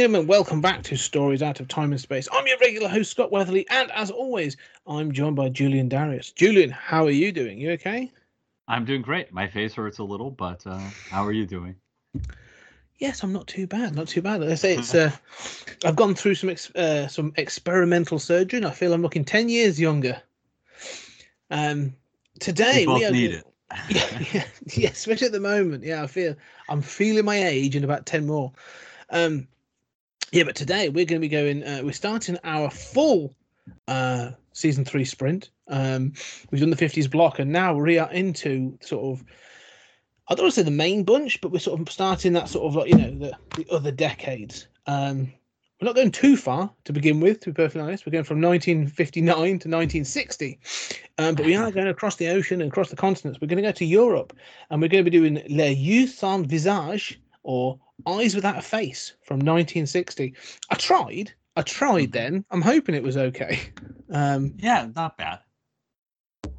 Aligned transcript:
And 0.00 0.26
welcome 0.26 0.62
back 0.62 0.82
to 0.84 0.96
Stories 0.96 1.42
Out 1.42 1.60
of 1.60 1.68
Time 1.68 1.92
and 1.92 2.00
Space. 2.00 2.26
I'm 2.32 2.46
your 2.46 2.56
regular 2.56 2.88
host, 2.88 3.10
Scott 3.10 3.30
Weatherly, 3.30 3.68
and 3.68 3.90
as 3.90 4.10
always, 4.10 4.56
I'm 4.86 5.12
joined 5.12 5.36
by 5.36 5.50
Julian 5.50 5.90
Darius. 5.90 6.32
Julian, 6.32 6.70
how 6.70 7.04
are 7.04 7.10
you 7.10 7.30
doing? 7.32 7.58
You 7.58 7.72
okay? 7.72 8.10
I'm 8.66 8.86
doing 8.86 9.02
great. 9.02 9.30
My 9.30 9.46
face 9.46 9.74
hurts 9.74 9.98
a 9.98 10.02
little, 10.02 10.30
but 10.30 10.66
uh, 10.66 10.80
how 11.10 11.22
are 11.26 11.32
you 11.32 11.44
doing? 11.44 11.74
Yes, 12.96 13.22
I'm 13.22 13.34
not 13.34 13.46
too 13.46 13.66
bad. 13.66 13.94
Not 13.94 14.08
too 14.08 14.22
bad. 14.22 14.42
I 14.42 14.54
say 14.54 14.78
it's. 14.78 14.94
Uh, 14.94 15.10
I've 15.84 15.96
gone 15.96 16.14
through 16.14 16.36
some 16.36 16.48
ex- 16.48 16.74
uh, 16.74 17.06
some 17.06 17.34
experimental 17.36 18.18
surgery, 18.18 18.56
and 18.56 18.66
I 18.66 18.70
feel 18.70 18.94
I'm 18.94 19.02
looking 19.02 19.26
ten 19.26 19.50
years 19.50 19.78
younger. 19.78 20.22
Um, 21.50 21.94
today 22.38 22.86
we 22.86 22.86
both 22.86 23.04
are 23.04 23.10
need 23.10 23.32
it. 23.32 23.46
yeah, 23.90 24.24
yeah, 24.32 24.44
yeah, 24.64 24.88
especially 24.88 25.26
at 25.26 25.34
the 25.34 25.40
moment. 25.40 25.84
Yeah, 25.84 26.02
I 26.02 26.06
feel 26.06 26.34
I'm 26.70 26.80
feeling 26.80 27.26
my 27.26 27.36
age 27.44 27.76
in 27.76 27.84
about 27.84 28.06
ten 28.06 28.26
more. 28.26 28.50
Um, 29.10 29.46
yeah, 30.32 30.44
but 30.44 30.54
today 30.54 30.88
we're 30.88 31.04
going 31.04 31.20
to 31.20 31.26
be 31.26 31.28
going. 31.28 31.64
Uh, 31.64 31.80
we're 31.82 31.92
starting 31.92 32.38
our 32.44 32.70
full 32.70 33.34
uh, 33.88 34.30
season 34.52 34.84
three 34.84 35.04
sprint. 35.04 35.50
Um, 35.68 36.12
we've 36.50 36.60
done 36.60 36.70
the 36.70 36.76
fifties 36.76 37.08
block, 37.08 37.38
and 37.38 37.50
now 37.50 37.74
we 37.74 37.98
are 37.98 38.10
into 38.12 38.78
sort 38.80 39.18
of. 39.18 39.24
I 40.28 40.34
don't 40.34 40.44
want 40.44 40.54
to 40.54 40.60
say 40.60 40.64
the 40.64 40.70
main 40.70 41.02
bunch, 41.02 41.40
but 41.40 41.50
we're 41.50 41.58
sort 41.58 41.80
of 41.80 41.90
starting 41.90 42.32
that 42.34 42.48
sort 42.48 42.66
of 42.66 42.76
like 42.76 42.88
you 42.88 42.96
know 42.96 43.10
the 43.10 43.36
the 43.56 43.66
other 43.70 43.90
decades. 43.90 44.68
Um, 44.86 45.32
we're 45.80 45.86
not 45.86 45.96
going 45.96 46.10
too 46.10 46.36
far 46.36 46.70
to 46.84 46.92
begin 46.92 47.20
with, 47.20 47.40
to 47.40 47.50
be 47.50 47.54
perfectly 47.54 47.80
honest. 47.80 48.04
We're 48.04 48.12
going 48.12 48.24
from 48.24 48.40
1959 48.42 49.34
to 49.34 49.44
1960. 49.44 50.58
Um, 51.16 51.34
but 51.34 51.46
we 51.46 51.56
are 51.56 51.70
going 51.70 51.88
across 51.88 52.16
the 52.16 52.28
ocean 52.28 52.60
and 52.60 52.70
across 52.70 52.90
the 52.90 52.96
continents. 52.96 53.40
We're 53.40 53.48
going 53.48 53.62
to 53.62 53.68
go 53.68 53.72
to 53.72 53.86
Europe 53.86 54.36
and 54.68 54.82
we're 54.82 54.88
going 54.88 55.02
to 55.02 55.10
be 55.10 55.16
doing 55.16 55.42
Les 55.48 55.72
Yeux 55.72 56.06
sans 56.06 56.46
visage 56.46 57.18
or 57.44 57.78
Eyes 58.06 58.34
Without 58.34 58.58
a 58.58 58.62
Face 58.62 59.14
from 59.22 59.36
1960. 59.38 60.34
I 60.70 60.74
tried. 60.76 61.32
I 61.56 61.62
tried 61.62 62.12
then. 62.12 62.44
I'm 62.50 62.62
hoping 62.62 62.94
it 62.94 63.02
was 63.02 63.16
okay. 63.16 63.60
Um, 64.12 64.54
Yeah, 64.58 64.88
not 64.96 65.16
bad. 65.16 65.38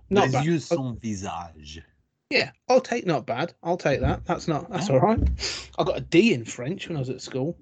not 0.09 0.25
Les 0.28 0.31
bad. 0.31 0.45
yeux 0.45 0.56
Oh, 0.72 0.75
son 0.75 0.98
visage. 1.02 1.81
Yeah, 2.30 2.52
I'll 2.70 2.80
take 2.81 3.06
not 3.06 3.25
bad. 3.25 3.53
I'll 3.61 3.75
take 3.78 4.00
that. 4.00 4.23
That's 4.25 4.48
not. 4.48 4.70
That's 4.72 4.89
all 4.89 5.00
right. 5.02 5.20
I 5.78 5.83
got 5.83 5.98
a 5.98 6.02
D 6.02 6.33
in 6.33 6.45
French 6.45 6.88
when 6.88 6.95
I 6.95 7.00
was 7.02 7.09
at 7.09 7.22
school. 7.22 7.58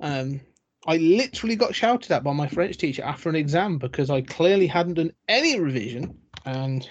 Um, 0.00 0.40
I 0.86 0.98
literally 0.98 1.56
got 1.56 1.74
shouted 1.74 2.12
at 2.12 2.22
by 2.22 2.34
my 2.34 2.46
French 2.46 2.76
teacher 2.76 3.02
after 3.02 3.30
an 3.30 3.34
exam 3.36 3.78
because 3.78 4.10
I 4.10 4.20
clearly 4.20 4.66
hadn't 4.66 4.94
done 4.94 5.12
any 5.28 5.58
revision. 5.58 6.18
And 6.44 6.86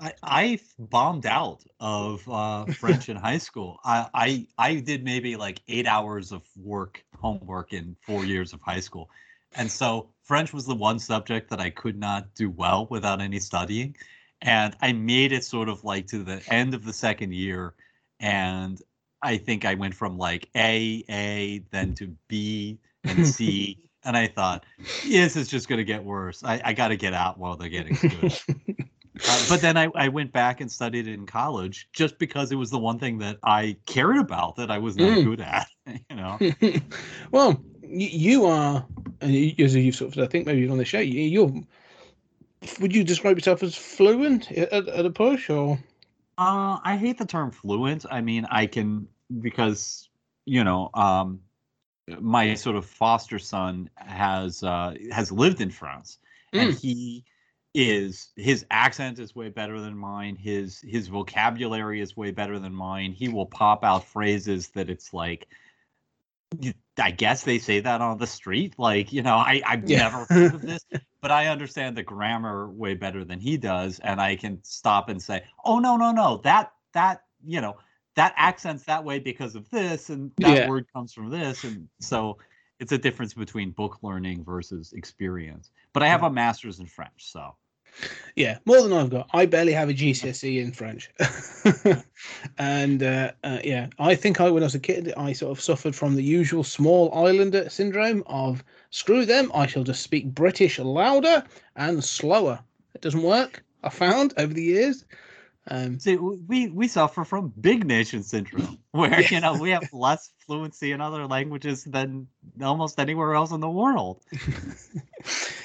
I, 0.00 0.12
I 0.22 0.58
bombed 0.78 1.26
out 1.26 1.64
of 1.80 2.28
uh, 2.28 2.66
French 2.66 3.08
in 3.08 3.16
high 3.16 3.38
school. 3.38 3.78
I, 3.84 4.08
I 4.14 4.46
I 4.58 4.74
did 4.80 5.04
maybe 5.04 5.36
like 5.36 5.60
eight 5.68 5.86
hours 5.86 6.32
of 6.32 6.42
work, 6.56 7.04
homework 7.20 7.72
in 7.72 7.96
four 8.02 8.24
years 8.24 8.52
of 8.52 8.60
high 8.60 8.80
school. 8.80 9.10
And 9.54 9.70
so 9.70 10.08
French 10.24 10.52
was 10.52 10.66
the 10.66 10.74
one 10.74 10.98
subject 10.98 11.50
that 11.50 11.60
I 11.60 11.70
could 11.70 11.98
not 11.98 12.34
do 12.34 12.50
well 12.50 12.86
without 12.90 13.20
any 13.20 13.38
studying. 13.38 13.96
And 14.40 14.76
I 14.80 14.92
made 14.92 15.32
it 15.32 15.44
sort 15.44 15.68
of 15.68 15.84
like 15.84 16.06
to 16.08 16.24
the 16.24 16.42
end 16.48 16.74
of 16.74 16.84
the 16.84 16.92
second 16.92 17.32
year. 17.32 17.74
And 18.18 18.80
I 19.22 19.36
think 19.36 19.64
I 19.64 19.74
went 19.74 19.94
from 19.94 20.18
like 20.18 20.48
A, 20.56 21.04
A, 21.08 21.62
then 21.70 21.94
to 21.96 22.16
B 22.28 22.78
and 23.04 23.26
C. 23.26 23.78
and 24.04 24.16
I 24.16 24.26
thought, 24.26 24.64
this 25.06 25.36
is 25.36 25.48
just 25.48 25.68
going 25.68 25.78
to 25.78 25.84
get 25.84 26.02
worse. 26.02 26.42
I, 26.42 26.60
I 26.64 26.72
got 26.72 26.88
to 26.88 26.96
get 26.96 27.14
out 27.14 27.38
while 27.38 27.56
they're 27.56 27.68
getting 27.68 27.94
good. 27.94 28.32
Uh, 29.14 29.44
but 29.48 29.60
then 29.60 29.76
I, 29.76 29.88
I 29.94 30.08
went 30.08 30.32
back 30.32 30.60
and 30.60 30.70
studied 30.70 31.06
it 31.06 31.12
in 31.14 31.26
college 31.26 31.88
just 31.92 32.18
because 32.18 32.50
it 32.50 32.56
was 32.56 32.70
the 32.70 32.78
one 32.78 32.98
thing 32.98 33.18
that 33.18 33.38
I 33.42 33.76
cared 33.86 34.18
about 34.18 34.56
that 34.56 34.70
I 34.70 34.78
was 34.78 34.96
not 34.96 35.08
Mm. 35.08 35.24
good 35.24 35.40
at. 35.40 35.68
You 36.10 36.16
know, 36.16 36.38
well, 37.32 37.62
you, 37.82 38.08
you 38.08 38.46
are, 38.46 38.86
and 39.20 39.34
you, 39.34 39.52
as 39.64 39.74
you've 39.74 39.94
sort 39.96 40.16
of, 40.16 40.22
I 40.22 40.26
think 40.26 40.46
maybe 40.46 40.60
you're 40.60 40.70
on 40.70 40.78
the 40.78 40.84
show, 40.84 41.00
you, 41.00 41.20
you're. 41.20 41.52
Would 42.80 42.94
you 42.94 43.02
describe 43.02 43.36
yourself 43.36 43.62
as 43.62 43.74
fluent 43.74 44.50
at, 44.52 44.88
at 44.88 45.04
a 45.04 45.10
push, 45.10 45.50
or 45.50 45.78
uh, 46.38 46.78
I 46.84 46.96
hate 46.96 47.18
the 47.18 47.26
term 47.26 47.50
fluent. 47.50 48.06
I 48.10 48.20
mean, 48.20 48.46
I 48.50 48.66
can 48.66 49.08
because 49.40 50.08
you 50.44 50.64
know, 50.64 50.90
um, 50.94 51.40
my 52.20 52.54
sort 52.54 52.76
of 52.76 52.86
foster 52.86 53.38
son 53.38 53.90
has 53.96 54.62
uh, 54.62 54.94
has 55.10 55.32
lived 55.32 55.60
in 55.60 55.70
France, 55.70 56.18
and 56.52 56.72
he 56.72 57.24
is 57.74 58.30
his 58.36 58.66
accent 58.70 59.18
is 59.18 59.34
way 59.34 59.48
better 59.48 59.80
than 59.80 59.96
mine. 59.96 60.36
His 60.36 60.80
his 60.80 61.08
vocabulary 61.08 62.00
is 62.00 62.16
way 62.16 62.30
better 62.30 62.58
than 62.58 62.74
mine. 62.74 63.12
He 63.12 63.28
will 63.28 63.46
pop 63.46 63.84
out 63.84 64.04
phrases 64.06 64.68
that 64.70 64.90
it's 64.90 65.12
like. 65.14 65.48
I 66.98 67.10
guess 67.10 67.44
they 67.44 67.58
say 67.58 67.80
that 67.80 68.02
on 68.02 68.18
the 68.18 68.26
street. 68.26 68.74
Like, 68.78 69.12
you 69.12 69.22
know, 69.22 69.36
I, 69.36 69.62
I've 69.66 69.86
Yeah. 69.86 70.10
never 70.10 70.26
heard 70.26 70.54
of 70.54 70.62
this, 70.62 70.84
but 71.22 71.30
I 71.30 71.46
understand 71.46 71.96
the 71.96 72.02
grammar 72.02 72.70
way 72.70 72.94
better 72.94 73.24
than 73.24 73.40
he 73.40 73.56
does. 73.56 73.98
And 74.00 74.20
I 74.20 74.36
can 74.36 74.62
stop 74.62 75.08
and 75.08 75.20
say, 75.22 75.44
oh, 75.64 75.78
no, 75.78 75.96
no, 75.96 76.12
no, 76.12 76.38
that, 76.44 76.72
that, 76.92 77.22
you 77.44 77.60
know, 77.62 77.76
that 78.16 78.34
accent's 78.36 78.84
that 78.84 79.04
way 79.04 79.18
because 79.18 79.54
of 79.54 79.68
this. 79.70 80.10
And 80.10 80.30
that 80.40 80.48
Yeah. 80.48 80.66
word 80.66 80.86
comes 80.92 81.14
from 81.14 81.30
this. 81.30 81.64
And 81.64 81.88
so 82.00 82.38
it's 82.78 82.92
a 82.92 82.98
difference 82.98 83.32
between 83.34 83.70
book 83.70 83.98
learning 84.02 84.44
versus 84.44 84.92
experience. 84.92 85.70
But 85.94 86.02
I 86.02 86.08
have 86.08 86.22
a 86.22 86.30
master's 86.30 86.80
in 86.80 86.86
French. 86.86 87.30
So 87.32 87.56
yeah, 88.36 88.58
more 88.64 88.82
than 88.82 88.92
I've 88.92 89.10
got. 89.10 89.28
I 89.32 89.46
barely 89.46 89.72
have 89.72 89.88
a 89.88 89.94
GCSE 89.94 90.62
in 90.62 90.72
French, 90.72 91.10
and 92.58 93.02
uh, 93.02 93.32
uh, 93.44 93.58
yeah, 93.62 93.88
I 93.98 94.14
think 94.14 94.40
I 94.40 94.50
when 94.50 94.62
I 94.62 94.66
was 94.66 94.74
a 94.74 94.80
kid, 94.80 95.12
I 95.16 95.32
sort 95.32 95.56
of 95.56 95.62
suffered 95.62 95.94
from 95.94 96.14
the 96.14 96.22
usual 96.22 96.64
small 96.64 97.12
islander 97.14 97.68
syndrome 97.68 98.22
of 98.26 98.64
screw 98.90 99.24
them, 99.24 99.50
I 99.54 99.66
shall 99.66 99.84
just 99.84 100.02
speak 100.02 100.26
British 100.26 100.78
louder 100.78 101.44
and 101.76 102.02
slower. 102.04 102.60
It 102.94 103.00
doesn't 103.00 103.22
work. 103.22 103.64
I 103.82 103.88
found 103.88 104.34
over 104.36 104.52
the 104.52 104.62
years. 104.62 105.04
Um, 105.68 106.00
See, 106.00 106.16
we 106.16 106.68
we 106.68 106.88
suffer 106.88 107.24
from 107.24 107.52
big 107.60 107.86
nation 107.86 108.22
syndrome, 108.24 108.78
where 108.90 109.20
Yeah. 109.20 109.28
you 109.30 109.40
know 109.40 109.54
we 109.60 109.70
have 109.70 109.92
less 109.92 110.30
fluency 110.46 110.90
in 110.90 111.00
other 111.00 111.26
languages 111.26 111.84
than 111.84 112.26
almost 112.60 112.98
anywhere 112.98 113.34
else 113.34 113.52
in 113.52 113.60
the 113.60 113.70
world. 113.70 114.20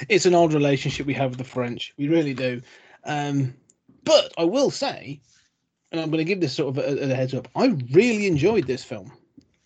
it's 0.07 0.25
an 0.25 0.35
old 0.35 0.53
relationship 0.53 1.07
we 1.07 1.15
have 1.15 1.31
with 1.31 1.39
the 1.39 1.43
French. 1.43 1.93
We 1.97 2.09
really 2.09 2.33
do. 2.35 2.61
Um, 3.05 3.55
but 4.03 4.33
I 4.37 4.43
will 4.43 4.69
say, 4.69 5.19
and 5.91 5.99
I'm 5.99 6.11
going 6.11 6.19
to 6.23 6.25
give 6.25 6.41
this 6.41 6.53
sort 6.53 6.77
of 6.77 6.83
a, 6.83 7.11
a 7.11 7.15
heads 7.15 7.33
up. 7.33 7.47
I 7.55 7.67
really 7.91 8.27
enjoyed 8.27 8.67
this 8.67 8.83
film. 8.83 9.11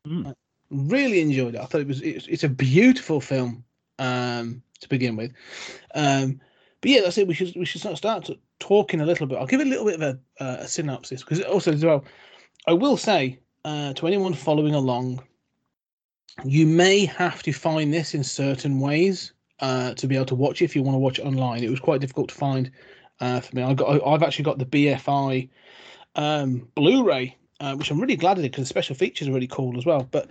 Mm. 0.08 0.34
Really 0.69 1.19
enjoyed 1.19 1.56
it. 1.56 1.62
I 1.62 1.66
thought 1.66 1.81
it 1.81 1.88
was 1.88 2.02
it's, 2.02 2.28
it's 2.28 2.44
a 2.46 2.50
beautiful 2.50 3.19
film 3.19 3.66
um, 4.00 4.63
to 4.80 4.88
begin 4.88 5.18
with. 5.18 5.34
Um, 5.94 6.40
but 6.80 6.92
yeah, 6.92 7.02
that's 7.02 7.18
it. 7.18 7.28
We 7.28 7.33
should 7.33 7.54
we 7.56 7.66
should 7.66 7.81
start 7.98 8.25
to 8.25 8.38
talking 8.62 9.02
a 9.02 9.06
little 9.06 9.28
bit. 9.28 9.38
I'll 9.38 9.48
give 9.48 9.60
it 9.60 9.68
a 9.68 9.69
little 9.69 9.86
bit 9.86 9.96
of 9.96 10.02
a, 10.02 10.44
uh, 10.44 10.58
a 10.62 10.68
synopsis 10.68 11.22
because 11.22 11.42
also 11.42 11.74
as 11.74 11.84
well, 11.84 12.06
I 12.68 12.74
will 12.74 12.96
say 12.96 13.40
uh, 13.66 13.94
to 13.94 14.08
anyone 14.08 14.34
following 14.34 14.75
along, 14.75 15.22
you 16.46 16.66
may 16.66 17.06
have 17.06 17.44
to 17.44 17.52
find 17.52 17.94
this 17.94 18.13
in 18.13 18.24
certain 18.24 18.80
ways 18.80 19.34
uh, 19.60 19.94
to 19.96 20.08
be 20.08 20.16
able 20.16 20.25
to 20.28 20.36
watch 20.36 20.62
it 20.62 20.66
if 20.66 20.75
you 20.75 20.84
want 20.84 20.96
to 20.96 21.00
watch 21.00 21.19
it 21.19 21.25
online. 21.25 21.63
It 21.63 21.69
was 21.69 21.80
quite 21.80 22.00
difficult 22.00 22.30
to 22.30 22.36
find 22.36 22.72
uh, 23.19 23.42
for 23.42 23.56
me. 23.56 23.63
I 23.63 23.74
got 23.74 24.08
I've 24.08 24.24
actually 24.24 24.46
got 24.46 24.58
the 24.58 24.66
BFI 24.66 25.50
um, 26.16 26.68
Blu-ray, 26.75 27.36
uh, 27.60 27.75
which 27.75 27.92
I'm 27.92 28.00
really 28.00 28.16
glad 28.16 28.38
I 28.38 28.42
did 28.42 28.52
because 28.52 28.64
the 28.64 28.69
special 28.69 28.96
features 28.96 29.28
are 29.28 29.34
really 29.34 29.48
cool 29.48 29.78
as 29.78 29.86
well. 29.86 30.07
But 30.10 30.28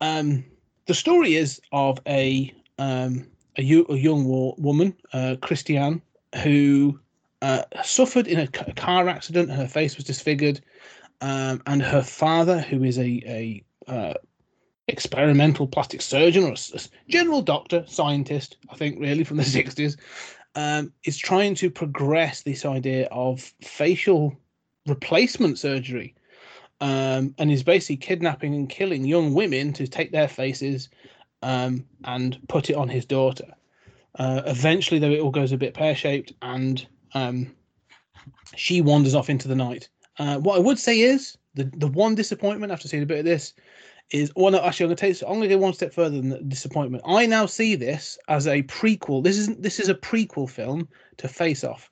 um, 0.00 0.44
the 0.86 0.94
story 0.94 1.34
is 1.34 1.60
of 1.72 1.98
a 2.06 2.52
um, 2.78 3.26
a, 3.56 3.62
a 3.62 3.96
young 3.96 4.24
wo- 4.24 4.54
woman, 4.58 4.96
uh, 5.12 5.36
Christiane, 5.40 6.02
who 6.42 6.98
uh, 7.44 7.62
suffered 7.82 8.26
in 8.26 8.38
a 8.38 8.46
car 8.48 9.06
accident. 9.06 9.50
Her 9.50 9.68
face 9.68 9.96
was 9.96 10.06
disfigured, 10.06 10.62
um, 11.20 11.60
and 11.66 11.82
her 11.82 12.02
father, 12.02 12.58
who 12.58 12.82
is 12.84 12.98
a 12.98 13.02
a 13.06 13.64
uh, 13.86 14.14
experimental 14.88 15.66
plastic 15.66 16.00
surgeon 16.00 16.44
or 16.44 16.52
a, 16.52 16.80
general 17.06 17.42
doctor, 17.42 17.84
scientist, 17.86 18.56
I 18.70 18.76
think, 18.76 18.98
really 18.98 19.24
from 19.24 19.36
the 19.36 19.42
60s, 19.58 19.98
um, 20.54 20.90
is 21.04 21.18
trying 21.18 21.54
to 21.56 21.68
progress 21.68 22.40
this 22.40 22.64
idea 22.64 23.08
of 23.10 23.52
facial 23.60 24.34
replacement 24.86 25.58
surgery, 25.58 26.14
um, 26.80 27.34
and 27.36 27.50
is 27.50 27.62
basically 27.62 27.98
kidnapping 27.98 28.54
and 28.54 28.70
killing 28.70 29.04
young 29.04 29.34
women 29.34 29.74
to 29.74 29.86
take 29.86 30.12
their 30.12 30.28
faces 30.28 30.88
um, 31.42 31.84
and 32.04 32.38
put 32.48 32.70
it 32.70 32.74
on 32.74 32.88
his 32.88 33.04
daughter. 33.04 33.52
Uh, 34.18 34.40
eventually, 34.46 34.98
though, 34.98 35.10
it 35.10 35.20
all 35.20 35.30
goes 35.30 35.52
a 35.52 35.58
bit 35.58 35.74
pear 35.74 35.94
shaped, 35.94 36.32
and 36.40 36.86
um, 37.14 37.54
she 38.56 38.80
wanders 38.80 39.14
off 39.14 39.30
into 39.30 39.48
the 39.48 39.54
night. 39.54 39.88
Uh, 40.18 40.38
what 40.38 40.56
I 40.56 40.60
would 40.60 40.78
say 40.78 41.00
is 41.00 41.36
the 41.54 41.64
the 41.76 41.88
one 41.88 42.14
disappointment 42.14 42.72
after 42.72 42.88
seeing 42.88 43.02
a 43.02 43.06
bit 43.06 43.18
of 43.20 43.24
this 43.24 43.54
is 44.10 44.30
well 44.36 44.50
no 44.52 44.60
actually 44.62 44.84
I'm 44.84 44.88
gonna 44.88 44.96
take 45.12 45.22
I'm 45.22 45.34
gonna 45.34 45.48
go 45.48 45.58
one 45.58 45.72
step 45.72 45.92
further 45.92 46.16
than 46.16 46.28
the 46.28 46.40
disappointment. 46.40 47.02
I 47.06 47.26
now 47.26 47.46
see 47.46 47.74
this 47.74 48.18
as 48.28 48.46
a 48.46 48.62
prequel. 48.64 49.24
This 49.24 49.38
isn't 49.38 49.62
this 49.62 49.80
is 49.80 49.88
a 49.88 49.94
prequel 49.94 50.48
film 50.48 50.88
to 51.18 51.28
Face 51.28 51.64
Off. 51.64 51.90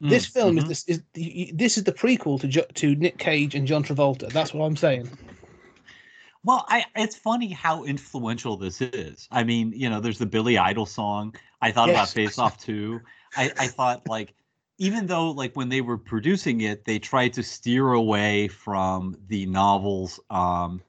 This 0.00 0.26
Mm, 0.26 0.32
film 0.32 0.56
mhm. 0.56 0.58
is 0.58 0.64
this 0.68 0.84
is 0.88 1.02
the- 1.14 1.52
this 1.54 1.78
is 1.78 1.84
the 1.84 1.92
prequel 1.92 2.40
to 2.40 2.72
to 2.74 2.94
Nick 2.96 3.18
Cage 3.18 3.54
and 3.54 3.66
John 3.66 3.82
Travolta. 3.84 4.30
That's 4.30 4.52
what 4.52 4.66
I'm 4.66 4.76
saying. 4.76 5.08
Well, 6.44 6.64
I 6.68 6.84
it's 6.94 7.16
funny 7.16 7.50
how 7.50 7.84
influential 7.84 8.56
this 8.56 8.80
is. 8.80 9.26
I 9.30 9.42
mean, 9.44 9.72
you 9.74 9.90
know, 9.90 10.00
there's 10.00 10.18
the 10.18 10.26
Billy 10.26 10.58
Idol 10.58 10.86
song. 10.86 11.34
I 11.60 11.72
thought 11.72 11.90
about 11.90 12.08
Face 12.08 12.38
Off 12.38 12.62
too. 12.62 13.00
I, 13.36 13.50
I 13.58 13.66
thought 13.66 14.06
like 14.06 14.34
even 14.78 15.06
though 15.06 15.30
like 15.30 15.56
when 15.56 15.68
they 15.68 15.80
were 15.80 15.98
producing 15.98 16.60
it, 16.60 16.84
they 16.84 16.98
tried 16.98 17.32
to 17.34 17.42
steer 17.42 17.92
away 17.92 18.48
from 18.48 19.16
the 19.28 19.46
novels 19.46 20.20
um 20.30 20.82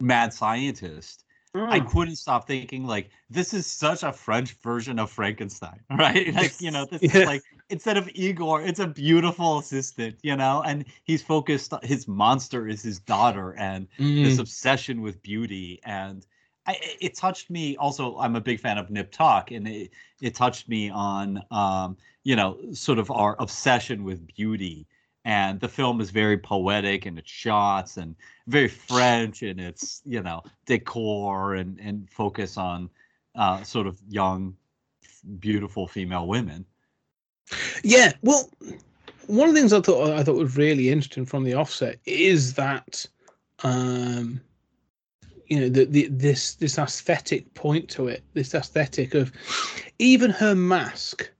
Mad 0.00 0.32
Scientist. 0.32 1.24
I 1.70 1.80
Mm. 1.80 1.80
couldn't 1.80 2.16
stop 2.16 2.46
thinking 2.46 2.84
like 2.84 3.04
this 3.28 3.52
is 3.54 3.66
such 3.66 4.02
a 4.02 4.12
French 4.12 4.52
version 4.54 4.98
of 4.98 5.10
Frankenstein, 5.10 5.80
right? 5.90 6.34
Like, 6.34 6.56
you 6.60 6.70
know, 6.70 6.86
this 6.90 7.02
Yeah. 7.02 7.10
is 7.10 7.24
like 7.24 7.44
instead 7.70 7.96
of 7.96 8.08
Igor, 8.14 8.62
it's 8.62 8.80
a 8.80 8.86
beautiful 8.86 9.58
assistant, 9.58 10.16
you 10.22 10.36
know, 10.36 10.62
and 10.64 10.84
he's 11.04 11.22
focused 11.22 11.72
his 11.82 12.08
monster 12.08 12.66
is 12.68 12.82
his 12.82 12.98
daughter 13.00 13.54
and 13.58 13.88
this 14.20 14.38
Mm. 14.38 14.38
obsession 14.38 15.00
with 15.02 15.22
beauty 15.22 15.80
and 15.84 16.26
I, 16.68 16.76
it- 17.00 17.16
touched 17.16 17.50
me 17.50 17.76
also 17.78 18.16
i'm 18.18 18.36
a 18.36 18.40
big 18.40 18.60
fan 18.60 18.78
of 18.78 18.90
Nip/Tuck 18.90 19.50
and 19.50 19.66
it, 19.66 19.90
it 20.20 20.34
touched 20.34 20.68
me 20.68 20.90
on 20.90 21.42
um, 21.50 21.96
you 22.24 22.36
know 22.36 22.58
sort 22.72 22.98
of 22.98 23.10
our 23.10 23.36
obsession 23.40 24.04
with 24.04 24.26
beauty. 24.34 24.86
And 25.24 25.60
the 25.60 25.68
film 25.68 26.00
is 26.00 26.10
very 26.10 26.38
poetic 26.38 27.04
in 27.04 27.18
its 27.18 27.30
shots 27.30 27.98
and 27.98 28.14
very 28.46 28.68
french 28.68 29.42
in 29.42 29.58
its 29.58 30.00
you 30.04 30.22
know 30.22 30.42
decor 30.66 31.54
and 31.54 31.78
and 31.80 32.08
focus 32.10 32.56
on 32.56 32.88
uh, 33.34 33.62
sort 33.62 33.86
of 33.86 33.98
young 34.08 34.56
beautiful 35.38 35.86
female 35.86 36.26
women. 36.26 36.64
Yeah, 37.82 38.12
well, 38.22 38.50
one 39.26 39.48
of 39.48 39.54
the 39.54 39.60
things 39.60 39.72
I 39.72 39.80
thought 39.80 40.10
I 40.10 40.22
thought 40.22 40.36
was 40.36 40.56
really 40.56 40.90
interesting 40.90 41.26
from 41.26 41.44
the 41.44 41.54
offset 41.54 41.98
is 42.06 42.54
that, 42.54 43.04
um, 43.62 44.40
you 45.48 45.60
know, 45.60 45.68
the, 45.68 45.84
the 45.84 46.08
this 46.08 46.54
this 46.54 46.78
aesthetic 46.78 47.52
point 47.54 47.88
to 47.90 48.08
it, 48.08 48.22
this 48.34 48.54
aesthetic 48.54 49.14
of 49.14 49.32
even 49.98 50.30
her 50.30 50.54
mask 50.54 51.30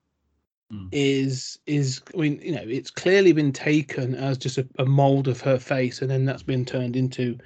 Mm. 0.71 0.91
is 0.93 1.59
is 1.67 2.03
I 2.15 2.19
mean, 2.19 2.41
you 2.43 2.53
know, 2.53 2.63
it's 2.63 2.91
clearly 2.91 3.33
been 3.33 3.53
taken 3.53 4.15
as 4.15 4.37
just 4.37 4.59
a, 4.59 4.69
a 4.79 4.85
mold 4.85 5.27
of 5.27 5.41
her 5.41 5.59
face, 5.59 6.03
and 6.03 6.11
then 6.11 6.27
that's 6.27 6.43
been 6.43 6.67
turned 6.67 6.97
into 6.97 7.39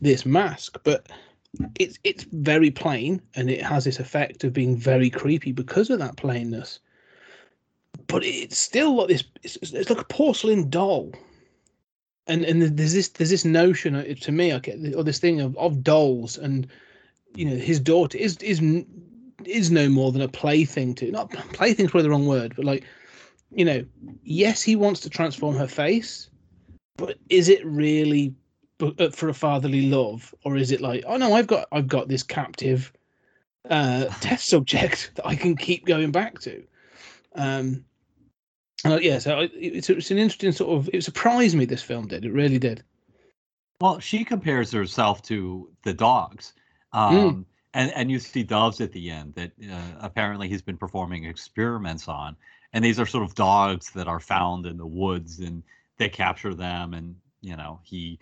this 0.00 0.24
mask, 0.24 0.78
but. 0.84 1.08
It's 1.78 1.98
it's 2.02 2.24
very 2.32 2.70
plain, 2.70 3.20
and 3.34 3.50
it 3.50 3.60
has 3.60 3.84
this 3.84 4.00
effect 4.00 4.42
of 4.42 4.54
being 4.54 4.74
very 4.74 5.10
creepy 5.10 5.52
because 5.52 5.90
of 5.90 5.98
that 5.98 6.16
plainness 6.16 6.80
but 8.06 8.24
it's 8.24 8.58
still 8.58 8.96
like 8.96 9.08
this. 9.08 9.24
It's, 9.42 9.56
it's 9.56 9.90
like 9.90 10.00
a 10.00 10.04
porcelain 10.04 10.70
doll, 10.70 11.12
and 12.26 12.44
and 12.44 12.62
there's 12.62 12.94
this 12.94 13.08
there's 13.08 13.30
this 13.30 13.44
notion 13.44 13.94
uh, 13.94 14.04
to 14.20 14.32
me. 14.32 14.58
Get 14.60 14.94
or 14.94 15.02
this 15.02 15.18
thing 15.18 15.40
of, 15.40 15.56
of 15.56 15.82
dolls, 15.82 16.38
and 16.38 16.66
you 17.34 17.44
know 17.44 17.56
his 17.56 17.80
daughter 17.80 18.18
is 18.18 18.36
is 18.38 18.60
is 19.44 19.70
no 19.70 19.88
more 19.88 20.12
than 20.12 20.22
a 20.22 20.28
plaything 20.28 20.94
to 20.96 21.10
not 21.10 21.30
plaything's 21.52 21.90
probably 21.90 22.04
the 22.04 22.10
wrong 22.10 22.26
word, 22.26 22.54
but 22.56 22.64
like 22.64 22.84
you 23.54 23.64
know, 23.64 23.84
yes, 24.22 24.62
he 24.62 24.76
wants 24.76 25.00
to 25.00 25.10
transform 25.10 25.56
her 25.56 25.66
face, 25.66 26.30
but 26.96 27.18
is 27.28 27.48
it 27.48 27.64
really 27.66 28.34
uh, 28.80 29.10
for 29.10 29.28
a 29.28 29.34
fatherly 29.34 29.90
love, 29.90 30.34
or 30.44 30.56
is 30.56 30.70
it 30.70 30.80
like 30.80 31.04
oh 31.06 31.16
no, 31.16 31.34
I've 31.34 31.46
got 31.46 31.66
I've 31.72 31.88
got 31.88 32.08
this 32.08 32.22
captive 32.22 32.92
uh 33.70 34.06
test 34.20 34.48
subject 34.48 35.12
that 35.16 35.26
I 35.26 35.34
can 35.34 35.56
keep 35.56 35.86
going 35.86 36.12
back 36.12 36.40
to. 36.40 36.62
Um, 37.34 37.84
uh, 38.84 38.98
yeah, 39.00 39.18
so 39.18 39.40
I- 39.40 39.50
it's 39.54 39.88
it's 39.90 40.10
an 40.10 40.18
interesting 40.18 40.52
sort 40.52 40.78
of. 40.78 40.90
It 40.92 41.04
surprised 41.04 41.56
me. 41.56 41.64
This 41.64 41.82
film 41.82 42.06
did. 42.08 42.24
It 42.24 42.32
really 42.32 42.58
did. 42.58 42.82
Well, 43.80 43.98
she 43.98 44.24
compares 44.24 44.70
herself 44.72 45.22
to 45.24 45.68
the 45.82 45.92
dogs. 45.92 46.52
Um, 46.92 47.46
and, 47.74 47.90
and 47.94 48.10
you 48.10 48.18
see 48.18 48.42
doves 48.42 48.80
at 48.80 48.92
the 48.92 49.10
end 49.10 49.34
that 49.34 49.50
uh, 49.68 49.80
apparently 50.00 50.46
he's 50.48 50.62
been 50.62 50.76
performing 50.76 51.24
experiments 51.24 52.06
on. 52.06 52.36
And 52.72 52.84
these 52.84 53.00
are 53.00 53.06
sort 53.06 53.24
of 53.24 53.34
dogs 53.34 53.90
that 53.92 54.06
are 54.06 54.20
found 54.20 54.66
in 54.66 54.76
the 54.76 54.86
woods 54.86 55.40
and 55.40 55.62
they 55.96 56.08
capture 56.08 56.54
them. 56.54 56.94
And, 56.94 57.16
you 57.40 57.56
know, 57.56 57.80
he, 57.82 58.18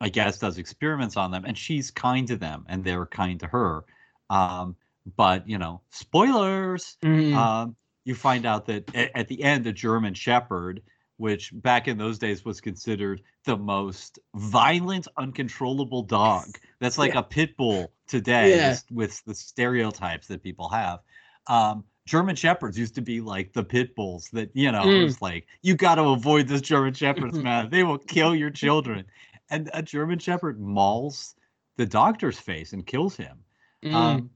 I 0.00 0.08
guess, 0.08 0.38
does 0.38 0.56
experiments 0.56 1.16
on 1.16 1.30
them. 1.30 1.44
And 1.44 1.58
she's 1.58 1.90
kind 1.90 2.26
to 2.28 2.36
them 2.36 2.64
and 2.68 2.82
they're 2.84 3.06
kind 3.06 3.38
to 3.40 3.48
her. 3.48 3.84
Um, 4.30 4.76
but, 5.16 5.48
you 5.48 5.58
know, 5.58 5.80
spoilers 5.90 6.96
Mm. 7.02 7.34
um, 7.34 7.76
you 8.06 8.14
find 8.14 8.46
out 8.46 8.64
that 8.66 8.94
at, 8.94 9.26
the 9.28 9.42
end, 9.42 9.64
the 9.64 9.72
German 9.72 10.14
Shepherd, 10.14 10.80
which 11.18 11.50
back 11.60 11.88
in 11.88 11.98
those 11.98 12.18
days 12.18 12.44
was 12.44 12.60
considered 12.60 13.20
the 13.44 13.56
most 13.56 14.20
violent, 14.36 15.08
uncontrollable 15.18 16.02
dog. 16.02 16.46
That's 16.78 16.98
like 16.98 17.14
Yeah. 17.14 17.20
a 17.20 17.22
pit 17.24 17.56
bull 17.56 17.92
today 18.06 18.56
Yeah. 18.56 18.76
with, 18.92 19.22
the 19.24 19.34
stereotypes 19.34 20.28
that 20.28 20.42
people 20.42 20.68
have. 20.68 21.00
Um, 21.48 21.84
German 22.06 22.36
Shepherds 22.36 22.78
used 22.78 22.94
to 22.94 23.00
be 23.02 23.20
like 23.20 23.52
the 23.52 23.64
pit 23.64 23.96
bulls 23.96 24.28
that, 24.32 24.50
you 24.54 24.70
know, 24.70 24.84
Mm. 24.84 25.00
it 25.00 25.04
was 25.04 25.20
like, 25.20 25.48
you 25.62 25.74
got 25.74 25.96
to 25.96 26.04
avoid 26.04 26.46
this 26.46 26.60
German 26.60 26.94
Shepherds, 26.94 27.38
man. 27.42 27.70
They 27.70 27.82
will 27.82 27.98
kill 27.98 28.36
your 28.36 28.50
children. 28.50 29.04
And 29.50 29.68
a 29.74 29.82
German 29.82 30.20
Shepherd 30.20 30.60
mauls 30.60 31.34
the 31.76 31.86
doctor's 31.86 32.38
face 32.38 32.72
and 32.72 32.86
kills 32.86 33.16
him. 33.16 33.38
Mm. 33.82 33.94
Um, 33.94 34.30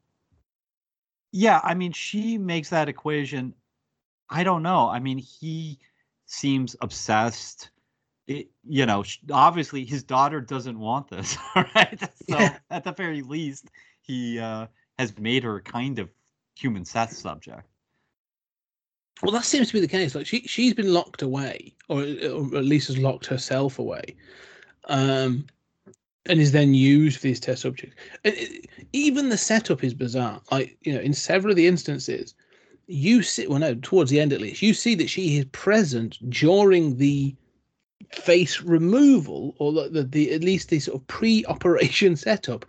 yeah, 1.33 1.61
I 1.63 1.75
mean, 1.75 1.93
she 1.93 2.39
makes 2.39 2.71
that 2.71 2.89
equation. 2.89 3.55
I 4.31 4.45
don't 4.45 4.63
know. 4.63 4.89
I 4.89 5.01
mean, 5.01 5.19
he 5.19 5.79
seems 6.27 6.77
obsessed. 6.81 7.71
It, 8.29 8.49
you 8.69 8.87
know, 8.87 9.05
obviously 9.33 9.85
his 9.85 10.05
daughter 10.05 10.41
doesn't 10.41 10.79
want 10.79 11.09
this, 11.11 11.37
right? 11.57 12.01
So 12.31 12.39
Yeah. 12.39 12.59
at 12.71 12.85
the 12.85 12.93
very 12.93 13.23
least, 13.23 13.71
he 14.03 14.39
uh, 14.39 14.67
has 14.99 15.19
made 15.19 15.43
her 15.45 15.61
kind 15.61 15.99
of 15.99 16.11
human 16.57 16.85
sex 16.85 17.19
subject. 17.19 17.69
well, 19.23 19.33
that 19.33 19.45
seems 19.45 19.69
to 19.69 19.75
be 19.75 19.81
the 19.81 19.89
case. 19.89 20.15
Like 20.15 20.27
she 20.27 20.43
she's 20.43 20.75
been 20.75 20.93
locked 20.93 21.23
away, 21.23 21.75
or, 21.89 22.01
or 22.03 22.57
at 22.57 22.65
least 22.65 22.89
has 22.89 22.99
locked 22.99 23.27
herself 23.27 23.79
away, 23.79 24.17
um, 24.89 25.47
and 26.27 26.41
is 26.41 26.53
then 26.53 26.75
used 26.75 27.19
for 27.19 27.25
these 27.25 27.41
test 27.41 27.63
subjects. 27.63 27.97
It, 28.25 28.69
even 28.93 29.29
the 29.29 29.37
setup 29.39 29.85
is 29.85 29.95
bizarre. 29.95 30.41
Like 30.51 30.79
you 30.83 30.95
know, 30.95 31.01
in 31.01 31.13
several 31.13 31.51
of 31.53 31.57
the 31.57 31.67
instances, 31.67 32.35
you 32.91 33.23
see. 33.23 33.47
Well, 33.47 33.59
no, 33.59 33.75
towards 33.75 34.11
the 34.11 34.21
end 34.21 34.33
at 34.33 34.41
least, 34.41 34.63
you 34.63 34.75
see 34.75 34.95
that 34.97 35.11
she 35.11 35.39
is 35.39 35.45
present 35.47 36.19
during 36.31 36.97
the 36.97 37.35
face 38.13 38.61
removal 38.61 39.55
or 39.59 39.73
the, 39.73 39.89
the, 39.89 40.03
the 40.03 40.33
at 40.33 40.43
least 40.43 40.69
the 40.69 40.81
sort 40.81 41.01
of 41.01 41.07
pre-operation 41.07 42.17
setup 42.17 42.67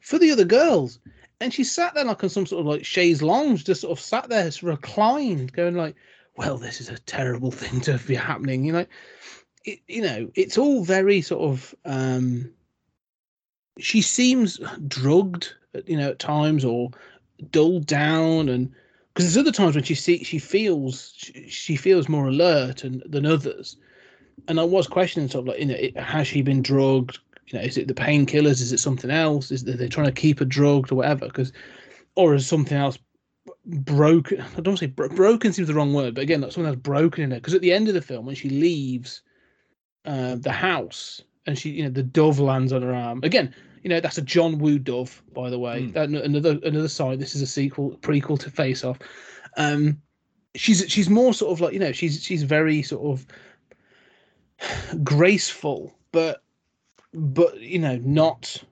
for 0.00 0.18
the 0.18 0.30
other 0.30 0.44
girls 0.44 0.98
and 1.40 1.52
she 1.52 1.64
sat 1.64 1.94
there 1.94 2.04
like 2.04 2.22
on 2.22 2.30
some 2.30 2.46
sort 2.46 2.60
of 2.60 2.66
like 2.66 2.84
chaise 2.84 3.22
lounge 3.22 3.64
just 3.64 3.80
sort 3.80 3.96
of 3.96 4.02
sat 4.02 4.28
there 4.28 4.50
reclined 4.62 5.52
going 5.52 5.74
like 5.74 5.96
well 6.36 6.56
this 6.56 6.80
is 6.80 6.88
a 6.88 6.98
terrible 7.00 7.50
thing 7.50 7.80
to 7.80 7.98
be 8.06 8.14
happening 8.14 8.64
you 8.64 8.72
know 8.72 8.86
it, 9.64 9.80
you 9.88 10.02
know 10.02 10.30
it's 10.34 10.58
all 10.58 10.84
very 10.84 11.20
sort 11.20 11.42
of 11.42 11.74
um 11.84 12.50
she 13.78 14.00
seems 14.00 14.60
drugged 14.86 15.54
you 15.86 15.96
know 15.96 16.10
at 16.10 16.18
times 16.18 16.64
or 16.64 16.90
dulled 17.50 17.86
down 17.86 18.48
and 18.48 18.72
because 19.18 19.34
there's 19.34 19.44
other 19.44 19.52
times 19.52 19.74
when 19.74 19.82
she 19.82 19.96
see 19.96 20.22
she 20.22 20.38
feels 20.38 21.12
she, 21.16 21.48
she 21.48 21.74
feels 21.74 22.08
more 22.08 22.28
alert 22.28 22.84
and 22.84 23.02
than 23.04 23.26
others 23.26 23.76
and 24.46 24.60
I 24.60 24.64
was 24.64 24.86
questioning 24.86 25.28
sort 25.28 25.42
of 25.42 25.48
like, 25.48 25.58
you 25.58 25.66
know, 25.66 25.74
it, 25.74 25.96
has 25.96 26.28
she 26.28 26.42
been 26.42 26.62
drugged? 26.62 27.18
You 27.48 27.58
know, 27.58 27.64
is 27.64 27.76
it 27.76 27.88
the 27.88 27.94
painkillers? 27.94 28.60
Is 28.62 28.72
it 28.72 28.78
something 28.78 29.10
else? 29.10 29.50
Is 29.50 29.64
they're 29.64 29.88
trying 29.88 30.06
to 30.06 30.12
keep 30.12 30.38
her 30.38 30.44
drugged 30.44 30.92
or 30.92 30.96
whatever? 30.96 31.26
Because, 31.26 31.52
or 32.14 32.34
is 32.34 32.46
something 32.46 32.76
else 32.76 32.98
broken? 33.66 34.44
I 34.56 34.60
don't 34.60 34.76
say 34.76 34.86
bro- 34.86 35.08
broken 35.08 35.52
seems 35.52 35.68
the 35.68 35.74
wrong 35.74 35.92
word, 35.92 36.14
but 36.14 36.22
again, 36.22 36.40
like 36.40 36.52
something 36.52 36.68
else 36.68 36.80
broken 36.80 37.24
in 37.24 37.30
her. 37.32 37.36
Because 37.36 37.54
at 37.54 37.60
the 37.60 37.72
end 37.72 37.88
of 37.88 37.94
the 37.94 38.02
film, 38.02 38.26
when 38.26 38.36
she 38.36 38.48
leaves 38.48 39.22
uh, 40.04 40.36
the 40.36 40.52
house 40.52 41.22
and 41.46 41.58
she, 41.58 41.70
you 41.70 41.82
know, 41.82 41.90
the 41.90 42.02
dove 42.02 42.38
lands 42.38 42.72
on 42.72 42.82
her 42.82 42.94
arm 42.94 43.20
again. 43.22 43.54
You 43.82 43.90
know, 43.90 44.00
that's 44.00 44.18
a 44.18 44.22
John 44.22 44.58
Woo 44.58 44.78
dove, 44.78 45.22
by 45.32 45.50
the 45.50 45.58
way. 45.58 45.90
Mm. 45.94 46.24
Another 46.24 46.58
another 46.64 46.88
side. 46.88 47.18
This 47.18 47.34
is 47.34 47.42
a 47.42 47.46
sequel, 47.46 47.96
prequel 48.00 48.38
to 48.40 48.50
Face 48.50 48.84
Off. 48.84 48.98
Um, 49.56 50.00
she's 50.54 50.84
she's 50.88 51.08
more 51.08 51.32
sort 51.34 51.52
of 51.52 51.60
like 51.60 51.72
you 51.72 51.78
know 51.78 51.92
she's 51.92 52.22
she's 52.22 52.42
very 52.42 52.82
sort 52.82 53.04
of 53.04 53.26
graceful, 55.04 55.94
but 56.12 56.42
but 57.14 57.60
you 57.60 57.78
know 57.78 57.96
not. 58.04 58.62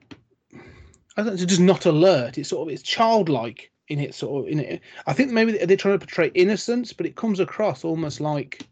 I 1.15 1.23
don't 1.23 1.39
know, 1.39 1.45
just 1.45 1.61
not 1.61 1.85
alert. 1.87 2.37
It's 2.37 2.49
sort 2.49 2.67
of 2.67 2.73
it's 2.73 2.83
childlike 2.83 3.71
in 3.87 3.99
its 3.99 4.17
sort 4.17 4.45
of 4.45 4.51
in 4.51 4.59
it. 4.59 4.81
I 5.07 5.13
think 5.13 5.31
maybe 5.31 5.53
they're 5.53 5.77
trying 5.77 5.97
to 5.97 6.05
portray 6.05 6.31
innocence, 6.35 6.93
but 6.93 7.05
it 7.05 7.15
comes 7.15 7.39
across 7.39 7.83
almost 7.83 8.19
like 8.19 8.67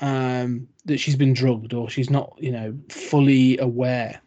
um 0.00 0.68
that 0.84 0.98
she's 0.98 1.16
been 1.16 1.32
drugged 1.32 1.72
or 1.72 1.88
she's 1.88 2.10
not 2.10 2.34
you 2.38 2.52
know 2.52 2.76
fully 2.88 3.58
aware. 3.58 4.20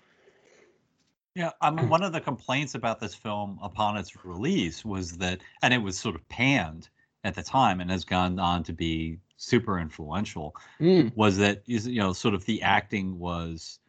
Yeah, 1.40 1.52
I 1.62 1.72
mean, 1.72 1.88
one 1.88 2.04
of 2.04 2.12
the 2.12 2.20
complaints 2.20 2.76
about 2.76 3.00
this 3.00 3.16
film 3.16 3.60
upon 3.64 3.96
its 3.96 4.26
release 4.26 4.84
was 4.84 5.18
that, 5.20 5.40
and 5.62 5.74
it 5.74 5.78
was 5.78 5.98
sort 5.98 6.16
of 6.16 6.28
panned 6.28 6.90
at 7.24 7.34
the 7.34 7.42
time 7.42 7.80
and 7.80 7.90
has 7.90 8.04
gone 8.04 8.38
on 8.40 8.62
to 8.64 8.74
be 8.74 9.20
super 9.38 9.80
influential, 9.80 10.54
Mm. 10.82 11.16
was 11.16 11.38
that 11.38 11.64
is 11.66 11.88
you 11.88 12.02
know 12.02 12.12
sort 12.12 12.34
of 12.34 12.44
the 12.44 12.62
acting 12.62 13.18
was 13.18 13.80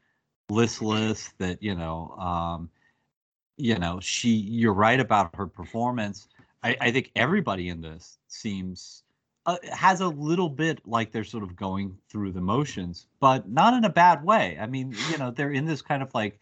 listless. 0.49 1.33
That 1.39 1.61
you 1.61 1.75
know, 1.75 2.11
um, 2.21 2.71
you 3.57 3.77
know, 3.81 3.99
she. 3.99 4.29
You're 4.29 4.73
right 4.73 5.01
about 5.01 5.35
her 5.35 5.49
performance. 5.49 6.29
I, 6.63 6.77
I 6.81 6.93
think 6.93 7.11
everybody 7.17 7.69
in 7.69 7.81
this 7.81 8.19
seems 8.29 9.03
uh, 9.47 9.57
has 9.73 10.01
a 10.03 10.09
little 10.09 10.51
bit 10.51 10.87
like 10.87 11.11
they're 11.11 11.25
sort 11.25 11.43
of 11.43 11.57
going 11.57 11.99
through 12.09 12.31
the 12.31 12.41
motions, 12.41 13.09
but 13.19 13.49
not 13.49 13.75
in 13.75 13.85
a 13.85 13.91
bad 13.91 14.23
way. 14.25 14.57
I 14.61 14.67
mean, 14.69 14.95
you 15.11 15.19
know, 15.19 15.33
they're 15.33 15.51
in 15.51 15.65
this 15.65 15.83
kind 15.83 16.01
of 16.01 16.15
like 16.15 16.39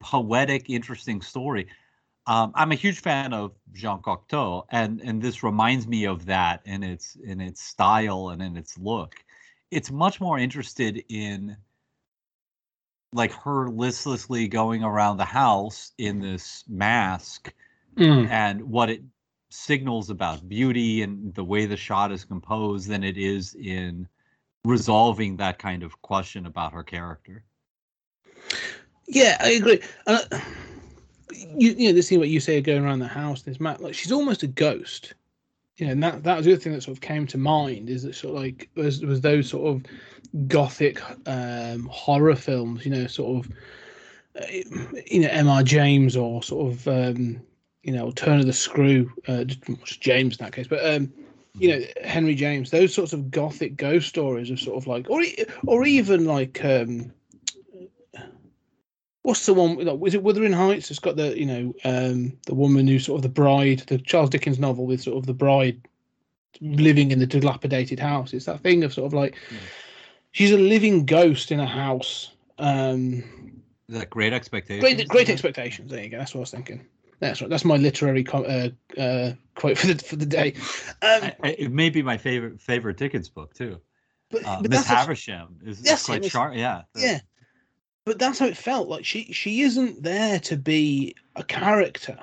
poetic, 0.00 0.70
interesting 0.70 1.20
story. 1.20 1.68
Um, 2.26 2.52
I'm 2.54 2.72
a 2.72 2.74
huge 2.76 3.00
fan 3.00 3.32
of 3.32 3.52
Jean 3.72 4.00
Cocteau, 4.02 4.64
and 4.70 5.00
and 5.00 5.22
this 5.22 5.42
reminds 5.42 5.86
me 5.86 6.06
of 6.06 6.26
that 6.26 6.60
in 6.64 6.82
its 6.82 7.16
in 7.16 7.40
its 7.40 7.62
style 7.62 8.30
and 8.30 8.42
in 8.42 8.56
its 8.56 8.76
look. 8.78 9.14
It's 9.70 9.90
much 9.90 10.20
more 10.20 10.38
interested 10.38 11.04
in 11.08 11.56
like 13.12 13.32
her 13.32 13.68
listlessly 13.68 14.48
going 14.48 14.82
around 14.82 15.16
the 15.16 15.24
house 15.24 15.92
in 15.98 16.20
this 16.20 16.64
mask 16.68 17.52
Mm. 17.96 18.28
and 18.28 18.62
what 18.62 18.90
it 18.90 19.02
signals 19.50 20.10
about 20.10 20.48
beauty 20.48 21.02
and 21.02 21.34
the 21.34 21.44
way 21.44 21.64
the 21.66 21.76
shot 21.76 22.12
is 22.12 22.24
composed 22.24 22.88
than 22.88 23.02
it 23.02 23.16
is 23.16 23.54
in 23.54 24.06
resolving 24.64 25.36
that 25.36 25.58
kind 25.58 25.82
of 25.82 26.02
question 26.02 26.44
about 26.46 26.72
her 26.72 26.82
character. 26.82 27.42
Yeah, 29.06 29.36
I 29.40 29.50
agree. 29.50 29.80
Uh, 30.06 30.20
you, 31.30 31.70
you 31.72 31.88
know, 31.88 31.92
this 31.92 32.08
thing 32.08 32.18
what 32.18 32.28
you 32.28 32.40
say 32.40 32.60
going 32.60 32.84
around 32.84 32.98
the 32.98 33.08
house, 33.08 33.42
this 33.42 33.60
map, 33.60 33.80
like 33.80 33.94
she's 33.94 34.12
almost 34.12 34.42
a 34.42 34.48
ghost. 34.48 35.14
You 35.76 35.86
know, 35.86 35.92
and 35.92 36.02
that 36.02 36.22
that 36.24 36.36
was 36.36 36.46
the 36.46 36.52
other 36.52 36.60
thing 36.60 36.72
that 36.72 36.82
sort 36.82 36.96
of 36.96 37.02
came 37.02 37.26
to 37.26 37.38
mind 37.38 37.90
is 37.90 38.02
that 38.02 38.14
sort 38.14 38.36
of 38.36 38.42
like 38.42 38.68
was 38.74 39.02
was 39.02 39.20
those 39.20 39.48
sort 39.48 39.68
of 39.68 40.48
gothic 40.48 41.00
um, 41.28 41.86
horror 41.92 42.34
films. 42.34 42.84
You 42.84 42.92
know, 42.92 43.06
sort 43.06 43.44
of 43.44 43.52
uh, 44.40 44.46
you 45.06 45.20
know 45.20 45.28
M.R. 45.30 45.62
James 45.62 46.16
or 46.16 46.42
sort 46.42 46.72
of 46.72 46.88
um, 46.88 47.40
you 47.82 47.92
know 47.92 48.10
Turn 48.12 48.40
of 48.40 48.46
the 48.46 48.52
Screw, 48.52 49.12
uh, 49.28 49.44
James 49.84 50.38
in 50.38 50.44
that 50.44 50.52
case, 50.54 50.66
but 50.66 50.84
um, 50.84 51.12
you 51.58 51.68
know 51.68 51.84
Henry 52.02 52.34
James. 52.34 52.70
Those 52.70 52.94
sorts 52.94 53.12
of 53.12 53.30
gothic 53.30 53.76
ghost 53.76 54.08
stories 54.08 54.50
of 54.50 54.58
sort 54.58 54.78
of 54.78 54.86
like, 54.86 55.08
or 55.10 55.22
or 55.66 55.84
even 55.84 56.24
like. 56.24 56.64
Um, 56.64 57.12
what's 59.26 59.44
the 59.44 59.52
one? 59.54 59.98
Was 59.98 60.14
it 60.14 60.22
Wuthering 60.22 60.52
Heights? 60.52 60.88
It's 60.88 61.00
got 61.00 61.16
the 61.16 61.36
you 61.36 61.46
know 61.46 61.74
um, 61.84 62.38
the 62.46 62.54
woman 62.54 62.86
who 62.86 63.00
sort 63.00 63.18
of 63.18 63.22
the 63.22 63.28
bride, 63.28 63.80
the 63.88 63.98
Charles 63.98 64.30
Dickens 64.30 64.58
novel 64.60 64.86
with 64.86 65.02
sort 65.02 65.18
of 65.18 65.26
the 65.26 65.34
bride 65.34 65.82
living 66.60 67.10
in 67.10 67.18
the 67.18 67.26
dilapidated 67.26 67.98
house. 67.98 68.32
It's 68.32 68.46
that 68.46 68.60
thing 68.60 68.84
of 68.84 68.94
sort 68.94 69.06
of 69.06 69.14
like 69.14 69.36
Yeah. 69.50 69.58
she's 70.30 70.52
a 70.52 70.56
living 70.56 71.04
ghost 71.06 71.50
in 71.50 71.58
a 71.58 71.66
house. 71.66 72.30
Um, 72.58 73.24
that 73.88 74.10
great 74.10 74.32
expectations? 74.32 74.80
great, 74.94 75.08
great 75.08 75.28
expectations. 75.28 75.90
There 75.90 76.02
you 76.02 76.08
go. 76.08 76.18
That's 76.18 76.32
what 76.34 76.40
I 76.40 76.42
was 76.42 76.50
thinking. 76.52 76.86
That's 77.18 77.40
right. 77.40 77.50
That's 77.50 77.64
my 77.64 77.76
literary 77.76 78.24
uh, 78.32 78.68
uh, 78.96 79.32
quote 79.56 79.76
for 79.78 79.88
the 79.88 79.98
for 79.98 80.16
the 80.16 80.26
day. 80.26 80.54
Um, 81.02 81.32
I, 81.42 81.56
it 81.58 81.72
may 81.72 81.90
be 81.90 82.02
my 82.02 82.16
favorite 82.16 82.60
favorite 82.60 82.96
Dickens 82.96 83.28
book 83.28 83.54
too. 83.54 83.80
but, 84.30 84.44
Uh, 84.44 84.62
but 84.62 84.70
Miss 84.70 84.86
Havisham 84.86 85.58
is, 85.64 85.80
Yes, 85.82 86.06
quite 86.06 86.24
sharp. 86.24 86.54
Yeah. 86.54 86.82
yeah 86.94 87.20
but 88.06 88.20
that's 88.20 88.38
how 88.38 88.46
it 88.46 88.56
felt. 88.56 88.88
Like 88.88 89.04
she 89.04 89.24
she 89.32 89.60
isn't 89.60 90.02
there 90.02 90.38
to 90.40 90.56
be 90.56 91.14
a 91.34 91.42
character. 91.42 92.16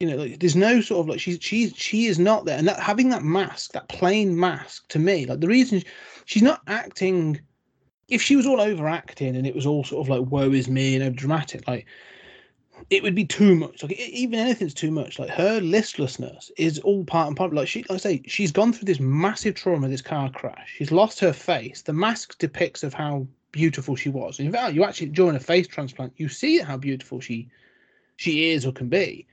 You 0.00 0.08
know 0.08 0.16
like 0.16 0.40
there's 0.40 0.56
no 0.56 0.80
sort 0.80 1.00
of 1.00 1.08
like 1.08 1.20
she's 1.20 1.38
she's 1.40 1.72
she 1.76 2.06
is 2.06 2.18
not 2.18 2.44
there. 2.44 2.58
And 2.58 2.68
that 2.68 2.80
having 2.80 3.08
that 3.10 3.22
mask 3.22 3.72
that 3.72 3.88
plain 3.88 4.38
mask 4.38 4.88
to 4.88 4.98
me 4.98 5.24
like 5.24 5.40
the 5.40 5.46
reason 5.46 5.82
she's 6.26 6.42
not 6.42 6.60
acting 6.66 7.40
if 8.08 8.20
she 8.20 8.36
was 8.36 8.44
all 8.44 8.60
overacting 8.60 9.36
and 9.36 9.46
it 9.46 9.54
was 9.54 9.64
all 9.64 9.84
sort 9.84 10.04
of 10.04 10.10
like 10.10 10.30
woe 10.30 10.50
is 10.50 10.68
me 10.68 10.96
and 10.96 11.04
over 11.04 11.14
dramatic 11.14 11.66
like 11.66 11.86
it 12.90 13.04
would 13.04 13.14
be 13.14 13.24
too 13.24 13.54
much. 13.54 13.84
Like 13.84 13.92
even 13.92 14.40
anything's 14.40 14.74
too 14.74 14.90
much. 14.90 15.20
Like 15.20 15.30
her 15.30 15.60
listlessness 15.60 16.50
is 16.58 16.80
all 16.80 17.04
part 17.04 17.28
and 17.28 17.36
part 17.36 17.54
like 17.54 17.68
she 17.68 17.84
like 17.88 17.92
i 17.92 17.96
say 17.98 18.22
she's 18.26 18.50
gone 18.50 18.72
through 18.72 18.86
this 18.86 18.98
massive 18.98 19.54
trauma 19.54 19.88
this 19.88 20.02
car 20.02 20.28
crash. 20.28 20.74
She's 20.76 20.90
lost 20.90 21.20
her 21.20 21.32
face. 21.32 21.82
The 21.82 21.92
mask 21.92 22.36
depicts 22.38 22.82
of 22.82 22.92
how 22.92 23.28
beautiful 23.54 23.94
she 23.94 24.08
was. 24.08 24.40
In 24.40 24.50
fact 24.50 24.74
you 24.74 24.84
actually 24.84 25.08
during 25.08 25.36
a 25.36 25.40
face 25.40 25.66
transplant 25.68 26.12
you 26.16 26.28
see 26.28 26.58
how 26.58 26.76
beautiful 26.76 27.20
she 27.20 27.48
she 28.16 28.50
is 28.50 28.66
or 28.66 28.72
can 28.72 28.88
be. 28.88 29.26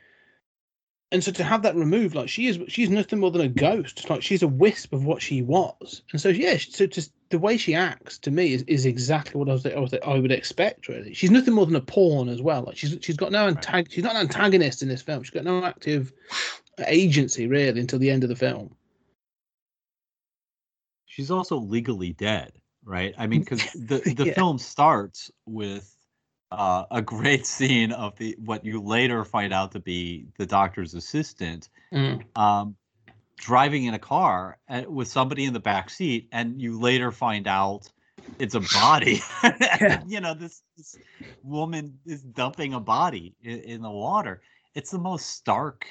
And 1.12 1.24
so 1.24 1.32
to 1.32 1.44
have 1.44 1.64
that 1.64 1.76
removed 1.76 2.14
like 2.14 2.30
she 2.30 2.48
is 2.48 2.60
she's 2.68 2.90
nothing 2.90 3.20
more 3.20 3.32
than 3.32 3.42
a 3.42 3.48
ghost. 3.48 4.10
Like 4.10 4.22
she's 4.22 4.44
a 4.44 4.48
wisp 4.48 4.94
of 4.94 5.06
what 5.06 5.24
she 5.24 5.42
was. 5.42 6.04
And 6.12 6.22
so 6.22 6.30
yeah 6.30 6.56
so 6.58 6.86
just 6.86 7.12
the 7.30 7.40
way 7.40 7.58
she 7.58 7.74
acts 7.74 8.20
to 8.20 8.32
me 8.32 8.54
is, 8.54 8.64
is 8.68 8.86
exactly 8.86 9.40
what 9.40 9.50
I 9.50 9.54
was, 9.54 9.66
I 9.66 9.80
was 9.80 9.94
I 10.06 10.20
would 10.20 10.32
expect 10.32 10.88
really. 10.88 11.16
She's 11.16 11.32
nothing 11.32 11.56
more 11.56 11.66
than 11.66 11.76
a 11.76 11.82
pawn 11.82 12.30
as 12.30 12.44
well. 12.44 12.62
Like 12.62 12.78
she's 12.78 12.96
she's 13.02 13.18
got 13.18 13.32
no 13.32 13.52
antag- 13.52 13.92
she's 13.92 14.04
not 14.04 14.16
an 14.16 14.22
antagonist 14.22 14.84
in 14.84 14.88
this 14.88 15.02
film. 15.02 15.24
She's 15.24 15.32
got 15.32 15.46
no 15.46 15.66
active 15.66 16.14
agency 16.86 17.48
really 17.48 17.80
until 17.80 17.98
the 17.98 18.12
end 18.12 18.24
of 18.24 18.30
the 18.30 18.36
film. 18.36 18.76
She's 21.12 21.30
also 21.30 21.58
legally 21.58 22.14
dead, 22.14 22.54
right? 22.86 23.14
I 23.18 23.28
mean, 23.28 23.42
because 23.44 23.70
the 23.74 24.04
the 24.06 24.26
Yeah. 24.26 24.34
film 24.34 24.58
starts 24.58 25.32
with 25.46 25.96
uh, 26.52 26.86
a 26.92 27.02
great 27.02 27.46
scene 27.56 27.92
of 27.92 28.18
the 28.18 28.36
what 28.40 28.66
you 28.66 28.82
later 28.82 29.24
find 29.26 29.54
out 29.54 29.72
to 29.74 29.80
be 29.80 30.28
the 30.38 30.46
doctor's 30.46 30.94
assistant 30.94 31.70
Mm. 31.94 32.24
um, 32.36 32.76
driving 33.40 33.86
in 33.86 33.94
a 33.94 34.00
car 34.00 34.58
and, 34.68 34.88
with 34.88 35.08
somebody 35.08 35.46
in 35.46 35.54
the 35.54 35.60
back 35.60 35.90
seat, 35.90 36.28
and 36.32 36.62
you 36.62 36.80
later 36.80 37.12
find 37.12 37.48
out 37.48 37.92
it's 38.40 38.56
a 38.56 38.60
body. 38.62 39.22
Yeah. 39.82 40.04
you 40.08 40.20
know, 40.22 40.34
this, 40.34 40.64
this 40.78 41.00
woman 41.44 42.00
is 42.06 42.24
dumping 42.24 42.74
a 42.74 42.80
body 42.80 43.36
in, 43.42 43.60
in 43.62 43.82
the 43.82 43.90
water. 43.92 44.42
It's 44.76 44.92
the 44.92 45.00
most 45.00 45.28
stark. 45.32 45.86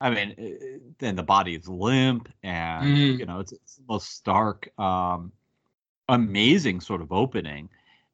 I 0.00 0.10
mean, 0.10 0.94
then 0.98 1.16
the 1.16 1.22
body 1.22 1.54
is 1.54 1.68
limp, 1.68 2.28
and 2.42 2.98
Mm. 2.98 3.18
you 3.18 3.26
know, 3.26 3.40
it's, 3.40 3.52
it's 3.52 3.76
the 3.76 3.84
most 3.88 4.10
stark, 4.10 4.68
um, 4.78 5.32
amazing 6.08 6.80
sort 6.80 7.00
of 7.00 7.12
opening, 7.12 7.68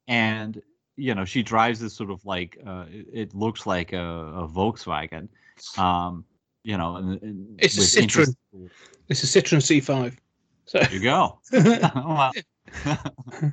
and 0.09 0.61
you 0.97 1.15
know, 1.15 1.25
she 1.25 1.43
drives 1.43 1.81
this 1.81 1.95
sort 1.95 2.11
of 2.11 2.25
like 2.25 2.59
uh, 2.67 2.85
it, 2.89 3.35
looks 3.35 3.67
like 3.67 3.93
a, 3.93 3.99
a 3.99 4.49
Volkswagen. 4.49 5.29
Um, 5.77 6.25
you 6.63 6.79
know, 6.79 6.97
and, 6.97 7.23
and 7.23 7.61
It's 7.61 7.77
a 7.77 7.81
Citroen. 7.81 8.03
interest- 8.03 8.37
it's 9.09 9.23
a 9.23 9.27
citroen 9.27 9.61
c5 9.61 10.17
so 10.67 10.79
There 10.79 10.93
you 10.93 11.01
go. 11.01 11.41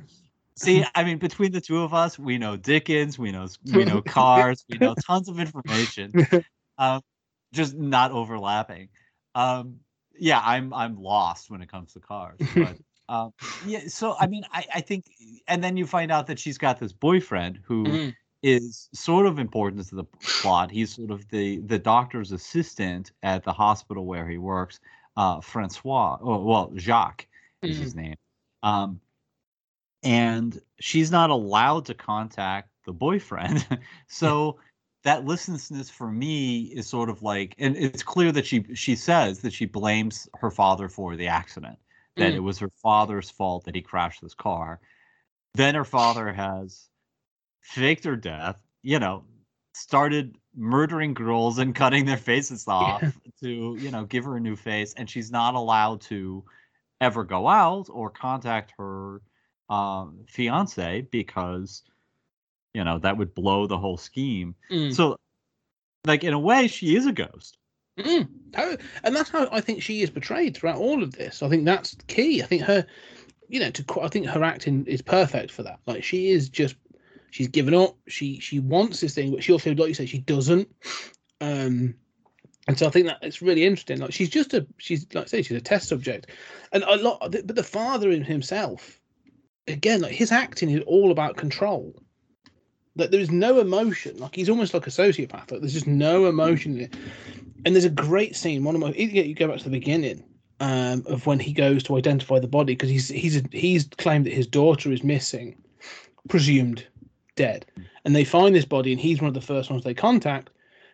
See, 0.56 0.84
I 0.94 1.04
mean, 1.04 1.18
between 1.18 1.52
the 1.52 1.60
two 1.60 1.82
of 1.82 1.94
us, 1.94 2.18
we 2.18 2.38
know 2.38 2.56
Dickens, 2.56 3.18
we 3.18 3.32
know 3.32 3.48
we 3.72 3.84
know 3.84 4.02
cars, 4.02 4.64
we 4.68 4.78
know 4.78 4.94
tons 4.94 5.28
of 5.28 5.40
information, 5.40 6.12
um, 6.78 7.00
just 7.52 7.74
not 7.74 8.12
overlapping. 8.12 8.88
Um, 9.34 9.80
yeah, 10.18 10.40
I'm 10.44 10.72
I'm 10.72 10.96
lost 10.96 11.50
when 11.50 11.62
it 11.62 11.70
comes 11.70 11.94
to 11.94 12.00
cars, 12.00 12.38
but 12.54 12.76
um, 13.08 13.32
yeah. 13.66 13.80
So 13.88 14.16
I 14.18 14.26
mean, 14.32 14.44
I 14.52 14.66
I 14.76 14.80
think, 14.80 15.06
and 15.48 15.62
then 15.62 15.76
you 15.76 15.86
find 15.86 16.10
out 16.12 16.26
that 16.28 16.38
she's 16.38 16.58
got 16.58 16.78
this 16.80 16.92
boyfriend 16.92 17.60
who 17.64 17.84
Mm. 17.84 18.14
is 18.42 18.88
sort 18.94 19.26
of 19.26 19.38
important 19.38 19.86
to 19.88 19.94
the 19.94 20.04
plot. 20.40 20.70
He's 20.70 20.94
sort 20.94 21.10
of 21.10 21.28
the 21.28 21.58
the 21.60 21.78
doctor's 21.78 22.32
assistant 22.32 23.12
at 23.22 23.44
the 23.44 23.52
hospital 23.52 24.06
where 24.06 24.28
he 24.28 24.38
works. 24.38 24.80
Uh, 25.16 25.40
Francois, 25.42 26.16
or 26.22 26.42
well, 26.42 26.72
Jacques 26.76 27.26
is 27.62 27.78
his 27.78 27.94
name. 27.94 28.16
Um, 28.62 29.00
and 30.02 30.60
she's 30.80 31.10
not 31.10 31.30
allowed 31.30 31.84
to 31.86 31.94
contact 31.94 32.70
the 32.86 32.92
boyfriend. 32.92 33.66
so 34.08 34.58
that 35.04 35.24
listlessness 35.24 35.90
for 35.90 36.10
me 36.10 36.62
is 36.62 36.88
sort 36.88 37.10
of 37.10 37.22
like, 37.22 37.54
and 37.58 37.76
it's 37.76 38.02
clear 38.02 38.32
that 38.32 38.46
she 38.46 38.64
she 38.74 38.96
says 38.96 39.40
that 39.40 39.52
she 39.52 39.66
blames 39.66 40.28
her 40.36 40.50
father 40.50 40.88
for 40.88 41.16
the 41.16 41.28
accident, 41.28 41.78
that 42.16 42.32
Mm. 42.32 42.36
it 42.36 42.40
was 42.40 42.58
her 42.58 42.70
father's 42.82 43.30
fault 43.30 43.64
that 43.64 43.74
he 43.74 43.82
crashed 43.82 44.20
this 44.22 44.34
car. 44.34 44.80
Then 45.54 45.74
her 45.74 45.84
father 45.84 46.32
has 46.32 46.88
faked 47.62 48.04
her 48.04 48.16
death, 48.16 48.60
you 48.82 48.98
know, 48.98 49.24
started 49.74 50.36
murdering 50.54 51.14
girls 51.14 51.58
and 51.58 51.74
cutting 51.74 52.04
their 52.04 52.16
faces 52.18 52.64
off 52.68 53.02
Yeah. 53.02 53.10
to 53.40 53.76
you 53.80 53.90
know 53.90 54.04
give 54.04 54.24
her 54.24 54.36
a 54.36 54.40
new 54.40 54.54
face 54.56 54.92
and 54.94 55.08
she's 55.08 55.30
not 55.30 55.54
allowed 55.54 56.02
to 56.02 56.44
ever 57.00 57.24
go 57.24 57.48
out 57.48 57.88
or 57.90 58.10
contact 58.10 58.74
her 58.78 59.22
um, 59.70 60.24
fiance 60.28 61.00
because 61.10 61.82
you 62.74 62.84
know 62.84 62.98
that 62.98 63.16
would 63.16 63.34
blow 63.34 63.66
the 63.66 63.78
whole 63.78 63.96
scheme 63.96 64.54
Mm. 64.70 64.94
so 64.94 65.16
like 66.06 66.22
in 66.22 66.34
a 66.34 66.38
way 66.38 66.66
she 66.68 66.94
is 66.94 67.06
a 67.06 67.12
ghost 67.12 67.56
Mm, 67.98 68.28
and 69.04 69.14
that's 69.14 69.30
how 69.30 69.48
I 69.52 69.60
think 69.60 69.82
she 69.82 70.02
is 70.02 70.10
portrayed 70.10 70.56
throughout 70.56 70.78
all 70.78 71.02
of 71.02 71.12
this. 71.12 71.42
I 71.42 71.48
think 71.48 71.64
that's 71.64 71.96
key. 72.06 72.42
I 72.42 72.46
think 72.46 72.62
her, 72.62 72.86
you 73.48 73.60
know, 73.60 73.70
to 73.70 74.00
I 74.00 74.08
think 74.08 74.26
her 74.26 74.42
acting 74.42 74.86
is 74.86 75.02
perfect 75.02 75.50
for 75.50 75.62
that. 75.64 75.78
Like 75.86 76.02
she 76.02 76.30
is 76.30 76.48
just, 76.48 76.76
she's 77.30 77.48
given 77.48 77.74
up. 77.74 77.96
She 78.08 78.40
she 78.40 78.60
wants 78.60 79.00
this 79.00 79.14
thing, 79.14 79.30
but 79.30 79.44
she 79.44 79.52
also, 79.52 79.74
like 79.74 79.88
you 79.88 79.94
say, 79.94 80.06
she 80.06 80.20
doesn't. 80.20 80.68
Um, 81.40 81.94
and 82.66 82.78
so 82.78 82.86
I 82.86 82.90
think 82.90 83.08
that 83.08 83.18
it's 83.20 83.42
really 83.42 83.64
interesting. 83.64 83.98
Like 83.98 84.12
she's 84.12 84.30
just 84.30 84.54
a, 84.54 84.66
she's 84.78 85.06
like 85.12 85.24
I 85.24 85.28
say, 85.28 85.42
she's 85.42 85.58
a 85.58 85.60
test 85.60 85.88
subject, 85.88 86.28
and 86.72 86.82
a 86.84 86.96
lot. 86.96 87.30
But 87.30 87.54
the 87.54 87.62
father 87.62 88.10
in 88.10 88.24
himself, 88.24 89.00
again, 89.68 90.00
like 90.00 90.12
his 90.12 90.32
acting 90.32 90.70
is 90.70 90.82
all 90.86 91.10
about 91.10 91.36
control. 91.36 91.94
That 92.96 93.10
there 93.10 93.20
is 93.20 93.30
no 93.30 93.58
emotion. 93.58 94.18
Like 94.18 94.34
he's 94.34 94.50
almost 94.50 94.72
like 94.72 94.86
a 94.86 94.90
sociopath. 94.90 95.50
Like 95.50 95.60
there's 95.60 95.72
just 95.72 95.86
no 95.86 96.26
emotion 96.26 96.76
in 96.76 96.80
it 96.84 96.94
and 97.64 97.74
there's 97.74 97.84
a 97.84 97.90
great 97.90 98.36
scene. 98.36 98.64
One 98.64 98.74
of 98.74 98.80
my 98.80 98.90
you 98.90 99.34
go 99.34 99.48
back 99.48 99.58
to 99.58 99.64
the 99.64 99.70
beginning 99.70 100.24
um, 100.60 101.04
of 101.06 101.26
when 101.26 101.38
he 101.38 101.52
goes 101.52 101.82
to 101.84 101.96
identify 101.96 102.38
the 102.38 102.48
body 102.48 102.74
because 102.74 102.90
he's 102.90 103.08
he's 103.08 103.42
he's 103.52 103.88
claimed 103.98 104.26
that 104.26 104.32
his 104.32 104.46
daughter 104.46 104.92
is 104.92 105.02
missing, 105.02 105.56
presumed 106.28 106.86
dead, 107.36 107.66
and 108.04 108.14
they 108.14 108.24
find 108.24 108.54
this 108.54 108.64
body 108.64 108.92
and 108.92 109.00
he's 109.00 109.20
one 109.20 109.28
of 109.28 109.34
the 109.34 109.40
first 109.40 109.70
ones 109.70 109.84
they 109.84 109.94
contact 109.94 110.50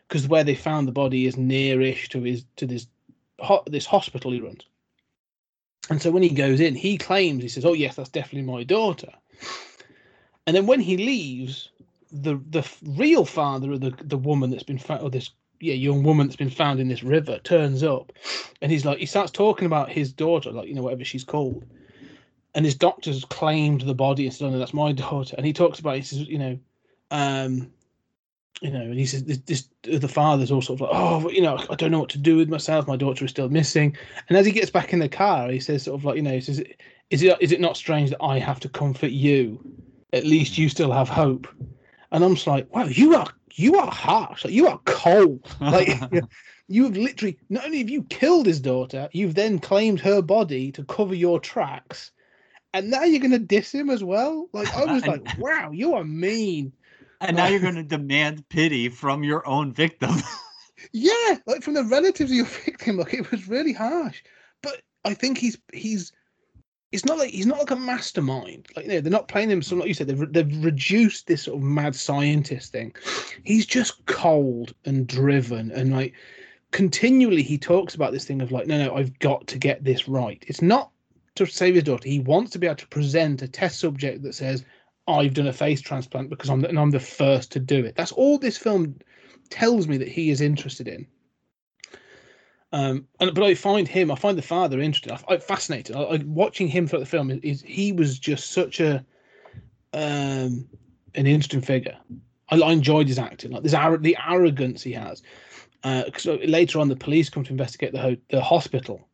because 0.08 0.26
where 0.28 0.44
they 0.44 0.54
found 0.54 0.88
the 0.88 0.92
body 0.92 1.26
is 1.26 1.37
nearish 1.37 2.08
to 2.08 2.22
his 2.22 2.44
to 2.56 2.66
this 2.66 2.87
ho- 3.40 3.64
this 3.66 3.87
hospital 3.87 4.32
he 4.32 4.40
runs. 4.40 4.64
And 5.90 6.02
so 6.02 6.10
when 6.10 6.22
he 6.22 6.30
goes 6.30 6.60
in, 6.60 6.75
he 6.75 6.98
claims 6.98 7.42
he 7.42 7.48
says, 7.48 7.64
"Oh 7.64 7.72
yes, 7.72 7.96
that's 7.96 8.10
definitely 8.10 8.50
my 8.50 8.62
daughter." 8.62 9.12
And 10.46 10.56
then 10.56 10.66
when 10.66 10.80
he 10.80 10.96
leaves, 10.96 11.70
the 12.10 12.40
the 12.50 12.66
real 12.82 13.25
father 13.25 13.72
of 13.72 13.80
the 13.80 13.94
the 14.02 14.18
woman 14.18 14.50
that's 14.50 14.62
been 14.62 14.78
found, 14.78 15.02
or 15.02 15.10
this 15.10 15.30
yeah 15.61 15.75
young 15.75 16.03
woman 16.03 16.27
that's 16.27 16.37
been 16.37 16.50
found 16.50 16.81
in 16.81 16.88
this 16.88 17.03
river, 17.03 17.38
turns 17.38 17.83
up, 17.83 18.12
and 18.62 18.71
he's 18.71 18.85
like 18.85 18.99
he 18.99 19.07
starts 19.07 19.31
talking 19.31 19.67
about 19.67 19.91
his 19.91 20.12
daughter, 20.12 20.50
like 20.50 20.69
you 20.69 20.75
know 20.75 20.83
whatever 20.83 21.05
she's 21.05 21.25
called, 21.25 21.65
and 22.55 22.65
his 22.65 22.75
doctors 22.75 23.25
claimed 23.25 23.83
the 23.83 23.95
body 23.95 24.27
and 24.27 24.35
said, 24.35 24.47
"Oh 24.47 24.50
no, 24.50 24.59
that's 24.59 24.75
my 24.75 24.93
daughter." 25.09 25.35
And 25.37 25.47
he 25.47 25.53
talks 25.53 25.79
about 25.79 25.97
he 25.97 26.03
says, 26.03 26.21
you 26.21 26.38
know, 26.38 26.59
um, 27.11 27.71
you 28.61 28.71
know, 28.71 28.81
and 28.81 28.99
he 28.99 29.07
says 29.07 29.25
this, 29.25 29.38
this 29.38 29.69
the 29.83 30.09
father's 30.09 30.50
all 30.50 30.62
sort 30.62 30.81
of 30.81 30.88
like, 30.88 30.91
"Oh, 30.93 31.31
you 31.31 31.43
know, 31.43 31.59
I 31.71 31.75
don't 31.75 31.91
know 31.91 32.00
what 32.00 32.11
to 32.11 32.19
do 32.19 32.37
with 32.37 32.49
myself. 32.49 32.87
My 32.87 32.97
daughter 32.97 33.25
is 33.25 33.31
still 33.31 33.49
missing." 33.49 33.97
And 34.29 34.38
as 34.38 34.47
he 34.47 34.53
gets 34.53 34.71
back 34.71 34.93
in 34.93 34.99
the 34.99 35.09
car, 35.09 35.50
he 35.50 35.61
says, 35.61 35.85
sort 35.85 35.99
of 35.99 36.05
like, 36.05 36.17
you 36.17 36.23
know, 36.23 36.33
he 36.33 36.41
says, 36.41 36.62
"Is 37.11 37.23
it 37.23 37.37
is 37.41 37.53
it 37.53 37.61
not 37.61 37.77
strange 37.77 38.11
that 38.11 38.23
I 38.23 38.38
have 38.38 38.61
to 38.61 38.69
comfort 38.69 39.11
you? 39.11 39.61
At 40.12 40.25
least 40.25 40.59
you 40.59 40.69
still 40.69 40.93
have 40.93 41.09
hope." 41.09 41.47
And 42.11 42.25
I'm 42.25 42.35
just 42.35 42.47
like, 42.47 42.75
wow, 42.75 42.85
you 42.85 43.15
are 43.15 43.27
you 43.59 43.77
are 43.79 43.91
harsh. 43.91 44.45
Like 44.45 44.55
you 44.55 44.69
are 44.69 44.81
cold. 44.85 45.47
Like 45.61 45.88
you 46.71 46.85
have 46.85 46.97
literally 46.97 47.38
not 47.49 47.65
only 47.65 47.79
have 47.79 47.88
you 47.88 48.03
killed 48.05 48.47
his 48.47 48.61
daughter, 48.61 49.09
you've 49.12 49.35
then 49.35 49.59
claimed 49.59 50.00
her 50.00 50.21
body 50.21 50.71
to 50.73 50.85
cover 50.85 51.15
your 51.15 51.41
tracks, 51.41 52.11
and 52.75 52.91
now 52.91 53.05
you're 53.05 53.23
gonna 53.23 53.38
diss 53.38 53.73
him 53.73 53.88
as 53.88 54.05
well. 54.05 54.49
Like 54.53 54.75
I 54.77 54.85
was 54.85 55.07
like, 55.07 55.38
wow, 55.38 55.71
you 55.71 55.95
are 55.95 56.05
mean. 56.05 56.73
and 57.21 57.37
now 57.37 57.47
you're 57.49 57.61
going 57.61 57.75
to 57.75 57.83
demand 57.83 58.49
pity 58.49 58.88
from 58.88 59.25
your 59.25 59.47
own 59.49 59.73
victim 59.73 60.11
Yeah, 60.93 61.38
like 61.47 61.62
from 61.62 61.75
the 61.75 61.85
relatives 61.85 62.31
of 62.31 62.37
your 62.37 62.47
victim. 62.47 62.99
Like 62.99 63.15
it 63.15 63.31
was 63.31 63.49
really 63.49 63.73
harsh. 63.73 64.23
But 64.62 64.83
I 65.05 65.15
think 65.15 65.38
he's 65.38 65.59
he's 65.73 66.12
it's 66.90 67.04
not 67.04 67.18
like 67.18 67.30
he's 67.30 67.47
not 67.47 67.59
like 67.59 67.71
a 67.71 67.76
mastermind. 67.76 68.66
Like 68.75 68.87
you 68.87 68.92
know, 68.92 69.00
they're 69.00 69.11
not 69.11 69.28
playing 69.28 69.51
him. 69.51 69.62
So 69.62 69.77
like 69.77 69.88
you 69.88 69.94
said, 69.94 70.07
they've 70.07 70.33
they've 70.33 70.64
reduced 70.64 71.27
this 71.27 71.42
sort 71.42 71.59
of 71.59 71.62
mad 71.62 71.94
scientist 71.94 72.72
thing. 72.72 72.94
He's 73.44 73.66
just 73.66 74.05
cold 74.07 74.74
and 74.85 75.07
driven 75.07 75.70
and 75.72 75.92
like 75.92 76.14
continually 76.70 77.42
he 77.42 77.59
talks 77.59 77.94
about 77.94 78.12
this 78.12 78.24
thing 78.24 78.42
of 78.42 78.53
like, 78.53 78.66
no, 78.66 78.79
no, 78.79 78.94
I've 78.94 79.18
got 79.18 79.46
to 79.48 79.59
get 79.59 79.85
this 79.85 80.09
right. 80.09 80.42
It's 80.46 80.62
not 80.62 80.90
to 81.37 81.46
save 81.46 81.74
his 81.74 81.85
daughter. 81.85 82.09
He 82.09 82.20
wants 82.20 82.51
to 82.53 82.59
be 82.59 82.66
able 82.66 82.77
to 82.77 82.88
present 82.88 83.42
a 83.42 83.48
test 83.48 83.81
subject 83.81 84.22
that 84.22 84.35
says, 84.35 84.64
I've 85.07 85.35
done 85.35 85.46
a 85.46 85.53
face 85.53 85.81
transplant 85.81 86.29
because 86.29 86.51
I'm 86.51 86.61
the, 86.61 86.68
and 86.68 86.79
I'm 86.79 86.90
the 86.90 87.01
first 87.01 87.51
to 87.53 87.61
do 87.61 87.85
it. 87.85 87.96
That's 87.96 88.12
all 88.12 88.38
this 88.38 88.59
film 88.59 88.96
tells 89.48 89.88
me 89.88 89.96
that 89.96 90.09
he 90.09 90.31
is 90.31 90.40
interested 90.40 90.88
in. 90.88 91.07
Um, 92.72 93.07
and 93.18 93.35
but 93.35 93.44
I 93.44 93.54
find 93.54 93.88
him, 93.88 94.11
I 94.11 94.14
find 94.14 94.37
the 94.37 94.42
father 94.42 94.81
interesting. 94.81 95.12
I, 95.12 95.35
I 95.35 95.38
fascinated. 95.38 95.96
I, 95.96 96.02
I, 96.02 96.16
watching 96.26 96.68
him 96.68 96.87
throughout 96.87 97.00
the 97.00 97.07
film 97.07 97.31
is, 97.31 97.40
is 97.42 97.62
he 97.62 97.92
was 97.92 98.18
just 98.18 98.50
such 98.50 98.81
a 98.81 99.04
um 99.94 100.68
an 101.14 101.26
interesting 101.26 101.62
figure. 101.62 101.96
I, 102.50 102.61
I 102.61 102.72
enjoyed 102.72 103.09
his 103.09 103.18
acting, 103.18 103.52
like 103.52 103.62
this 103.62 103.72
the 103.72 104.16
arrogance 104.28 104.83
he 104.83 104.92
has. 104.92 105.22
Uh, 105.85 106.04
so 106.16 106.38
later 106.44 106.81
on, 106.81 106.88
the 106.88 106.96
police 106.96 107.31
come 107.31 107.44
to 107.44 107.52
investigate 107.52 107.92
the 107.92 108.00
ho- 108.00 108.16
the 108.31 108.42
hospital, 108.42 109.09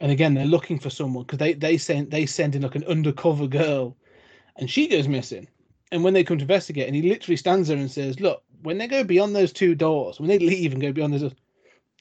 and 0.00 0.12
again 0.12 0.34
they're 0.34 0.44
looking 0.44 0.78
for 0.78 0.90
someone 0.90 1.24
because 1.24 1.38
they 1.38 1.54
they 1.54 1.78
send 1.78 2.10
they 2.10 2.26
send 2.26 2.54
in 2.54 2.62
like 2.62 2.74
an 2.74 2.84
undercover 2.84 3.46
girl, 3.46 3.96
and 4.56 4.68
she 4.70 4.86
goes 4.86 5.08
missing. 5.08 5.48
And 5.92 6.02
when 6.02 6.14
they 6.14 6.24
come 6.24 6.36
to 6.38 6.42
investigate, 6.42 6.88
and 6.88 6.96
he 6.96 7.02
literally 7.02 7.36
stands 7.36 7.68
there 7.68 7.76
and 7.78 7.90
says, 7.90 8.20
"Look, 8.20 8.42
when 8.62 8.76
they 8.76 8.88
go 8.88 9.04
beyond 9.04 9.34
those 9.34 9.52
two 9.52 9.74
doors, 9.74 10.18
when 10.20 10.28
they 10.28 10.40
leave 10.40 10.72
and 10.72 10.82
go 10.82 10.92
beyond 10.92 11.14
those, 11.14 11.32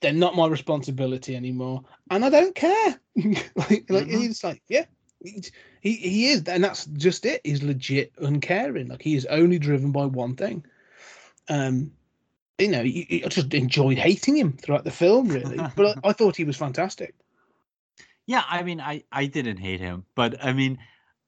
they're 0.02 0.14
not 0.14 0.36
my 0.36 0.48
responsibility 0.48 1.36
anymore, 1.36 1.84
and 2.10 2.26
I 2.26 2.30
don't 2.30 2.56
care." 2.56 3.00
like, 3.56 3.86
like 3.90 4.08
Mhm. 4.08 4.12
he's 4.12 4.44
like, 4.44 4.62
"Yeah, 4.68 4.86
he, 5.24 5.44
he 5.82 5.94
he 5.94 6.28
is," 6.28 6.44
and 6.48 6.64
that's 6.64 6.86
just 6.86 7.26
it. 7.26 7.42
He's 7.44 7.64
legit 7.64 8.12
uncaring. 8.20 8.88
Like 8.88 9.02
he 9.02 9.16
is 9.16 9.26
only 9.28 9.60
driven 9.60 9.92
by 9.92 10.06
one 10.06 10.36
thing. 10.36 10.66
Um, 11.50 11.92
you 12.58 12.70
know, 12.70 12.82
you, 12.82 13.06
you- 13.10 13.22
I 13.26 13.30
just 13.30 13.54
enjoyed 13.54 13.98
hating 13.98 14.38
him 14.38 14.54
throughout 14.54 14.84
the 14.84 14.92
film, 14.92 15.28
really. 15.30 15.60
but 15.76 15.98
I, 16.04 16.10
I 16.10 16.14
thought 16.14 16.36
he 16.36 16.44
was 16.46 16.58
fantastic. 16.58 17.16
Yeah, 18.28 18.44
I 18.50 18.64
mean, 18.64 18.82
I 18.82 19.04
I 19.12 19.26
didn't 19.28 19.58
hate 19.58 19.80
him, 19.80 20.06
but 20.16 20.44
I 20.44 20.54
mean, 20.54 20.80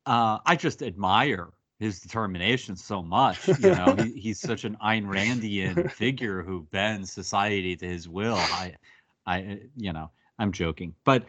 uh, 0.06 0.39
I 0.45 0.56
just 0.56 0.82
admire 0.82 1.49
his 1.79 1.99
determination 1.99 2.75
so 2.75 3.01
much. 3.01 3.47
You 3.47 3.75
know, 3.75 3.95
he, 3.97 4.11
he's 4.19 4.39
such 4.39 4.63
an 4.63 4.77
Ayn 4.83 5.05
Randian 5.05 5.91
figure 5.91 6.41
who 6.41 6.67
bends 6.71 7.11
society 7.11 7.75
to 7.75 7.87
his 7.87 8.09
will. 8.09 8.37
I, 8.37 8.75
I, 9.25 9.59
you 9.75 9.93
know, 9.93 10.09
I'm 10.39 10.51
joking, 10.51 10.95
but 11.03 11.25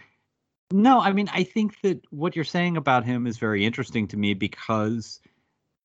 no, 0.70 1.00
I 1.00 1.12
mean, 1.12 1.30
I 1.32 1.44
think 1.44 1.80
that 1.82 2.00
what 2.10 2.36
you're 2.36 2.44
saying 2.44 2.76
about 2.76 3.04
him 3.04 3.26
is 3.26 3.38
very 3.38 3.64
interesting 3.64 4.06
to 4.08 4.16
me 4.16 4.34
because 4.34 5.20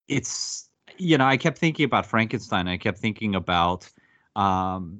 it's, 0.10 0.69
you 0.97 1.17
know, 1.17 1.26
I 1.26 1.38
kept 1.38 1.58
thinking 1.58 1.86
about 1.86 2.06
Frankenstein. 2.06 2.67
I 2.67 2.78
kept 2.78 2.99
thinking 2.99 3.36
about, 3.36 3.89
um, 4.36 4.99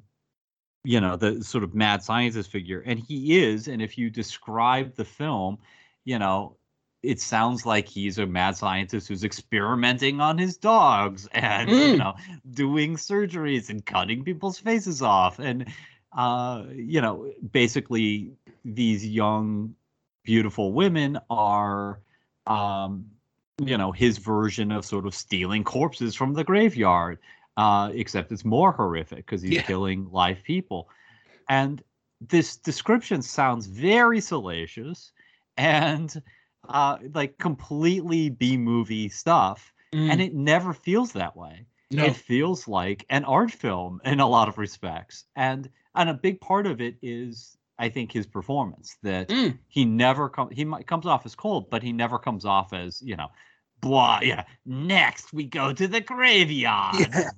you 0.84 1.00
know, 1.00 1.16
the 1.16 1.44
sort 1.44 1.64
of 1.64 1.74
mad 1.74 2.02
scientist 2.02 2.50
figure, 2.50 2.82
and 2.86 2.98
he 2.98 3.42
is. 3.42 3.68
And 3.68 3.82
if 3.82 3.98
you 3.98 4.08
describe 4.08 4.94
the 4.96 5.04
film, 5.04 5.58
you 6.04 6.18
know, 6.18 6.56
it 7.04 7.20
sounds 7.20 7.66
like 7.66 7.88
he's 7.88 8.18
a 8.18 8.26
mad 8.26 8.56
scientist 8.56 9.08
who's 9.08 9.24
experimenting 9.24 10.20
on 10.20 10.38
his 10.38 10.56
dogs 10.56 11.28
and 11.32 11.68
you 11.70 11.94
Mm. 11.94 11.98
know 11.98 12.14
doing 12.52 12.96
surgeries 12.96 13.70
and 13.70 13.84
cutting 13.86 14.24
people's 14.24 14.58
faces 14.58 15.02
off 15.02 15.38
and 15.38 15.66
uh 16.16 16.64
you 16.72 17.00
know 17.00 17.30
basically 17.52 18.32
these 18.64 19.06
young 19.06 19.74
beautiful 20.24 20.72
women 20.72 21.18
are 21.30 22.00
um 22.46 23.06
you 23.64 23.76
know 23.78 23.92
his 23.92 24.18
version 24.18 24.72
of 24.72 24.84
sort 24.84 25.06
of 25.06 25.14
stealing 25.14 25.64
corpses 25.64 26.14
from 26.14 26.34
the 26.34 26.44
graveyard 26.44 27.18
uh 27.56 27.90
except 27.94 28.32
it's 28.32 28.44
more 28.44 28.72
horrific 28.72 29.18
because 29.18 29.42
he's 29.42 29.54
Yeah. 29.54 29.62
killing 29.62 30.08
live 30.10 30.42
people 30.44 30.88
and 31.48 31.82
this 32.20 32.56
description 32.56 33.22
sounds 33.22 33.66
very 33.66 34.20
salacious 34.20 35.12
and 35.56 36.22
uh 36.68 36.98
like 37.14 37.38
completely 37.38 38.28
b 38.30 38.56
movie 38.56 39.08
stuff 39.08 39.72
and 39.92 40.20
it 40.20 40.34
never 40.34 40.72
feels 40.72 41.12
that 41.12 41.36
way 41.36 41.66
no, 41.90 42.06
it 42.06 42.16
feels 42.16 42.66
like 42.66 43.06
an 43.10 43.24
art 43.24 43.52
film 43.52 44.00
in 44.04 44.18
a 44.18 44.26
lot 44.26 44.48
of 44.48 44.58
respects 44.58 45.24
and 45.36 45.68
and 45.94 46.08
a 46.10 46.14
big 46.14 46.40
part 46.40 46.66
of 46.66 46.80
it 46.80 46.96
is 47.02 47.56
i 47.78 47.88
think 47.88 48.10
his 48.10 48.26
performance 48.26 48.96
that 49.02 49.28
Mm. 49.28 49.58
he 49.68 49.84
never 49.84 50.28
comes 50.28 50.50
he 50.56 50.64
might 50.64 50.86
comes 50.86 51.06
off 51.06 51.24
as 51.26 51.34
cold 51.34 51.70
but 51.70 51.82
he 51.82 51.92
never 51.92 52.18
comes 52.18 52.44
off 52.44 52.72
as 52.72 53.00
you 53.02 53.16
know 53.16 53.28
blah 53.80 54.18
yeah 54.22 54.44
next 54.66 55.32
we 55.32 55.44
go 55.44 55.72
to 55.72 55.86
the 55.86 56.00
graveyard 56.00 56.96
Yeah. 56.98 57.30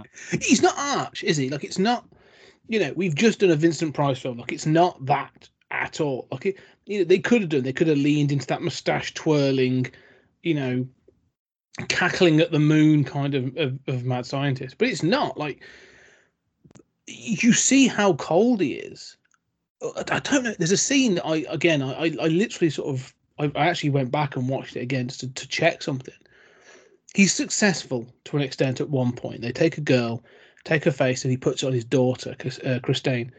he's 0.42 0.62
not 0.62 0.74
arch, 0.78 1.24
is 1.24 1.36
he? 1.36 1.48
Like 1.48 1.64
it's 1.64 1.78
not. 1.78 2.04
You 2.68 2.80
know, 2.80 2.92
we've 2.96 3.14
just 3.14 3.40
done 3.40 3.50
a 3.50 3.56
Vincent 3.56 3.94
Price 3.94 4.18
film. 4.18 4.38
Like 4.38 4.52
it's 4.52 4.66
not 4.66 5.04
that 5.06 5.48
at 5.74 6.00
all. 6.00 6.26
Okay, 6.32 6.54
you 6.86 6.98
know, 6.98 7.04
they 7.04 7.18
could 7.18 7.42
have 7.42 7.50
done. 7.50 7.62
They 7.62 7.72
could 7.72 7.88
have 7.88 7.98
leaned 7.98 8.32
into 8.32 8.46
that 8.46 8.62
mustache 8.62 9.14
twirling, 9.14 9.86
you 10.42 10.54
know, 10.54 10.86
cackling 11.88 12.40
at 12.40 12.52
the 12.52 12.60
moon 12.60 13.04
kind 13.04 13.34
of, 13.34 13.56
of 13.56 13.78
of 13.86 14.04
mad 14.04 14.26
scientist, 14.26 14.78
but 14.78 14.88
it's 14.88 15.02
not 15.02 15.38
like 15.38 15.62
you 17.06 17.52
see 17.52 17.86
how 17.86 18.14
cold 18.14 18.60
he 18.60 18.74
is. 18.74 19.16
I, 19.96 20.20
don't 20.20 20.44
know. 20.44 20.54
There's 20.58 20.72
a 20.72 20.76
scene 20.76 21.16
that 21.16 21.26
I 21.26 21.44
again 21.48 21.82
I 21.82 22.14
I, 22.20 22.28
literally 22.28 22.70
sort 22.70 22.94
of 22.94 23.14
I, 23.38 23.50
I 23.54 23.68
actually 23.68 23.90
went 23.90 24.10
back 24.10 24.36
and 24.36 24.48
watched 24.48 24.76
it 24.76 24.80
again 24.80 25.08
to, 25.08 25.28
to 25.28 25.48
check 25.48 25.82
something. 25.82 26.14
He's 27.14 27.34
successful 27.34 28.06
to 28.24 28.36
an 28.36 28.42
extent 28.42 28.80
at 28.80 28.88
one 28.90 29.12
point. 29.12 29.42
They 29.42 29.52
take 29.52 29.78
a 29.78 29.82
girl, 29.82 30.24
take 30.64 30.84
her 30.84 30.90
face, 30.90 31.24
and 31.24 31.30
he 31.30 31.36
puts 31.36 31.62
it 31.62 31.66
on 31.66 31.72
his 31.72 31.84
daughter, 31.84 32.34
uh, 32.64 32.78
Christine, 32.82 33.32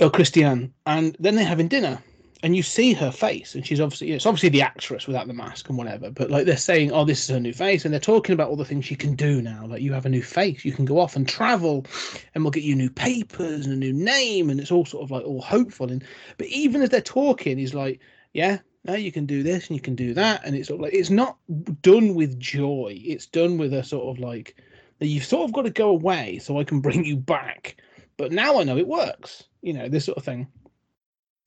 or 0.00 0.10
Christiane, 0.10 0.72
and 0.86 1.16
then 1.18 1.36
they're 1.36 1.44
having 1.44 1.68
dinner 1.68 2.02
and 2.42 2.54
you 2.54 2.62
see 2.62 2.92
her 2.92 3.10
face, 3.10 3.54
and 3.54 3.66
she's 3.66 3.80
obviously 3.80 4.12
it's 4.12 4.26
obviously 4.26 4.50
the 4.50 4.62
actress 4.62 5.06
without 5.06 5.26
the 5.26 5.32
mask 5.32 5.68
and 5.68 5.78
whatever. 5.78 6.10
But 6.10 6.30
like 6.30 6.46
they're 6.46 6.56
saying, 6.56 6.92
oh, 6.92 7.04
this 7.04 7.22
is 7.24 7.30
her 7.30 7.40
new 7.40 7.52
face, 7.52 7.84
and 7.84 7.92
they're 7.92 8.00
talking 8.00 8.34
about 8.34 8.50
all 8.50 8.56
the 8.56 8.64
things 8.64 8.84
she 8.84 8.94
can 8.94 9.14
do 9.14 9.40
now. 9.40 9.66
Like 9.66 9.82
you 9.82 9.92
have 9.92 10.06
a 10.06 10.10
new 10.10 10.22
face, 10.22 10.64
you 10.64 10.72
can 10.72 10.84
go 10.84 11.00
off 11.00 11.16
and 11.16 11.28
travel, 11.28 11.86
and 12.34 12.44
we'll 12.44 12.50
get 12.50 12.62
you 12.62 12.76
new 12.76 12.90
papers 12.90 13.66
and 13.66 13.74
a 13.74 13.76
new 13.76 13.92
name, 13.92 14.50
and 14.50 14.60
it's 14.60 14.70
all 14.70 14.84
sort 14.84 15.02
of 15.02 15.10
like 15.10 15.24
all 15.24 15.40
hopeful. 15.40 15.90
And 15.90 16.04
but 16.36 16.46
even 16.48 16.82
as 16.82 16.90
they're 16.90 17.00
talking, 17.00 17.58
he's 17.58 17.74
like, 17.74 18.00
yeah, 18.32 18.58
now 18.84 18.94
you 18.94 19.10
can 19.10 19.26
do 19.26 19.42
this 19.42 19.68
and 19.68 19.76
you 19.76 19.82
can 19.82 19.96
do 19.96 20.12
that, 20.14 20.42
and 20.44 20.54
it's 20.54 20.68
sort 20.68 20.80
of 20.80 20.84
like 20.84 20.94
it's 20.94 21.10
not 21.10 21.38
done 21.80 22.14
with 22.14 22.38
joy. 22.38 23.00
It's 23.02 23.26
done 23.26 23.56
with 23.56 23.72
a 23.72 23.82
sort 23.82 24.14
of 24.14 24.22
like 24.22 24.62
that 24.98 25.06
you've 25.06 25.24
sort 25.24 25.48
of 25.48 25.52
got 25.52 25.62
to 25.62 25.70
go 25.70 25.88
away 25.88 26.38
so 26.38 26.58
I 26.58 26.64
can 26.64 26.80
bring 26.80 27.04
you 27.04 27.16
back. 27.16 27.76
But 28.16 28.32
now 28.32 28.58
I 28.58 28.64
know 28.64 28.78
it 28.78 28.86
works. 28.86 29.44
You 29.62 29.72
know 29.72 29.88
this 29.88 30.04
sort 30.04 30.18
of 30.18 30.24
thing. 30.24 30.46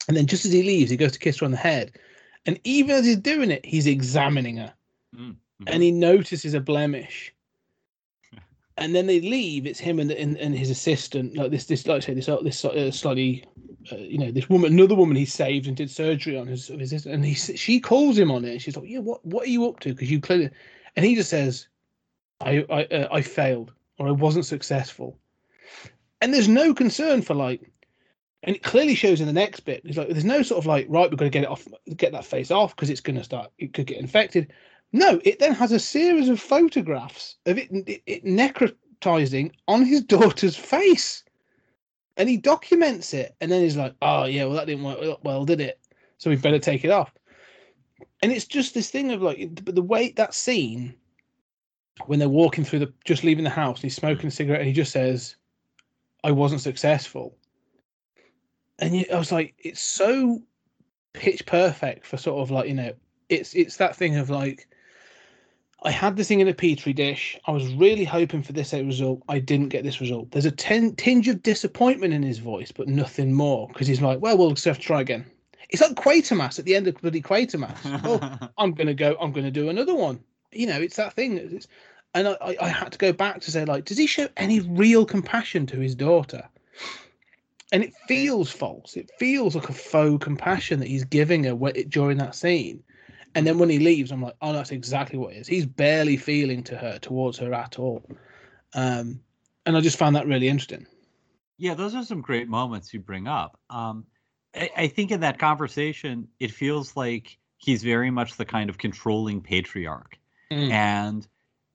And 0.08 0.16
then 0.16 0.26
just 0.26 0.44
as 0.44 0.52
he 0.52 0.62
leaves, 0.62 0.90
he 0.90 0.96
goes 0.96 1.12
to 1.12 1.18
kiss 1.18 1.38
her 1.38 1.44
on 1.44 1.52
the 1.52 1.56
head. 1.56 1.92
And 2.46 2.58
even 2.64 2.96
as 2.96 3.04
he's 3.04 3.16
doing 3.16 3.50
it, 3.50 3.64
he's 3.64 3.86
examining 3.86 4.56
her. 4.56 4.72
Mm, 5.14 5.36
And 5.66 5.82
he 5.82 5.90
notices 5.90 6.54
a 6.54 6.60
blemish. 6.60 7.34
And 8.76 8.94
then 8.94 9.06
they 9.06 9.20
leave. 9.20 9.66
It's 9.66 9.78
him 9.78 9.98
and, 9.98 10.10
and, 10.10 10.38
and 10.38 10.56
his 10.56 10.70
assistant, 10.70 11.36
like 11.36 11.50
this, 11.50 11.66
this, 11.66 11.86
like 11.86 11.98
I 11.98 12.06
say, 12.06 12.14
this, 12.14 12.30
uh, 12.30 12.40
this 12.40 12.64
uh, 12.64 12.90
slightly, 12.90 13.44
uh, 13.92 13.96
you 13.96 14.16
know, 14.16 14.30
this 14.30 14.48
woman, 14.48 14.72
another 14.72 14.94
woman 14.94 15.16
he 15.16 15.26
saved 15.26 15.66
and 15.66 15.76
did 15.76 15.90
surgery 15.90 16.38
on 16.38 16.46
his, 16.46 16.68
his 16.68 16.90
assistant. 16.90 17.16
And 17.16 17.22
he, 17.22 17.34
she 17.34 17.78
calls 17.78 18.16
him 18.16 18.30
on 18.30 18.42
it. 18.46 18.52
And 18.52 18.62
she's 18.62 18.76
like, 18.76 18.88
"Yeah, 18.88 19.00
what, 19.00 19.22
what 19.26 19.44
are 19.46 19.50
you 19.50 19.68
up 19.68 19.80
to? 19.80 19.90
Because 19.90 20.10
you 20.10 20.18
clearly," 20.18 20.48
and 20.96 21.04
he 21.04 21.14
just 21.14 21.28
says, 21.28 21.68
"I, 22.40 22.64
I, 22.70 22.84
uh, 22.84 23.08
I 23.12 23.20
failed, 23.20 23.72
or 23.98 24.08
I 24.08 24.12
wasn't 24.12 24.46
successful." 24.46 25.18
And 26.20 26.34
there's 26.34 26.48
no 26.48 26.74
concern 26.74 27.22
for 27.22 27.34
like, 27.34 27.70
and 28.42 28.56
it 28.56 28.62
clearly 28.62 28.94
shows 28.94 29.20
in 29.20 29.26
the 29.26 29.32
next 29.32 29.60
bit. 29.60 29.82
It's 29.84 29.96
like 29.96 30.08
there's 30.08 30.24
no 30.24 30.42
sort 30.42 30.58
of 30.58 30.66
like 30.66 30.86
right, 30.88 31.10
we've 31.10 31.18
got 31.18 31.24
to 31.24 31.30
get 31.30 31.44
it 31.44 31.50
off, 31.50 31.66
get 31.96 32.12
that 32.12 32.24
face 32.24 32.50
off 32.50 32.74
because 32.74 32.90
it's 32.90 33.00
going 33.00 33.16
to 33.16 33.24
start. 33.24 33.50
It 33.58 33.72
could 33.72 33.86
get 33.86 33.98
infected. 33.98 34.52
No, 34.92 35.20
it 35.24 35.38
then 35.38 35.52
has 35.54 35.72
a 35.72 35.78
series 35.78 36.28
of 36.28 36.40
photographs 36.40 37.36
of 37.46 37.58
it, 37.58 37.68
it, 37.70 38.02
it 38.06 38.24
necrotizing 38.24 39.52
on 39.68 39.84
his 39.84 40.00
daughter's 40.04 40.56
face, 40.56 41.24
and 42.16 42.28
he 42.28 42.36
documents 42.36 43.14
it. 43.14 43.34
And 43.40 43.50
then 43.50 43.62
he's 43.62 43.76
like, 43.76 43.94
"Oh 44.02 44.24
yeah, 44.24 44.44
well 44.44 44.54
that 44.54 44.66
didn't 44.66 44.84
work 44.84 45.18
well, 45.22 45.44
did 45.44 45.60
it? 45.60 45.78
So 46.18 46.30
we 46.30 46.36
better 46.36 46.58
take 46.58 46.84
it 46.84 46.90
off." 46.90 47.12
And 48.22 48.32
it's 48.32 48.46
just 48.46 48.74
this 48.74 48.90
thing 48.90 49.12
of 49.12 49.22
like, 49.22 49.64
but 49.64 49.74
the 49.74 49.82
way 49.82 50.10
that 50.12 50.34
scene 50.34 50.94
when 52.06 52.18
they're 52.18 52.28
walking 52.28 52.64
through 52.64 52.78
the 52.80 52.92
just 53.04 53.24
leaving 53.24 53.44
the 53.44 53.50
house, 53.50 53.82
he's 53.82 53.94
smoking 53.94 54.28
a 54.28 54.30
cigarette, 54.30 54.60
and 54.60 54.68
he 54.68 54.74
just 54.74 54.92
says, 54.92 55.36
"I 56.24 56.30
wasn't 56.30 56.60
successful." 56.60 57.36
and 58.80 58.96
you, 58.96 59.04
I 59.12 59.18
was 59.18 59.30
like, 59.30 59.54
it's 59.58 59.80
so 59.80 60.42
pitch 61.12 61.44
perfect 61.46 62.06
for 62.06 62.16
sort 62.16 62.40
of 62.40 62.50
like 62.50 62.68
you 62.68 62.74
know, 62.74 62.92
it's 63.28 63.54
it's 63.54 63.76
that 63.76 63.94
thing 63.94 64.16
of 64.16 64.30
like, 64.30 64.68
I 65.82 65.90
had 65.90 66.16
this 66.16 66.28
thing 66.28 66.40
in 66.40 66.48
a 66.48 66.54
petri 66.54 66.92
dish. 66.92 67.38
I 67.46 67.52
was 67.52 67.72
really 67.74 68.04
hoping 68.04 68.42
for 68.42 68.52
this 68.52 68.72
result. 68.72 69.22
I 69.28 69.38
didn't 69.38 69.68
get 69.68 69.84
this 69.84 70.00
result. 70.00 70.30
There's 70.32 70.46
a 70.46 70.50
ten, 70.50 70.94
tinge 70.96 71.28
of 71.28 71.42
disappointment 71.42 72.14
in 72.14 72.22
his 72.22 72.38
voice, 72.38 72.72
but 72.72 72.88
nothing 72.88 73.32
more 73.32 73.68
because 73.68 73.86
he's 73.86 74.02
like, 74.02 74.20
well, 74.20 74.36
we'll 74.36 74.50
just 74.50 74.64
have 74.64 74.78
to 74.78 74.84
try 74.84 75.00
again. 75.02 75.26
It's 75.68 75.82
like 75.82 75.94
Quatermass 75.94 76.58
at 76.58 76.64
the 76.64 76.74
end 76.74 76.88
of 76.88 77.00
bloody 77.00 77.22
Quatermass. 77.22 77.78
oh, 78.04 78.48
I'm 78.58 78.72
gonna 78.72 78.94
go. 78.94 79.16
I'm 79.20 79.32
gonna 79.32 79.50
do 79.50 79.68
another 79.68 79.94
one. 79.94 80.20
You 80.52 80.66
know, 80.66 80.80
it's 80.80 80.96
that 80.96 81.12
thing. 81.12 81.36
It's, 81.36 81.68
and 82.14 82.28
I, 82.28 82.56
I, 82.60 82.68
had 82.68 82.92
to 82.92 82.98
go 82.98 83.12
back 83.12 83.40
to 83.42 83.50
say, 83.50 83.64
like, 83.64 83.84
does 83.84 83.98
he 83.98 84.06
show 84.06 84.28
any 84.36 84.60
real 84.60 85.04
compassion 85.04 85.66
to 85.66 85.76
his 85.78 85.94
daughter? 85.94 86.48
And 87.72 87.84
it 87.84 87.94
feels 88.08 88.50
false. 88.50 88.96
It 88.96 89.10
feels 89.18 89.54
like 89.54 89.68
a 89.68 89.72
faux 89.72 90.22
compassion 90.22 90.80
that 90.80 90.88
he's 90.88 91.04
giving 91.04 91.44
her 91.44 91.54
during 91.88 92.18
that 92.18 92.34
scene. 92.34 92.82
And 93.36 93.46
then 93.46 93.58
when 93.58 93.70
he 93.70 93.78
leaves, 93.78 94.10
I'm 94.10 94.22
like, 94.22 94.34
oh, 94.42 94.52
that's 94.52 94.72
exactly 94.72 95.18
what 95.18 95.34
it 95.34 95.38
is. 95.38 95.46
He's 95.46 95.66
barely 95.66 96.16
feeling 96.16 96.64
to 96.64 96.76
her, 96.76 96.98
towards 96.98 97.38
her 97.38 97.54
at 97.54 97.78
all. 97.78 98.04
Um, 98.74 99.20
and 99.66 99.76
I 99.76 99.80
just 99.80 99.98
found 99.98 100.16
that 100.16 100.26
really 100.26 100.48
interesting. 100.48 100.86
Yeah, 101.58 101.74
those 101.74 101.94
are 101.94 102.02
some 102.04 102.22
great 102.22 102.48
moments 102.48 102.92
you 102.92 102.98
bring 102.98 103.28
up. 103.28 103.60
Um, 103.68 104.04
I, 104.54 104.70
I 104.76 104.86
think 104.88 105.12
in 105.12 105.20
that 105.20 105.38
conversation, 105.38 106.26
it 106.40 106.50
feels 106.50 106.96
like 106.96 107.38
he's 107.58 107.84
very 107.84 108.10
much 108.10 108.36
the 108.36 108.44
kind 108.44 108.68
of 108.68 108.78
controlling 108.78 109.42
patriarch. 109.42 110.18
Mm. 110.50 110.70
And, 110.72 111.28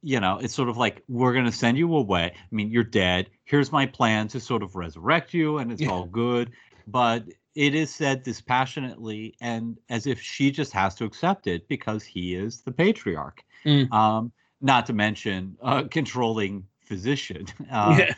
you 0.05 0.19
know, 0.19 0.37
it's 0.37 0.53
sort 0.53 0.69
of 0.69 0.77
like, 0.77 1.03
we're 1.07 1.33
going 1.33 1.45
to 1.45 1.51
send 1.51 1.79
you 1.79 1.95
away. 1.95 2.31
I 2.35 2.55
mean, 2.55 2.69
you're 2.69 2.83
dead. 2.83 3.27
Here's 3.45 3.71
my 3.71 3.87
plan 3.87 4.27
to 4.29 4.39
sort 4.39 4.61
of 4.61 4.75
resurrect 4.75 5.33
you, 5.33 5.57
and 5.57 5.71
it's 5.71 5.81
Yeah. 5.81 5.89
all 5.89 6.05
good. 6.05 6.51
But 6.85 7.25
it 7.55 7.73
is 7.73 7.89
said 7.93 8.21
dispassionately 8.21 9.33
and 9.41 9.77
as 9.89 10.05
if 10.05 10.21
she 10.21 10.51
just 10.51 10.71
has 10.73 10.93
to 10.95 11.05
accept 11.05 11.47
it 11.47 11.67
because 11.67 12.03
he 12.03 12.35
is 12.35 12.61
the 12.61 12.71
patriarch. 12.71 13.43
Mm. 13.65 13.91
Um, 13.91 14.31
not 14.61 14.85
to 14.85 14.93
mention 14.93 15.57
a 15.61 15.83
controlling 15.85 16.67
physician. 16.81 17.47
Uh, 17.71 17.97
yeah. 17.99 18.13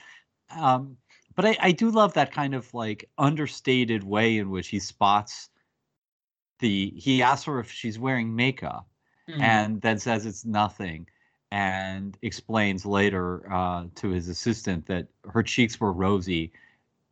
um, 0.60 0.98
but 1.36 1.46
I, 1.46 1.56
I 1.62 1.72
do 1.72 1.90
love 1.90 2.14
that 2.16 2.34
kind 2.34 2.54
of 2.54 2.74
like 2.74 3.10
understated 3.18 4.04
way 4.04 4.40
in 4.40 4.50
which 4.50 4.68
he 4.68 4.80
spots 4.80 5.50
the 6.60 6.92
he 6.98 7.22
asks 7.22 7.46
her 7.46 7.60
if 7.60 7.72
she's 7.72 7.98
wearing 7.98 8.36
makeup 8.36 8.88
Mm. 9.30 9.42
and 9.42 9.82
then 9.82 10.00
says 10.00 10.26
it's 10.26 10.46
nothing 10.46 11.06
and 11.52 12.18
explains 12.22 12.86
later 12.86 13.52
uh, 13.52 13.86
to 13.96 14.10
his 14.10 14.28
assistant 14.28 14.86
that 14.88 15.08
her 15.32 15.42
cheeks 15.44 15.80
were 15.80 15.92
rosy 15.94 16.52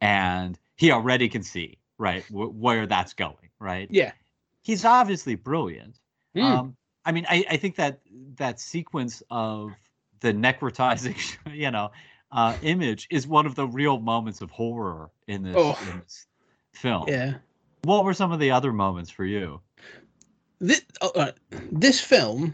and 0.02 0.60
he 0.76 0.92
already 0.92 1.30
can 1.30 1.42
see 1.44 1.78
right 1.98 2.24
wh- 2.26 2.54
where 2.60 2.86
that's 2.86 3.14
going 3.14 3.50
right 3.60 3.88
yeah. 3.92 4.12
he's 4.62 4.84
obviously 4.86 5.36
brilliant 5.36 6.00
Mm. 6.36 6.44
um, 6.44 6.76
I 7.06 7.12
mean, 7.14 7.26
I, 7.30 7.46
I 7.52 7.56
think 7.58 7.76
that 7.78 8.00
that 8.38 8.60
sequence 8.60 9.24
of 9.30 9.72
the 10.20 10.34
necrotizing, 10.34 11.16
you 11.54 11.72
know, 11.72 11.92
uh, 12.34 12.58
image 12.62 13.08
is 13.10 13.26
one 13.28 13.46
of 13.46 13.56
the 13.56 13.66
real 13.68 14.00
moments 14.00 14.42
of 14.42 14.50
horror 14.52 15.12
in 15.28 15.44
this, 15.44 15.56
Oh. 15.58 15.78
in 15.92 16.00
this 16.02 16.26
film. 16.74 17.06
yeah. 17.08 17.36
What 17.84 18.04
were 18.04 18.14
some 18.14 18.34
of 18.34 18.40
the 18.42 18.52
other 18.52 18.74
moments 18.74 19.10
for 19.12 19.24
you? 19.24 19.62
This, 20.60 20.82
oh, 21.00 21.12
right. 21.16 21.34
this 21.72 22.02
film 22.02 22.54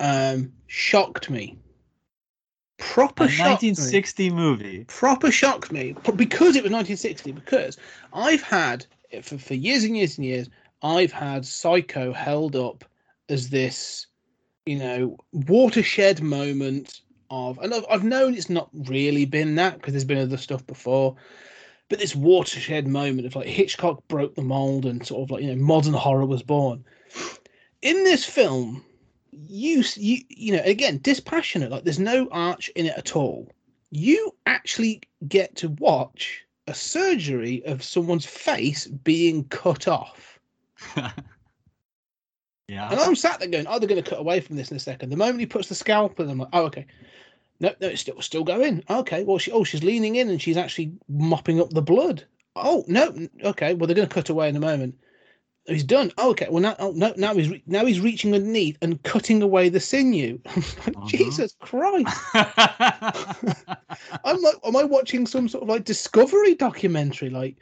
um, 0.00 0.52
shocked 0.66 1.30
me. 1.30 1.58
A 2.78 2.82
Proper 2.82 3.28
shocked 3.28 3.62
me. 3.62 3.70
1960 3.70 4.30
movie. 4.30 4.84
proper 4.84 5.30
shocked 5.30 5.70
me 5.70 5.94
because 6.16 6.56
it 6.56 6.62
was 6.62 6.72
1960 6.72 7.32
because 7.32 7.76
i've 8.14 8.42
had 8.42 8.86
for, 9.22 9.36
for 9.36 9.52
years 9.52 9.84
and 9.84 9.96
years 9.96 10.16
and 10.16 10.26
years 10.26 10.48
i've 10.82 11.12
had 11.12 11.44
psycho 11.44 12.10
held 12.12 12.56
up 12.56 12.84
as 13.28 13.50
this 13.50 14.06
you 14.64 14.78
know 14.78 15.16
watershed 15.32 16.22
moment 16.22 17.02
of 17.30 17.58
and 17.58 17.74
i've, 17.74 17.84
I've 17.90 18.02
known 18.02 18.34
it's 18.34 18.48
not 18.48 18.70
really 18.88 19.26
been 19.26 19.56
that 19.56 19.74
because 19.74 19.92
there's 19.92 20.04
been 20.04 20.18
other 20.18 20.38
stuff 20.38 20.66
before 20.66 21.16
but 21.90 21.98
this 21.98 22.16
watershed 22.16 22.88
moment 22.88 23.26
of 23.26 23.36
like 23.36 23.46
hitchcock 23.46 24.08
broke 24.08 24.34
the 24.36 24.42
mold 24.42 24.86
and 24.86 25.06
sort 25.06 25.22
of 25.22 25.30
like 25.30 25.42
you 25.42 25.54
know 25.54 25.62
modern 25.62 25.92
horror 25.92 26.24
was 26.24 26.42
born 26.42 26.82
in 27.82 28.04
this 28.04 28.24
film 28.24 28.82
you 29.48 29.82
you 29.96 30.18
you 30.28 30.52
know 30.56 30.62
again 30.64 30.98
dispassionate 31.02 31.70
like 31.70 31.84
there's 31.84 31.98
no 31.98 32.28
arch 32.30 32.68
in 32.76 32.86
it 32.86 32.94
at 32.96 33.16
all 33.16 33.50
you 33.90 34.34
actually 34.46 35.00
get 35.28 35.56
to 35.56 35.68
watch 35.70 36.44
a 36.66 36.74
surgery 36.74 37.62
of 37.66 37.82
someone's 37.82 38.24
face 38.24 38.86
being 38.86 39.44
cut 39.44 39.88
off. 39.88 40.38
yeah. 40.96 41.12
And 42.90 43.00
I'm 43.00 43.16
sat 43.16 43.40
there 43.40 43.48
going, 43.48 43.66
oh, 43.66 43.78
they're 43.78 43.88
going 43.88 44.02
to 44.02 44.08
cut 44.08 44.20
away 44.20 44.40
from 44.40 44.56
this 44.56 44.70
in 44.70 44.76
a 44.76 44.80
second. 44.80 45.10
The 45.10 45.16
moment 45.16 45.40
he 45.40 45.46
puts 45.46 45.68
the 45.68 45.74
scalpel, 45.74 46.30
I'm 46.30 46.38
like, 46.38 46.48
oh, 46.52 46.64
okay. 46.66 46.86
No, 47.58 47.74
no, 47.80 47.88
it's 47.88 48.00
still 48.00 48.20
still 48.22 48.44
going. 48.44 48.82
Okay, 48.88 49.22
well, 49.24 49.36
she, 49.36 49.52
oh, 49.52 49.64
she's 49.64 49.84
leaning 49.84 50.16
in 50.16 50.30
and 50.30 50.40
she's 50.40 50.56
actually 50.56 50.92
mopping 51.08 51.60
up 51.60 51.70
the 51.70 51.82
blood. 51.82 52.24
Oh 52.56 52.84
no, 52.88 53.14
okay. 53.44 53.74
Well, 53.74 53.86
they're 53.86 53.94
going 53.94 54.08
to 54.08 54.14
cut 54.14 54.30
away 54.30 54.48
in 54.48 54.56
a 54.56 54.60
moment. 54.60 54.98
He's 55.70 55.84
done. 55.84 56.10
Oh, 56.18 56.30
okay. 56.30 56.48
Well, 56.50 56.60
now, 56.62 56.74
oh, 56.78 56.92
no, 56.92 57.14
now 57.16 57.34
he's 57.34 57.48
re- 57.48 57.62
now 57.66 57.84
he's 57.84 58.00
reaching 58.00 58.34
underneath 58.34 58.76
and 58.82 59.02
cutting 59.04 59.40
away 59.42 59.68
the 59.68 59.80
sinew. 59.80 60.38
Like, 60.86 60.96
Uh-huh. 60.96 61.06
Jesus 61.06 61.56
Christ! 61.60 62.08
I'm 64.24 64.40
like, 64.42 64.56
am 64.64 64.76
I 64.76 64.84
watching 64.84 65.26
some 65.26 65.48
sort 65.48 65.62
of 65.62 65.68
like 65.68 65.84
discovery 65.84 66.54
documentary? 66.54 67.30
Like, 67.30 67.56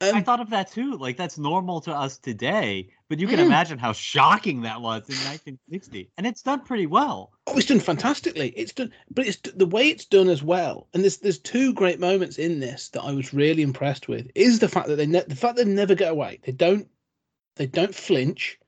I 0.00 0.10
Um, 0.10 0.24
thought 0.24 0.40
of 0.40 0.50
that 0.50 0.70
too. 0.70 0.96
Like 0.96 1.16
that's 1.16 1.38
normal 1.38 1.80
to 1.82 1.92
us 1.94 2.18
today, 2.18 2.88
but 3.08 3.20
you 3.20 3.28
can 3.28 3.38
Mm. 3.38 3.46
imagine 3.46 3.78
how 3.78 3.92
shocking 3.92 4.60
that 4.62 4.80
was 4.80 5.08
in 5.08 5.14
1960, 5.24 6.10
and 6.18 6.26
it's 6.26 6.42
done 6.42 6.60
pretty 6.60 6.86
well. 6.86 7.30
Oh, 7.46 7.56
it's 7.56 7.66
done 7.68 7.78
fantastically. 7.80 8.48
It's 8.56 8.72
done, 8.72 8.90
but 9.10 9.26
it's 9.26 9.38
the 9.54 9.66
way 9.66 9.88
it's 9.88 10.04
done 10.04 10.28
as 10.28 10.42
well. 10.42 10.88
And 10.92 11.04
there's 11.04 11.18
there's 11.18 11.38
two 11.38 11.72
great 11.72 12.00
moments 12.00 12.38
in 12.38 12.58
this 12.60 12.88
that 12.90 13.02
I 13.02 13.12
was 13.12 13.32
really 13.32 13.62
impressed 13.62 14.08
with. 14.08 14.28
Is 14.34 14.58
the 14.58 14.68
fact 14.68 14.88
that 14.88 14.96
they 14.96 15.06
ne- 15.06 15.24
the 15.28 15.36
fact 15.36 15.56
they 15.56 15.64
never 15.64 15.94
get 15.94 16.10
away. 16.10 16.40
They 16.44 16.52
don't 16.52 16.88
they 17.56 17.66
don't 17.66 17.94
flinch. 17.94 18.58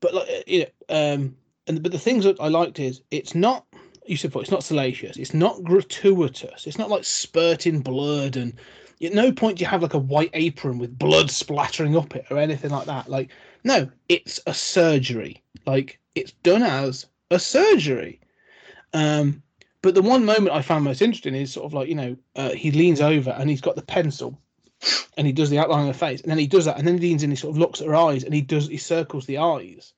But 0.00 0.14
like 0.14 0.44
you 0.46 0.60
know, 0.60 0.66
um, 0.88 1.36
and 1.66 1.82
but 1.82 1.92
the 1.92 1.98
things 1.98 2.24
that 2.24 2.40
I 2.40 2.48
liked 2.48 2.78
is 2.78 3.02
it's 3.10 3.34
not. 3.34 3.66
You 4.06 4.16
said 4.16 4.28
before, 4.28 4.42
it's 4.42 4.50
not 4.50 4.64
salacious. 4.64 5.16
It's 5.16 5.34
not 5.34 5.62
gratuitous. 5.62 6.66
It's 6.66 6.78
not 6.78 6.90
like 6.90 7.04
spurting 7.04 7.80
blood 7.80 8.36
and. 8.36 8.54
At 9.02 9.14
no 9.14 9.32
point 9.32 9.56
do 9.56 9.62
you 9.62 9.66
have 9.66 9.80
like 9.80 9.94
a 9.94 9.98
white 9.98 10.28
apron 10.34 10.78
with 10.78 10.98
blood 10.98 11.30
splattering 11.30 11.96
up 11.96 12.14
it 12.14 12.26
or 12.28 12.36
anything 12.36 12.68
like 12.68 12.84
that. 12.84 13.08
Like, 13.08 13.30
no, 13.64 13.88
it's 14.10 14.38
a 14.46 14.52
surgery. 14.52 15.42
Like, 15.64 15.98
it's 16.14 16.32
done 16.42 16.62
as 16.62 17.06
a 17.30 17.38
surgery. 17.38 18.20
Um, 18.92 19.42
but 19.82 19.94
the 19.94 20.02
one 20.02 20.24
moment 20.24 20.50
I 20.50 20.62
found 20.62 20.84
most 20.84 21.02
interesting 21.02 21.34
is 21.34 21.52
sort 21.52 21.66
of 21.66 21.74
like 21.74 21.88
you 21.88 21.94
know 21.94 22.16
uh, 22.36 22.50
he 22.50 22.70
leans 22.70 23.00
over 23.00 23.30
and 23.30 23.48
he's 23.48 23.60
got 23.60 23.76
the 23.76 23.82
pencil, 23.82 24.38
and 25.16 25.26
he 25.26 25.32
does 25.32 25.50
the 25.50 25.58
outline 25.58 25.88
of 25.88 25.92
the 25.92 25.98
face, 25.98 26.20
and 26.20 26.30
then 26.30 26.38
he 26.38 26.46
does 26.46 26.64
that, 26.64 26.78
and 26.78 26.86
then 26.86 26.98
he 26.98 27.08
leans 27.08 27.22
in, 27.22 27.30
he 27.30 27.36
sort 27.36 27.54
of 27.54 27.58
looks 27.58 27.80
at 27.80 27.86
her 27.86 27.94
eyes, 27.94 28.24
and 28.24 28.34
he 28.34 28.40
does 28.40 28.68
he 28.68 28.76
circles 28.76 29.26
the 29.26 29.38
eyes, 29.38 29.92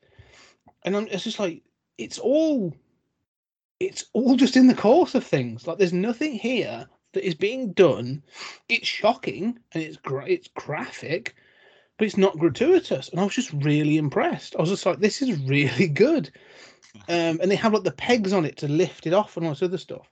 and 0.85 0.97
I'm 0.97 1.07
it's 1.09 1.25
just 1.25 1.39
like 1.39 1.63
it's 1.99 2.19
all, 2.19 2.75
it's 3.81 4.07
all 4.13 4.37
just 4.37 4.57
in 4.57 4.67
the 4.67 4.75
course 4.75 5.15
of 5.15 5.25
things. 5.25 5.67
Like 5.67 5.79
there's 5.79 5.93
nothing 5.93 6.33
here 6.33 6.87
that 7.13 7.27
is 7.27 7.35
being 7.35 7.73
done. 7.73 8.23
It's 8.69 8.89
shocking 8.89 9.59
and 9.73 9.83
it's 9.83 9.99
gra- 9.99 10.29
it's 10.29 10.49
graphic, 10.49 11.37
but 11.99 12.07
it's 12.07 12.17
not 12.17 12.39
gratuitous, 12.39 13.09
and 13.11 13.21
I 13.21 13.25
was 13.25 13.35
just 13.35 13.53
really 13.53 13.99
impressed. 13.99 14.57
I 14.57 14.61
was 14.61 14.71
just 14.71 14.87
like, 14.87 14.99
this 14.99 15.23
is 15.23 15.39
really 15.43 15.89
good 16.07 16.31
um, 17.09 17.39
and 17.41 17.51
they 17.51 17.57
have 17.57 17.73
like 17.73 17.85
the 17.85 17.93
pegs 17.93 18.33
on 18.33 18.45
it 18.45 18.57
to 18.59 18.69
lift 18.69 19.07
it 19.07 19.13
off 19.13 19.37
and 19.37 19.47
all 19.47 19.53
this 19.53 19.63
other 19.63 19.79
stuff. 19.79 20.09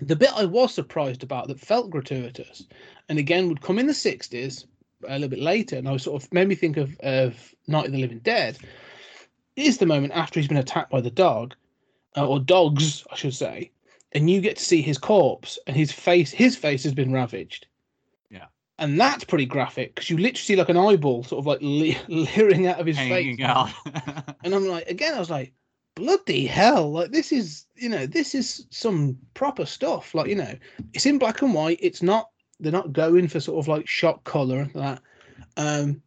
The 0.00 0.16
bit 0.16 0.30
I 0.34 0.44
was 0.44 0.72
surprised 0.74 1.22
about 1.22 1.48
that 1.48 1.60
felt 1.60 1.90
gratuitous, 1.90 2.66
and 3.08 3.18
again 3.18 3.48
would 3.48 3.60
come 3.60 3.78
in 3.78 3.86
the 3.86 3.94
sixties 3.94 4.66
a 5.08 5.14
little 5.14 5.28
bit 5.28 5.38
later, 5.40 5.76
and 5.76 5.88
I 5.88 5.92
was 5.92 6.02
sort 6.02 6.22
of 6.22 6.32
made 6.32 6.48
me 6.48 6.54
think 6.54 6.76
of 6.76 6.98
of 7.00 7.54
Night 7.66 7.86
of 7.86 7.92
the 7.92 7.98
Living 8.00 8.20
Dead. 8.20 8.58
Is 9.56 9.78
the 9.78 9.86
moment 9.86 10.12
after 10.14 10.40
he's 10.40 10.48
been 10.48 10.56
attacked 10.56 10.90
by 10.90 11.00
the 11.00 11.10
dog, 11.10 11.54
uh, 12.16 12.26
or 12.26 12.40
dogs, 12.40 13.04
I 13.10 13.16
should 13.16 13.34
say, 13.34 13.70
and 14.12 14.30
you 14.30 14.40
get 14.40 14.56
to 14.56 14.64
see 14.64 14.80
his 14.80 14.96
corpse 14.98 15.58
and 15.66 15.76
his 15.76 15.92
face. 15.92 16.30
His 16.30 16.56
face 16.56 16.82
has 16.84 16.94
been 16.94 17.12
ravaged. 17.12 17.66
Yeah. 18.30 18.46
and 18.78 18.98
that's 18.98 19.24
pretty 19.24 19.44
graphic 19.46 19.94
because 19.94 20.08
you 20.08 20.16
literally 20.16 20.38
see 20.38 20.56
like 20.56 20.68
an 20.70 20.76
eyeball 20.78 21.24
sort 21.24 21.40
of 21.40 21.46
like 21.46 21.58
le- 21.60 22.00
leering 22.08 22.66
out 22.66 22.80
of 22.80 22.86
his 22.86 22.96
face. 22.96 23.08
Hanging 23.08 23.42
out. 23.42 23.70
And 24.44 24.54
I'm 24.54 24.66
like, 24.66 24.88
again, 24.88 25.14
I 25.14 25.18
was 25.18 25.28
like, 25.30 25.52
bloody 26.00 26.46
hell! 26.46 26.90
Like 26.90 27.10
this 27.12 27.30
is, 27.30 27.66
you 27.76 27.88
know, 27.90 28.06
this 28.06 28.34
is 28.34 28.66
some 28.70 29.18
proper 29.34 29.66
stuff. 29.66 30.14
Like 30.14 30.28
you 30.28 30.34
know, 30.34 30.54
it's 30.94 31.06
in 31.06 31.18
black 31.18 31.42
and 31.42 31.54
white. 31.54 31.78
It's 31.82 32.02
not. 32.02 32.30
They're 32.58 32.72
not 32.72 32.92
going 32.92 33.28
for 33.28 33.40
sort 33.40 33.58
of 33.58 33.68
like 33.68 33.86
shock 33.86 34.24
color 34.24 34.60
and 34.60 34.72
that. 34.74 35.02
Um, 35.56 36.02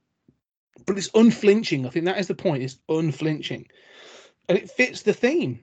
but 0.85 0.97
it's 0.97 1.09
unflinching. 1.13 1.85
I 1.85 1.89
think 1.89 2.05
that 2.05 2.19
is 2.19 2.27
the 2.27 2.35
point. 2.35 2.63
It's 2.63 2.79
unflinching, 2.89 3.67
and 4.49 4.57
it 4.57 4.69
fits 4.69 5.03
the 5.03 5.13
theme. 5.13 5.59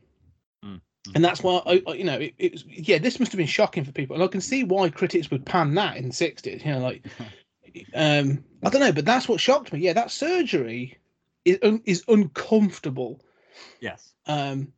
Mm, 0.64 0.80
And 1.14 1.24
that's 1.24 1.42
why 1.42 1.60
I, 1.66 1.82
I 1.86 1.94
you 1.94 2.04
know, 2.04 2.18
it, 2.18 2.34
it 2.38 2.52
was 2.52 2.64
yeah. 2.66 2.98
This 2.98 3.18
must 3.18 3.32
have 3.32 3.38
been 3.38 3.46
shocking 3.46 3.84
for 3.84 3.92
people, 3.92 4.14
and 4.14 4.22
I 4.22 4.28
can 4.28 4.40
see 4.40 4.62
why 4.64 4.88
critics 4.90 5.30
would 5.30 5.44
pan 5.44 5.74
that 5.74 5.96
in 5.96 6.04
the 6.04 6.14
'60s. 6.14 6.64
You 6.64 6.72
know, 6.72 6.78
like, 6.78 7.04
um, 7.94 8.44
I 8.62 8.70
don't 8.70 8.80
know, 8.80 8.92
but 8.92 9.04
that's 9.04 9.28
what 9.28 9.40
shocked 9.40 9.72
me. 9.72 9.80
Yeah, 9.80 9.94
that 9.94 10.12
surgery 10.12 10.98
is 11.44 11.58
un, 11.62 11.82
is 11.84 12.04
uncomfortable. 12.06 13.20
Yes. 13.80 14.14
Um, 14.26 14.72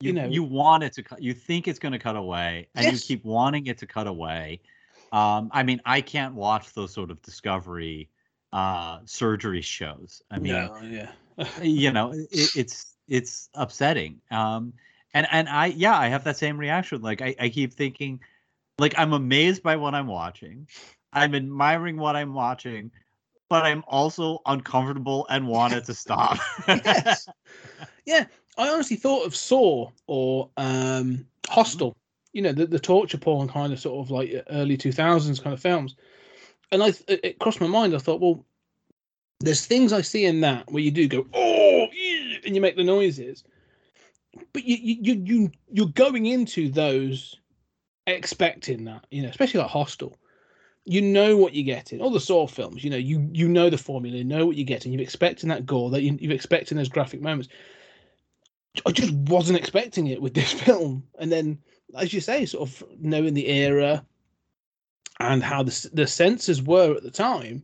You, 0.00 0.08
you 0.08 0.12
know- 0.14 0.26
you 0.26 0.42
want 0.42 0.82
it 0.82 0.92
to 0.94 1.02
cut. 1.02 1.22
You 1.22 1.32
think 1.32 1.68
it's 1.68 1.78
going 1.78 1.92
to 1.92 1.98
cut 1.98 2.16
away, 2.16 2.68
and 2.74 2.84
Yes. 2.84 2.92
you 2.92 3.16
keep 3.16 3.24
wanting 3.24 3.66
it 3.66 3.78
to 3.78 3.86
cut 3.86 4.06
away. 4.06 4.60
Um, 5.12 5.48
I 5.52 5.62
mean, 5.62 5.80
I 5.84 6.00
can't 6.00 6.34
watch 6.34 6.72
those 6.74 6.92
sort 6.92 7.10
of 7.10 7.22
discovery 7.22 8.10
uh, 8.52 9.00
surgery 9.04 9.60
shows. 9.62 10.22
I 10.30 10.38
mean, 10.38 10.70
yeah, 10.82 11.12
you 11.62 11.90
know 11.92 12.12
it, 12.12 12.50
it's 12.54 12.96
it's 13.08 13.48
upsetting 13.54 14.20
um 14.30 14.72
and 15.14 15.26
and 15.30 15.48
i 15.48 15.66
yeah 15.66 15.98
i 15.98 16.08
have 16.08 16.24
that 16.24 16.36
same 16.36 16.56
reaction 16.56 17.02
like 17.02 17.20
I, 17.20 17.34
I 17.40 17.48
keep 17.48 17.72
thinking 17.72 18.20
like 18.78 18.94
i'm 18.98 19.12
amazed 19.12 19.62
by 19.62 19.76
what 19.76 19.94
i'm 19.94 20.06
watching 20.06 20.66
i'm 21.12 21.34
admiring 21.34 21.96
what 21.96 22.16
i'm 22.16 22.32
watching 22.34 22.90
but 23.48 23.64
i'm 23.64 23.82
also 23.86 24.40
uncomfortable 24.46 25.26
and 25.28 25.46
want 25.48 25.74
it 25.74 25.84
to 25.86 25.94
stop 25.94 26.38
Yes. 26.68 27.28
yeah. 28.06 28.26
I 28.56 28.68
honestly 28.68 28.96
thought 28.96 29.26
of 29.26 29.34
Saw 29.34 29.90
or 30.06 30.48
um, 30.56 31.26
Hostel. 31.48 31.96
You 32.32 32.42
know, 32.42 32.52
the, 32.52 32.66
the 32.66 32.78
torture 32.78 33.18
porn 33.18 33.48
kind 33.48 33.72
of 33.72 33.80
sort 33.80 34.04
of 34.04 34.10
like 34.10 34.44
early 34.50 34.76
two 34.76 34.92
thousands 34.92 35.40
kind 35.40 35.54
of 35.54 35.60
films. 35.60 35.94
And 36.72 36.82
I 36.82 36.92
it, 37.08 37.38
crossed 37.38 37.60
my 37.60 37.66
mind. 37.66 37.94
I 37.94 37.98
thought, 37.98 38.20
well, 38.20 38.44
there's 39.40 39.66
things 39.66 39.92
I 39.92 40.00
see 40.00 40.24
in 40.24 40.40
that 40.40 40.70
where 40.70 40.82
you 40.82 40.90
do 40.90 41.06
go, 41.06 41.26
oh, 41.32 41.86
and 42.44 42.54
you 42.54 42.60
make 42.60 42.76
the 42.76 42.84
noises, 42.84 43.44
but 44.52 44.64
you 44.64 44.76
you 44.76 44.96
you 45.00 45.22
you 45.24 45.52
you're 45.70 45.86
going 45.88 46.26
into 46.26 46.68
those 46.68 47.36
expecting 48.06 48.84
that. 48.84 49.06
You 49.10 49.22
know, 49.22 49.28
especially 49.28 49.60
like 49.60 49.70
Hostel. 49.70 50.16
You 50.86 51.00
know 51.00 51.36
what 51.38 51.54
you're 51.54 51.64
getting. 51.64 52.02
All 52.02 52.10
the 52.10 52.20
Saw 52.20 52.46
films, 52.46 52.84
you 52.84 52.90
know, 52.90 52.98
you 52.98 53.28
you 53.32 53.48
know 53.48 53.70
the 53.70 53.78
formula, 53.78 54.18
you 54.18 54.24
know 54.24 54.44
what 54.44 54.56
you're 54.56 54.66
getting. 54.66 54.92
You're 54.92 55.02
expecting 55.02 55.48
that 55.48 55.64
gore, 55.64 55.90
that 55.90 56.02
you, 56.02 56.18
you're 56.20 56.32
expecting 56.32 56.76
those 56.76 56.90
graphic 56.90 57.22
moments. 57.22 57.48
I 58.86 58.92
just 58.92 59.12
wasn't 59.14 59.58
expecting 59.58 60.08
it 60.08 60.20
with 60.20 60.34
this 60.34 60.52
film. 60.64 61.04
And 61.18 61.30
then, 61.30 61.58
as 61.96 62.12
you 62.12 62.20
say, 62.20 62.46
sort 62.46 62.68
of 62.68 62.84
knowing 62.98 63.34
the 63.34 63.48
era 63.48 64.04
and 65.20 65.42
how 65.42 65.62
the 65.62 65.90
the 65.92 66.06
senses 66.06 66.62
were 66.62 66.94
at 66.94 67.02
the 67.02 67.10
time, 67.10 67.62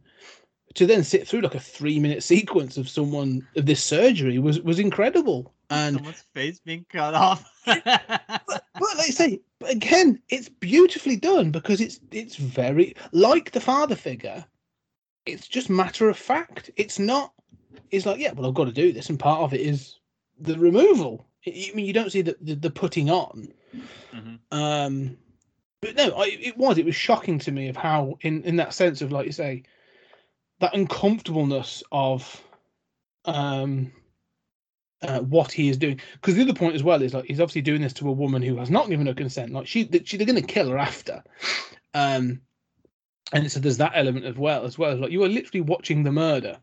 to 0.74 0.86
then 0.86 1.04
sit 1.04 1.26
through 1.26 1.40
like 1.40 1.54
a 1.54 1.60
three 1.60 1.98
minute 1.98 2.22
sequence 2.22 2.76
of 2.76 2.88
someone 2.88 3.46
of 3.56 3.66
this 3.66 3.82
surgery 3.82 4.38
was 4.38 4.60
was 4.60 4.78
incredible. 4.78 5.52
And 5.72 5.96
someone's 5.96 6.24
face 6.34 6.60
being 6.64 6.84
cut 6.90 7.14
off 7.14 7.48
but, 7.64 7.82
but 8.46 8.96
like 8.96 8.98
I 8.98 9.10
say, 9.10 9.40
but 9.58 9.70
again, 9.70 10.20
it's 10.28 10.48
beautifully 10.48 11.16
done 11.16 11.50
because 11.50 11.80
it's 11.80 12.00
it's 12.10 12.36
very 12.36 12.94
like 13.12 13.52
the 13.52 13.60
father 13.60 13.96
figure. 13.96 14.44
It's 15.26 15.46
just 15.46 15.70
matter 15.70 16.08
of 16.08 16.16
fact. 16.16 16.70
It's 16.76 16.98
not. 16.98 17.32
It's 17.90 18.06
like 18.06 18.18
yeah, 18.18 18.32
well, 18.32 18.48
I've 18.48 18.54
got 18.54 18.64
to 18.64 18.72
do 18.72 18.92
this, 18.92 19.08
and 19.08 19.18
part 19.18 19.40
of 19.40 19.54
it 19.54 19.60
is 19.60 19.96
the 20.40 20.58
removal. 20.58 21.26
I 21.46 21.70
mean, 21.74 21.86
you 21.86 21.92
don't 21.92 22.10
see 22.12 22.22
the 22.22 22.36
the, 22.40 22.54
the 22.54 22.70
putting 22.70 23.10
on. 23.10 23.52
Mhm. 24.12 24.38
Um, 24.50 25.16
but 25.80 25.96
no, 25.96 26.10
I, 26.10 26.36
it 26.40 26.58
was. 26.58 26.78
It 26.78 26.84
was 26.84 26.96
shocking 26.96 27.38
to 27.40 27.52
me 27.52 27.68
of 27.68 27.76
how, 27.76 28.18
in 28.20 28.42
in 28.42 28.56
that 28.56 28.74
sense 28.74 29.00
of 29.02 29.12
like 29.12 29.26
you 29.26 29.32
say, 29.32 29.62
that 30.60 30.74
uncomfortableness 30.74 31.82
of, 31.90 32.42
um, 33.24 33.92
uh, 35.02 35.20
what 35.20 35.50
he 35.50 35.68
is 35.70 35.78
doing. 35.78 36.00
Because 36.14 36.34
the 36.34 36.42
other 36.42 36.52
point 36.52 36.74
as 36.74 36.82
well 36.82 37.00
is 37.00 37.14
like 37.14 37.24
he's 37.24 37.40
obviously 37.40 37.62
doing 37.62 37.80
this 37.80 37.94
to 37.94 38.08
a 38.08 38.12
woman 38.12 38.42
who 38.42 38.56
has 38.56 38.70
not 38.70 38.90
given 38.90 39.06
her 39.06 39.14
consent. 39.14 39.52
Like 39.52 39.66
she, 39.66 39.88
she 40.04 40.16
they're 40.16 40.26
going 40.26 40.40
to 40.40 40.46
kill 40.46 40.68
her 40.68 40.78
after. 40.78 41.22
Um, 41.94 42.40
and 43.32 43.50
so 43.50 43.60
there's 43.60 43.78
that 43.78 43.92
element 43.94 44.26
as 44.26 44.36
well 44.36 44.64
as 44.64 44.78
well 44.78 44.96
like 44.96 45.12
you 45.12 45.22
are 45.22 45.28
literally 45.28 45.60
watching 45.60 46.02
the 46.02 46.12
murder, 46.12 46.58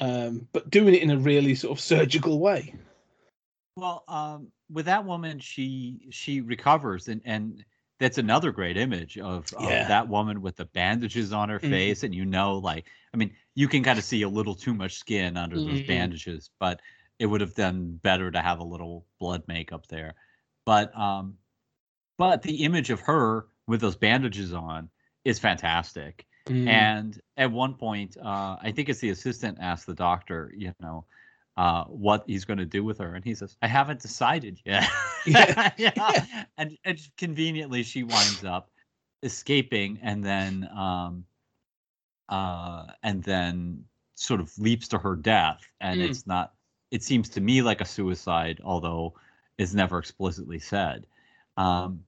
um, 0.00 0.46
but 0.52 0.70
doing 0.70 0.94
it 0.94 1.02
in 1.02 1.10
a 1.10 1.18
really 1.18 1.54
sort 1.54 1.76
of 1.76 1.82
surgical 1.82 2.38
way. 2.38 2.74
Well, 3.76 4.04
um, 4.08 4.52
with 4.70 4.86
that 4.86 5.04
woman, 5.04 5.38
she 5.38 6.08
she 6.10 6.40
recovers, 6.40 7.08
and 7.08 7.20
and 7.26 7.64
that's 7.98 8.16
another 8.18 8.50
great 8.50 8.76
image 8.78 9.18
of, 9.18 9.52
of 9.54 9.86
Yeah. 9.86 9.86
that 9.86 10.08
woman 10.08 10.40
with 10.42 10.56
the 10.56 10.64
bandages 10.66 11.32
on 11.32 11.48
her 11.50 11.58
Mhm. 11.62 11.96
face, 11.98 12.02
and 12.02 12.14
you 12.14 12.24
know, 12.24 12.56
like, 12.58 12.86
I 13.12 13.16
mean, 13.18 13.36
you 13.54 13.68
can 13.68 13.82
kind 13.82 13.98
of 13.98 14.04
see 14.04 14.22
a 14.22 14.28
little 14.28 14.54
too 14.54 14.74
much 14.74 14.94
skin 14.94 15.36
under 15.36 15.60
those 15.60 15.80
Mhm. 15.80 15.82
bandages, 15.82 16.50
but 16.58 16.80
it 17.18 17.26
would 17.26 17.40
have 17.42 17.54
done 17.54 17.96
better 17.96 18.30
to 18.30 18.40
have 18.42 18.58
a 18.60 18.64
little 18.64 19.06
blood 19.20 19.44
makeup 19.46 19.86
there. 19.88 20.14
But 20.64 20.96
um, 20.98 21.38
but 22.18 22.42
the 22.42 22.64
image 22.64 22.90
of 22.90 23.00
her 23.00 23.48
with 23.66 23.80
those 23.80 23.96
bandages 23.96 24.52
on 24.52 24.90
is 25.24 25.38
fantastic. 25.38 26.26
Mm. 26.48 26.66
And 26.66 27.20
at 27.36 27.52
one 27.52 27.74
point, 27.76 28.16
uh, 28.16 28.56
I 28.60 28.72
think 28.72 28.88
it's 28.88 29.00
the 29.00 29.10
assistant 29.10 29.58
asked 29.60 29.86
the 29.86 29.94
doctor, 29.94 30.52
you 30.56 30.72
know, 30.80 31.06
uh, 31.56 31.84
what 31.84 32.24
he's 32.26 32.44
going 32.44 32.58
to 32.58 32.66
do 32.66 32.84
with 32.84 32.98
her, 32.98 33.14
and 33.14 33.24
he 33.24 33.34
says, 33.34 33.56
"I 33.62 33.66
haven't 33.68 34.00
decided 34.00 34.60
yet." 34.64 34.88
Yeah. 35.26 35.70
yeah. 35.76 36.44
And, 36.56 36.78
and 36.84 37.00
conveniently, 37.16 37.82
she 37.82 38.04
winds 38.04 38.44
up 38.44 38.70
escaping, 39.24 39.98
and 40.02 40.22
then, 40.22 40.68
um, 40.76 41.24
uh, 42.28 42.86
and 43.02 43.22
then 43.24 43.84
sort 44.14 44.40
of 44.40 44.56
leaps 44.58 44.86
to 44.88 44.98
her 44.98 45.16
death, 45.16 45.66
and 45.80 46.00
Mm. 46.00 46.08
it's 46.10 46.26
not. 46.26 46.52
It 46.92 47.02
seems 47.02 47.28
to 47.30 47.40
me 47.40 47.60
like 47.62 47.80
a 47.80 47.84
suicide, 47.84 48.60
although 48.62 49.14
it's 49.58 49.74
never 49.74 49.98
explicitly 49.98 50.58
said. 50.60 51.06
Um, 51.56 52.04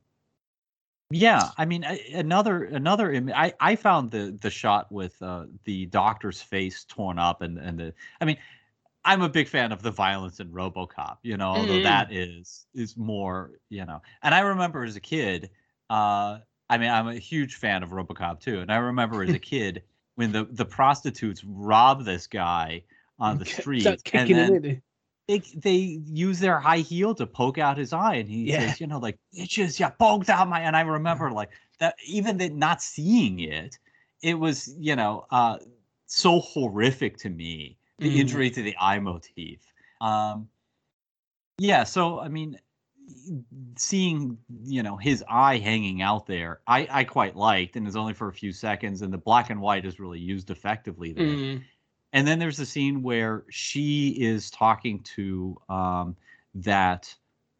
Yeah, 1.10 1.50
I 1.56 1.64
mean 1.64 1.84
I- 1.84 2.04
another 2.14 2.64
another 2.64 3.12
im- 3.12 3.32
I 3.34 3.54
I 3.60 3.76
found 3.76 4.10
the 4.10 4.36
the 4.42 4.50
shot 4.50 4.92
with 4.92 5.20
uh, 5.22 5.46
the 5.64 5.86
doctor's 5.86 6.40
face 6.42 6.84
torn 6.84 7.18
up 7.18 7.40
and 7.42 7.58
and 7.58 7.78
the 7.80 7.94
I 8.20 8.26
mean 8.26 8.36
I'm 9.08 9.22
a 9.22 9.28
big 9.28 9.48
fan 9.48 9.72
of 9.72 9.82
the 9.82 9.90
violence 9.90 10.40
in 10.40 10.50
RoboCop, 10.52 11.18
you 11.22 11.36
know, 11.36 11.48
although 11.48 11.78
Mhm. 11.78 11.80
that 11.80 12.12
is 12.12 12.66
is 12.74 12.96
more, 12.96 13.52
you 13.70 13.84
know. 13.86 14.00
And 14.22 14.34
I 14.34 14.40
remember 14.40 14.84
as 14.84 14.96
a 14.96 15.00
kid, 15.00 15.50
uh 15.90 16.40
I 16.70 16.78
mean 16.78 16.90
I'm 16.90 17.08
a 17.08 17.14
huge 17.18 17.56
fan 17.56 17.82
of 17.82 17.90
RoboCop 17.90 18.40
too, 18.40 18.60
and 18.60 18.70
I 18.72 18.76
remember 18.76 19.22
as 19.22 19.32
a 19.34 19.38
kid 19.40 19.84
when 20.16 20.32
the 20.32 20.44
the 20.44 20.64
prostitutes 20.66 21.42
rob 21.44 22.04
this 22.04 22.26
guy 22.26 22.84
on 23.18 23.38
the 23.38 23.46
street 23.46 24.02
and 24.14 24.34
then 24.34 24.60
they 25.28 25.40
they 25.56 25.74
use 25.76 26.40
their 26.40 26.58
high 26.60 26.78
heel 26.78 27.14
to 27.16 27.26
poke 27.26 27.58
out 27.58 27.76
his 27.78 27.92
eye, 27.92 28.14
and 28.16 28.28
he 28.28 28.48
Yeah. 28.48 28.52
says, 28.52 28.80
you 28.80 28.86
know, 28.86 28.98
like 28.98 29.18
bitches, 29.36 29.78
yeah, 29.78 29.90
poked 29.90 30.28
out 30.30 30.48
my. 30.48 30.60
And 30.62 30.76
I 30.76 30.80
remember 30.82 31.30
like 31.30 31.50
that, 31.80 31.96
even 32.06 32.38
that 32.38 32.52
not 32.54 32.82
seeing 32.82 33.40
it, 33.40 33.78
it 34.22 34.34
was 34.34 34.74
you 34.78 34.96
know 34.96 35.26
uh, 35.30 35.58
so 36.06 36.40
horrific 36.40 37.18
to 37.18 37.30
me. 37.30 37.77
The 37.98 38.10
Mhm. 38.10 38.20
injury 38.20 38.50
to 38.50 38.62
the 38.62 38.76
eye 38.78 39.00
motif. 39.00 39.60
Um, 40.00 40.48
yeah, 41.58 41.84
so 41.84 42.20
I 42.20 42.28
mean, 42.28 42.58
seeing 43.76 44.38
you 44.64 44.82
know 44.82 44.96
his 44.96 45.24
eye 45.28 45.58
hanging 45.58 46.02
out 46.02 46.26
there, 46.26 46.60
I 46.66 46.86
I 46.90 47.04
quite 47.04 47.36
liked, 47.36 47.76
and 47.76 47.86
it's 47.86 47.96
only 47.96 48.14
for 48.14 48.28
a 48.28 48.32
few 48.32 48.52
seconds, 48.52 49.02
and 49.02 49.12
the 49.12 49.18
black 49.18 49.50
and 49.50 49.60
white 49.60 49.84
is 49.84 49.98
really 49.98 50.20
used 50.20 50.50
effectively 50.50 51.12
there. 51.12 51.24
Mm. 51.24 51.62
And 52.12 52.26
then 52.26 52.38
there's 52.38 52.58
a 52.58 52.66
scene 52.66 53.02
where 53.02 53.44
she 53.50 54.10
is 54.10 54.50
talking 54.50 55.00
to 55.16 55.60
um, 55.68 56.16
that 56.54 57.14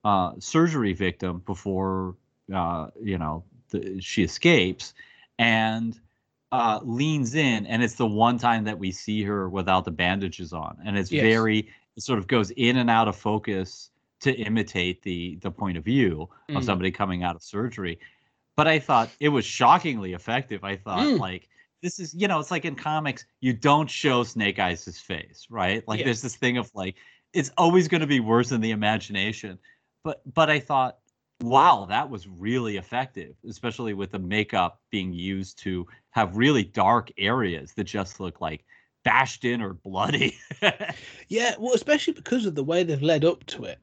uh, 0.05 0.33
surgery 0.39 0.93
victim 0.93 1.43
before 1.45 2.17
uh, 2.55 2.89
you 3.03 3.19
know 3.19 3.45
the, 3.71 4.01
she 4.01 4.23
escapes, 4.23 4.95
and 5.39 6.01
uh, 6.53 6.81
leans 6.83 7.35
in, 7.35 7.67
and 7.67 7.83
it's 7.83 7.95
the 7.97 8.07
one 8.07 8.39
time 8.39 8.65
that 8.65 8.79
we 8.79 8.91
see 8.91 9.23
her 9.23 9.49
without 9.49 9.85
the 9.85 9.91
bandages 9.91 10.53
on, 10.53 10.79
and 10.85 10.97
it's 10.97 11.11
Yes. 11.11 11.23
very 11.23 11.69
it 11.97 12.03
sort 12.03 12.19
of 12.19 12.27
goes 12.29 12.51
in 12.53 12.77
and 12.79 12.89
out 12.91 13.09
of 13.09 13.17
focus 13.17 13.91
to 14.21 14.33
imitate 14.35 15.03
the 15.03 15.37
the 15.43 15.51
point 15.51 15.77
of 15.77 15.85
view 15.85 16.29
Mm. 16.49 16.57
of 16.57 16.65
somebody 16.65 16.91
coming 16.91 17.23
out 17.23 17.37
of 17.37 17.43
surgery. 17.43 17.99
But 18.57 18.67
I 18.67 18.79
thought 18.79 19.15
it 19.21 19.29
was 19.29 19.45
shockingly 19.45 20.15
effective. 20.15 20.65
I 20.65 20.77
thought 20.77 21.05
Mm. 21.07 21.19
like 21.21 21.49
this 21.83 22.01
is 22.01 22.15
you 22.15 22.27
know 22.29 22.41
it's 22.41 22.51
like 22.51 22.65
in 22.65 22.75
comics 22.75 23.25
you 23.41 23.53
don't 23.53 23.89
show 23.91 24.25
snake 24.25 24.59
eyes' 24.59 24.99
face 25.01 25.47
right 25.51 25.87
like 25.87 26.01
Yeah. 26.01 26.07
there's 26.07 26.23
this 26.23 26.37
thing 26.37 26.57
of 26.59 26.71
like 26.75 26.97
it's 27.33 27.51
always 27.57 27.87
going 27.89 28.01
to 28.01 28.07
be 28.07 28.21
worse 28.21 28.51
in 28.53 28.61
the 28.61 28.73
imagination 28.73 29.59
but 30.03 30.21
but 30.35 30.51
i 30.51 30.59
thought 30.59 30.99
wow 31.41 31.87
that 31.89 32.11
was 32.11 32.27
really 32.27 32.77
effective 32.79 33.37
especially 33.49 33.95
with 33.95 34.11
the 34.11 34.19
makeup 34.19 34.81
being 34.91 35.13
used 35.13 35.57
to 35.61 35.87
have 36.19 36.37
really 36.37 36.65
dark 36.65 37.13
areas 37.17 37.73
that 37.75 37.85
just 37.85 38.19
look 38.19 38.41
like 38.41 38.65
bashed 39.05 39.45
in 39.45 39.63
or 39.63 39.73
bloody 39.73 40.37
Yeah, 41.29 41.55
well, 41.59 41.75
especially 41.75 42.15
because 42.15 42.45
of 42.45 42.55
the 42.55 42.65
way 42.65 42.83
they've 42.83 43.03
led 43.03 43.25
up 43.25 43.45
to 43.47 43.65
it, 43.65 43.79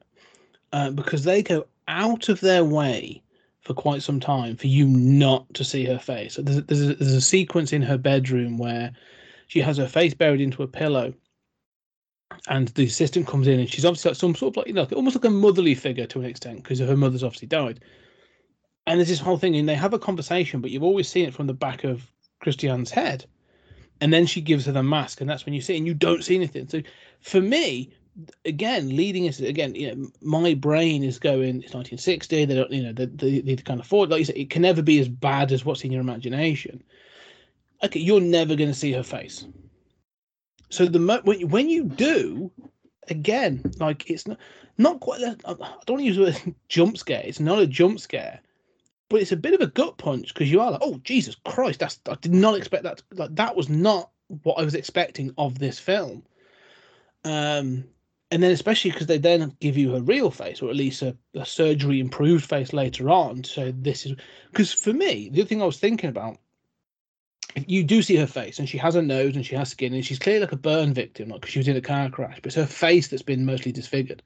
uh, 0.72 0.90
because 0.90 1.24
they 1.24 1.42
go 1.42 1.66
out 1.88 2.28
of 2.28 2.40
their 2.40 2.64
way 2.64 3.22
for 3.62 3.72
quite 3.72 4.02
some 4.02 4.20
time 4.20 4.56
for 4.56 4.66
you 4.66 4.86
not 4.86 5.52
to 5.54 5.64
see 5.64 5.84
her 5.84 5.98
face. 5.98 6.36
There's, 6.36 6.62
there's, 6.64 6.82
a, 6.82 6.94
there's 6.94 7.12
a 7.12 7.20
sequence 7.20 7.72
in 7.72 7.82
her 7.82 7.96
bedroom 7.96 8.58
where 8.58 8.92
she 9.46 9.60
has 9.60 9.76
her 9.78 9.88
face 9.88 10.12
buried 10.12 10.40
into 10.40 10.62
a 10.62 10.68
pillow, 10.68 11.14
and 12.48 12.68
the 12.68 12.84
assistant 12.84 13.26
comes 13.26 13.46
in, 13.46 13.60
and 13.60 13.70
she's 13.70 13.84
obviously 13.84 14.14
some 14.14 14.34
sort 14.34 14.52
of 14.52 14.56
like 14.58 14.66
you 14.66 14.74
know 14.74 14.86
almost 14.94 15.16
like 15.16 15.24
a 15.24 15.30
motherly 15.30 15.74
figure 15.74 16.06
to 16.06 16.20
an 16.20 16.26
extent 16.26 16.62
because 16.62 16.80
her 16.80 16.96
mother's 16.96 17.24
obviously 17.24 17.48
died. 17.48 17.80
And 18.88 19.00
there's 19.00 19.08
this 19.08 19.20
whole 19.20 19.38
thing, 19.38 19.56
and 19.56 19.68
they 19.68 19.74
have 19.74 19.94
a 19.94 19.98
conversation, 19.98 20.60
but 20.60 20.70
you've 20.70 20.84
always 20.84 21.08
seen 21.08 21.26
it 21.26 21.34
from 21.34 21.46
the 21.48 21.54
back 21.54 21.82
of 21.82 22.08
Christiane's 22.40 22.90
head. 22.90 23.26
And 24.00 24.12
then 24.12 24.26
she 24.26 24.40
gives 24.42 24.66
her 24.66 24.72
the 24.72 24.82
mask, 24.82 25.20
and 25.20 25.30
that's 25.30 25.46
when 25.46 25.54
you 25.54 25.60
see 25.62 25.76
and 25.76 25.86
you 25.86 25.94
don't 25.94 26.22
see 26.22 26.34
anything. 26.36 26.68
So 26.68 26.82
for 27.20 27.40
me, 27.40 27.90
again, 28.44 28.94
leading 28.94 29.28
us 29.28 29.40
again, 29.40 29.74
you 29.74 29.94
know, 29.94 30.08
my 30.20 30.54
brain 30.54 31.02
is 31.02 31.18
going. 31.18 31.62
It's 31.62 31.74
1960. 31.74 32.44
They 32.44 32.54
don't, 32.54 32.70
you 32.70 32.82
know, 32.82 32.92
they, 32.92 33.40
they 33.40 33.56
kind 33.56 33.80
of 33.80 33.86
afford. 33.86 34.10
Like 34.10 34.18
you 34.18 34.24
said, 34.26 34.36
it 34.36 34.50
can 34.50 34.62
never 34.62 34.82
be 34.82 35.00
as 35.00 35.08
bad 35.08 35.50
as 35.52 35.64
what's 35.64 35.84
in 35.84 35.92
your 35.92 36.02
imagination. 36.02 36.82
Okay, 37.82 38.00
you're 38.00 38.20
never 38.20 38.54
going 38.56 38.70
to 38.70 38.74
see 38.74 38.92
her 38.92 39.02
face. 39.02 39.46
So 40.70 40.86
the 40.86 40.98
mo- 40.98 41.20
when 41.24 41.40
you- 41.40 41.46
when 41.46 41.68
you 41.70 41.84
do, 41.84 42.50
again, 43.08 43.62
like 43.78 44.10
it's 44.10 44.26
not 44.26 44.38
not 44.78 45.00
quite. 45.00 45.22
I 45.22 45.32
don't 45.44 45.58
want 45.88 46.00
to 46.00 46.02
use 46.02 46.16
the 46.16 46.22
word 46.22 46.54
jump 46.68 46.98
scare. 46.98 47.22
It's 47.24 47.40
not 47.40 47.60
a 47.60 47.66
jump 47.66 48.00
scare, 48.00 48.40
but 49.08 49.20
it's 49.20 49.32
a 49.32 49.36
bit 49.36 49.54
of 49.54 49.60
a 49.60 49.68
gut 49.68 49.98
punch 49.98 50.34
because 50.34 50.50
you 50.50 50.60
are 50.60 50.72
like, 50.72 50.80
oh 50.82 51.00
Jesus 51.04 51.36
Christ, 51.44 51.80
that's 51.80 52.00
I 52.08 52.16
did 52.16 52.34
not 52.34 52.56
expect 52.56 52.84
that. 52.84 53.02
Like 53.12 53.34
that 53.36 53.56
was 53.56 53.68
not 53.68 54.10
what 54.42 54.58
I 54.58 54.64
was 54.64 54.74
expecting 54.74 55.32
of 55.38 55.58
this 55.58 55.78
film. 55.78 56.24
Um, 57.24 57.84
and 58.30 58.42
then 58.42 58.50
especially 58.50 58.90
because 58.90 59.06
they 59.06 59.18
then 59.18 59.56
give 59.60 59.76
you 59.76 59.94
a 59.94 60.00
real 60.00 60.30
face 60.30 60.60
or 60.60 60.68
at 60.68 60.76
least 60.76 61.02
a, 61.02 61.16
a 61.34 61.46
surgery 61.46 62.00
improved 62.00 62.44
face 62.44 62.72
later 62.72 63.10
on. 63.10 63.44
So 63.44 63.72
this 63.72 64.06
is 64.06 64.16
because 64.50 64.72
for 64.72 64.92
me, 64.92 65.28
the 65.28 65.42
other 65.42 65.48
thing 65.48 65.62
I 65.62 65.66
was 65.66 65.78
thinking 65.78 66.10
about, 66.10 66.38
if 67.54 67.64
you 67.68 67.84
do 67.84 68.02
see 68.02 68.16
her 68.16 68.26
face 68.26 68.58
and 68.58 68.68
she 68.68 68.78
has 68.78 68.96
a 68.96 69.02
nose 69.02 69.36
and 69.36 69.46
she 69.46 69.54
has 69.54 69.70
skin 69.70 69.94
and 69.94 70.04
she's 70.04 70.18
clearly 70.18 70.40
like 70.40 70.52
a 70.52 70.56
burn 70.56 70.92
victim, 70.92 71.28
not 71.28 71.40
because 71.40 71.52
she 71.52 71.60
was 71.60 71.68
in 71.68 71.76
a 71.76 71.80
car 71.80 72.10
crash, 72.10 72.36
but 72.36 72.46
it's 72.46 72.56
her 72.56 72.66
face 72.66 73.08
that's 73.08 73.22
been 73.22 73.46
mostly 73.46 73.70
disfigured. 73.70 74.22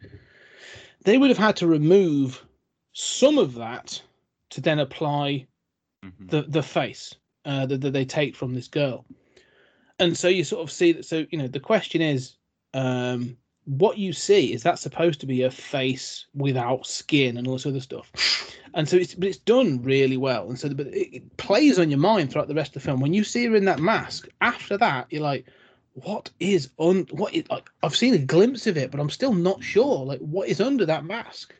They 1.04 1.18
would 1.18 1.30
have 1.30 1.38
had 1.38 1.56
to 1.56 1.66
remove 1.66 2.44
some 2.92 3.38
of 3.38 3.54
that 3.54 4.02
to 4.50 4.60
then 4.60 4.78
apply 4.78 5.46
Mhm. 6.04 6.30
the 6.30 6.42
the 6.42 6.62
face 6.62 7.14
uh, 7.44 7.66
that, 7.66 7.80
that 7.82 7.92
they 7.92 8.04
take 8.04 8.34
from 8.36 8.54
this 8.54 8.68
girl, 8.68 9.04
and 9.98 10.16
so 10.16 10.28
you 10.28 10.44
sort 10.44 10.62
of 10.62 10.70
see 10.70 10.92
that. 10.92 11.04
So 11.04 11.26
you 11.30 11.38
know 11.38 11.46
the 11.48 11.60
question 11.60 12.00
is, 12.00 12.36
um, 12.74 13.36
what 13.64 13.98
you 13.98 14.12
see 14.12 14.52
is 14.52 14.62
that 14.62 14.78
supposed 14.78 15.20
to 15.20 15.26
be 15.26 15.42
a 15.42 15.50
face 15.50 16.26
without 16.34 16.86
skin 16.86 17.36
and 17.36 17.46
all 17.46 17.54
this 17.54 17.66
other 17.66 17.80
stuff, 17.80 18.10
and 18.74 18.88
so 18.88 18.96
it's 18.96 19.14
but 19.14 19.28
it's 19.28 19.38
done 19.38 19.82
really 19.82 20.16
well, 20.16 20.48
and 20.48 20.58
so 20.58 20.68
but 20.72 20.86
it, 20.88 21.16
it 21.16 21.36
plays 21.36 21.78
on 21.78 21.90
your 21.90 21.98
mind 22.00 22.30
throughout 22.32 22.48
the 22.48 22.54
rest 22.54 22.70
of 22.76 22.82
the 22.82 22.86
film. 22.86 23.00
When 23.00 23.14
you 23.14 23.24
see 23.24 23.44
her 23.46 23.54
in 23.54 23.66
that 23.66 23.78
mask, 23.80 24.28
after 24.40 24.78
that 24.78 25.06
you're 25.10 25.22
like, 25.22 25.44
what 25.94 26.30
is 26.40 26.70
on 26.78 27.06
what 27.10 27.34
is 27.34 27.44
like? 27.50 27.68
I've 27.82 27.96
seen 27.96 28.14
a 28.14 28.18
glimpse 28.18 28.66
of 28.66 28.78
it, 28.78 28.90
but 28.90 29.00
I'm 29.00 29.10
still 29.10 29.34
not 29.34 29.62
sure. 29.62 30.04
Like 30.06 30.20
what 30.20 30.48
is 30.48 30.60
under 30.62 30.86
that 30.86 31.04
mask? 31.04 31.54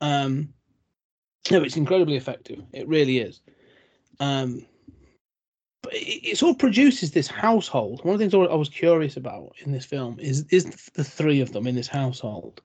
Um, 0.00 0.52
no, 1.50 1.62
it's 1.62 1.76
incredibly 1.76 2.16
effective. 2.16 2.62
It 2.72 2.88
really 2.88 3.18
is. 3.18 3.40
Um, 4.20 4.64
but 5.82 5.92
it, 5.92 6.30
it 6.30 6.38
sort 6.38 6.54
of 6.54 6.58
produces 6.58 7.10
this 7.10 7.28
household. 7.28 8.04
One 8.04 8.14
of 8.14 8.18
the 8.18 8.28
things 8.28 8.34
I 8.34 8.54
was 8.54 8.68
curious 8.68 9.16
about 9.16 9.54
in 9.64 9.72
this 9.72 9.84
film 9.84 10.18
is 10.18 10.46
is 10.50 10.64
the 10.94 11.04
three 11.04 11.40
of 11.40 11.52
them 11.52 11.66
in 11.66 11.74
this 11.74 11.88
household. 11.88 12.62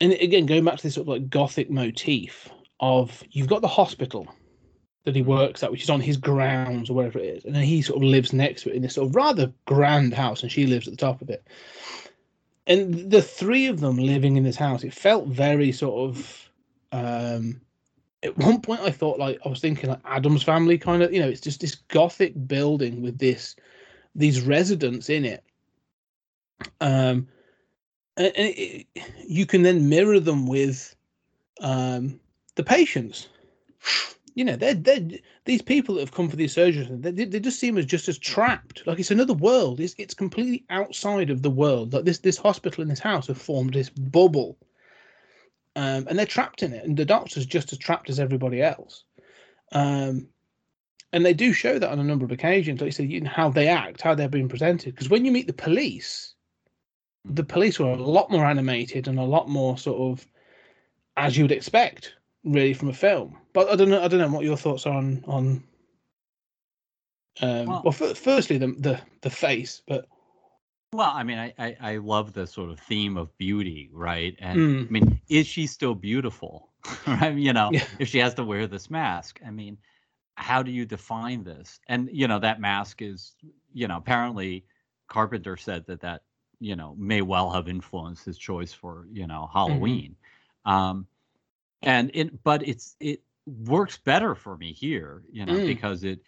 And 0.00 0.12
again, 0.12 0.46
going 0.46 0.64
back 0.64 0.76
to 0.76 0.82
this 0.84 0.94
sort 0.94 1.06
of 1.06 1.08
like 1.08 1.28
gothic 1.28 1.70
motif 1.70 2.48
of 2.80 3.24
you've 3.30 3.48
got 3.48 3.62
the 3.62 3.68
hospital 3.68 4.28
that 5.04 5.16
he 5.16 5.22
works 5.22 5.62
at, 5.62 5.72
which 5.72 5.82
is 5.82 5.90
on 5.90 6.00
his 6.00 6.16
grounds 6.16 6.88
or 6.88 6.94
wherever 6.94 7.18
it 7.18 7.24
is, 7.24 7.44
and 7.44 7.54
then 7.54 7.64
he 7.64 7.82
sort 7.82 7.96
of 7.96 8.08
lives 8.08 8.32
next 8.32 8.62
to 8.62 8.70
it 8.70 8.76
in 8.76 8.82
this 8.82 8.94
sort 8.94 9.08
of 9.08 9.16
rather 9.16 9.52
grand 9.64 10.14
house, 10.14 10.42
and 10.42 10.52
she 10.52 10.66
lives 10.66 10.86
at 10.86 10.92
the 10.92 10.98
top 10.98 11.20
of 11.20 11.30
it. 11.30 11.44
And 12.68 13.10
the 13.10 13.22
three 13.22 13.66
of 13.66 13.80
them 13.80 13.96
living 13.96 14.36
in 14.36 14.44
this 14.44 14.56
house, 14.56 14.84
it 14.84 14.92
felt 14.92 15.26
very 15.26 15.72
sort 15.72 16.08
of 16.08 16.47
um 16.92 17.60
at 18.22 18.36
one 18.38 18.60
point 18.60 18.80
I 18.80 18.90
thought 18.90 19.18
like 19.18 19.38
I 19.44 19.48
was 19.48 19.60
thinking 19.60 19.90
like 19.90 20.00
Addams 20.04 20.42
Family 20.42 20.78
kind 20.78 21.02
of 21.02 21.12
you 21.12 21.20
know 21.20 21.28
it's 21.28 21.40
just 21.40 21.60
this 21.60 21.74
gothic 21.74 22.34
building 22.48 23.02
with 23.02 23.18
this 23.18 23.56
these 24.14 24.40
residents 24.40 25.08
in 25.08 25.24
it. 25.24 25.44
Um 26.80 27.28
and, 28.16 28.32
it, 28.36 28.86
you 29.26 29.46
can 29.46 29.62
then 29.62 29.88
mirror 29.88 30.18
them 30.18 30.46
with 30.46 30.94
um 31.60 32.18
the 32.56 32.64
patients. 32.64 33.28
You 34.34 34.44
know 34.44 34.56
they're 34.56 34.74
they're 34.74 35.08
these 35.44 35.62
people 35.62 35.94
that 35.94 36.02
have 36.02 36.12
come 36.12 36.28
for 36.28 36.36
these 36.36 36.54
surgeries 36.54 37.02
they, 37.02 37.24
they 37.24 37.40
just 37.40 37.60
seem 37.60 37.78
as 37.78 37.86
just 37.86 38.08
as 38.08 38.18
trapped. 38.18 38.86
Like 38.86 38.98
it's 38.98 39.10
another 39.10 39.34
world. 39.34 39.78
It's, 39.80 39.94
it's 39.98 40.14
completely 40.14 40.64
outside 40.70 41.30
of 41.30 41.42
the 41.42 41.50
world. 41.50 41.92
Like 41.92 42.04
this 42.04 42.18
this 42.18 42.36
hospital 42.36 42.82
and 42.82 42.90
this 42.90 42.98
house 42.98 43.28
have 43.28 43.40
formed 43.40 43.74
this 43.74 43.90
bubble 43.90 44.56
um, 45.78 46.06
and 46.08 46.18
they're 46.18 46.26
trapped 46.26 46.62
in 46.64 46.72
it, 46.72 46.84
and 46.84 46.96
the 46.96 47.04
doctor's 47.04 47.46
just 47.46 47.72
as 47.72 47.78
trapped 47.78 48.10
as 48.10 48.18
everybody 48.18 48.60
else. 48.62 49.04
Um, 49.72 50.28
and 51.12 51.24
they 51.24 51.32
do 51.34 51.52
show 51.52 51.78
that 51.78 51.90
on 51.90 52.00
a 52.00 52.04
number 52.04 52.24
of 52.24 52.32
occasions, 52.32 52.80
like 52.80 52.88
you 52.88 52.92
said, 52.92 53.10
you 53.10 53.20
know, 53.20 53.30
how 53.30 53.48
they 53.48 53.68
act, 53.68 54.02
how 54.02 54.14
they're 54.14 54.28
being 54.28 54.48
presented. 54.48 54.94
Because 54.94 55.08
when 55.08 55.24
you 55.24 55.30
meet 55.32 55.46
the 55.46 55.52
police, 55.52 56.34
the 57.24 57.44
police 57.44 57.78
are 57.80 57.92
a 57.92 57.96
lot 57.96 58.30
more 58.30 58.44
animated 58.44 59.08
and 59.08 59.18
a 59.18 59.22
lot 59.36 59.48
more 59.48 59.78
sort 59.78 60.00
of 60.00 60.26
as 61.16 61.36
you 61.36 61.44
would 61.44 61.52
expect, 61.52 62.14
really, 62.44 62.74
from 62.74 62.88
a 62.88 62.92
film. 62.92 63.36
But 63.52 63.68
I 63.70 63.76
don't 63.76 63.88
know, 63.90 64.02
I 64.02 64.08
don't 64.08 64.20
know 64.20 64.28
what 64.36 64.44
your 64.44 64.56
thoughts 64.56 64.84
are 64.86 64.94
on 64.94 65.22
on. 65.26 65.62
Um, 67.40 67.66
Well- 67.66 67.82
well, 67.84 67.96
f- 68.10 68.18
firstly, 68.18 68.58
the 68.58 68.68
the 68.78 69.00
the 69.20 69.30
face, 69.30 69.82
but 69.86 70.06
Well, 70.92 71.10
I 71.12 71.22
mean, 71.22 71.38
I, 71.38 71.52
I 71.58 71.76
I 71.80 71.96
love 71.96 72.32
the 72.32 72.46
sort 72.46 72.70
of 72.70 72.78
theme 72.80 73.16
of 73.16 73.36
beauty, 73.38 73.90
right? 73.92 74.34
And 74.40 74.60
Mm. 74.60 74.88
I 74.88 74.92
mean, 74.92 75.06
is 75.28 75.46
she 75.46 75.66
still 75.66 75.94
beautiful? 75.94 76.70
right? 77.06 77.34
You 77.36 77.52
know, 77.52 77.72
Yeah. 77.72 77.86
if 77.98 78.08
she 78.08 78.18
has 78.18 78.34
to 78.34 78.44
wear 78.44 78.66
this 78.66 78.90
mask, 78.90 79.40
I 79.46 79.50
mean, 79.50 79.78
how 80.36 80.62
do 80.62 80.70
you 80.70 80.84
define 80.86 81.44
this? 81.44 81.80
And 81.88 82.08
you 82.12 82.26
know, 82.28 82.38
that 82.40 82.60
mask 82.60 83.02
is, 83.02 83.34
you 83.72 83.86
know, 83.88 83.96
apparently 83.96 84.64
Carpenter 85.08 85.56
said 85.56 85.86
that 85.86 86.00
that 86.00 86.22
you 86.60 86.76
know 86.76 86.94
may 86.98 87.20
well 87.22 87.50
have 87.50 87.68
influenced 87.68 88.24
his 88.24 88.38
choice 88.38 88.72
for 88.72 89.06
you 89.12 89.26
know 89.26 89.48
Halloween. 89.52 90.16
Um, 90.64 91.06
and 91.82 92.10
it, 92.14 92.42
but 92.42 92.66
it's 92.66 92.96
it 93.00 93.22
works 93.46 93.98
better 93.98 94.34
for 94.34 94.56
me 94.56 94.72
here, 94.72 95.22
you 95.30 95.46
know, 95.46 95.60
Mm. 95.60 95.64
because 95.64 96.04
it 96.04 96.20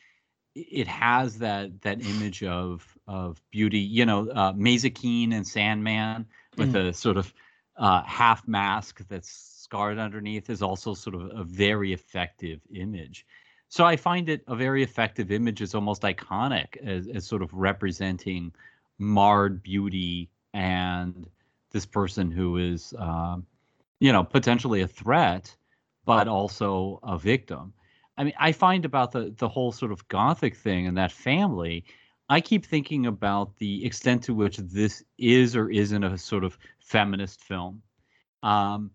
it 0.55 0.86
has 0.86 1.38
that 1.38 1.82
that 1.82 2.01
image 2.01 2.42
of 2.42 2.98
of 3.07 3.40
beauty, 3.51 3.78
you 3.78 4.07
know, 4.07 4.28
uh, 4.30 4.53
Mazikeen 4.53 5.32
and 5.34 5.46
Sandman 5.46 6.26
with 6.57 6.74
a 6.74 6.92
sort 6.92 7.16
of 7.16 7.32
uh, 7.76 8.03
half 8.03 8.46
mask 8.46 9.01
that's 9.09 9.30
scarred 9.30 9.98
underneath 9.98 10.51
is 10.51 10.62
also 10.62 10.94
sort 10.94 11.14
of 11.14 11.30
a 11.34 11.44
very 11.44 11.92
effective 11.92 12.61
image. 12.74 13.24
So 13.68 13.84
I 13.84 13.96
find 13.96 14.28
it 14.28 14.42
a 14.48 14.57
very 14.57 14.82
effective 14.82 15.30
image. 15.30 15.62
It's 15.62 15.76
almost 15.76 16.03
iconic 16.03 16.76
as, 16.78 17.07
as 17.07 17.24
sort 17.24 17.42
of 17.42 17.55
representing 17.55 18.53
marred 18.98 19.62
beauty 19.62 20.28
and 20.53 21.28
this 21.70 21.86
person 21.86 22.32
who 22.32 22.57
is, 22.57 22.92
um, 22.98 23.46
you 24.01 24.12
know, 24.12 24.24
potentially 24.24 24.80
a 24.80 24.88
threat, 24.88 25.57
but 26.05 26.26
also 26.26 26.98
a 27.05 27.16
victim. 27.16 27.72
I 28.16 28.24
mean, 28.24 28.34
I 28.38 28.52
find 28.52 28.84
about 28.84 29.12
the 29.12 29.34
the 29.38 29.48
whole 29.48 29.72
sort 29.72 29.92
of 29.92 30.06
gothic 30.08 30.56
thing 30.56 30.86
and 30.86 30.96
that 30.98 31.12
family. 31.12 31.84
I 32.28 32.40
keep 32.40 32.64
thinking 32.64 33.06
about 33.06 33.56
the 33.58 33.84
extent 33.84 34.22
to 34.24 34.34
which 34.34 34.56
this 34.58 35.02
is 35.18 35.56
or 35.56 35.68
isn't 35.70 36.04
a 36.04 36.16
sort 36.18 36.44
of 36.44 36.58
feminist 36.78 37.42
film. 37.42 37.82
Um, 38.42 38.90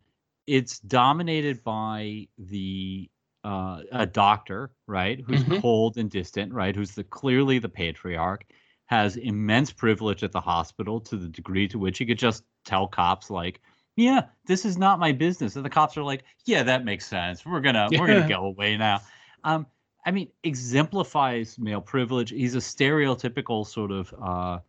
it's 0.48 0.80
dominated 0.80 1.64
by 1.64 2.28
the 2.38 3.10
uh, 3.44 3.82
a 3.92 4.06
doctor, 4.06 4.72
right, 4.88 5.20
who's 5.22 5.44
Mhm. 5.44 5.60
cold 5.62 5.98
and 5.98 6.10
distant, 6.10 6.54
right, 6.54 6.76
who's 6.76 6.92
the 6.96 7.04
clearly 7.04 7.60
the 7.60 7.70
patriarch, 7.70 8.46
has 8.86 9.18
immense 9.18 9.72
privilege 9.72 10.24
at 10.24 10.32
the 10.32 10.42
hospital 10.42 11.00
to 11.02 11.18
the 11.18 11.28
degree 11.30 11.68
to 11.68 11.80
which 11.80 11.98
he 12.00 12.06
could 12.06 12.18
just 12.20 12.44
tell 12.66 12.88
cops 12.88 13.30
like, 13.30 13.62
"Yeah, 13.96 14.26
this 14.46 14.66
is 14.66 14.78
not 14.78 15.00
my 15.00 15.12
business," 15.12 15.56
and 15.56 15.66
the 15.66 15.70
cops 15.70 15.98
are 15.98 16.04
like, 16.04 16.24
"Yeah, 16.46 16.64
that 16.64 16.86
makes 16.86 17.06
sense. 17.06 17.46
We're 17.46 17.62
gonna 17.62 17.90
we're 17.98 18.08
gonna 18.08 18.28
go 18.28 18.46
away 18.46 18.78
now." 18.78 19.02
Um, 19.44 19.68
I 20.06 20.12
mean, 20.12 20.30
exemplifies 20.44 21.58
male 21.58 21.82
privilege. 21.82 22.30
He's 22.30 22.56
a 22.56 22.60
stereotypical 22.60 23.66
sort 23.66 23.92
of 23.92 24.14
uh, 24.22 24.60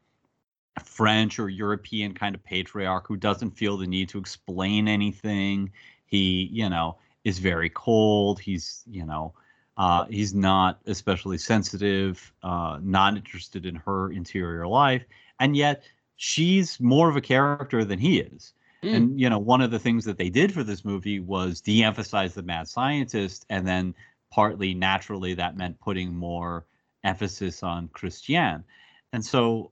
French 0.83 1.39
or 1.39 1.49
European 1.49 2.15
kind 2.15 2.35
of 2.35 2.43
patriarch 2.43 3.07
who 3.07 3.17
doesn't 3.17 3.51
feel 3.51 3.77
the 3.77 3.87
need 3.87 4.09
to 4.11 4.19
explain 4.19 4.89
anything. 4.89 5.71
He, 6.07 6.49
you 6.53 6.69
know, 6.69 6.97
is 7.25 7.39
very 7.39 7.69
cold. 7.69 8.41
He's, 8.41 8.83
you 8.87 9.05
know, 9.05 9.35
uh, 9.77 10.07
he's 10.07 10.35
not 10.35 10.81
especially 10.87 11.37
sensitive, 11.37 12.33
uh, 12.43 12.79
not 12.83 13.17
interested 13.17 13.67
in 13.67 13.75
her 13.75 14.11
interior 14.13 14.67
life, 14.67 15.05
and 15.39 15.57
yet 15.57 15.85
she's 16.17 16.81
more 16.81 17.11
of 17.11 17.17
a 17.17 17.21
character 17.21 17.85
than 17.85 17.99
he 17.99 18.21
is. 18.21 18.55
Mm. 18.83 18.95
And 18.95 19.21
you 19.21 19.31
know, 19.31 19.39
one 19.39 19.61
of 19.61 19.71
the 19.71 19.79
things 19.79 20.05
that 20.05 20.19
they 20.19 20.31
did 20.31 20.53
for 20.53 20.63
this 20.63 20.85
movie 20.85 21.21
was 21.21 21.61
de-emphasize 21.61 22.35
the 22.35 22.43
mad 22.43 22.69
scientist, 22.69 23.47
and 23.51 23.67
then 23.67 23.95
partly 24.31 24.75
naturally 24.75 25.35
that 25.35 25.57
meant 25.57 25.81
putting 25.81 26.15
more 26.15 26.67
emphasis 27.05 27.63
on 27.63 27.89
Christiane. 27.89 28.65
And 29.13 29.25
so, 29.25 29.71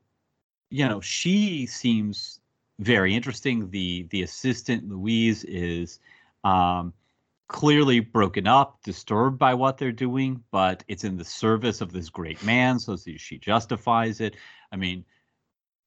you 0.70 0.88
know, 0.88 1.00
she 1.00 1.66
seems 1.66 2.40
very 2.78 3.14
interesting. 3.14 3.70
The 3.70 4.06
the 4.10 4.22
assistant 4.22 4.88
Louise 4.88 5.44
is 5.44 6.00
um, 6.44 6.92
clearly 7.48 8.00
broken 8.00 8.46
up, 8.46 8.82
disturbed 8.82 9.38
by 9.38 9.54
what 9.54 9.78
they're 9.78 9.92
doing, 9.92 10.42
but 10.50 10.82
it's 10.88 11.04
in 11.04 11.16
the 11.16 11.24
service 11.24 11.80
of 11.80 11.92
this 11.92 12.08
great 12.08 12.42
man, 12.42 12.78
so 12.78 12.96
she 12.96 13.18
she 13.18 13.38
justifies 13.38 14.20
it. 14.20 14.36
I 14.72 14.76
mean, 14.76 15.04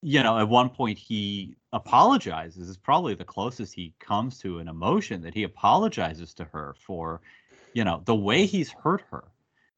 you 0.02 0.22
know, 0.22 0.38
at 0.38 0.48
one 0.48 0.70
point 0.70 0.98
he 0.98 1.56
apologizes. 1.72 2.68
It's 2.68 2.78
probably 2.78 3.14
the 3.14 3.24
closest 3.24 3.74
he 3.74 3.94
comes 4.00 4.38
to 4.40 4.58
an 4.58 4.68
emotion 4.68 5.22
that 5.22 5.34
he 5.34 5.42
apologizes 5.42 6.34
to 6.34 6.44
her 6.46 6.74
for, 6.74 7.20
you 7.74 7.84
know, 7.84 8.02
the 8.06 8.14
way 8.14 8.46
he's 8.46 8.72
hurt 8.72 9.02
her. 9.10 9.32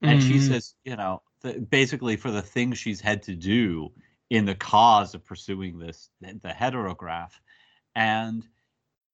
And 0.06 0.22
she 0.22 0.38
Mhm. 0.38 0.40
says, 0.40 0.74
you 0.84 0.96
know, 0.96 1.22
the, 1.42 1.60
basically 1.60 2.16
for 2.16 2.30
the 2.30 2.42
things 2.42 2.78
she's 2.78 3.00
had 3.00 3.22
to 3.24 3.34
do 3.34 3.92
in 4.30 4.44
the 4.44 4.54
cause 4.54 5.14
of 5.14 5.24
pursuing 5.24 5.78
this, 5.78 6.10
the 6.20 6.48
heterograft. 6.48 7.40
And 7.94 8.48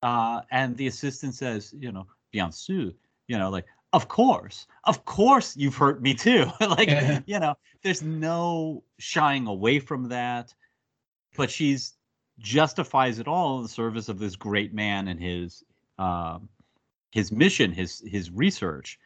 uh, 0.03 0.43
and 0.51 0.77
the 0.77 0.87
assistant 0.87 1.35
says, 1.35 1.75
you 1.79 1.93
know, 1.93 2.07
bien 2.33 2.49
sûr, 2.51 2.95
you 3.29 3.39
know, 3.39 3.51
like, 3.51 3.67
of 3.93 4.09
course, 4.09 4.67
of 4.85 5.05
course 5.05 5.57
you've 5.57 5.77
hurt 5.77 6.03
me 6.03 6.15
too. 6.15 6.47
like, 6.61 6.97
Yeah. 6.97 7.21
you 7.27 7.39
know, 7.41 7.55
there's 7.83 8.03
no 8.03 8.85
shying 8.99 9.47
away 9.47 9.79
from 9.81 10.09
that. 10.09 10.55
But 11.37 11.51
she's 11.51 11.95
justifies 12.39 13.19
it 13.19 13.29
all 13.29 13.57
in 13.57 13.63
the 13.63 13.69
service 13.69 14.09
of 14.09 14.19
this 14.19 14.37
great 14.37 14.75
man 14.75 15.09
and 15.09 15.21
his 15.21 15.65
um, 15.99 16.49
his 17.11 17.33
mission, 17.33 17.73
his 17.73 18.03
his 18.07 18.31
research. 18.31 18.99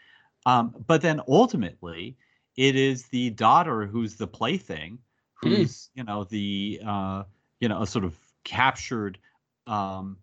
Um, 0.47 0.75
but 0.87 1.03
then 1.03 1.21
ultimately, 1.29 2.17
it 2.57 2.77
is 2.77 3.07
the 3.07 3.31
daughter 3.31 3.87
who's 3.87 4.17
the 4.17 4.27
plaything, 4.27 4.99
Mm. 5.43 5.57
who's 5.57 5.91
you 5.95 6.05
know 6.05 6.25
the 6.25 6.81
uh, 6.87 7.23
you 7.61 7.69
know 7.69 7.83
a 7.83 7.87
sort 7.87 8.05
of 8.05 8.19
captured, 8.45 9.19
um, 9.67 10.17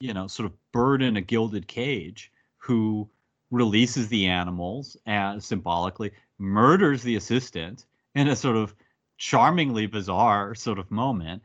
you 0.00 0.14
know, 0.14 0.26
sort 0.26 0.46
of 0.46 0.52
bird 0.72 1.02
in 1.02 1.16
a 1.16 1.20
gilded 1.20 1.66
cage, 1.66 2.30
who 2.58 3.08
releases 3.50 4.08
the 4.08 4.26
animals 4.26 4.96
and 5.06 5.42
symbolically 5.42 6.10
murders 6.38 7.02
the 7.02 7.16
assistant 7.16 7.86
in 8.14 8.28
a 8.28 8.36
sort 8.36 8.56
of 8.56 8.74
charmingly 9.18 9.86
bizarre 9.86 10.54
sort 10.54 10.78
of 10.78 10.90
moment, 10.90 11.42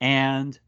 and 0.00 0.58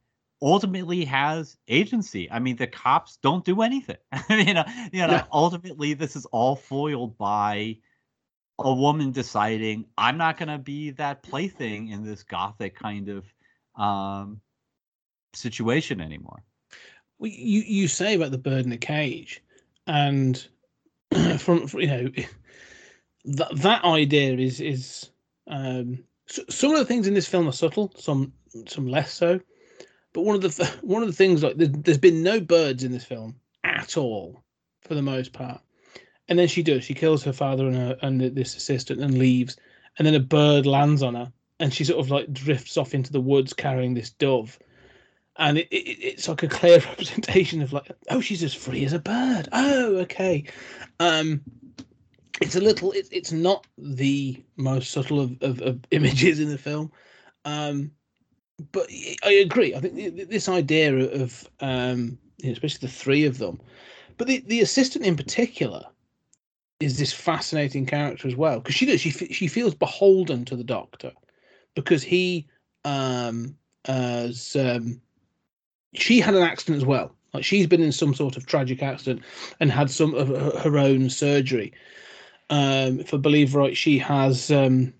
ultimately 0.42 1.04
has 1.04 1.56
agency. 1.68 2.30
I 2.30 2.38
mean, 2.38 2.56
the 2.56 2.66
cops 2.66 3.18
don't 3.22 3.44
do 3.44 3.62
anything. 3.62 3.96
you 4.30 4.54
know, 4.54 4.64
you 4.92 5.06
know. 5.06 5.12
Yeah. 5.12 5.24
Ultimately, 5.32 5.94
this 5.94 6.16
is 6.16 6.26
all 6.26 6.56
foiled 6.56 7.16
by 7.18 7.78
a 8.58 8.72
woman 8.72 9.12
deciding 9.12 9.84
I'm 9.98 10.16
not 10.16 10.38
going 10.38 10.48
to 10.48 10.58
be 10.58 10.90
that 10.92 11.22
plaything 11.22 11.88
in 11.88 12.04
this 12.04 12.22
gothic 12.22 12.74
kind 12.74 13.08
of 13.08 13.24
um, 13.80 14.40
situation 15.34 16.00
anymore. 16.00 16.42
Well, 17.18 17.30
you 17.30 17.60
you 17.62 17.88
say 17.88 18.14
about 18.14 18.30
the 18.30 18.38
bird 18.38 18.64
in 18.64 18.70
the 18.70 18.76
cage, 18.76 19.42
and 19.86 20.46
from, 21.38 21.66
from 21.66 21.80
you 21.80 21.86
know 21.86 22.10
that 23.24 23.56
that 23.56 23.84
idea 23.84 24.34
is 24.34 24.60
is 24.60 25.10
um, 25.46 26.04
s 26.28 26.40
some 26.48 26.72
of 26.72 26.78
the 26.78 26.84
things 26.84 27.06
in 27.06 27.14
this 27.14 27.28
film 27.28 27.48
are 27.48 27.52
subtle, 27.52 27.92
some 27.96 28.32
some 28.66 28.86
less 28.86 29.12
so. 29.12 29.40
But 30.12 30.22
one 30.22 30.36
of 30.36 30.42
the 30.42 30.76
one 30.82 31.02
of 31.02 31.08
the 31.08 31.14
things 31.14 31.42
like 31.42 31.56
there's, 31.56 31.72
there's 31.72 31.98
been 31.98 32.22
no 32.22 32.40
birds 32.40 32.84
in 32.84 32.92
this 32.92 33.04
film 33.04 33.36
at 33.64 33.96
all 33.96 34.42
for 34.82 34.94
the 34.94 35.02
most 35.02 35.32
part, 35.32 35.60
and 36.28 36.38
then 36.38 36.48
she 36.48 36.62
does 36.62 36.84
she 36.84 36.94
kills 36.94 37.22
her 37.24 37.32
father 37.32 37.66
and 37.66 37.76
her 37.76 37.96
and 38.02 38.20
this 38.20 38.56
assistant 38.56 39.00
and 39.00 39.18
leaves, 39.18 39.56
and 39.98 40.06
then 40.06 40.14
a 40.14 40.20
bird 40.20 40.66
lands 40.66 41.02
on 41.02 41.14
her 41.14 41.32
and 41.58 41.72
she 41.72 41.84
sort 41.84 42.00
of 42.00 42.10
like 42.10 42.32
drifts 42.32 42.76
off 42.76 42.94
into 42.94 43.12
the 43.12 43.20
woods 43.20 43.52
carrying 43.52 43.94
this 43.94 44.10
dove. 44.10 44.58
And 45.38 45.58
it, 45.58 45.68
it, 45.70 45.98
it's 46.02 46.28
like 46.28 46.42
a 46.42 46.48
clear 46.48 46.78
representation 46.88 47.62
of 47.62 47.72
like 47.72 47.90
oh 48.10 48.20
she's 48.20 48.42
as 48.42 48.54
free 48.54 48.84
as 48.84 48.92
a 48.92 48.98
bird. 48.98 49.48
Oh 49.52 49.96
okay. 49.98 50.44
Um 51.00 51.42
it's 52.40 52.56
a 52.56 52.60
little 52.60 52.92
it, 52.92 53.08
it's 53.10 53.32
not 53.32 53.66
the 53.78 54.42
most 54.56 54.90
subtle 54.90 55.20
of, 55.20 55.36
of, 55.42 55.60
of 55.62 55.80
images 55.90 56.40
in 56.40 56.48
the 56.48 56.58
film 56.58 56.90
um 57.44 57.90
but 58.72 58.88
i 59.24 59.32
agree. 59.32 59.74
I 59.74 59.80
think 59.80 59.96
th- 59.96 60.14
th- 60.14 60.28
this 60.28 60.48
idea 60.48 60.94
of 60.94 61.48
um 61.60 62.18
you 62.38 62.48
know, 62.48 62.52
especially 62.52 62.86
the 62.86 62.92
three 62.92 63.24
of 63.24 63.38
them 63.38 63.60
but 64.16 64.26
the, 64.26 64.42
the 64.46 64.60
assistant 64.60 65.04
in 65.04 65.16
particular 65.16 65.84
is 66.80 66.98
this 66.98 67.12
fascinating 67.12 67.86
character 67.86 68.28
as 68.28 68.36
well 68.36 68.60
because 68.60 68.74
she 68.74 68.86
does 68.86 69.00
she 69.00 69.10
she 69.10 69.48
feels 69.48 69.74
beholden 69.74 70.44
to 70.44 70.56
the 70.56 70.64
doctor 70.64 71.12
because 71.74 72.02
he 72.02 72.46
um 72.84 73.56
as 73.86 74.56
um 74.56 75.00
she 75.98 76.20
had 76.20 76.34
an 76.34 76.42
accident 76.42 76.78
as 76.78 76.84
well. 76.84 77.14
Like 77.32 77.44
she's 77.44 77.66
been 77.66 77.82
in 77.82 77.92
some 77.92 78.14
sort 78.14 78.36
of 78.36 78.46
tragic 78.46 78.82
accident 78.82 79.22
and 79.60 79.70
had 79.70 79.90
some 79.90 80.14
of 80.14 80.28
her 80.28 80.78
own 80.78 81.10
surgery 81.10 81.72
um 82.50 83.00
if 83.00 83.12
i 83.12 83.16
believe 83.16 83.54
right 83.54 83.76
she 83.76 83.98
has 83.98 84.50
um 84.50 84.92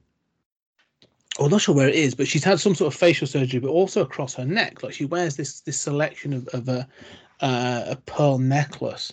I'm 1.38 1.50
not 1.50 1.60
sure 1.60 1.74
where 1.74 1.88
it 1.88 1.94
is, 1.94 2.14
but 2.14 2.26
she's 2.26 2.44
had 2.44 2.60
some 2.60 2.74
sort 2.74 2.92
of 2.92 2.98
facial 2.98 3.26
surgery, 3.26 3.60
but 3.60 3.68
also 3.68 4.00
across 4.00 4.34
her 4.34 4.46
neck. 4.46 4.82
Like 4.82 4.94
she 4.94 5.04
wears 5.04 5.36
this 5.36 5.60
this 5.60 5.78
selection 5.78 6.32
of, 6.32 6.48
of 6.48 6.68
a 6.68 6.88
uh, 7.40 7.84
a 7.88 7.96
pearl 8.06 8.38
necklace 8.38 9.12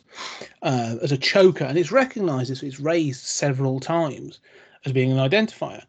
uh, 0.61 0.95
as 1.01 1.11
a 1.11 1.17
choker, 1.17 1.65
and 1.65 1.77
it's 1.77 1.91
recognised. 1.91 2.49
It's, 2.49 2.63
it's 2.63 2.79
raised 2.79 3.25
several 3.25 3.81
times 3.81 4.39
as 4.85 4.93
being 4.93 5.11
an 5.11 5.17
identifier, 5.17 5.83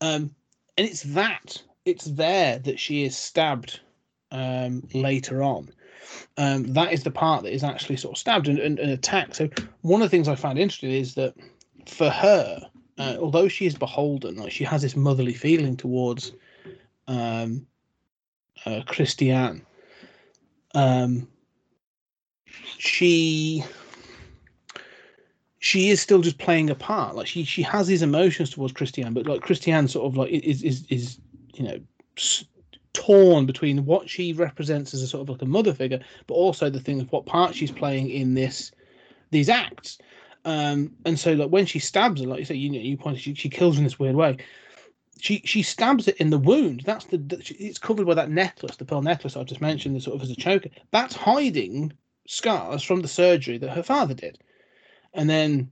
um, 0.00 0.34
and 0.76 0.88
it's 0.88 1.02
that 1.02 1.62
it's 1.84 2.06
there 2.06 2.58
that 2.58 2.80
she 2.80 3.04
is 3.04 3.16
stabbed 3.16 3.78
um, 4.32 4.82
later 4.92 5.42
on, 5.42 5.70
um, 6.36 6.64
that 6.72 6.92
is 6.92 7.04
the 7.04 7.10
part 7.10 7.44
that 7.44 7.52
is 7.54 7.64
actually 7.64 7.96
sort 7.96 8.14
of 8.14 8.18
stabbed 8.18 8.48
and, 8.48 8.58
and, 8.58 8.78
and 8.78 8.90
attacked. 8.90 9.36
So 9.36 9.48
one 9.82 10.02
of 10.02 10.06
the 10.06 10.16
things 10.16 10.28
I 10.28 10.34
found 10.34 10.58
interesting 10.58 10.90
is 10.90 11.14
that 11.14 11.34
for 11.86 12.10
her, 12.10 12.60
uh, 12.98 13.16
although 13.20 13.48
she 13.48 13.66
is 13.66 13.74
beholden, 13.74 14.36
like 14.36 14.52
she 14.52 14.64
has 14.64 14.82
this 14.82 14.96
motherly 14.96 15.34
feeling 15.34 15.76
towards 15.76 16.32
um, 17.08 17.66
uh, 18.64 18.82
Christiane. 18.86 19.64
Um, 20.74 21.28
she 22.78 23.64
she 25.58 25.88
is 25.90 26.00
still 26.00 26.20
just 26.20 26.38
playing 26.38 26.70
a 26.70 26.74
part. 26.74 27.16
Like 27.16 27.26
she 27.26 27.44
she 27.44 27.62
has 27.62 27.86
these 27.86 28.02
emotions 28.02 28.50
towards 28.50 28.72
Christiane, 28.72 29.14
but 29.14 29.26
like 29.26 29.40
Christiane 29.40 29.88
sort 29.88 30.06
of 30.06 30.16
like 30.16 30.30
is 30.30 30.62
is 30.62 30.86
is 30.90 31.18
you 31.54 31.64
know 31.64 31.78
torn 32.92 33.46
between 33.46 33.84
what 33.84 34.08
she 34.08 34.32
represents 34.32 34.94
as 34.94 35.02
a 35.02 35.06
sort 35.06 35.22
of 35.22 35.28
like 35.28 35.42
a 35.42 35.46
mother 35.46 35.74
figure, 35.74 36.00
but 36.26 36.34
also 36.34 36.70
the 36.70 36.80
thing 36.80 37.00
of 37.00 37.12
what 37.12 37.26
part 37.26 37.54
she's 37.54 37.70
playing 37.70 38.10
in 38.10 38.34
this 38.34 38.72
these 39.30 39.48
acts. 39.48 39.98
Um, 40.46 40.92
and 41.04 41.18
so 41.18 41.32
like 41.32 41.50
when 41.50 41.66
she 41.66 41.80
stabs 41.80 42.20
her, 42.20 42.26
like 42.28 42.38
you 42.38 42.44
say, 42.44 42.54
you 42.54 42.70
know, 42.70 42.78
you 42.78 42.96
pointed, 42.96 43.20
she, 43.20 43.34
she 43.34 43.48
kills 43.48 43.78
in 43.78 43.84
this 43.84 43.98
weird 43.98 44.14
way. 44.14 44.36
She 45.18 45.42
she 45.44 45.62
stabs 45.62 46.06
it 46.06 46.16
in 46.18 46.30
the 46.30 46.38
wound. 46.38 46.82
That's 46.86 47.06
the 47.06 47.20
it's 47.58 47.78
covered 47.78 48.06
by 48.06 48.14
that 48.14 48.30
necklace, 48.30 48.76
the 48.76 48.84
pearl 48.84 49.02
necklace 49.02 49.36
I've 49.36 49.46
just 49.46 49.60
mentioned, 49.60 49.96
the 49.96 50.00
sort 50.00 50.16
of 50.16 50.22
as 50.22 50.30
a 50.30 50.36
choker. 50.36 50.68
That's 50.92 51.16
hiding 51.16 51.92
scars 52.28 52.84
from 52.84 53.00
the 53.00 53.08
surgery 53.08 53.58
that 53.58 53.70
her 53.70 53.82
father 53.82 54.14
did. 54.14 54.38
And 55.14 55.28
then 55.28 55.70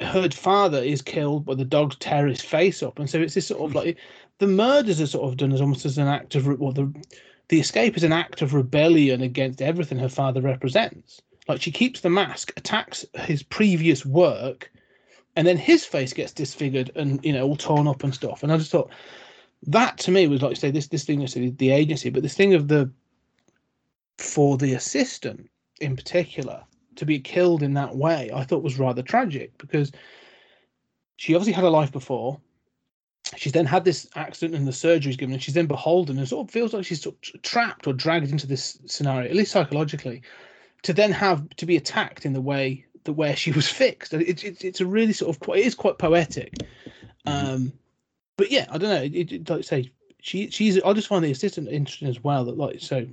her 0.00 0.28
father 0.30 0.78
is 0.78 1.00
killed 1.00 1.44
by 1.44 1.54
the 1.54 1.64
dogs 1.64 1.96
tear 1.96 2.26
his 2.26 2.40
face 2.40 2.82
up, 2.82 2.98
and 2.98 3.08
so 3.08 3.20
it's 3.20 3.34
this 3.34 3.46
sort 3.46 3.70
of 3.70 3.76
like 3.76 3.96
the 4.38 4.48
murders 4.48 5.00
are 5.00 5.06
sort 5.06 5.30
of 5.30 5.36
done 5.36 5.52
as 5.52 5.60
almost 5.60 5.86
as 5.86 5.98
an 5.98 6.08
act 6.08 6.34
of 6.34 6.46
well 6.58 6.72
the 6.72 6.92
the 7.48 7.60
escape 7.60 7.96
is 7.96 8.02
an 8.02 8.12
act 8.12 8.42
of 8.42 8.54
rebellion 8.54 9.22
against 9.22 9.62
everything 9.62 9.98
her 9.98 10.08
father 10.08 10.40
represents. 10.40 11.22
Like 11.48 11.62
she 11.62 11.70
keeps 11.70 12.00
the 12.00 12.10
mask, 12.10 12.52
attacks 12.56 13.04
his 13.14 13.42
previous 13.42 14.04
work, 14.04 14.72
and 15.36 15.46
then 15.46 15.56
his 15.56 15.84
face 15.84 16.12
gets 16.12 16.32
disfigured 16.32 16.90
and 16.96 17.24
you 17.24 17.32
know 17.32 17.46
all 17.46 17.56
torn 17.56 17.86
up 17.86 18.02
and 18.02 18.14
stuff. 18.14 18.42
And 18.42 18.52
I 18.52 18.56
just 18.56 18.70
thought 18.70 18.90
that 19.66 19.98
to 19.98 20.10
me 20.10 20.26
was 20.26 20.42
like 20.42 20.56
say 20.56 20.70
this 20.70 20.88
this 20.88 21.04
thing 21.04 21.20
the, 21.20 21.50
the 21.50 21.70
agency, 21.70 22.10
but 22.10 22.22
this 22.22 22.34
thing 22.34 22.54
of 22.54 22.68
the 22.68 22.90
for 24.18 24.56
the 24.56 24.72
assistant 24.74 25.50
in 25.80 25.94
particular 25.94 26.64
to 26.96 27.04
be 27.04 27.18
killed 27.18 27.62
in 27.62 27.74
that 27.74 27.94
way, 27.94 28.30
I 28.34 28.44
thought 28.44 28.62
was 28.62 28.78
rather 28.78 29.02
tragic 29.02 29.56
because 29.58 29.92
she 31.16 31.34
obviously 31.34 31.52
had 31.52 31.64
a 31.64 31.70
life 31.70 31.92
before. 31.92 32.40
She's 33.36 33.52
then 33.52 33.66
had 33.66 33.84
this 33.84 34.08
accident 34.14 34.56
and 34.56 34.68
the 34.68 34.72
surgery's 34.72 35.16
given, 35.16 35.34
and 35.34 35.42
she's 35.42 35.54
then 35.54 35.66
beholden 35.66 36.16
and 36.16 36.28
sort 36.28 36.46
of 36.46 36.52
feels 36.52 36.72
like 36.72 36.84
she's 36.84 37.02
sort 37.02 37.16
of 37.34 37.42
trapped 37.42 37.86
or 37.86 37.92
dragged 37.92 38.30
into 38.30 38.46
this 38.46 38.78
scenario, 38.86 39.28
at 39.28 39.34
least 39.34 39.52
psychologically, 39.52 40.22
to 40.82 40.92
then 40.92 41.12
have 41.12 41.48
to 41.56 41.66
be 41.66 41.76
attacked 41.76 42.26
in 42.26 42.32
the 42.32 42.40
way 42.40 42.84
that 43.04 43.12
where 43.12 43.36
she 43.36 43.52
was 43.52 43.68
fixed. 43.68 44.12
And 44.12 44.22
It's 44.22 44.42
it's 44.42 44.80
a 44.80 44.86
really 44.86 45.12
sort 45.12 45.34
of 45.34 45.40
quite, 45.40 45.60
it 45.60 45.66
is 45.66 45.74
quite 45.74 45.98
poetic. 45.98 46.54
Um, 47.24 47.72
but 48.36 48.50
yeah, 48.50 48.66
I 48.70 48.78
don't 48.78 48.90
know. 48.90 49.02
It, 49.02 49.32
it, 49.32 49.50
like 49.50 49.58
I 49.58 49.62
say, 49.62 49.90
she 50.20 50.50
she's 50.50 50.80
I 50.82 50.92
just 50.92 51.08
find 51.08 51.24
the 51.24 51.30
assistant 51.30 51.68
interesting 51.68 52.08
as 52.08 52.22
well. 52.22 52.44
That 52.44 52.58
like 52.58 52.80
so 52.80 53.06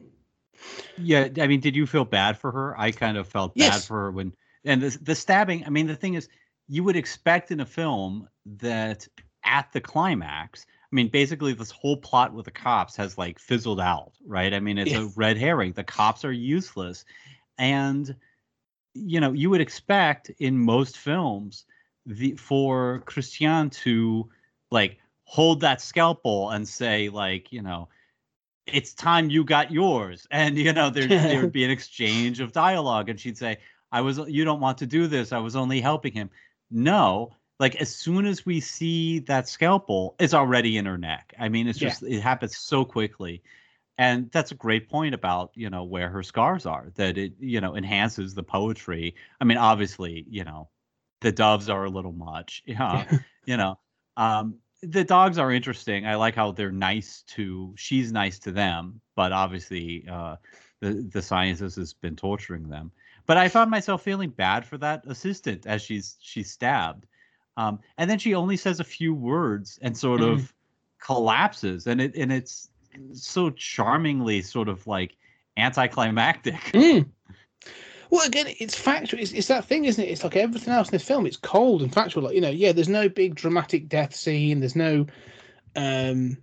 Yeah, 0.97 1.29
I 1.39 1.47
mean, 1.47 1.59
did 1.59 1.75
you 1.75 1.87
feel 1.87 2.05
bad 2.05 2.37
for 2.37 2.51
her? 2.51 2.79
I 2.79 2.91
kind 2.91 3.17
of 3.17 3.27
felt 3.27 3.55
bad 3.55 3.81
for 3.83 4.01
her 4.03 4.11
when 4.11 4.33
and 4.65 4.81
the 4.81 4.97
the 5.01 5.15
stabbing. 5.15 5.65
I 5.65 5.69
mean, 5.69 5.87
the 5.87 5.95
thing 5.95 6.15
is, 6.15 6.29
you 6.67 6.83
would 6.83 6.95
expect 6.95 7.51
in 7.51 7.59
a 7.59 7.65
film 7.65 8.27
that 8.45 9.07
at 9.43 9.71
the 9.73 9.81
climax, 9.81 10.65
I 10.69 10.95
mean, 10.95 11.09
basically 11.09 11.53
this 11.53 11.71
whole 11.71 11.97
plot 11.97 12.33
with 12.33 12.45
the 12.45 12.51
cops 12.51 12.95
has 12.95 13.17
like 13.17 13.39
fizzled 13.39 13.79
out, 13.79 14.13
right? 14.25 14.53
I 14.53 14.59
mean, 14.59 14.77
it's 14.77 14.93
a 14.93 15.11
red 15.15 15.37
herring. 15.37 15.73
The 15.73 15.83
cops 15.83 16.23
are 16.23 16.31
useless, 16.31 17.03
and 17.57 18.15
you 18.95 19.19
know, 19.19 19.31
you 19.31 19.49
would 19.49 19.61
expect 19.61 20.29
in 20.39 20.57
most 20.57 20.97
films 20.97 21.65
the 22.05 22.33
for 22.35 23.01
Christian 23.05 23.69
to 23.71 24.29
like 24.71 24.97
hold 25.23 25.61
that 25.61 25.81
scalpel 25.81 26.51
and 26.51 26.67
say 26.67 27.09
like, 27.09 27.51
you 27.51 27.61
know, 27.61 27.89
it's 28.67 28.93
time 28.93 29.29
you 29.29 29.43
got 29.43 29.71
yours. 29.71 30.27
And 30.31 30.57
you 30.57 30.73
know 30.73 30.89
there 30.89 31.07
there 31.07 31.41
would 31.41 31.51
be 31.51 31.63
an 31.63 31.71
exchange 31.71 32.39
of 32.39 32.51
dialogue 32.51 33.09
and 33.09 33.19
she'd 33.19 33.37
say 33.37 33.57
i 33.91 34.01
was 34.01 34.17
you 34.27 34.43
don't 34.45 34.59
want 34.59 34.77
to 34.79 34.85
do 34.85 35.07
this. 35.07 35.31
I 35.31 35.39
was 35.39 35.55
only 35.55 35.81
helping 35.81 36.13
him. 36.13 36.29
No 36.71 37.35
like 37.59 37.75
as 37.77 37.95
soon 37.95 38.25
as 38.25 38.45
we 38.45 38.59
see 38.59 39.19
that 39.19 39.47
scalpel 39.47 40.15
it's 40.19 40.33
already 40.33 40.77
in 40.77 40.85
her 40.85 40.97
neck. 40.97 41.33
I 41.39 41.49
mean 41.49 41.67
it's 41.67 41.81
Yeah. 41.81 41.89
just 41.89 42.03
it 42.03 42.21
happens 42.21 42.57
so 42.57 42.85
quickly 42.85 43.41
and 43.97 44.31
that's 44.31 44.51
a 44.51 44.55
great 44.55 44.89
point 44.89 45.13
about 45.13 45.51
you 45.55 45.69
know 45.69 45.83
where 45.83 46.09
her 46.09 46.23
scars 46.23 46.65
are 46.65 46.91
that 46.95 47.17
it 47.17 47.33
you 47.39 47.61
know 47.61 47.75
enhances 47.75 48.33
the 48.33 48.43
poetry. 48.43 49.15
I 49.41 49.45
mean 49.45 49.57
obviously 49.57 50.25
you 50.29 50.43
know 50.43 50.69
the 51.21 51.31
doves 51.31 51.69
are 51.69 51.85
a 51.85 51.89
little 51.89 52.11
much 52.13 52.63
yeah 52.67 53.05
you 53.45 53.57
know 53.57 53.79
um 54.17 54.55
the 54.81 55.03
dogs 55.05 55.37
are 55.37 55.51
interesting. 55.51 56.05
I 56.05 56.15
like 56.15 56.35
how 56.35 56.51
they're 56.51 56.71
nice 56.71 57.23
to 57.29 57.73
she's 57.77 58.11
nice 58.11 58.39
to 58.39 58.51
them 58.51 59.01
but 59.15 59.31
obviously 59.31 60.05
uh 60.09 60.35
the 60.81 61.07
the 61.13 61.21
scientist 61.21 61.77
has 61.77 61.93
been 61.93 62.15
torturing 62.15 62.67
them. 62.69 62.91
But 63.25 63.37
i 63.37 63.47
found 63.47 63.71
myself 63.71 64.03
feeling 64.03 64.29
bad 64.31 64.65
for 64.65 64.77
that 64.79 65.03
assistant 65.07 65.65
as 65.65 65.81
she's 65.81 66.17
she's 66.21 66.51
stabbed. 66.51 67.05
Um 67.57 67.79
and 67.97 68.09
then 68.09 68.19
she 68.19 68.33
only 68.35 68.57
says 68.57 68.79
a 68.79 68.83
few 68.83 69.13
words 69.13 69.79
and 69.81 69.97
sort 69.97 70.21
Mhm. 70.21 70.33
of 70.33 70.53
collapses 70.99 71.87
and 71.87 72.01
it 72.01 72.15
and 72.15 72.31
it's 72.31 72.69
so 73.13 73.49
charmingly 73.51 74.41
sort 74.41 74.69
of 74.69 74.85
like 74.87 75.15
anticlimactic 75.57 76.55
Mm. 76.73 77.09
Well, 78.13 78.27
again, 78.27 78.45
it's 78.59 78.75
factual. 78.75 79.19
It's, 79.19 79.31
it's 79.31 79.47
that 79.47 79.65
thing, 79.65 79.85
isn't 79.85 80.03
it? 80.03 80.07
It's 80.07 80.23
like 80.23 80.35
everything 80.35 80.71
else 80.71 80.89
in 80.89 80.91
this 80.91 81.03
film. 81.07 81.25
It's 81.25 81.35
cold 81.35 81.81
and 81.81 81.91
factual. 81.91 82.21
Like 82.21 82.35
you 82.35 82.41
know, 82.41 82.51
yeah. 82.51 82.71
There's 82.71 82.87
no 82.87 83.09
big 83.09 83.33
dramatic 83.33 83.89
death 83.89 84.13
scene. 84.13 84.59
There's 84.59 84.75
no, 84.75 85.07
um, 85.75 86.37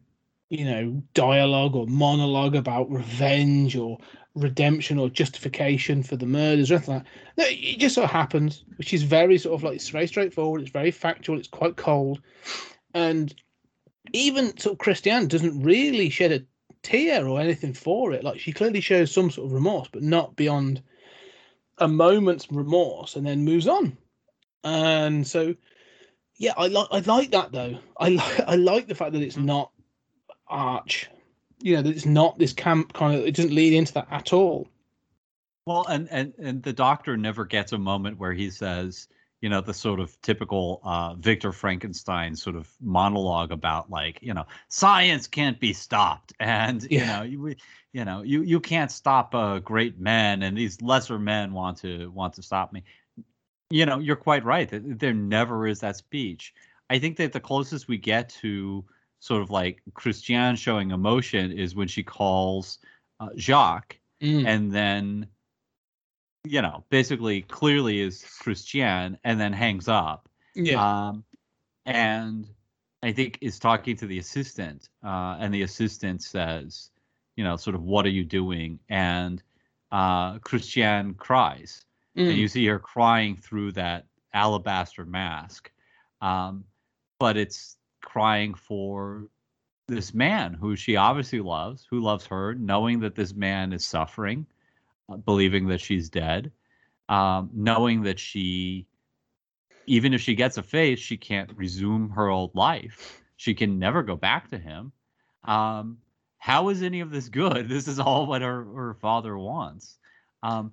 you 0.48 0.64
know, 0.64 1.00
dialogue 1.14 1.76
or 1.76 1.86
monologue 1.86 2.56
about 2.56 2.90
revenge 2.90 3.76
or 3.76 3.98
redemption 4.34 4.98
or 4.98 5.08
justification 5.10 6.02
for 6.02 6.16
the 6.16 6.26
murders 6.26 6.72
or 6.72 6.74
anything 6.74 6.94
like 6.94 7.04
that. 7.04 7.10
No, 7.36 7.44
it 7.48 7.78
just 7.78 7.94
sort 7.94 8.06
of 8.06 8.10
happens, 8.10 8.64
which 8.74 8.92
is 8.92 9.04
very 9.04 9.38
sort 9.38 9.54
of 9.54 9.62
like 9.62 9.76
it's 9.76 9.90
very 9.90 10.08
straightforward. 10.08 10.62
It's 10.62 10.72
very 10.72 10.90
factual. 10.90 11.38
It's 11.38 11.46
quite 11.46 11.76
cold, 11.76 12.20
and 12.94 13.32
even 14.12 14.56
so 14.58 14.74
Christiane 14.74 15.28
doesn't 15.28 15.62
really 15.62 16.10
shed 16.10 16.32
a 16.32 16.44
tear 16.82 17.26
or 17.26 17.40
anything 17.40 17.74
for 17.74 18.12
it. 18.12 18.24
Like 18.24 18.40
she 18.40 18.52
clearly 18.52 18.80
shows 18.80 19.12
some 19.12 19.30
sort 19.30 19.46
of 19.46 19.52
remorse, 19.52 19.88
but 19.92 20.02
not 20.02 20.36
beyond 20.36 20.82
a 21.78 21.88
moment's 21.88 22.50
remorse, 22.50 23.16
and 23.16 23.26
then 23.26 23.44
moves 23.44 23.66
on. 23.66 23.96
And 24.64 25.26
so, 25.26 25.54
yeah, 26.36 26.52
I 26.56 26.68
like 26.68 26.88
I 26.90 27.00
like 27.00 27.30
that 27.32 27.52
though. 27.52 27.78
I 27.96 28.10
like 28.10 28.40
I 28.46 28.56
like 28.56 28.86
the 28.86 28.94
fact 28.94 29.12
that 29.12 29.22
it's 29.22 29.36
not 29.36 29.70
arch. 30.48 31.08
You 31.62 31.76
know 31.76 31.82
that 31.82 31.94
it's 31.94 32.06
not 32.06 32.38
this 32.38 32.52
camp 32.52 32.92
kind 32.92 33.18
of. 33.18 33.26
It 33.26 33.34
doesn't 33.34 33.54
lead 33.54 33.74
into 33.74 33.94
that 33.94 34.08
at 34.10 34.32
all. 34.32 34.68
Well, 35.66 35.86
and 35.88 36.08
and 36.10 36.34
and 36.38 36.62
the 36.62 36.72
doctor 36.72 37.16
never 37.16 37.44
gets 37.44 37.72
a 37.72 37.78
moment 37.78 38.18
where 38.18 38.32
he 38.32 38.50
says, 38.50 39.08
you 39.40 39.48
know, 39.48 39.60
the 39.60 39.74
sort 39.74 40.00
of 40.00 40.20
typical 40.20 40.80
uh, 40.84 41.14
Victor 41.14 41.52
Frankenstein 41.52 42.36
sort 42.36 42.56
of 42.56 42.68
monologue 42.80 43.52
about 43.52 43.90
like, 43.90 44.18
you 44.22 44.34
know, 44.34 44.46
science 44.68 45.26
can't 45.26 45.58
be 45.58 45.72
stopped, 45.72 46.32
and 46.40 46.82
you 46.90 47.00
know, 47.00 47.22
you 47.22 47.54
you 47.92 48.04
know, 48.04 48.22
you 48.22 48.42
you 48.42 48.60
can't 48.60 48.90
stop 48.90 49.34
uh, 49.34 49.58
great 49.58 49.98
men, 49.98 50.42
and 50.42 50.56
these 50.56 50.82
lesser 50.82 51.18
men 51.18 51.52
want 51.52 51.78
to 51.78 52.10
want 52.10 52.34
to 52.34 52.42
stop 52.42 52.72
me. 52.72 52.84
You 53.70 53.86
know, 53.86 53.98
you're 53.98 54.16
quite 54.16 54.44
right. 54.44 54.68
that 54.68 54.98
There 54.98 55.14
never 55.14 55.66
is 55.66 55.80
that 55.80 55.96
speech. 55.96 56.54
I 56.90 56.98
think 56.98 57.16
that 57.18 57.32
the 57.32 57.40
closest 57.40 57.88
we 57.88 57.98
get 57.98 58.28
to 58.40 58.84
sort 59.20 59.42
of 59.42 59.50
like 59.50 59.80
Christiane 59.94 60.56
showing 60.56 60.90
emotion 60.90 61.52
is 61.52 61.74
when 61.74 61.88
she 61.88 62.02
calls 62.02 62.78
uh, 63.20 63.28
Jacques 63.36 64.00
Mm. 64.22 64.46
and 64.46 64.72
then 64.72 65.26
you 66.44 66.62
know 66.62 66.84
basically 66.90 67.42
clearly 67.42 68.00
is 68.00 68.24
christian 68.40 69.18
and 69.24 69.40
then 69.40 69.52
hangs 69.52 69.88
up. 69.88 70.28
Yeah, 70.54 71.08
um 71.08 71.24
and 71.86 72.48
i 73.02 73.12
think 73.12 73.38
is 73.40 73.58
talking 73.58 73.96
to 73.96 74.06
the 74.06 74.18
assistant 74.18 74.88
uh 75.04 75.36
and 75.38 75.52
the 75.54 75.62
assistant 75.62 76.22
says 76.22 76.90
you 77.36 77.44
know 77.44 77.56
sort 77.56 77.76
of 77.76 77.82
what 77.82 78.06
are 78.06 78.10
you 78.10 78.24
doing? 78.24 78.78
And 78.88 79.42
uh 79.92 80.38
christian 80.38 81.14
cries. 81.14 81.84
Mm. 82.16 82.30
and 82.30 82.38
you 82.38 82.48
see 82.48 82.66
her 82.66 82.78
crying 82.78 83.36
through 83.36 83.72
that 83.72 84.06
alabaster 84.34 85.04
mask. 85.04 85.70
Um 86.20 86.64
but 87.18 87.36
it's 87.36 87.76
crying 88.00 88.54
for 88.54 89.28
this 89.86 90.14
man 90.14 90.54
who 90.54 90.74
she 90.74 90.96
obviously 90.96 91.40
loves 91.40 91.86
who 91.90 92.00
loves 92.00 92.26
her 92.26 92.54
knowing 92.54 93.00
that 93.00 93.14
this 93.14 93.34
man 93.34 93.72
is 93.72 93.84
suffering 93.84 94.46
believing 95.18 95.68
that 95.68 95.80
she's 95.80 96.08
dead 96.08 96.50
um 97.08 97.50
knowing 97.52 98.02
that 98.02 98.18
she 98.18 98.86
even 99.86 100.14
if 100.14 100.20
she 100.20 100.34
gets 100.34 100.56
a 100.58 100.62
face 100.62 100.98
she 100.98 101.16
can't 101.16 101.50
resume 101.56 102.10
her 102.10 102.28
old 102.28 102.54
life 102.54 103.22
she 103.36 103.54
can 103.54 103.78
never 103.78 104.02
go 104.02 104.16
back 104.16 104.48
to 104.48 104.58
him 104.58 104.92
um 105.44 105.98
how 106.40 106.70
is 106.70 106.82
any 106.82 107.00
of 107.00 107.10
this 107.10 107.28
good? 107.28 107.68
This 107.68 107.86
is 107.86 108.00
all 108.00 108.26
what 108.26 108.42
her, 108.42 108.64
her 108.64 108.94
father 108.94 109.36
wants. 109.38 109.98
Um, 110.42 110.72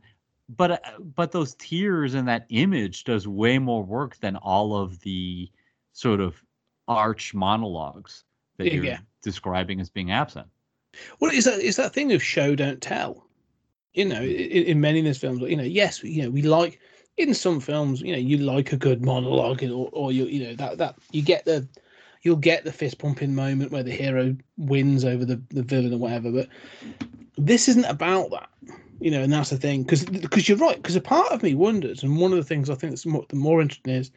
but 0.49 0.71
uh, 0.71 0.99
but 0.99 1.31
those 1.33 1.55
tears 1.55 2.13
and 2.13 2.27
that 2.29 2.45
image 2.49 3.03
does 3.03 3.27
way 3.27 3.59
more 3.59 3.83
work 3.83 4.15
than 4.17 4.37
all 4.37 4.77
of 4.77 4.99
the 5.01 5.51
sort 5.91 6.21
of 6.21 6.41
arch 6.87 7.33
monologues 7.33 8.23
that 8.57 8.67
Yeah, 8.67 8.73
you're 8.73 8.85
yeah. 8.85 8.99
describing 9.21 9.81
as 9.81 9.89
being 9.89 10.09
absent. 10.09 10.47
Well, 11.19 11.31
is 11.31 11.45
that 11.45 11.59
is 11.59 11.75
that 11.75 11.93
thing 11.93 12.13
of 12.13 12.23
show 12.23 12.55
don't 12.55 12.81
tell? 12.81 13.26
You 13.97 14.05
know, 14.05 14.21
in, 14.21 14.63
in 14.63 14.81
many 14.81 14.99
of 14.99 15.05
these 15.05 15.17
films, 15.17 15.41
you 15.41 15.55
know, 15.55 15.63
yes, 15.63 16.03
you 16.03 16.21
know, 16.21 16.29
we 16.29 16.43
like 16.43 16.79
in 17.17 17.33
some 17.33 17.59
films, 17.59 18.01
you 18.01 18.11
know, 18.11 18.19
you 18.19 18.37
like 18.37 18.71
a 18.71 18.77
good 18.77 19.03
monologue, 19.03 19.63
or 19.63 19.89
or 19.91 20.11
you 20.11 20.25
you 20.25 20.43
know 20.45 20.55
that 20.55 20.77
that 20.77 20.95
you 21.11 21.21
get 21.21 21.45
the 21.45 21.67
you'll 22.21 22.35
get 22.35 22.63
the 22.63 22.71
fist 22.71 22.99
pumping 22.99 23.33
moment 23.33 23.71
where 23.71 23.83
the 23.83 23.91
hero 23.91 24.35
wins 24.57 25.03
over 25.03 25.25
the 25.25 25.41
the 25.49 25.63
villain 25.63 25.93
or 25.93 25.97
whatever. 25.97 26.31
But 26.31 26.47
this 27.37 27.67
isn't 27.67 27.85
about 27.85 28.29
that, 28.31 28.49
you 28.99 29.09
know, 29.09 29.21
and 29.21 29.33
that's 29.33 29.49
the 29.49 29.57
thing 29.57 29.83
because 29.83 30.05
because 30.05 30.47
you're 30.47 30.59
right. 30.59 30.77
Because 30.77 30.95
a 30.95 31.01
part 31.01 31.31
of 31.31 31.41
me 31.41 31.55
wonders, 31.55 32.03
and 32.03 32.17
one 32.17 32.31
of 32.31 32.37
the 32.37 32.43
things 32.43 32.69
I 32.69 32.75
think 32.75 32.91
that's 32.91 33.05
more, 33.05 33.25
the 33.29 33.35
more 33.35 33.61
interesting 33.61 33.95
is 33.95 34.11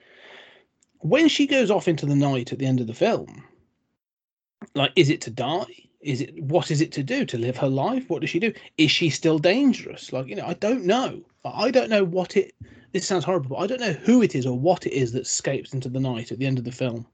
when 0.99 1.28
she 1.28 1.47
goes 1.47 1.70
off 1.70 1.89
into 1.89 2.07
the 2.07 2.14
night 2.14 2.53
at 2.53 2.59
the 2.59 2.66
end 2.66 2.81
of 2.81 2.87
the 2.87 2.95
film 2.95 3.43
like 4.74 4.93
is 4.97 5.09
it 5.09 5.20
to 5.22 5.31
die 5.31 5.89
is 6.01 6.20
it 6.22 6.42
what 6.42 6.70
is 6.70 6.80
it 6.80 6.92
to 6.92 7.03
do? 7.03 7.24
To 7.26 7.38
live 7.38 7.57
her 7.59 7.68
life? 7.68 8.09
What 8.09 8.20
does 8.20 8.30
she 8.30 8.38
do? 8.38 8.53
Is 8.78 8.90
she 8.90 9.11
still 9.11 9.38
dangerous? 9.38 10.12
Like 10.12 10.26
you 10.26 10.36
know 10.36 10.46
i 10.46 10.55
don't 10.55 10.84
know. 10.84 11.22
I 11.44 11.70
don't 11.70 11.90
know 11.90 12.05
what 12.05 12.36
it 12.36 12.55
this 12.92 13.07
sounds 13.07 13.24
horrible 13.24 13.51
but 13.51 13.62
i 13.62 13.66
don't 13.68 13.80
know 13.80 13.92
who 13.92 14.20
it 14.20 14.34
is 14.34 14.44
or 14.44 14.59
what 14.59 14.84
it 14.84 14.92
is 14.92 15.12
that 15.12 15.22
escapes 15.22 15.72
into 15.72 15.88
the 15.88 16.01
night 16.01 16.32
at 16.32 16.38
the 16.38 16.46
end 16.46 16.59
of 16.59 16.64
the 16.64 16.72
film. 16.72 17.07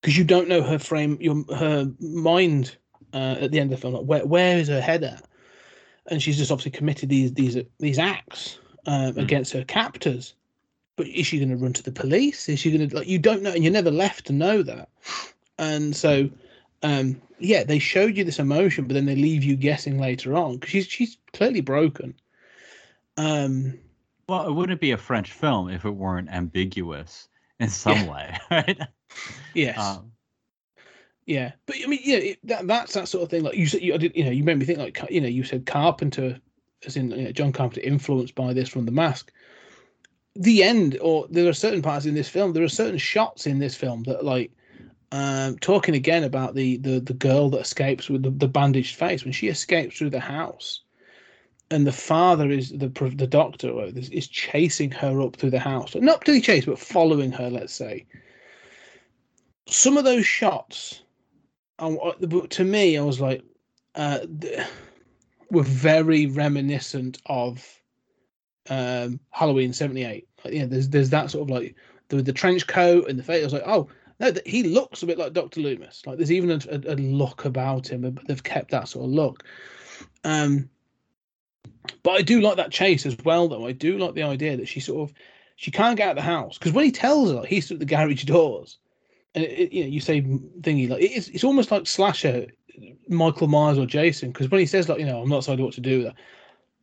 Because 0.00 0.16
you 0.16 0.24
don't 0.24 0.48
know 0.48 0.62
her 0.62 0.78
frame 0.78 1.18
your 1.20 1.44
her 1.54 1.90
mind 2.00 2.76
uh, 3.12 3.36
at 3.40 3.50
the 3.50 3.58
end 3.58 3.72
of 3.72 3.78
the 3.78 3.80
film. 3.80 3.94
Like 3.94 4.04
where, 4.04 4.26
where 4.26 4.58
is 4.58 4.68
her 4.68 4.80
head 4.80 5.02
at? 5.04 5.24
And 6.06 6.22
she's 6.22 6.38
just 6.38 6.50
obviously 6.50 6.72
committed 6.72 7.08
these 7.08 7.32
these 7.34 7.56
these 7.78 7.98
acts 7.98 8.58
um, 8.86 9.18
against 9.18 9.52
her 9.52 9.64
captors. 9.64 10.34
But 10.96 11.08
is 11.08 11.26
she 11.26 11.38
going 11.38 11.50
to 11.50 11.56
run 11.56 11.72
to 11.74 11.82
the 11.82 11.92
police? 11.92 12.48
Is 12.48 12.58
she 12.58 12.70
going 12.70 12.88
to 12.88 12.96
like 12.96 13.08
you 13.08 13.18
don't 13.18 13.42
know 13.42 13.52
and 13.52 13.64
you're 13.64 13.72
never 13.72 13.90
left 13.90 14.26
to 14.26 14.32
know 14.32 14.62
that. 14.62 14.88
And 15.58 15.94
so 15.94 16.30
um 16.82 17.20
yeah 17.38 17.64
they 17.64 17.78
showed 17.78 18.16
you 18.16 18.24
this 18.24 18.38
emotion 18.38 18.86
but 18.86 18.94
then 18.94 19.06
they 19.06 19.16
leave 19.16 19.42
you 19.42 19.56
guessing 19.56 19.98
later 19.98 20.34
on 20.34 20.54
because 20.54 20.70
she's 20.70 20.86
she's 20.86 21.18
clearly 21.32 21.60
broken. 21.60 22.14
Um 23.16 23.78
Well, 24.28 24.46
it 24.48 24.52
wouldn't 24.52 24.80
be 24.80 24.92
a 24.92 24.98
French 24.98 25.32
film 25.32 25.68
if 25.68 25.84
it 25.84 25.90
weren't 25.90 26.30
ambiguous 26.30 27.28
in 27.58 27.68
some 27.68 28.06
way, 28.06 28.36
right? 28.50 28.80
yes. 29.54 29.78
Um, 29.78 30.12
yeah 31.28 31.52
but 31.66 31.76
i 31.84 31.86
mean 31.86 32.00
yeah 32.02 32.16
it, 32.16 32.38
that 32.42 32.66
that's 32.66 32.94
that 32.94 33.06
sort 33.06 33.22
of 33.22 33.28
thing 33.28 33.42
like 33.42 33.54
you 33.54 33.66
said 33.66 33.82
you, 33.82 33.92
I 33.92 33.98
did, 33.98 34.16
you 34.16 34.24
know 34.24 34.30
you 34.30 34.42
made 34.42 34.58
me 34.58 34.64
think 34.64 34.78
like 34.78 34.98
you 35.10 35.20
know 35.20 35.28
you 35.28 35.44
said 35.44 35.66
carpenter 35.66 36.40
as 36.86 36.96
in 36.96 37.10
you 37.10 37.24
know, 37.24 37.32
john 37.32 37.52
carpenter 37.52 37.86
influenced 37.86 38.34
by 38.34 38.54
this 38.54 38.68
from 38.68 38.86
the 38.86 38.92
mask. 38.92 39.30
The 40.36 40.62
end 40.62 40.96
or 41.02 41.26
there 41.28 41.46
are 41.46 41.52
certain 41.52 41.82
parts 41.82 42.06
in 42.06 42.14
this 42.14 42.30
film 42.30 42.54
there 42.54 42.64
are 42.64 42.68
certain 42.68 42.96
shots 42.96 43.46
in 43.46 43.58
this 43.58 43.74
film 43.74 44.04
that 44.04 44.24
like 44.24 44.50
um 45.12 45.58
talking 45.58 45.94
again 45.94 46.24
about 46.24 46.54
the 46.54 46.76
the, 46.78 47.00
the 47.00 47.14
girl 47.14 47.48
that 47.50 47.60
escapes 47.60 48.10
with 48.10 48.22
the, 48.22 48.30
the 48.30 48.48
bandaged 48.48 48.96
face. 48.96 49.24
When 49.24 49.32
she 49.32 49.48
escapes 49.48 49.96
through 49.96 50.10
the 50.10 50.20
house 50.20 50.82
and 51.70 51.86
the 51.86 51.92
father 51.92 52.50
is 52.50 52.70
the 52.70 52.88
the 53.16 53.26
doctor 53.26 53.82
is, 53.84 54.28
chasing 54.28 54.90
her 54.90 55.20
up 55.20 55.36
through 55.36 55.50
the 55.50 55.58
house. 55.58 55.94
Not 55.94 56.24
to 56.24 56.40
chase 56.40 56.66
but 56.66 56.78
following 56.78 57.32
her 57.32 57.50
let's 57.50 57.74
say. 57.74 58.06
Some 59.66 59.98
of 59.98 60.04
those 60.04 60.26
shots 60.26 61.02
I- 61.78 62.14
to 62.50 62.64
me 62.64 62.98
i 62.98 63.02
was 63.02 63.20
like 63.20 63.42
uh 63.94 64.20
were 65.50 65.62
very 65.62 66.26
reminiscent 66.26 67.18
of 67.26 67.64
um 68.68 69.20
halloween 69.30 69.72
78 69.72 70.26
like, 70.44 70.54
yeah 70.54 70.66
there's 70.66 70.88
there's 70.88 71.10
that 71.10 71.30
sort 71.30 71.48
of 71.48 71.50
like 71.50 71.74
the 72.08 72.22
the 72.22 72.32
trench 72.32 72.66
coat 72.66 73.08
and 73.08 73.18
the 73.18 73.22
face. 73.22 73.42
I 73.42 73.44
was 73.44 73.52
like 73.52 73.62
oh 73.66 73.88
no 74.20 74.32
he 74.46 74.62
looks 74.62 75.02
a 75.02 75.06
bit 75.06 75.18
like 75.18 75.32
dr 75.32 75.60
loomis. 75.60 76.02
Like 76.06 76.16
there's 76.16 76.32
even 76.32 76.50
a, 76.50 76.60
a, 76.70 76.94
a 76.94 76.96
look 76.96 77.44
about 77.44 77.88
him 77.88 78.18
they've 78.26 78.42
kept 78.42 78.70
that 78.70 78.88
sort 78.88 79.04
of 79.06 79.10
look. 79.12 79.44
Um 80.24 80.68
but 82.02 82.10
i 82.12 82.22
do 82.22 82.40
like 82.40 82.56
that 82.56 82.70
chase 82.70 83.06
as 83.06 83.16
well 83.24 83.48
though. 83.48 83.66
I 83.66 83.72
do 83.72 83.98
like 83.98 84.14
the 84.14 84.22
idea 84.22 84.56
that 84.56 84.68
she 84.68 84.80
sort 84.80 85.08
of 85.08 85.14
she 85.56 85.70
can't 85.70 85.96
get 85.96 86.08
out 86.08 86.10
of 86.10 86.16
the 86.16 86.22
house 86.22 86.58
because 86.58 86.72
when 86.72 86.84
he 86.84 86.92
tells 86.92 87.30
her 87.32 87.44
he's 87.46 87.70
at 87.70 87.78
the 87.78 87.84
garage 87.84 88.24
doors. 88.24 88.78
And 89.34 89.44
it, 89.44 89.50
it- 89.58 89.72
you 89.72 89.82
know 89.82 89.88
you 89.90 90.00
say 90.00 90.22
thingy 90.22 90.88
like 90.88 91.02
it's 91.02 91.28
it's 91.28 91.44
almost 91.44 91.70
like 91.70 91.86
slasher 91.86 92.46
michael 93.08 93.48
myers 93.48 93.76
or 93.78 93.86
jason 93.86 94.30
because 94.30 94.50
when 94.50 94.60
he 94.60 94.66
says 94.66 94.88
like 94.88 94.98
you 95.00 95.04
know 95.06 95.20
i'm 95.20 95.28
not 95.28 95.40
deciding 95.40 95.64
what 95.64 95.74
to 95.74 95.80
do 95.80 95.98
with 95.98 96.06
that 96.06 96.14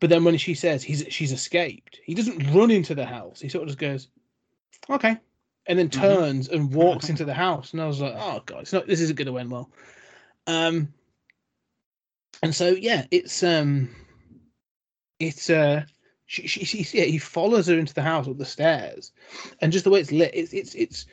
but 0.02 0.10
then 0.10 0.24
when 0.26 0.38
she 0.38 0.54
says 0.54 0.84
he's 0.84 1.06
she's 1.10 1.32
escaped 1.32 2.00
he 2.04 2.14
doesn't 2.14 2.54
run 2.54 2.70
into 2.70 2.94
the 2.94 3.06
house. 3.06 3.40
He 3.40 3.48
sort 3.50 3.64
of 3.64 3.70
just 3.70 3.80
goes 3.80 4.10
okay 4.90 5.18
and 5.68 5.80
then 5.80 5.90
Mhm. 5.90 6.00
turns 6.00 6.48
and 6.48 6.74
walks 6.74 7.10
into 7.10 7.26
the 7.26 7.34
house 7.34 7.74
and 7.74 7.82
i 7.82 7.88
was 7.88 8.02
like 8.02 8.14
oh 8.16 8.42
god 8.46 8.62
it's 8.62 8.74
not 8.74 8.88
this 8.88 9.02
isn't 9.02 9.16
going 9.16 9.28
to 9.28 9.38
end 9.38 9.52
well 9.52 9.70
um 10.48 10.94
and 12.44 12.54
so 12.54 12.70
yeah 12.70 13.06
it's 13.12 13.44
um 13.44 13.90
it's 15.20 15.50
uh 15.50 15.84
she, 16.28 16.48
she, 16.48 16.66
she 16.66 16.98
yeah, 16.98 17.06
he 17.06 17.18
follows 17.18 17.68
her 17.68 17.78
into 17.78 17.94
the 17.94 18.02
house 18.02 18.28
up 18.28 18.38
the 18.38 18.46
stairs 18.46 19.12
and 19.62 19.72
just 19.72 19.86
the 19.86 19.92
way 19.92 20.00
it's 20.00 20.12
lit 20.12 20.32
it's 20.34 20.54
it's 20.54 20.74
it's 20.76 21.06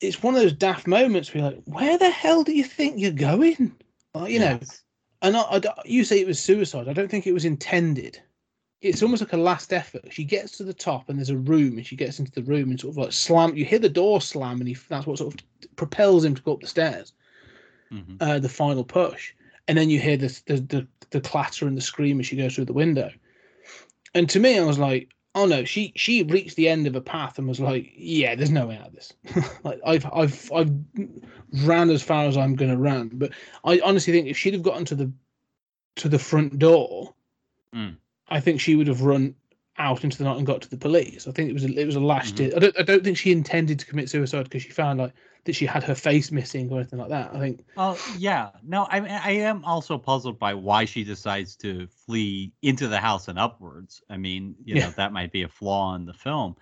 it's 0.00 0.22
one 0.22 0.34
of 0.34 0.42
those 0.42 0.52
daft 0.52 0.86
moments 0.86 1.32
where 1.32 1.42
you're 1.42 1.52
like 1.52 1.62
where 1.64 1.98
the 1.98 2.10
hell 2.10 2.42
do 2.42 2.52
you 2.52 2.64
think 2.64 2.98
you're 2.98 3.10
going 3.12 3.74
like, 4.14 4.30
you 4.30 4.38
know 4.38 4.58
yes. 4.60 4.82
and 5.22 5.36
I, 5.36 5.60
you 5.84 6.04
say 6.04 6.20
it 6.20 6.26
was 6.26 6.38
suicide. 6.38 6.88
I 6.88 6.92
don't 6.92 7.10
think 7.10 7.26
it 7.26 7.32
was 7.32 7.44
intended. 7.44 8.20
It's 8.82 9.02
almost 9.02 9.22
like 9.22 9.32
a 9.32 9.38
last 9.38 9.72
effort. 9.72 10.12
She 10.12 10.24
gets 10.24 10.56
to 10.58 10.64
the 10.64 10.74
top 10.74 11.08
and 11.08 11.18
there's 11.18 11.30
a 11.30 11.36
room, 11.36 11.78
and 11.78 11.86
she 11.86 11.96
gets 11.96 12.18
into 12.18 12.32
the 12.32 12.42
room 12.42 12.70
and 12.70 12.78
sort 12.78 12.92
of 12.92 12.98
like 12.98 13.12
slam. 13.12 13.56
You 13.56 13.64
hear 13.64 13.78
the 13.78 13.88
door 13.88 14.20
slam, 14.20 14.60
and 14.60 14.68
he, 14.68 14.76
that's 14.88 15.06
what 15.06 15.18
sort 15.18 15.34
of 15.34 15.76
propels 15.76 16.24
him 16.24 16.34
to 16.34 16.42
go 16.42 16.52
up 16.52 16.60
the 16.60 16.66
stairs. 16.66 17.12
Mhm. 17.92 18.16
Uh, 18.20 18.38
the 18.38 18.48
final 18.48 18.84
push, 18.84 19.32
and 19.68 19.78
then 19.78 19.90
you 19.90 20.00
hear 20.00 20.16
the, 20.16 20.40
the 20.46 20.56
the 20.60 20.86
the 21.10 21.20
clatter 21.20 21.66
and 21.66 21.76
the 21.76 21.80
scream 21.80 22.20
as 22.20 22.26
she 22.26 22.36
goes 22.36 22.54
through 22.54 22.64
the 22.64 22.72
window. 22.72 23.10
And 24.14 24.28
to 24.30 24.40
me, 24.40 24.58
I 24.58 24.64
was 24.64 24.78
like, 24.78 25.08
oh 25.34 25.46
no, 25.46 25.64
she 25.64 25.92
she 25.94 26.22
reached 26.24 26.56
the 26.56 26.68
end 26.68 26.86
of 26.86 26.96
a 26.96 27.00
path 27.00 27.38
and 27.38 27.46
was 27.46 27.60
like, 27.60 27.92
yeah, 27.94 28.34
there's 28.34 28.50
no 28.50 28.66
way 28.66 28.76
out 28.76 28.88
of 28.88 28.94
this. 28.94 29.12
like 29.64 29.80
I've 29.86 30.06
I've 30.12 30.52
I've 30.52 30.72
ran 31.64 31.90
as 31.90 32.02
far 32.02 32.26
as 32.26 32.36
I'm 32.36 32.56
going 32.56 32.70
to 32.70 32.76
run, 32.76 33.10
but 33.14 33.32
I 33.64 33.80
honestly 33.84 34.12
think 34.12 34.26
if 34.26 34.36
she'd 34.36 34.54
have 34.54 34.62
gotten 34.62 34.84
to 34.86 34.94
the 34.94 35.12
to 35.96 36.08
the 36.08 36.18
front 36.18 36.58
door, 36.58 37.14
Mm. 37.74 37.96
I 38.28 38.40
think 38.40 38.60
she 38.60 38.74
would 38.76 38.88
have 38.88 39.02
run 39.02 39.34
out 39.78 40.04
into 40.04 40.16
the 40.18 40.24
night 40.24 40.38
and 40.38 40.46
got 40.46 40.62
to 40.62 40.70
the 40.70 40.76
police. 40.76 41.28
I 41.28 41.32
think 41.32 41.50
it 41.50 41.52
was 41.52 41.64
a, 41.64 41.78
it 41.78 41.84
was 41.84 41.96
a 41.96 42.00
last 42.00 42.34
Mhm. 42.34 42.36
ditch. 42.38 42.52
I 42.56 42.58
don't 42.58 42.78
I 42.80 42.82
don't 42.82 43.04
think 43.04 43.18
she 43.18 43.30
intended 43.30 43.78
to 43.78 43.86
commit 43.86 44.08
suicide 44.08 44.44
because 44.44 44.62
she 44.62 44.70
found 44.70 44.98
like 44.98 45.12
that 45.44 45.54
she 45.54 45.66
had 45.66 45.84
her 45.84 45.94
face 45.94 46.32
missing 46.32 46.70
or 46.72 46.80
anything 46.80 46.98
like 46.98 47.10
that. 47.10 47.32
I 47.34 47.38
think 47.38 47.64
Well, 47.76 47.98
yeah. 48.18 48.50
No, 48.64 48.84
I 48.90 49.00
I 49.00 49.30
am 49.32 49.64
also 49.64 49.98
puzzled 49.98 50.38
by 50.38 50.54
why 50.54 50.86
she 50.86 51.04
decides 51.04 51.56
to 51.56 51.86
flee 51.88 52.52
into 52.62 52.88
the 52.88 52.98
house 52.98 53.28
and 53.28 53.38
upwards. 53.38 54.02
I 54.10 54.16
mean, 54.16 54.56
you 54.64 54.76
Yeah. 54.76 54.86
know, 54.86 54.94
that 54.96 55.12
might 55.12 55.30
be 55.30 55.42
a 55.42 55.48
flaw 55.48 55.94
in 55.94 56.06
the 56.06 56.14
film, 56.14 56.56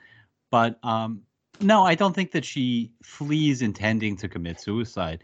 but 0.50 0.78
um, 0.84 1.22
no, 1.60 1.84
I 1.84 1.94
don't 1.94 2.14
think 2.14 2.32
that 2.32 2.44
she 2.44 2.90
flees 3.04 3.62
intending 3.62 4.16
to 4.16 4.28
commit 4.28 4.60
suicide. 4.60 5.22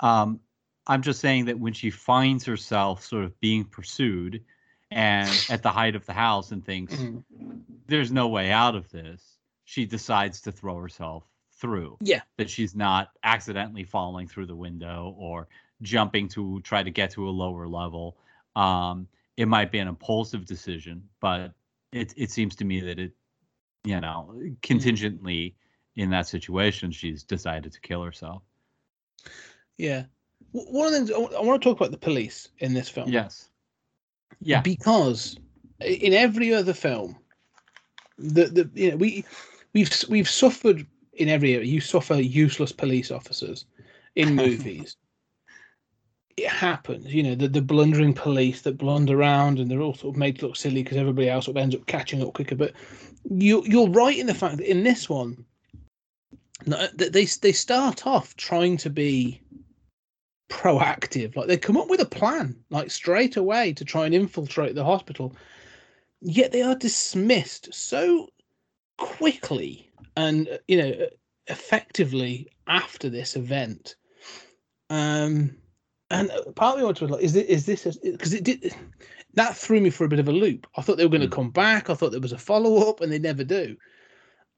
Um, 0.00 0.38
I'm 0.86 1.00
just 1.00 1.20
saying 1.20 1.46
that 1.46 1.58
when 1.58 1.72
she 1.72 1.88
finds 1.90 2.44
herself 2.44 3.02
sort 3.04 3.24
of 3.24 3.40
being 3.40 3.64
pursued 3.64 4.44
and 4.92 5.46
at 5.50 5.62
the 5.62 5.70
height 5.70 5.94
of 5.96 6.04
the 6.06 6.12
house 6.12 6.52
and 6.52 6.64
thinks 6.64 6.94
Mhm. 6.94 7.22
there's 7.86 8.12
no 8.12 8.28
way 8.28 8.50
out 8.50 8.74
of 8.74 8.90
this, 8.90 9.38
she 9.64 9.86
decides 9.86 10.40
to 10.42 10.52
throw 10.52 10.78
herself 10.80 11.24
through. 11.52 11.96
Yeah. 12.00 12.22
That 12.36 12.50
she's 12.50 12.74
not 12.74 13.10
accidentally 13.22 13.84
falling 13.84 14.26
through 14.28 14.46
the 14.46 14.56
window 14.56 15.14
or 15.16 15.48
jumping 15.82 16.28
to 16.28 16.60
try 16.62 16.82
to 16.82 16.90
get 16.90 17.10
to 17.12 17.28
a 17.28 17.30
lower 17.30 17.66
level. 17.68 18.16
Um, 18.56 19.08
it 19.36 19.46
might 19.46 19.70
be 19.72 19.78
an 19.78 19.88
impulsive 19.88 20.44
decision, 20.44 21.08
but 21.20 21.52
it 21.92 22.12
it 22.16 22.30
seems 22.30 22.56
to 22.56 22.64
me 22.64 22.80
that 22.80 22.98
it, 22.98 23.12
you 23.84 24.00
know, 24.00 24.34
contingently 24.62 25.54
in 25.96 26.10
that 26.10 26.26
situation, 26.26 26.90
she's 26.90 27.22
decided 27.24 27.72
to 27.72 27.80
kill 27.80 28.02
herself. 28.02 28.42
yeah. 29.78 30.04
One 30.52 30.86
of 30.86 30.92
the 30.92 30.98
things 30.98 31.10
I 31.34 31.40
want 31.40 31.62
to 31.62 31.68
talk 31.68 31.78
about 31.80 31.92
the 31.92 31.98
police 31.98 32.48
in 32.58 32.74
this 32.74 32.88
film. 32.88 33.08
Yes. 33.08 33.48
Yeah. 34.40 34.60
because 34.60 35.36
in 35.80 36.12
every 36.12 36.52
other 36.54 36.74
film, 36.74 37.16
the 38.18 38.44
the 38.46 38.70
you 38.74 38.90
know 38.90 38.96
we 38.96 39.24
we've 39.72 39.90
we've 40.08 40.28
suffered 40.28 40.86
in 41.14 41.28
every 41.28 41.54
area. 41.54 41.66
You 41.66 41.80
suffer 41.80 42.14
useless 42.14 42.72
police 42.72 43.10
officers 43.10 43.66
in 44.16 44.34
movies. 44.36 44.96
it 46.36 46.48
happens, 46.48 47.12
you 47.12 47.22
know, 47.22 47.34
the, 47.34 47.48
the 47.48 47.60
blundering 47.60 48.14
police 48.14 48.62
that 48.62 48.78
blunder 48.78 49.18
around 49.18 49.58
and 49.58 49.70
they're 49.70 49.80
all 49.80 49.94
sort 49.94 50.14
of 50.14 50.18
made 50.18 50.38
to 50.38 50.46
look 50.46 50.56
silly 50.56 50.82
because 50.82 50.96
everybody 50.96 51.28
else 51.28 51.44
sort 51.44 51.56
of 51.56 51.62
ends 51.62 51.74
up 51.74 51.86
catching 51.86 52.22
up 52.22 52.32
quicker. 52.34 52.56
But 52.56 52.72
you 53.28 53.62
you're 53.66 53.88
right 53.90 54.18
in 54.18 54.26
the 54.26 54.34
fact 54.34 54.56
that 54.58 54.70
in 54.70 54.82
this 54.82 55.08
one, 55.08 55.44
they 56.66 57.24
they 57.24 57.52
start 57.52 58.06
off 58.06 58.36
trying 58.36 58.76
to 58.78 58.90
be 58.90 59.40
proactive. 60.52 61.34
Like 61.34 61.48
they 61.48 61.56
come 61.56 61.76
up 61.78 61.88
with 61.88 62.00
a 62.00 62.06
plan, 62.06 62.56
like 62.70 62.90
straight 62.90 63.36
away 63.36 63.72
to 63.72 63.84
try 63.84 64.04
and 64.04 64.14
infiltrate 64.14 64.74
the 64.74 64.84
hospital. 64.84 65.34
Yet 66.20 66.52
they 66.52 66.62
are 66.62 66.76
dismissed 66.76 67.72
so 67.72 68.28
quickly 68.98 69.90
and 70.16 70.48
uh, 70.48 70.58
you 70.68 70.76
know 70.76 71.06
effectively 71.46 72.48
after 72.66 73.08
this 73.08 73.34
event. 73.34 73.96
Um, 74.90 75.56
and 76.10 76.30
uh, 76.30 76.52
part 76.52 76.74
of 76.74 76.80
me 76.80 76.84
wanted 76.84 77.06
to 77.06 77.12
like, 77.14 77.24
is 77.24 77.32
this 77.32 77.46
is 77.46 77.64
this 77.66 77.96
because 77.96 78.34
it 78.34 78.44
did 78.44 78.74
that 79.34 79.56
threw 79.56 79.80
me 79.80 79.90
for 79.90 80.04
a 80.04 80.08
bit 80.08 80.18
of 80.20 80.28
a 80.28 80.32
loop. 80.32 80.66
I 80.76 80.82
thought 80.82 80.98
they 80.98 81.06
were 81.06 81.16
going 81.16 81.22
to 81.22 81.28
Mm. 81.28 81.32
come 81.40 81.50
back. 81.50 81.88
I 81.88 81.94
thought 81.94 82.12
there 82.12 82.20
was 82.20 82.32
a 82.32 82.38
follow 82.38 82.88
up, 82.88 83.00
and 83.00 83.10
they 83.10 83.18
never 83.18 83.44
do. 83.44 83.76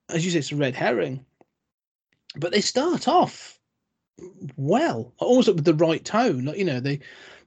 As 0.09 0.25
you 0.25 0.33
say, 0.33 0.41
it's 0.41 0.53
a 0.53 0.57
red 0.57 0.75
herring. 0.75 1.25
But 2.37 2.51
they 2.51 2.61
start 2.61 3.07
off 3.07 3.61
well, 4.57 5.13
almost 5.19 5.49
with 5.49 5.65
the 5.65 5.75
right 5.75 6.05
tone. 6.05 6.45
Like 6.45 6.59
you 6.59 6.65
know, 6.65 6.81
they 6.81 7.01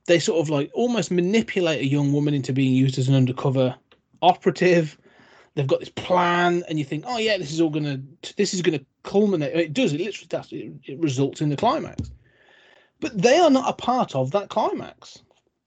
they 0.05 0.19
sort 0.19 0.39
of 0.39 0.49
like 0.49 0.71
almost 0.73 1.11
manipulate 1.11 1.81
a 1.81 1.87
young 1.87 2.13
woman 2.13 2.33
into 2.33 2.53
being 2.53 2.73
used 2.73 2.97
as 2.97 3.07
an 3.07 3.15
undercover 3.15 3.75
operative. 4.21 4.97
They've 5.55 5.67
got 5.67 5.79
this 5.79 5.89
plan, 5.89 6.63
and 6.69 6.77
you 6.77 6.85
think, 6.85 7.03
oh 7.07 7.17
yeah, 7.17 7.37
this 7.37 7.51
is 7.51 7.61
all 7.61 7.69
gonna 7.69 8.01
this 8.37 8.53
is 8.53 8.61
gonna 8.61 8.81
culminate. 9.03 9.55
It 9.55 9.73
does. 9.73 9.93
It 9.93 10.01
literally 10.01 10.27
does. 10.27 10.51
It, 10.51 10.73
it 10.85 10.99
results 10.99 11.41
in 11.41 11.49
the 11.49 11.57
climax. 11.57 12.11
But 12.99 13.19
they 13.19 13.37
are 13.37 13.49
not 13.49 13.69
a 13.69 13.73
part 13.73 14.15
of 14.15 14.31
that 14.31 14.49
climax. 14.49 15.19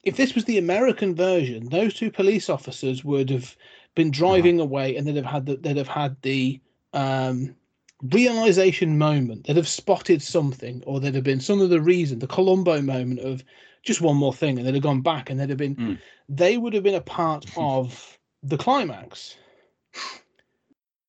If 0.03 0.17
this 0.17 0.33
was 0.33 0.45
the 0.45 0.57
American 0.57 1.15
version, 1.15 1.69
those 1.69 1.93
two 1.93 2.11
police 2.11 2.49
officers 2.49 3.05
would 3.05 3.29
have 3.29 3.55
been 3.95 4.11
driving 4.11 4.59
away, 4.59 4.95
and 4.95 5.07
they'd 5.07 5.15
have 5.15 5.25
had 5.25 5.45
the, 5.45 5.55
they'd 5.57 5.77
have 5.77 5.87
had 5.87 6.15
the 6.23 6.59
um, 6.93 7.55
realization 8.03 8.97
moment. 8.97 9.45
They'd 9.47 9.57
have 9.57 9.67
spotted 9.67 10.21
something, 10.21 10.83
or 10.85 10.99
there'd 10.99 11.15
have 11.15 11.23
been 11.23 11.39
some 11.39 11.61
of 11.61 11.69
the 11.69 11.81
reason, 11.81 12.19
the 12.19 12.27
Columbo 12.27 12.81
moment 12.81 13.19
of 13.19 13.43
just 13.83 14.01
one 14.01 14.15
more 14.17 14.33
thing, 14.33 14.57
and 14.57 14.67
they'd 14.67 14.73
have 14.73 14.83
gone 14.83 15.01
back, 15.01 15.29
and 15.29 15.39
they'd 15.39 15.49
have 15.49 15.57
been, 15.57 15.75
Mm. 15.75 15.97
they 16.29 16.57
would 16.57 16.73
have 16.73 16.83
been 16.83 16.95
a 16.95 17.01
part 17.01 17.45
of 17.57 18.17
the 18.43 18.57
climax. 18.57 19.37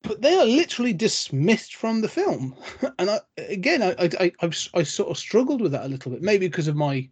But 0.02 0.20
they 0.20 0.34
are 0.34 0.44
literally 0.44 0.92
dismissed 0.92 1.76
from 1.76 2.00
the 2.00 2.08
film, 2.08 2.56
and 2.98 3.08
I 3.10 3.20
again, 3.36 3.82
I 3.82 3.90
I 3.92 4.08
I, 4.20 4.32
I've, 4.40 4.52
s- 4.52 4.68
I 4.74 4.82
sort 4.82 5.10
of 5.10 5.16
struggled 5.18 5.60
with 5.60 5.72
that 5.72 5.84
a 5.84 5.88
little 5.88 6.10
bit, 6.10 6.22
maybe 6.22 6.48
because 6.48 6.66
of 6.68 6.74
my 6.76 7.08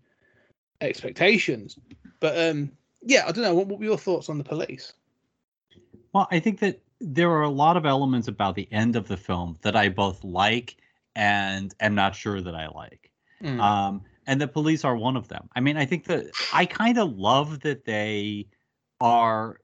expectations. 0.81 1.79
But 2.19 2.37
um, 2.37 2.73
yeah, 3.03 3.25
I 3.27 3.33
don't 3.33 3.45
know. 3.45 3.55
What, 3.55 3.69
what 3.69 3.79
were 3.79 3.85
your 3.85 3.97
thoughts 3.99 4.29
on 4.29 4.39
the 4.39 4.45
police? 4.45 4.93
Well, 6.13 6.27
I 6.33 6.41
think 6.41 6.59
that 6.61 6.81
there 7.01 7.31
are 7.31 7.43
a 7.43 7.51
lot 7.51 7.77
of 7.77 7.87
elements 7.87 8.29
about 8.29 8.55
the 8.55 8.71
end 8.73 8.97
of 8.97 9.09
the 9.09 9.17
film 9.17 9.57
that 9.63 9.77
I 9.77 9.89
both 9.89 10.23
like 10.23 10.77
and 11.15 11.75
am 11.81 11.95
not 11.95 12.15
sure 12.15 12.41
that 12.41 12.55
I 12.55 12.69
like. 12.69 13.11
Mm. 13.43 13.61
Um, 13.61 14.03
and 14.27 14.41
the 14.41 14.49
police 14.49 14.85
are 14.85 14.97
one 14.97 15.17
of 15.17 15.29
them. 15.29 15.49
I 15.57 15.61
mean, 15.61 15.77
I 15.77 15.87
think 15.87 16.05
that 16.05 16.27
I 16.53 16.67
kind 16.67 16.99
of 16.99 17.17
love 17.17 17.61
that 17.61 17.85
they 17.85 18.47
are 19.01 19.61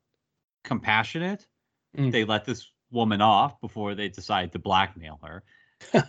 compassionate. 0.65 1.47
Mm. 1.97 2.11
They 2.11 2.25
let 2.25 2.45
this 2.45 2.71
woman 2.91 3.21
off 3.21 3.61
before 3.61 3.95
they 3.95 4.09
decide 4.09 4.53
to 4.53 4.59
blackmail 4.59 5.21
her. 5.23 5.45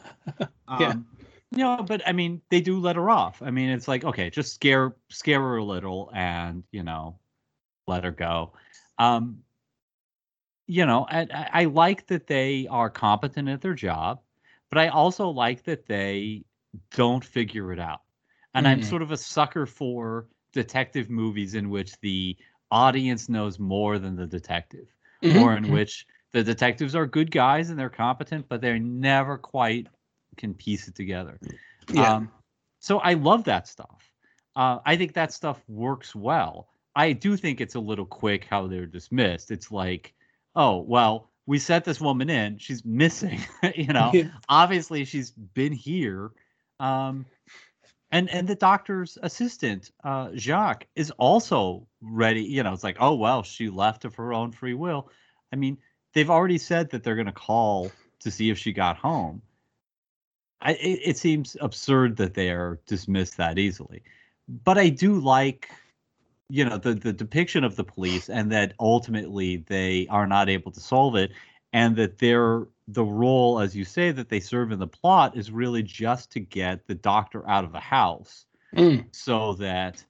Yeah. 0.79 0.89
Um, 0.89 1.07
you 1.51 1.59
know, 1.59 1.77
but 1.77 2.01
I 2.05 2.11
mean, 2.11 2.41
they 2.49 2.59
do 2.59 2.77
let 2.77 2.97
her 2.97 3.09
off. 3.09 3.41
I 3.41 3.51
mean, 3.51 3.69
it's 3.69 3.87
like 3.87 4.03
okay, 4.03 4.29
just 4.29 4.53
scare 4.53 4.95
scare 5.09 5.39
her 5.39 5.57
a 5.57 5.63
little, 5.63 6.11
and 6.13 6.63
you 6.71 6.83
know, 6.83 7.19
let 7.87 8.03
her 8.03 8.11
go. 8.11 8.51
Um, 8.99 9.43
you 10.67 10.85
know, 10.85 11.05
I, 11.09 11.49
I 11.53 11.65
like 11.65 12.07
that 12.07 12.27
they 12.27 12.67
are 12.69 12.89
competent 12.89 13.49
at 13.49 13.61
their 13.61 13.73
job, 13.73 14.21
but 14.69 14.77
I 14.79 14.89
also 14.89 15.29
like 15.29 15.63
that 15.63 15.85
they 15.87 16.45
don't 16.95 17.23
figure 17.23 17.71
it 17.73 17.79
out. 17.79 18.01
And 18.53 18.67
I'm 18.67 18.79
Mhm. 18.79 18.83
sort 18.83 19.01
of 19.01 19.11
a 19.11 19.17
sucker 19.17 19.65
for 19.65 20.27
detective 20.53 21.09
movies 21.09 21.55
in 21.55 21.69
which 21.69 21.99
the 22.01 22.37
audience 22.71 23.29
knows 23.29 23.59
more 23.59 23.99
than 23.99 24.15
the 24.15 24.27
detective, 24.27 24.87
Mhm, 25.23 25.39
or 25.39 25.55
in 25.55 25.69
which 25.69 26.05
the 26.33 26.43
detectives 26.43 26.95
are 26.95 27.05
good 27.07 27.31
guys 27.31 27.69
and 27.69 27.79
they're 27.79 27.89
competent, 27.89 28.47
but 28.49 28.61
they 28.61 28.77
never 28.79 29.37
quite 29.37 29.87
can 30.37 30.53
piece 30.53 30.87
it 30.87 30.95
together. 30.95 31.39
Yeah. 31.93 32.15
Um, 32.15 32.31
so 32.79 32.99
I 32.99 33.13
love 33.13 33.43
that 33.45 33.67
stuff. 33.67 34.11
Uh, 34.55 34.79
I 34.85 34.97
think 34.97 35.13
that 35.13 35.31
stuff 35.31 35.63
works 35.67 36.15
well. 36.15 36.69
I 36.95 37.13
do 37.13 37.37
think 37.37 37.61
it's 37.61 37.75
a 37.75 37.79
little 37.79 38.05
quick 38.05 38.45
how 38.45 38.67
they're 38.67 38.85
dismissed. 38.85 39.51
It's 39.51 39.71
like, 39.71 40.13
oh 40.57 40.79
well, 40.79 41.29
we 41.45 41.59
set 41.59 41.85
this 41.85 42.01
woman 42.01 42.29
in. 42.29 42.57
She's 42.57 42.83
missing. 42.83 43.39
you 43.75 43.87
know, 43.87 44.11
obviously 44.49 45.05
she's 45.05 45.31
been 45.31 45.71
here. 45.71 46.31
Um, 46.81 47.25
and 48.11 48.29
and 48.29 48.47
the 48.47 48.55
doctor's 48.55 49.17
assistant, 49.21 49.91
uh, 50.03 50.29
Jacques, 50.35 50.87
is 50.95 51.11
also 51.11 51.87
ready. 52.01 52.43
You 52.43 52.63
know, 52.63 52.73
it's 52.73 52.83
like, 52.83 52.97
oh 52.99 53.15
well, 53.15 53.43
she 53.43 53.69
left 53.69 54.03
of 54.03 54.15
her 54.15 54.33
own 54.33 54.51
free 54.51 54.73
will. 54.73 55.09
I 55.53 55.55
mean, 55.55 55.77
they've 56.13 56.29
already 56.29 56.57
said 56.57 56.89
that 56.89 57.03
they're 57.03 57.15
going 57.15 57.27
to 57.27 57.31
call 57.31 57.91
to 58.21 58.31
see 58.31 58.49
if 58.49 58.57
she 58.57 58.73
got 58.73 58.97
home. 58.97 59.41
I, 60.59 60.73
it, 60.73 60.99
it 61.03 61.17
seems 61.17 61.55
absurd 61.61 62.17
that 62.17 62.33
they 62.33 62.49
are 62.49 62.79
dismissed 62.87 63.37
that 63.37 63.59
easily, 63.59 64.01
but 64.47 64.77
I 64.77 64.89
do 64.89 65.19
like, 65.19 65.69
you 66.49 66.65
know, 66.65 66.77
the 66.77 66.93
the 66.93 67.13
depiction 67.13 67.63
of 67.63 67.75
the 67.75 67.83
police 67.83 68.29
and 68.29 68.51
that 68.51 68.73
ultimately 68.79 69.57
they 69.57 70.07
are 70.09 70.27
not 70.27 70.49
able 70.49 70.71
to 70.71 70.79
solve 70.79 71.15
it, 71.15 71.31
and 71.73 71.95
that 71.97 72.19
their 72.19 72.67
the 72.87 73.03
role, 73.03 73.59
as 73.59 73.75
you 73.75 73.83
say, 73.83 74.11
that 74.11 74.29
they 74.29 74.39
serve 74.39 74.71
in 74.71 74.79
the 74.79 74.87
plot 74.87 75.35
is 75.35 75.51
really 75.51 75.83
just 75.83 76.31
to 76.31 76.39
get 76.39 76.87
the 76.87 76.95
doctor 76.95 77.47
out 77.49 77.63
of 77.63 77.71
the 77.71 77.79
house 77.79 78.45
Mm. 78.75 79.05
so 79.11 79.53
that 79.53 80.03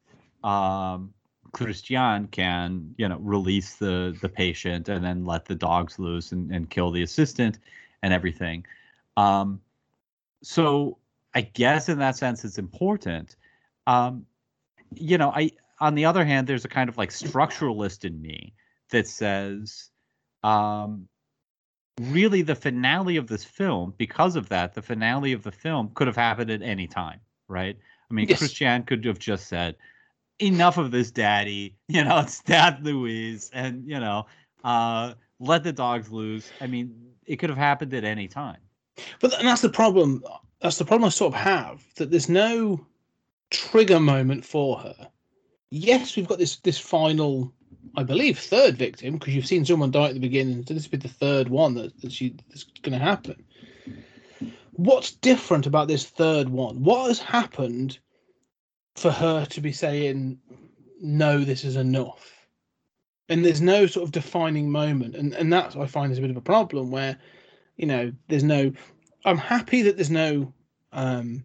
um, 0.44 1.14
Christian 1.52 2.28
can, 2.28 2.94
you 2.98 3.08
know, 3.08 3.18
release 3.20 3.76
the 3.76 4.18
the 4.22 4.30
patient 4.30 4.90
and 4.90 5.04
then 5.04 5.26
let 5.26 5.46
the 5.46 5.56
dogs 5.56 6.00
loose 6.00 6.32
and, 6.32 6.52
and 6.52 6.70
kill 6.70 6.92
the 6.92 7.04
assistant 7.04 7.60
and 8.02 8.14
everything. 8.14 8.66
Um, 9.16 9.62
so 10.44 10.98
I 11.34 11.42
guess 11.42 11.90
in 11.90 12.00
that 12.00 12.18
sense 12.18 12.44
it's 12.46 12.58
important. 12.58 13.36
Um, 13.86 14.26
you 14.94 15.18
know, 15.18 15.32
I 15.34 15.52
on 15.80 15.96
the 15.96 16.06
other 16.06 16.26
hand, 16.26 16.48
there's 16.48 16.66
a 16.66 16.70
kind 16.70 16.90
of 16.90 16.98
like 16.98 17.10
structuralist 17.10 18.06
in 18.06 18.22
me 18.22 18.54
that 18.90 19.08
says, 19.08 19.90
um, 20.44 21.08
really 22.00 22.42
the 22.42 22.56
finale 22.56 23.18
of 23.18 23.28
this 23.28 23.44
film, 23.44 23.94
because 23.98 24.36
of 24.36 24.50
that, 24.50 24.74
the 24.74 24.82
finale 24.82 25.34
of 25.34 25.44
the 25.44 25.52
film 25.52 25.92
could 25.94 26.08
have 26.08 26.16
happened 26.16 26.52
at 26.52 26.62
any 26.62 26.88
time, 26.88 27.20
right? 27.48 27.78
I 28.10 28.14
mean, 28.14 28.28
Yes. 28.28 28.40
Christian 28.40 28.84
could 28.84 29.04
have 29.06 29.20
just 29.20 29.48
said, 29.48 29.76
enough 30.40 30.78
of 30.78 30.92
this, 30.92 31.12
daddy, 31.12 31.76
you 31.88 32.04
know, 32.04 32.26
stab 32.28 32.84
Louise 32.86 33.50
and, 33.54 33.88
you 33.88 34.00
know, 34.00 34.26
uh, 34.64 35.14
let 35.40 35.64
the 35.64 35.74
dogs 35.74 36.12
loose. 36.12 36.50
I 36.62 36.68
mean, 36.68 37.12
it 37.26 37.38
could 37.38 37.50
have 37.50 37.58
happened 37.58 37.94
at 37.94 38.04
any 38.04 38.28
time. 38.28 38.58
But 39.20 39.38
and 39.38 39.48
that's 39.48 39.62
the 39.62 39.70
problem. 39.70 40.24
That's 40.62 40.80
the 40.80 40.86
problem 40.86 41.06
I 41.06 41.10
sort 41.10 41.36
of 41.36 41.40
have 41.40 41.84
that 41.96 42.10
there's 42.10 42.30
no 42.30 42.86
trigger 43.52 44.00
moment 44.00 44.44
for 44.44 44.80
her. 44.80 45.10
Yes, 45.70 46.16
we've 46.16 46.28
got 46.28 46.38
this 46.38 46.58
this 46.58 46.78
final, 46.78 47.54
I 47.96 48.04
believe, 48.04 48.40
third 48.40 48.78
victim 48.78 49.18
because 49.18 49.36
you've 49.36 49.48
seen 49.48 49.66
someone 49.66 49.92
die 49.92 50.08
at 50.08 50.14
the 50.14 50.20
beginning. 50.20 50.66
So 50.66 50.74
this 50.74 50.86
will 50.86 50.98
be 50.98 51.08
the 51.08 51.14
third 51.14 51.50
one 51.50 51.74
that, 51.76 52.00
that 52.02 52.40
that's 52.50 52.64
going 52.82 52.98
to 52.98 53.04
happen. 53.04 53.44
What's 54.74 55.12
different 55.12 55.66
about 55.66 55.88
this 55.88 56.06
third 56.06 56.50
one? 56.50 56.84
What 56.84 57.08
has 57.08 57.20
happened 57.20 58.00
for 58.96 59.12
her 59.12 59.46
to 59.46 59.62
be 59.62 59.72
saying, 59.72 60.40
"No, 61.02 61.44
this 61.44 61.64
is 61.64 61.76
enough"? 61.76 62.48
And 63.30 63.44
there's 63.44 63.62
no 63.62 63.88
sort 63.88 64.06
of 64.06 64.12
defining 64.12 64.72
moment, 64.72 65.16
and 65.16 65.34
and 65.34 65.52
that's 65.52 65.76
what 65.76 65.84
I 65.84 65.88
find 65.88 66.12
is 66.12 66.18
a 66.18 66.22
bit 66.22 66.30
of 66.32 66.38
a 66.38 66.42
problem 66.42 66.92
where 66.92 67.18
you 67.78 67.86
know 67.86 68.12
there's 68.28 68.44
no 68.44 68.74
i'm 69.24 69.38
happy 69.38 69.84
that 69.84 69.96
there's 69.96 70.10
no 70.10 70.52
um 70.92 71.44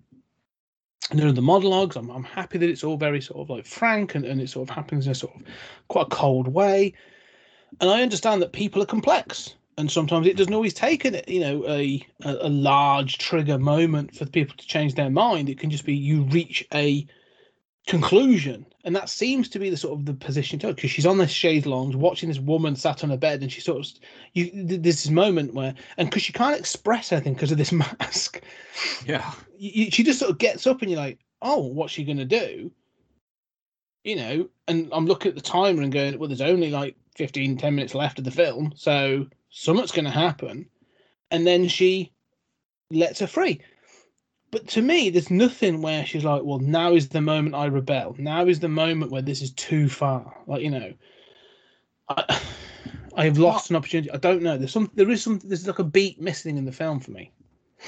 none 1.12 1.28
of 1.28 1.34
the 1.34 1.42
monologues 1.42 1.96
I'm, 1.96 2.11
I'm 2.11 2.24
happy 2.24 2.59
that 2.59 2.68
it's 2.68 2.84
all 2.84 2.96
very 2.96 3.20
sort 3.20 3.40
of 3.40 3.50
like 3.50 3.66
frank 3.66 4.14
and, 4.14 4.24
and 4.24 4.40
it 4.40 4.48
sort 4.48 4.68
of 4.68 4.74
happens 4.74 5.07
in 5.07 5.12
a 5.12 5.14
sort 5.14 5.34
of 5.34 5.42
quite 5.88 6.07
a 6.07 6.11
cold 6.11 6.48
way. 6.48 6.94
And 7.80 7.90
i 7.90 8.03
understand 8.03 8.42
that 8.42 8.53
people 8.53 8.82
are 8.82 8.86
complex 8.86 9.55
and 9.78 9.90
sometimes 9.90 10.26
it 10.26 10.36
doesn't 10.36 10.55
always 10.55 10.74
take 10.74 11.05
an 11.05 11.20
you 11.26 11.40
know 11.40 11.64
a, 11.66 12.07
a 12.24 12.46
a 12.46 12.48
large 12.48 13.18
trigger 13.18 13.59
moment 13.59 14.14
for 14.14 14.26
people 14.26 14.57
to 14.57 14.66
change 14.66 14.94
their 14.94 15.11
mind. 15.11 15.48
It 15.48 15.59
can 15.59 15.70
just 15.70 15.86
be 15.86 15.94
you 15.94 16.22
reach 16.24 16.66
a 16.74 17.07
conclusion. 17.87 18.66
And 18.85 18.95
that 18.95 19.09
seems 19.09 19.49
to 19.51 19.59
be 19.59 19.70
the 19.70 19.76
sort 19.76 19.99
of 19.99 20.07
the 20.07 20.14
position 20.14 20.59
to 20.61 20.68
because 20.68 20.91
she's 20.91 21.07
on 21.07 21.18
this 21.18 21.30
chaise 21.30 21.66
lounge 21.66 21.95
watching 21.95 22.28
this 22.28 22.39
woman 22.39 22.76
sat 22.76 23.03
on 23.05 23.11
a 23.11 23.16
bed 23.16 23.43
and 23.43 23.53
she 23.53 23.61
sort 23.61 23.85
of 23.85 23.93
you 24.35 24.51
th- 24.51 24.83
there's 24.83 25.03
this 25.03 25.11
moment 25.11 25.55
where 25.55 25.74
and 25.97 26.09
because 26.09 26.22
she 26.22 26.33
can't 26.33 26.59
express 26.59 27.12
anything 27.12 27.35
because 27.35 27.53
of 27.53 27.59
this 27.59 27.72
mask. 28.01 28.41
Yeah. 29.07 29.33
you, 29.57 29.91
she 29.91 30.03
just 30.03 30.18
sort 30.18 30.30
of 30.30 30.39
gets 30.39 30.66
up 30.66 30.83
and 30.83 30.91
you're 30.91 31.01
like 31.01 31.18
oh 31.43 31.61
what's 31.61 31.93
she 31.93 32.05
gonna 32.05 32.24
do? 32.24 32.70
You 34.05 34.16
know 34.16 34.49
and 34.68 34.89
i'm 34.93 35.07
looking 35.07 35.30
at 35.30 35.37
the 35.37 35.41
timer 35.41 35.83
and 35.83 35.93
going 35.93 36.18
well 36.18 36.28
there's 36.28 36.41
only 36.41 36.70
like 36.70 36.97
15 37.16 37.57
10 37.57 37.74
minutes 37.74 37.95
left 37.95 38.18
of 38.18 38.24
the 38.24 38.30
film 38.30 38.72
so 38.76 39.26
something's 39.51 39.93
gonna 39.93 40.11
happen. 40.11 40.66
And 41.30 41.47
then 41.47 41.66
she 41.66 42.12
lets 42.91 43.20
her 43.20 43.26
free 43.26 43.61
but 44.53 44.68
to 44.68 44.82
me, 44.82 45.09
there's 45.09 45.30
nothing 45.30 45.80
where 45.80 46.05
she's 46.05 46.24
like, 46.24 46.42
well, 46.44 46.59
now 46.59 46.94
is 46.94 47.09
the 47.09 47.22
moment 47.22 47.55
I 47.55 47.64
rebel. 47.66 48.14
Now 48.18 48.44
is 48.44 48.61
the 48.61 48.68
moment 48.68 49.11
where 49.11 49.22
this 49.22 49.40
is 49.40 49.50
too 49.53 49.88
far. 49.88 50.36
Like 50.46 50.62
you 50.62 50.70
know, 50.70 50.92
I, 52.11 52.40
I 53.16 53.24
have 53.24 53.38
lost 53.38 53.70
an 53.70 53.76
opportunity. 53.76 54.11
I 54.11 54.18
don't 54.18 54.42
know. 54.42 54.57
There's 54.57 54.72
some. 54.72 54.90
There 54.94 55.11
is 55.11 55.22
some. 55.22 55.40
There's 55.42 55.66
like 55.66 55.78
a 55.78 55.84
beat 55.84 56.20
missing 56.20 56.59
in 56.59 56.66
the 56.66 56.72
film 56.72 57.00
for 57.00 57.11
me. 57.11 57.32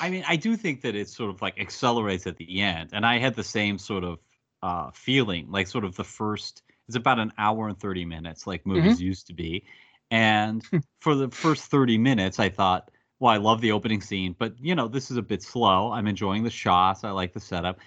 I 0.01 0.11
mean, 0.11 0.25
I 0.27 0.37
do 0.37 0.57
think 0.57 0.81
that 0.81 0.97
it 0.97 1.09
sort 1.09 1.31
of 1.31 1.41
like 1.43 1.61
accelerates 1.61 2.27
at 2.27 2.37
the 2.39 2.62
end, 2.62 2.91
and 2.95 3.05
I 3.05 3.19
had 3.19 3.37
the 3.37 3.45
same 3.45 3.79
sort 3.79 4.03
of 4.03 4.19
uh, 4.62 4.91
feeling, 4.93 5.51
like 5.51 5.67
sort 5.67 5.85
of 5.85 5.95
the 5.97 6.05
first. 6.05 6.62
It's 6.89 6.97
about 6.97 7.19
an 7.19 7.33
hour 7.37 7.69
and 7.69 7.79
thirty 7.79 8.07
minutes, 8.07 8.47
like 8.47 8.65
movies 8.65 9.01
used 9.03 9.27
to 9.27 9.35
be, 9.35 9.65
and 10.11 10.62
for 11.01 11.15
the 11.15 11.29
first 11.29 11.65
thirty 11.65 11.99
minutes, 11.99 12.39
I 12.39 12.49
thought, 12.49 12.91
well, 13.25 13.33
I 13.33 13.39
love 13.39 13.62
the 13.62 13.72
opening 13.72 14.03
scene, 14.03 14.37
but 14.39 14.53
you 14.61 14.75
know, 14.75 14.87
this 14.87 15.11
is 15.11 15.16
a 15.16 15.22
bit 15.22 15.43
slow. 15.43 15.91
I'm 15.91 16.07
enjoying 16.07 16.43
the 16.45 16.51
shots. 16.51 17.05
I 17.05 17.11
like 17.11 17.33
the 17.33 17.41
setup. 17.41 17.79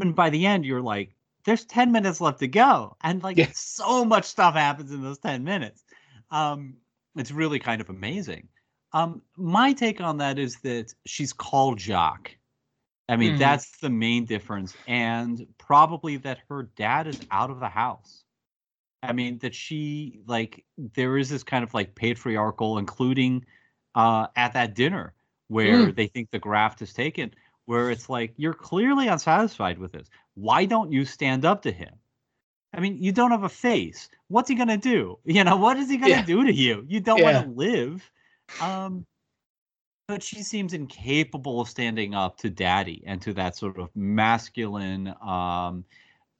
And 0.00 0.14
by 0.14 0.30
the 0.30 0.46
end, 0.46 0.64
you're 0.64 0.80
like, 0.80 1.14
there's 1.44 1.66
ten 1.66 1.92
minutes 1.92 2.22
left 2.22 2.38
to 2.38 2.48
go, 2.48 2.96
and 3.02 3.22
like 3.22 3.36
Yeah. 3.36 3.50
so 3.52 4.02
much 4.02 4.24
stuff 4.24 4.54
happens 4.54 4.92
in 4.92 5.02
those 5.02 5.18
ten 5.18 5.44
minutes. 5.44 5.84
Um, 6.30 6.78
it's 7.16 7.30
really 7.30 7.58
kind 7.58 7.82
of 7.82 7.90
amazing. 7.90 8.48
Um, 8.94 9.20
my 9.36 9.74
take 9.74 10.00
on 10.00 10.16
that 10.18 10.38
is 10.38 10.56
that 10.62 10.94
she's 11.04 11.34
called 11.34 11.78
Jacques. 11.78 12.38
I 13.10 13.16
mean, 13.16 13.34
Mhm. 13.34 13.38
that's 13.38 13.76
the 13.80 13.90
main 13.90 14.24
difference, 14.24 14.74
and 14.86 15.46
probably 15.58 16.16
that 16.16 16.38
her 16.48 16.62
dad 16.76 17.08
is 17.08 17.20
out 17.30 17.50
of 17.50 17.60
the 17.60 17.68
house. 17.68 18.24
I 19.02 19.12
mean, 19.12 19.36
that 19.40 19.54
she 19.54 20.22
like 20.26 20.64
there 20.78 21.18
is 21.18 21.28
this 21.28 21.44
kind 21.44 21.62
of 21.62 21.74
like 21.74 21.94
patriarchal, 21.94 22.78
including 22.78 23.44
uh, 23.96 24.28
at 24.36 24.54
that 24.54 24.76
dinner 24.76 25.14
where 25.48 25.92
they 25.92 26.06
think 26.08 26.30
the 26.30 26.40
graft 26.40 26.82
is 26.82 26.94
taken, 26.94 27.34
where 27.66 27.90
it's 27.90 28.10
like 28.10 28.34
you're 28.36 28.54
clearly 28.54 29.08
unsatisfied 29.08 29.78
with 29.78 29.92
this. 29.92 30.10
Why 30.34 30.66
don't 30.66 30.92
you 30.92 31.04
stand 31.06 31.44
up 31.46 31.62
to 31.62 31.72
him? 31.72 31.94
I 32.74 32.80
mean, 32.80 33.02
you 33.02 33.12
don't 33.12 33.32
have 33.32 33.44
a 33.44 33.50
face. 33.50 34.08
What's 34.28 34.48
he 34.50 34.54
gonna 34.56 34.78
do? 34.78 35.18
You 35.26 35.44
know, 35.44 35.56
what 35.56 35.78
is 35.78 35.90
he 35.90 35.98
gonna 35.98 36.10
Yeah. 36.10 36.22
do 36.22 36.44
to 36.44 36.52
you? 36.52 36.84
You 36.88 37.00
don't 37.00 37.20
Yeah. 37.20 37.24
want 37.24 37.36
to 37.38 37.52
live. 37.52 38.12
Um, 38.60 39.06
but 40.08 40.22
she 40.22 40.42
seems 40.42 40.72
incapable 40.72 41.60
of 41.60 41.68
standing 41.68 42.14
up 42.14 42.36
to 42.38 42.50
daddy 42.50 43.02
and 43.06 43.20
to 43.22 43.32
that 43.34 43.56
sort 43.56 43.78
of 43.78 43.94
masculine, 43.96 45.08
um, 45.20 45.84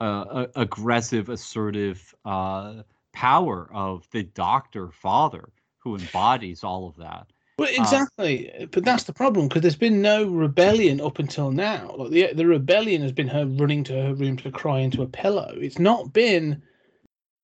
uh, 0.00 0.46
aggressive, 0.56 1.28
assertive 1.28 2.14
uh, 2.24 2.82
power 3.12 3.70
of 3.72 4.08
the 4.10 4.22
doctor 4.24 4.90
father 4.92 5.52
who 5.78 5.96
embodies 5.96 6.64
all 6.64 6.88
of 6.88 6.96
that. 6.96 7.32
Well, 7.58 7.68
exactly. 7.72 8.68
but 8.70 8.84
that's 8.84 9.04
the 9.04 9.14
problem 9.14 9.48
because 9.48 9.62
there's 9.62 9.76
been 9.76 10.02
no 10.02 10.26
rebellion 10.28 11.00
up 11.00 11.18
until 11.18 11.50
now. 11.50 11.94
Like 11.96 12.10
the 12.10 12.32
the 12.34 12.46
rebellion 12.46 13.00
has 13.02 13.12
been 13.12 13.28
her 13.28 13.46
running 13.46 13.82
to 13.84 13.94
her 13.94 14.14
room 14.14 14.36
to 14.38 14.50
cry 14.50 14.80
into 14.80 15.02
a 15.02 15.06
pillow. 15.06 15.54
It's 15.56 15.78
not 15.78 16.12
been 16.12 16.62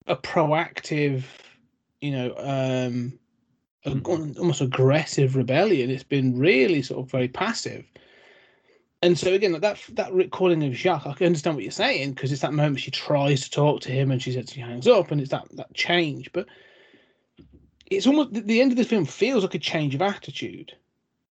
a 0.09 0.17
proactive, 0.17 1.25
you 2.01 2.11
know, 2.11 2.35
um, 2.39 3.19
a, 3.85 3.91
Mhm. 3.91 4.39
almost 4.39 4.61
aggressive 4.61 5.37
rebellion. 5.37 5.91
It's 5.91 6.03
been 6.03 6.37
really 6.37 6.83
sort 6.83 7.05
of 7.05 7.11
very 7.11 7.29
passive. 7.29 7.85
And 9.03 9.17
so 9.19 9.33
again, 9.33 9.53
like 9.53 9.63
that 9.63 9.79
that 9.91 10.13
recalling 10.13 10.65
of 10.65 10.75
Jacques, 10.75 11.07
I 11.07 11.15
can 11.15 11.27
understand 11.27 11.57
what 11.57 11.63
you're 11.63 11.71
saying 11.71 12.13
because 12.13 12.33
it's 12.33 12.43
that 12.43 12.53
moment 12.53 12.81
she 12.81 12.91
tries 12.91 13.43
to 13.43 13.51
talk 13.51 13.81
to 13.83 13.93
him 13.93 14.11
and 14.11 14.21
she 14.21 14.33
says 14.33 14.51
she 14.51 14.61
hangs 14.61 14.89
up, 14.89 15.11
and 15.13 15.21
it's 15.21 15.31
that 15.31 15.47
that 15.53 15.73
change. 15.73 16.31
But 16.33 16.49
it's 17.91 18.07
almost 18.07 18.33
the- 18.33 18.61
end 18.61 18.71
of 18.73 18.79
the 18.79 18.85
film 18.85 19.05
feels 19.05 19.43
like 19.43 19.55
a 19.55 19.59
change 19.59 19.95
of 19.95 20.03
attitude. 20.03 20.75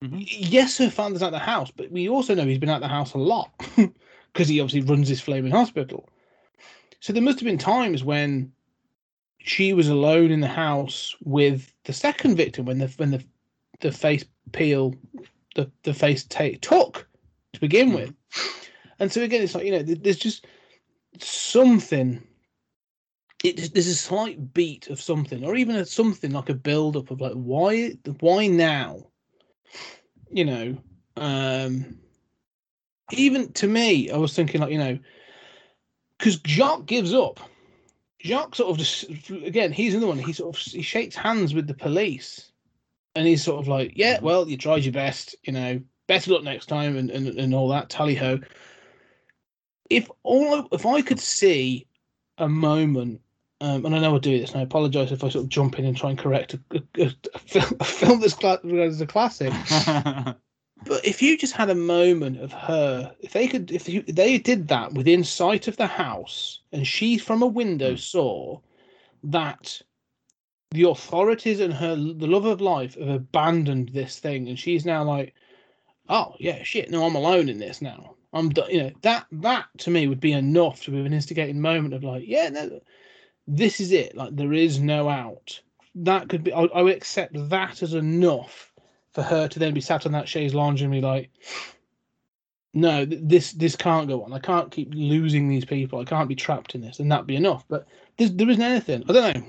Mhm. 0.03 0.25
Yes, 0.29 0.77
her 0.77 0.89
father's 0.89 1.23
at 1.23 1.31
the 1.31 1.39
house, 1.39 1.71
but 1.71 1.91
we 1.91 2.07
also 2.07 2.35
know 2.35 2.45
he's 2.45 2.57
been 2.57 2.69
at 2.69 2.79
the 2.81 2.87
house 2.87 3.13
a 3.13 3.17
lot 3.17 3.51
because 4.33 4.47
he 4.47 4.59
obviously 4.59 4.81
runs 4.89 5.09
this 5.09 5.19
flaming 5.21 5.51
hospital. 5.51 6.07
So 6.99 7.13
there 7.13 7.23
must 7.23 7.39
have 7.39 7.45
been 7.45 7.57
times 7.57 8.03
when 8.03 8.51
she 9.39 9.73
was 9.73 9.87
alone 9.87 10.31
in 10.31 10.41
the 10.41 10.47
house 10.47 11.15
with 11.23 11.73
the 11.85 11.93
second 11.93 12.35
victim 12.35 12.65
when 12.65 12.77
the 12.77 12.87
when 12.97 13.11
the 13.11 13.23
the 13.79 13.91
face 13.91 14.25
peel 14.51 14.93
the 15.55 15.71
the 15.83 15.93
face 15.93 16.23
take 16.25 16.61
took 16.61 17.07
to 17.53 17.59
begin 17.59 17.93
with. 17.93 18.13
And 18.99 19.11
so 19.11 19.21
again, 19.21 19.41
it's 19.41 19.55
like 19.55 19.65
you 19.65 19.71
know, 19.71 19.81
there's 19.83 20.17
just 20.19 20.45
something. 21.19 22.21
It, 23.43 23.73
there's 23.73 23.87
a 23.87 23.95
slight 23.95 24.53
beat 24.53 24.89
of 24.89 24.99
something, 24.99 25.45
or 25.45 25.55
even 25.55 25.77
a, 25.77 25.85
something 25.85 26.31
like 26.31 26.49
a 26.49 26.53
build 26.53 26.97
up 26.97 27.09
of 27.09 27.21
like 27.21 27.33
why 27.33 27.91
why 28.19 28.47
now? 28.47 29.07
You 30.29 30.45
know, 30.45 30.77
um, 31.15 31.97
even 33.11 33.51
to 33.53 33.67
me, 33.67 34.11
I 34.11 34.17
was 34.17 34.35
thinking 34.35 34.61
like 34.61 34.71
you 34.71 34.77
know, 34.77 34.99
because 36.17 36.39
Jacques 36.45 36.85
gives 36.85 37.13
up. 37.13 37.39
Jacques 38.21 38.55
sort 38.55 38.71
of 38.71 38.77
just 38.77 39.09
again, 39.29 39.71
he's 39.71 39.93
another 39.93 40.07
one. 40.07 40.19
He 40.19 40.33
sort 40.33 40.55
of 40.55 40.61
he 40.61 40.81
shakes 40.81 41.15
hands 41.15 41.53
with 41.53 41.67
the 41.67 41.73
police, 41.73 42.51
and 43.15 43.25
he's 43.25 43.43
sort 43.43 43.61
of 43.61 43.67
like, 43.69 43.93
yeah, 43.95 44.19
well, 44.21 44.47
you 44.47 44.57
tried 44.57 44.83
your 44.83 44.93
best, 44.93 45.35
you 45.43 45.53
know, 45.53 45.81
better 46.07 46.31
luck 46.31 46.43
next 46.43 46.65
time, 46.65 46.97
and 46.97 47.09
and, 47.09 47.27
and 47.27 47.55
all 47.55 47.69
that 47.69 47.89
tally 47.89 48.15
ho. 48.15 48.39
If 49.89 50.09
all 50.23 50.67
if 50.73 50.85
I 50.85 51.01
could 51.01 51.19
see 51.19 51.87
a 52.37 52.49
moment, 52.49 53.21
um, 53.61 53.85
and 53.85 53.95
I 53.95 53.99
know 53.99 54.15
I 54.15 54.19
do 54.19 54.39
this, 54.39 54.51
and 54.51 54.59
I 54.59 54.63
apologise 54.63 55.11
if 55.11 55.23
I 55.23 55.29
sort 55.29 55.43
of 55.43 55.49
jump 55.49 55.79
in 55.79 55.85
and 55.85 55.95
try 55.97 56.09
and 56.09 56.19
correct 56.19 56.53
a, 56.53 56.83
a, 56.97 57.13
a 57.33 57.39
film, 57.39 57.77
a 57.79 57.83
film 57.83 58.19
that's 58.19 58.33
cla- 58.33 58.59
as 58.63 59.01
a 59.01 59.07
classic. 59.07 59.53
But 60.85 61.05
if 61.05 61.21
you 61.21 61.37
just 61.37 61.53
had 61.53 61.69
a 61.69 61.75
moment 61.75 62.39
of 62.39 62.53
her, 62.53 63.13
if 63.19 63.33
they 63.33 63.47
could, 63.47 63.71
if 63.71 63.89
you, 63.89 64.01
they 64.03 64.37
did 64.37 64.69
that 64.69 64.93
within 64.93 65.23
sight 65.23 65.67
of 65.67 65.75
the 65.75 65.87
house, 65.87 66.61
and 66.71 66.87
she 66.87 67.17
from 67.17 67.41
a 67.41 67.47
window 67.47 67.95
saw 67.95 68.59
that 69.23 69.81
the 70.71 70.83
authorities 70.83 71.59
and 71.59 71.73
her 71.73 71.95
the 71.95 72.27
love 72.27 72.45
of 72.45 72.61
life 72.61 72.95
have 72.95 73.09
abandoned 73.09 73.89
this 73.89 74.19
thing, 74.19 74.47
and 74.47 74.57
she's 74.57 74.85
now 74.85 75.03
like, 75.03 75.33
oh 76.07 76.35
yeah, 76.39 76.63
shit, 76.63 76.89
no, 76.89 77.05
I'm 77.05 77.15
alone 77.15 77.49
in 77.49 77.59
this 77.59 77.81
now. 77.81 78.15
I'm, 78.31 78.51
you 78.69 78.83
know, 78.83 78.91
that 79.01 79.25
that 79.31 79.65
to 79.79 79.91
me 79.91 80.07
would 80.07 80.21
be 80.21 80.33
enough 80.33 80.83
to 80.83 80.91
be 80.91 80.99
an 80.99 81.13
instigating 81.13 81.59
moment 81.59 81.93
of 81.93 82.03
like, 82.03 82.23
yeah, 82.25 82.49
no, 82.49 82.79
this 83.49 83.79
is 83.79 83.91
it. 83.91 84.15
Like 84.15 84.35
there 84.35 84.53
is 84.53 84.79
no 84.79 85.09
out. 85.09 85.59
That 85.95 86.29
could 86.29 86.43
be. 86.43 86.53
I, 86.53 86.63
I 86.63 86.81
would 86.81 86.95
accept 86.95 87.33
that 87.49 87.81
as 87.81 87.93
enough 87.93 88.71
for 89.11 89.23
her 89.23 89.47
to 89.47 89.59
then 89.59 89.73
be 89.73 89.81
sat 89.81 90.05
on 90.05 90.11
that 90.11 90.29
chaise 90.29 90.53
lounge 90.53 90.81
and 90.81 90.91
be 90.91 91.01
like, 91.01 91.31
no, 92.73 93.05
th- 93.05 93.21
this 93.23 93.53
this 93.53 93.75
can't 93.75 94.07
go 94.07 94.23
on. 94.23 94.31
I 94.31 94.39
can't 94.39 94.71
keep 94.71 94.93
losing 94.93 95.49
these 95.49 95.65
people. 95.65 95.99
I 95.99 96.05
can't 96.05 96.29
be 96.29 96.35
trapped 96.35 96.75
in 96.75 96.81
this, 96.81 96.99
and 96.99 97.11
that'd 97.11 97.27
be 97.27 97.35
enough. 97.35 97.65
But 97.67 97.87
there's, 98.17 98.31
there 98.33 98.49
isn't 98.49 98.61
anything. 98.61 99.03
I 99.09 99.13
don't 99.13 99.35
know. 99.35 99.43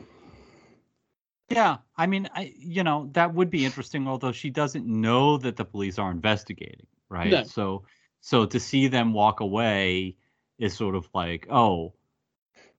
Yeah, 1.51 1.77
I 1.97 2.07
mean, 2.07 2.31
I 2.35 2.55
you 2.57 2.83
know 2.83 3.11
that 3.13 3.35
would 3.35 3.51
be 3.51 3.65
interesting. 3.65 4.09
Although 4.09 4.33
she 4.33 4.51
doesn't 4.51 4.87
know 4.87 5.37
that 5.39 5.57
the 5.57 5.65
police 5.65 5.99
are 5.99 6.11
investigating, 6.11 6.87
right? 7.11 7.31
No. 7.31 7.43
So, 7.43 7.83
so 8.21 8.47
to 8.47 8.59
see 8.59 8.89
them 8.89 9.13
walk 9.13 9.41
away 9.41 10.17
is 10.59 10.75
sort 10.75 10.95
of 10.95 11.09
like, 11.13 11.47
oh, 11.51 11.93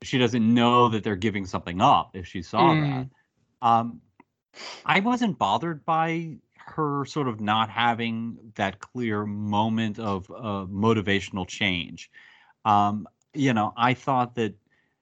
she 0.04 0.18
doesn't 0.18 0.54
know 0.54 0.90
that 0.90 1.04
they're 1.04 1.16
giving 1.16 1.46
something 1.46 1.82
up 1.82 2.16
if 2.16 2.28
she 2.28 2.42
saw 2.42 2.74
Mm. 2.74 2.82
that. 2.82 3.08
Um, 3.68 4.02
I 4.86 5.00
wasn't 5.00 5.38
bothered 5.38 5.86
by 5.86 6.38
her 6.56 7.06
sort 7.06 7.28
of 7.28 7.40
not 7.40 7.70
having 7.70 8.38
that 8.56 8.80
clear 8.80 9.26
moment 9.26 10.00
of 10.00 10.30
uh, 10.32 10.66
motivational 10.68 11.48
change. 11.48 12.10
Um, 12.66 13.08
you 13.34 13.54
know, 13.54 13.74
I 13.78 13.94
thought 13.94 14.36
that, 14.36 14.56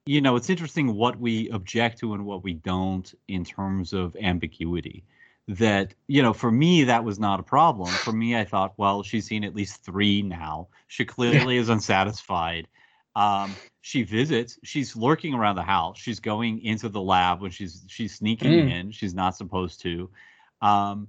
you 0.06 0.20
know, 0.20 0.36
it's 0.36 0.50
interesting 0.50 0.94
what 0.94 1.18
we 1.18 1.48
object 1.50 1.98
to 2.00 2.14
and 2.14 2.24
what 2.24 2.42
we 2.42 2.54
don't 2.54 3.12
in 3.28 3.44
terms 3.44 3.92
of 3.92 4.16
ambiguity. 4.16 5.04
That, 5.48 5.94
you 6.06 6.22
know, 6.22 6.32
for 6.32 6.50
me, 6.50 6.84
that 6.84 7.04
was 7.04 7.18
not 7.18 7.40
a 7.40 7.42
problem. 7.42 7.98
For 7.98 8.12
me, 8.12 8.36
I 8.36 8.44
thought, 8.44 8.74
well, 8.76 9.02
she's 9.02 9.26
seen 9.26 9.44
at 9.44 9.54
least 9.54 9.84
three 9.84 10.22
now. 10.22 10.68
She 10.86 11.04
clearly 11.04 11.56
is 11.56 11.68
unsatisfied. 11.68 12.68
Um, 13.16 13.56
she 13.82 14.02
visits. 14.02 14.58
She's 14.62 14.94
lurking 14.94 15.34
around 15.34 15.56
the 15.56 15.62
house. 15.62 15.98
She's 15.98 16.20
going 16.20 16.62
into 16.62 16.88
the 16.88 17.00
lab 17.00 17.40
when 17.40 17.50
she's 17.50 17.84
she's 17.88 18.14
sneaking 18.14 18.52
Mm. 18.52 18.70
in. 18.72 18.90
She's 18.92 19.14
not 19.14 19.36
supposed 19.36 19.80
to. 19.82 20.10
Um, 20.60 21.08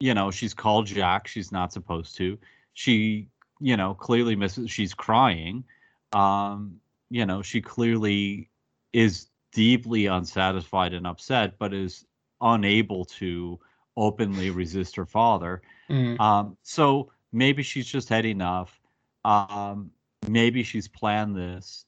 you 0.00 0.14
know, 0.14 0.30
she's 0.30 0.54
called 0.54 0.88
Jacques. 0.88 1.28
She's 1.28 1.52
not 1.52 1.72
supposed 1.72 2.16
to. 2.16 2.38
She, 2.72 3.28
you 3.60 3.76
know, 3.76 3.94
clearly 3.94 4.36
misses. 4.36 4.70
She's 4.70 4.94
crying. 4.94 5.64
Um, 6.12 6.80
you 7.10 7.26
know, 7.26 7.42
she 7.42 7.60
clearly 7.60 8.48
is 8.92 9.26
deeply 9.52 10.06
unsatisfied 10.06 10.94
and 10.94 11.06
upset, 11.06 11.58
but 11.58 11.74
is 11.74 12.06
unable 12.40 13.04
to 13.04 13.58
openly 13.96 14.50
resist 14.50 14.94
her 14.96 15.04
father. 15.06 15.60
Mm. 15.90 16.18
Um, 16.20 16.56
so 16.62 17.10
maybe 17.32 17.62
she's 17.62 17.86
just 17.86 18.08
had 18.08 18.24
enough. 18.24 18.80
Um, 19.24 19.90
maybe 20.28 20.62
she's 20.62 20.86
planned 20.88 21.36
this. 21.36 21.84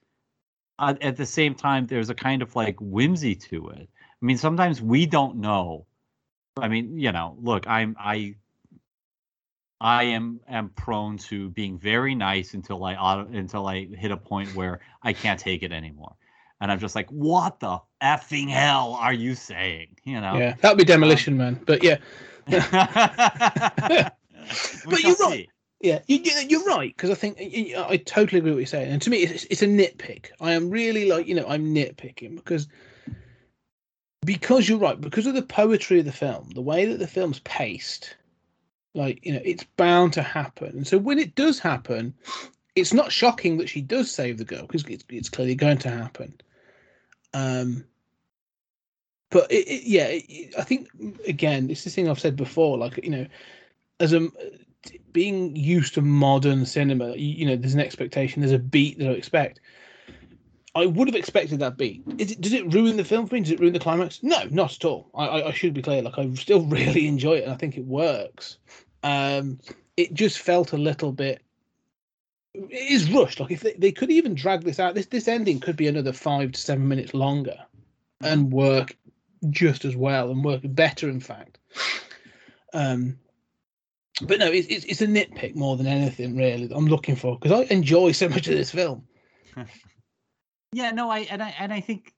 Uh, 0.81 0.95
at 1.03 1.17
the 1.19 1.27
same 1.27 1.55
time, 1.55 1.87
there's 1.87 2.09
a 2.09 2.15
kind 2.15 2.41
of 2.41 2.57
like 2.57 2.77
whimsy 2.81 3.35
to 3.35 3.69
it. 3.69 3.87
I 4.23 4.25
mean, 4.25 4.39
sometimes 4.39 4.81
we 4.81 5.05
don't 5.05 5.37
know. 5.37 5.85
I 6.57 6.69
mean, 6.69 6.99
you 6.99 7.13
know, 7.13 7.37
look, 7.39 7.69
I'm 7.69 7.95
I 8.01 8.37
I 9.79 10.05
am 10.05 10.41
am 10.49 10.71
prone 10.71 11.19
to 11.19 11.51
being 11.51 11.79
very 11.79 12.15
nice 12.15 12.55
until 12.55 12.83
I 12.83 12.95
auto, 12.95 13.31
until 13.31 13.67
I 13.67 13.85
hit 13.85 14.11
a 14.11 14.17
point 14.17 14.55
where 14.55 14.81
I 15.03 15.13
can't 15.13 15.39
take 15.39 15.63
it 15.63 15.71
anymore, 15.71 16.15
and 16.63 16.73
I'm 16.73 16.79
just 16.79 16.95
like, 16.95 17.11
what 17.11 17.61
the 17.61 17.79
effing 18.03 18.49
hell 18.49 18.97
are 18.99 19.13
you 19.13 19.35
saying? 19.35 19.97
You 20.05 20.23
know. 20.23 20.39
Yeah, 20.39 20.55
that'd 20.63 20.79
be 20.79 20.85
Demolition 20.85 21.37
Man. 21.37 21.61
But 21.67 21.83
yeah, 21.83 21.99
But 24.87 25.03
you're 25.03 25.17
right. 25.17 25.49
Yeah, 25.81 26.01
you, 26.07 26.19
you're 26.47 26.65
right 26.65 26.95
because 26.95 27.11
I 27.11 27.15
think 27.15 27.39
I 27.41 27.87
I 27.89 27.97
totally 27.97 28.39
agree 28.39 28.51
with 28.51 28.57
what 28.57 28.61
you're 28.61 28.67
saying, 28.67 28.93
and 28.93 29.01
to 29.01 29.11
me, 29.11 29.19
it's, 29.19 29.45
it's 29.45 29.63
a 29.63 29.67
nitpick. 29.67 30.27
I 30.39 30.53
am 30.53 30.69
really 30.69 31.09
like 31.09 31.27
you 31.27 31.35
know 31.35 31.47
I'm 31.49 31.75
nitpicking 31.75 32.37
because 32.37 32.69
because 34.25 34.69
you're 34.69 34.79
right 34.79 35.01
because 35.01 35.27
of 35.27 35.35
the 35.35 35.43
poetry 35.43 36.01
of 36.01 36.05
the 36.05 36.13
film, 36.13 36.51
the 36.51 36.61
way 36.61 36.85
that 36.85 36.99
the 36.99 37.07
film's 37.07 37.39
paced, 37.41 38.15
like 38.95 39.25
you 39.25 39.33
know 39.33 39.41
it's 39.43 39.65
bound 39.79 40.13
to 40.13 40.23
happen, 40.23 40.69
and 40.69 40.87
so 40.87 40.99
when 40.99 41.19
it 41.19 41.35
does 41.35 41.59
happen, 41.59 42.13
it's 42.77 42.93
not 42.93 43.11
shocking 43.11 43.57
that 43.57 43.71
she 43.71 43.81
does 43.81 44.11
save 44.11 44.37
the 44.37 44.45
girl 44.45 44.63
because 44.63 44.85
it's, 44.85 45.05
it's 45.09 45.31
clearly 45.31 45.55
going 45.55 45.79
to 45.79 45.91
happen. 45.91 46.39
Um, 47.33 47.87
but 49.31 49.51
it, 49.51 49.67
it, 49.67 49.85
yeah, 49.85 50.09
it, 50.11 50.55
I 50.59 50.63
think 50.63 50.89
again, 51.27 51.71
it's 51.71 51.85
the 51.85 51.91
thing 51.91 52.07
I've 52.07 52.21
said 52.21 52.37
before. 52.37 52.77
Like 52.77 53.03
you 53.03 53.11
know, 53.11 53.27
as 53.99 54.13
a 54.13 54.29
being 55.13 55.55
used 55.57 55.95
to 55.95 56.03
modern 56.03 56.65
cinema, 56.67 57.17
you, 57.17 57.29
you 57.29 57.47
know, 57.47 57.57
there's 57.57 57.75
an 57.75 57.81
expectation, 57.81 58.41
there's 58.41 58.53
a 58.53 58.59
beat 58.59 58.99
that 58.99 59.09
I 59.09 59.13
expect. 59.13 59.61
I 60.75 60.87
would 60.87 61.09
have 61.09 61.17
expected 61.17 61.59
that 61.59 61.77
beat. 61.77 62.03
It, 62.19 62.41
does 62.41 62.53
it 62.53 62.73
ruin 62.73 62.97
the 62.97 63.05
film 63.05 63.27
for 63.27 63.35
me? 63.35 63.41
Does 63.41 63.51
it 63.51 63.61
ruin 63.61 63.73
the 63.73 63.81
climax? 63.81 64.23
No, 64.23 64.45
not 64.51 64.77
at 64.77 64.85
all. 64.85 65.11
I, 65.15 65.27
I, 65.27 65.49
I 65.49 65.53
should 65.53 65.75
be 65.75 65.83
clear. 65.83 66.01
Like 66.03 66.19
I 66.19 66.33
still 66.35 66.65
really 66.67 67.09
enjoy 67.09 67.35
it, 67.35 67.45
and 67.45 67.53
I 67.53 67.57
think 67.57 67.77
it 67.77 67.85
works. 67.85 68.59
Um, 69.03 69.59
it 69.97 70.15
just 70.15 70.39
felt 70.39 70.73
a 70.73 70.79
little 70.79 71.13
bit. 71.13 71.43
It 72.55 72.93
is 72.93 73.11
rushed. 73.11 73.41
Like 73.41 73.51
if 73.51 73.61
they, 73.61 73.75
they 73.75 73.93
could 73.93 74.11
even 74.11 74.35
drag 74.35 74.63
this 74.63 74.79
out, 74.79 74.95
this 74.95 75.07
this 75.07 75.27
ending 75.27 75.59
could 75.59 75.77
be 75.77 75.89
another 75.89 76.13
five 76.13 76.53
to 76.53 76.61
seven 76.61 76.87
minutes 76.87 77.15
longer, 77.15 77.57
and 78.21 78.53
work 78.53 78.97
just 79.49 79.85
as 79.85 79.97
well 79.97 80.31
and 80.31 80.45
work 80.45 80.61
better, 80.65 81.09
in 81.09 81.21
fact. 81.21 81.59
Um, 82.73 83.19
but 84.23 84.39
no, 84.39 84.47
it's, 84.47 84.69
it's 84.69 84.85
it's 84.85 85.01
a 85.01 85.07
nitpick 85.07 85.55
more 85.55 85.77
than 85.77 85.87
anything 85.87 86.37
really. 86.37 86.67
that 86.67 86.77
I'm 86.77 86.87
looking 86.87 87.17
for 87.17 87.39
because 87.39 87.53
I 87.53 87.73
enjoy 87.73 88.13
so 88.13 88.29
much 88.29 88.47
of 88.49 88.55
this 88.55 88.71
film. 88.71 89.07
Yeah, 90.73 90.93
no, 90.93 91.11
I 91.11 91.21
and 91.21 91.43
I 91.43 91.55
and 91.59 91.73
I 91.73 91.81
think 91.81 92.15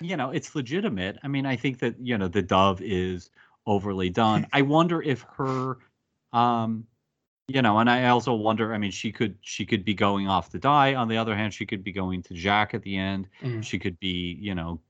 you 0.00 0.16
know 0.16 0.30
it's 0.30 0.54
legitimate. 0.54 1.18
I 1.22 1.28
mean, 1.28 1.46
I 1.46 1.56
think 1.56 1.80
that 1.80 1.96
you 2.00 2.16
know 2.16 2.28
the 2.28 2.42
dove 2.42 2.80
is 2.80 3.30
overly 3.66 4.10
done. 4.10 4.46
I 4.52 4.62
wonder 4.62 5.02
if 5.02 5.24
her, 5.36 5.78
um, 6.32 6.86
you 7.46 7.60
know, 7.60 7.78
and 7.78 7.90
I 7.90 8.08
also 8.08 8.32
wonder. 8.34 8.72
I 8.72 8.78
mean, 8.78 8.90
she 8.90 9.12
could 9.12 9.36
she 9.42 9.66
could 9.66 9.84
be 9.84 9.94
going 9.94 10.28
off 10.28 10.48
to 10.50 10.58
die. 10.58 10.94
On 10.94 11.08
the 11.08 11.18
other 11.18 11.36
hand, 11.36 11.52
she 11.52 11.66
could 11.66 11.84
be 11.84 11.92
going 11.92 12.22
to 12.22 12.34
Jack 12.34 12.72
at 12.72 12.82
the 12.82 12.96
end. 12.96 13.28
Mm. 13.42 13.62
She 13.62 13.78
could 13.78 14.00
be, 14.00 14.38
you 14.40 14.54
know, 14.54 14.80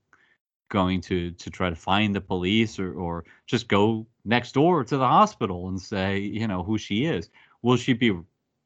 going 0.69 1.01
to 1.01 1.31
to 1.31 1.49
try 1.49 1.69
to 1.69 1.75
find 1.75 2.15
the 2.15 2.21
police 2.21 2.79
or 2.79 2.93
or 2.93 3.25
just 3.45 3.67
go 3.67 4.07
next 4.25 4.53
door 4.53 4.83
to 4.83 4.97
the 4.97 5.07
hospital 5.07 5.67
and 5.69 5.79
say, 5.81 6.19
you 6.19 6.47
know, 6.47 6.63
who 6.63 6.77
she 6.77 7.05
is. 7.05 7.29
Will 7.61 7.77
she 7.77 7.93
be 7.93 8.17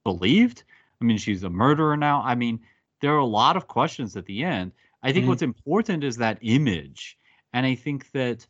believed? 0.04 0.64
I 1.02 1.06
mean, 1.06 1.18
she's 1.18 1.44
a 1.44 1.50
murderer 1.50 1.98
now. 1.98 2.22
I 2.22 2.36
mean, 2.36 2.60
there 3.02 3.14
are 3.14 3.18
a 3.20 3.26
lot 3.26 3.58
of 3.58 3.68
questions 3.68 4.16
at 4.18 4.26
the 4.26 4.44
end. 4.44 4.72
I 5.04 5.12
think 5.12 5.26
Mhm. 5.26 5.28
what's 5.28 5.42
important 5.42 6.04
is 6.04 6.18
that 6.18 6.40
image. 6.42 7.18
And 7.54 7.66
I 7.66 7.76
think 7.76 8.12
that, 8.12 8.48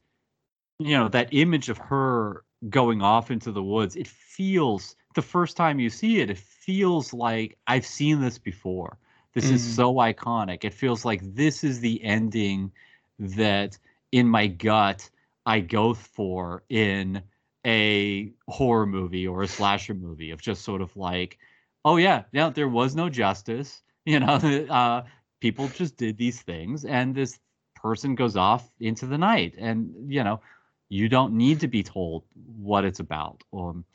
you 0.80 0.98
know, 0.98 1.08
that 1.10 1.30
image 1.34 1.70
of 1.70 1.78
her 1.78 2.46
going 2.70 3.02
off 3.02 3.32
into 3.32 3.52
the 3.52 3.64
woods, 3.64 3.96
it 3.96 4.08
feels, 4.08 4.96
the 5.16 5.22
first 5.22 5.58
time 5.58 5.80
you 5.80 5.90
see 5.90 6.22
it, 6.22 6.30
it 6.30 6.38
feels 6.38 7.14
like 7.14 7.58
I've 7.68 7.86
seen 7.86 8.22
this 8.22 8.38
before. 8.38 8.98
This 9.34 9.52
is 9.52 9.64
Mhm. 9.64 9.64
so 9.64 9.94
iconic. 9.96 10.64
It 10.64 10.74
feels 10.74 11.06
like 11.06 11.22
this 11.36 11.64
is 11.64 11.80
the 11.80 12.04
ending 12.04 12.72
that 13.20 13.78
in 14.12 14.28
my 14.28 14.48
gut 14.48 15.10
I 15.46 15.60
go 15.62 15.94
for 15.94 16.64
in 16.70 17.22
a 17.66 18.32
horror 18.48 18.86
movie 18.86 19.28
or 19.28 19.44
a 19.44 19.48
slasher 19.48 19.94
movie 19.94 20.32
of 20.32 20.42
just 20.42 20.64
sort 20.64 20.82
of 20.82 20.96
like, 20.96 21.38
oh 21.86 21.98
yeah, 21.98 22.24
yeah, 22.32 22.50
there 22.50 22.70
was 22.70 22.96
no 22.96 23.10
justice. 23.10 23.82
You 24.06 24.22
know, 24.22 24.38
uh, 24.72 25.04
people 25.40 25.68
just 25.68 25.98
did 25.98 26.18
these 26.18 26.42
things, 26.42 26.84
and 26.84 27.14
this 27.14 27.38
person 27.76 28.16
goes 28.16 28.36
off 28.36 28.68
into 28.80 29.06
the 29.06 29.20
night, 29.20 29.54
and 29.60 29.94
you 30.12 30.24
know, 30.24 30.42
you 30.88 31.10
don't 31.10 31.34
need 31.34 31.60
to 31.60 31.68
be 31.68 31.84
told 31.84 32.24
what 32.58 32.86
it's 32.86 33.00
about. 33.02 33.44
Um, 33.54 33.86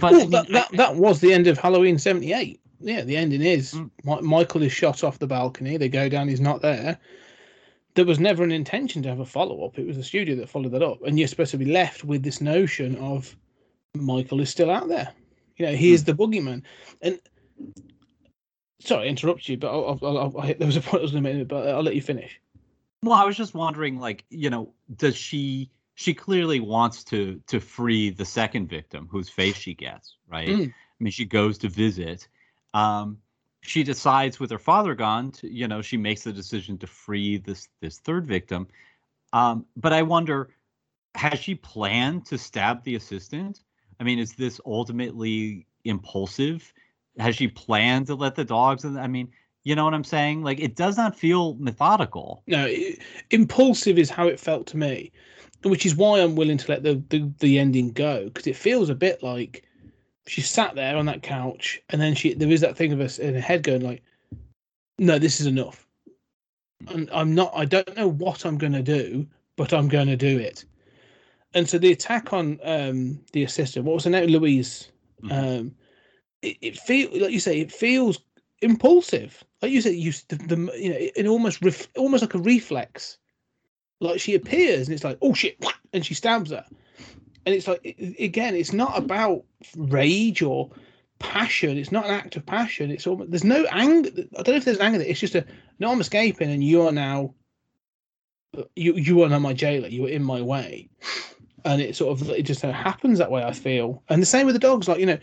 but 0.00 0.12
well, 0.12 0.26
that, 0.28 0.48
that 0.48 0.68
that 0.72 0.94
was 0.94 1.20
the 1.20 1.32
end 1.32 1.48
of 1.48 1.58
Halloween 1.58 1.98
'78. 1.98 2.60
Yeah, 2.80 3.02
the 3.02 3.16
ending 3.16 3.42
is 3.42 3.74
Mm. 3.74 4.22
Michael 4.22 4.62
is 4.62 4.72
shot 4.72 5.02
off 5.02 5.18
the 5.18 5.26
balcony. 5.26 5.76
They 5.76 5.88
go 5.88 6.08
down. 6.08 6.28
He's 6.28 6.40
not 6.40 6.62
there. 6.62 6.98
There 8.00 8.06
was 8.06 8.18
never 8.18 8.42
an 8.42 8.50
intention 8.50 9.02
to 9.02 9.10
have 9.10 9.20
a 9.20 9.26
follow 9.26 9.62
up. 9.62 9.78
It 9.78 9.86
was 9.86 9.98
the 9.98 10.02
studio 10.02 10.34
that 10.36 10.48
followed 10.48 10.72
that 10.72 10.82
up, 10.82 11.02
and 11.02 11.18
you're 11.18 11.28
supposed 11.28 11.50
to 11.50 11.58
be 11.58 11.66
left 11.66 12.02
with 12.02 12.22
this 12.22 12.40
notion 12.40 12.96
of 12.96 13.36
Michael 13.94 14.40
is 14.40 14.48
still 14.48 14.70
out 14.70 14.88
there. 14.88 15.12
You 15.58 15.66
know, 15.66 15.72
he 15.72 15.92
is 15.92 16.04
the 16.04 16.14
boogeyman. 16.14 16.62
And 17.02 17.20
sorry, 18.80 19.04
I 19.04 19.10
interrupt 19.10 19.50
you, 19.50 19.58
but 19.58 19.68
I'll, 19.68 19.98
I'll, 20.02 20.18
I'll, 20.18 20.40
I, 20.40 20.54
there 20.54 20.64
was 20.64 20.78
a 20.78 20.80
point 20.80 21.00
I 21.00 21.02
was 21.02 21.12
going 21.12 21.22
to 21.24 21.34
make, 21.34 21.46
but 21.46 21.68
I'll 21.68 21.82
let 21.82 21.94
you 21.94 22.00
finish. 22.00 22.40
Well, 23.02 23.12
I 23.12 23.26
was 23.26 23.36
just 23.36 23.52
wondering, 23.52 23.98
like, 23.98 24.24
you 24.30 24.48
know, 24.48 24.72
does 24.96 25.14
she? 25.14 25.70
She 25.94 26.14
clearly 26.14 26.60
wants 26.60 27.04
to 27.04 27.38
to 27.48 27.60
free 27.60 28.08
the 28.08 28.24
second 28.24 28.70
victim, 28.70 29.08
whose 29.10 29.28
face 29.28 29.56
she 29.56 29.74
gets, 29.74 30.16
right? 30.26 30.48
Mm. 30.48 30.68
I 30.70 31.04
mean, 31.04 31.12
she 31.12 31.26
goes 31.26 31.58
to 31.58 31.68
visit. 31.68 32.28
Um, 32.72 33.18
she 33.62 33.82
decides, 33.82 34.40
with 34.40 34.50
her 34.50 34.58
father 34.58 34.94
gone, 34.94 35.32
to, 35.32 35.52
you 35.52 35.68
know, 35.68 35.82
she 35.82 35.96
makes 35.96 36.24
the 36.24 36.32
decision 36.32 36.78
to 36.78 36.86
free 36.86 37.38
this 37.38 37.68
this 37.80 37.98
third 37.98 38.26
victim. 38.26 38.66
Um, 39.32 39.66
but 39.76 39.92
I 39.92 40.02
wonder, 40.02 40.50
has 41.14 41.38
she 41.38 41.54
planned 41.54 42.26
to 42.26 42.38
stab 42.38 42.82
the 42.84 42.96
assistant? 42.96 43.60
I 44.00 44.04
mean, 44.04 44.18
is 44.18 44.32
this 44.32 44.60
ultimately 44.64 45.66
impulsive? 45.84 46.72
Has 47.18 47.36
she 47.36 47.48
planned 47.48 48.06
to 48.06 48.14
let 48.14 48.34
the 48.34 48.44
dogs 48.44 48.84
in? 48.84 48.96
I 48.96 49.06
mean, 49.06 49.30
you 49.62 49.74
know 49.74 49.84
what 49.84 49.94
I'm 49.94 50.04
saying? 50.04 50.42
Like, 50.42 50.58
it 50.58 50.74
does 50.74 50.96
not 50.96 51.16
feel 51.16 51.54
methodical. 51.54 52.42
No, 52.46 52.64
i 52.64 52.96
impulsive 53.30 53.98
is 53.98 54.08
how 54.08 54.26
it 54.26 54.40
felt 54.40 54.66
to 54.68 54.78
me, 54.78 55.12
which 55.64 55.84
is 55.84 55.94
why 55.94 56.20
I'm 56.20 56.34
willing 56.34 56.58
to 56.58 56.70
let 56.70 56.82
the 56.82 57.02
the, 57.10 57.30
the 57.40 57.58
ending 57.58 57.92
go 57.92 58.24
because 58.24 58.46
it 58.46 58.56
feels 58.56 58.88
a 58.88 58.94
bit 58.94 59.22
like 59.22 59.64
she 60.26 60.40
sat 60.40 60.74
there 60.74 60.96
on 60.96 61.06
that 61.06 61.22
couch 61.22 61.80
and 61.90 62.00
then 62.00 62.14
she 62.14 62.34
there 62.34 62.50
is 62.50 62.60
that 62.60 62.76
thing 62.76 62.92
of 62.92 63.00
us 63.00 63.18
in 63.18 63.34
her 63.34 63.40
head 63.40 63.62
going 63.62 63.82
like, 63.82 64.02
no, 64.98 65.18
this 65.18 65.40
is 65.40 65.46
enough. 65.46 65.86
And 66.88 67.10
I'm 67.12 67.34
not. 67.34 67.52
I 67.54 67.64
don't 67.64 67.96
know 67.96 68.08
what 68.08 68.44
I'm 68.44 68.58
going 68.58 68.72
to 68.72 68.82
do, 68.82 69.26
but 69.56 69.72
I'm 69.72 69.88
going 69.88 70.06
to 70.08 70.16
do 70.16 70.38
it. 70.38 70.64
And 71.54 71.68
so 71.68 71.78
the 71.78 71.92
attack 71.92 72.32
on 72.32 72.58
um 72.64 73.20
the 73.32 73.44
assistant, 73.44 73.84
what 73.84 73.94
was 73.94 74.04
her 74.04 74.10
name, 74.10 74.28
Louise? 74.28 74.90
Mhm. 75.22 75.60
Um, 75.60 75.74
it, 76.42 76.56
it 76.60 76.78
feels 76.78 77.14
like 77.20 77.32
you 77.32 77.40
say, 77.40 77.60
it 77.60 77.72
feels 77.72 78.18
impulsive. 78.62 79.42
Like 79.62 79.72
you 79.72 79.80
said, 79.82 79.94
you 79.94 80.12
the, 80.28 80.36
the 80.36 80.56
you 80.78 80.90
know, 80.90 80.96
it, 80.96 81.12
it 81.16 81.26
almost 81.26 81.62
ref, 81.62 81.88
almost 81.96 82.22
like 82.22 82.34
a 82.34 82.38
reflex. 82.38 83.18
Like 84.00 84.20
she 84.20 84.34
appears 84.34 84.88
and 84.88 84.94
it's 84.94 85.04
like, 85.04 85.18
oh 85.20 85.34
shit, 85.34 85.62
and 85.92 86.04
she 86.04 86.14
stabs 86.14 86.50
her. 86.50 86.64
And 87.46 87.54
it's 87.54 87.66
like 87.66 87.82
again, 88.18 88.54
it's 88.54 88.72
not 88.72 88.98
about 88.98 89.44
rage 89.76 90.42
or 90.42 90.70
passion. 91.18 91.78
It's 91.78 91.92
not 91.92 92.04
an 92.04 92.10
act 92.12 92.36
of 92.36 92.44
passion. 92.44 92.90
It's 92.90 93.06
almost 93.06 93.30
there's 93.30 93.44
no 93.44 93.64
anger. 93.70 94.10
I 94.38 94.42
don't 94.42 94.48
know 94.48 94.54
if 94.56 94.64
there's 94.64 94.78
anger. 94.80 95.00
It's 95.00 95.20
just 95.20 95.34
a 95.34 95.44
no. 95.78 95.90
I'm 95.90 96.00
escaping, 96.00 96.50
and 96.50 96.62
you 96.62 96.82
are 96.82 96.92
now. 96.92 97.34
You 98.74 98.94
you 98.94 99.22
are 99.22 99.28
now 99.28 99.38
my 99.38 99.52
jailer. 99.52 99.88
You 99.88 100.06
are 100.06 100.10
in 100.10 100.24
my 100.24 100.42
way, 100.42 100.88
and 101.64 101.80
it 101.80 101.96
sort 101.96 102.20
of 102.20 102.28
it 102.30 102.42
just 102.42 102.62
happens 102.62 103.18
that 103.18 103.30
way. 103.30 103.42
I 103.44 103.52
feel, 103.52 104.02
and 104.08 104.20
the 104.20 104.26
same 104.26 104.46
with 104.46 104.54
the 104.54 104.58
dogs. 104.60 104.88
Like 104.88 104.98
you 104.98 105.06
know, 105.06 105.18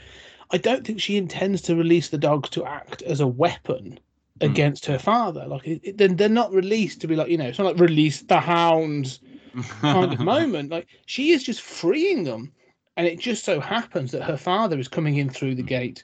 I 0.51 0.57
don't 0.57 0.85
think 0.85 1.01
she 1.01 1.17
intends 1.17 1.61
to 1.63 1.75
release 1.75 2.09
the 2.09 2.17
dogs 2.17 2.49
to 2.51 2.65
act 2.65 3.01
as 3.03 3.19
a 3.19 3.27
weapon 3.27 3.99
Mm. 4.39 4.51
against 4.51 4.85
her 4.85 4.99
father. 4.99 5.45
Like 5.47 5.67
it, 5.67 5.81
it- 5.83 6.17
they're 6.17 6.29
not 6.29 6.53
released 6.53 7.01
to 7.01 7.07
be 7.07 7.15
like 7.15 7.27
you 7.29 7.37
know, 7.37 7.45
it's 7.47 7.57
not 7.57 7.65
like 7.65 7.79
release 7.79 8.21
the 8.21 8.39
hounds 8.39 9.19
kind 9.63 10.13
of 10.13 10.19
moment. 10.35 10.71
Like 10.71 10.87
she 11.05 11.31
is 11.31 11.43
just 11.43 11.61
freeing 11.61 12.23
them, 12.23 12.51
and 12.95 13.07
it 13.07 13.19
just 13.19 13.43
so 13.43 13.59
happens 13.59 14.11
that 14.11 14.23
her 14.23 14.37
father 14.37 14.79
is 14.79 14.87
coming 14.87 15.17
in 15.17 15.29
through 15.29 15.55
the 15.55 15.63
gate 15.63 16.03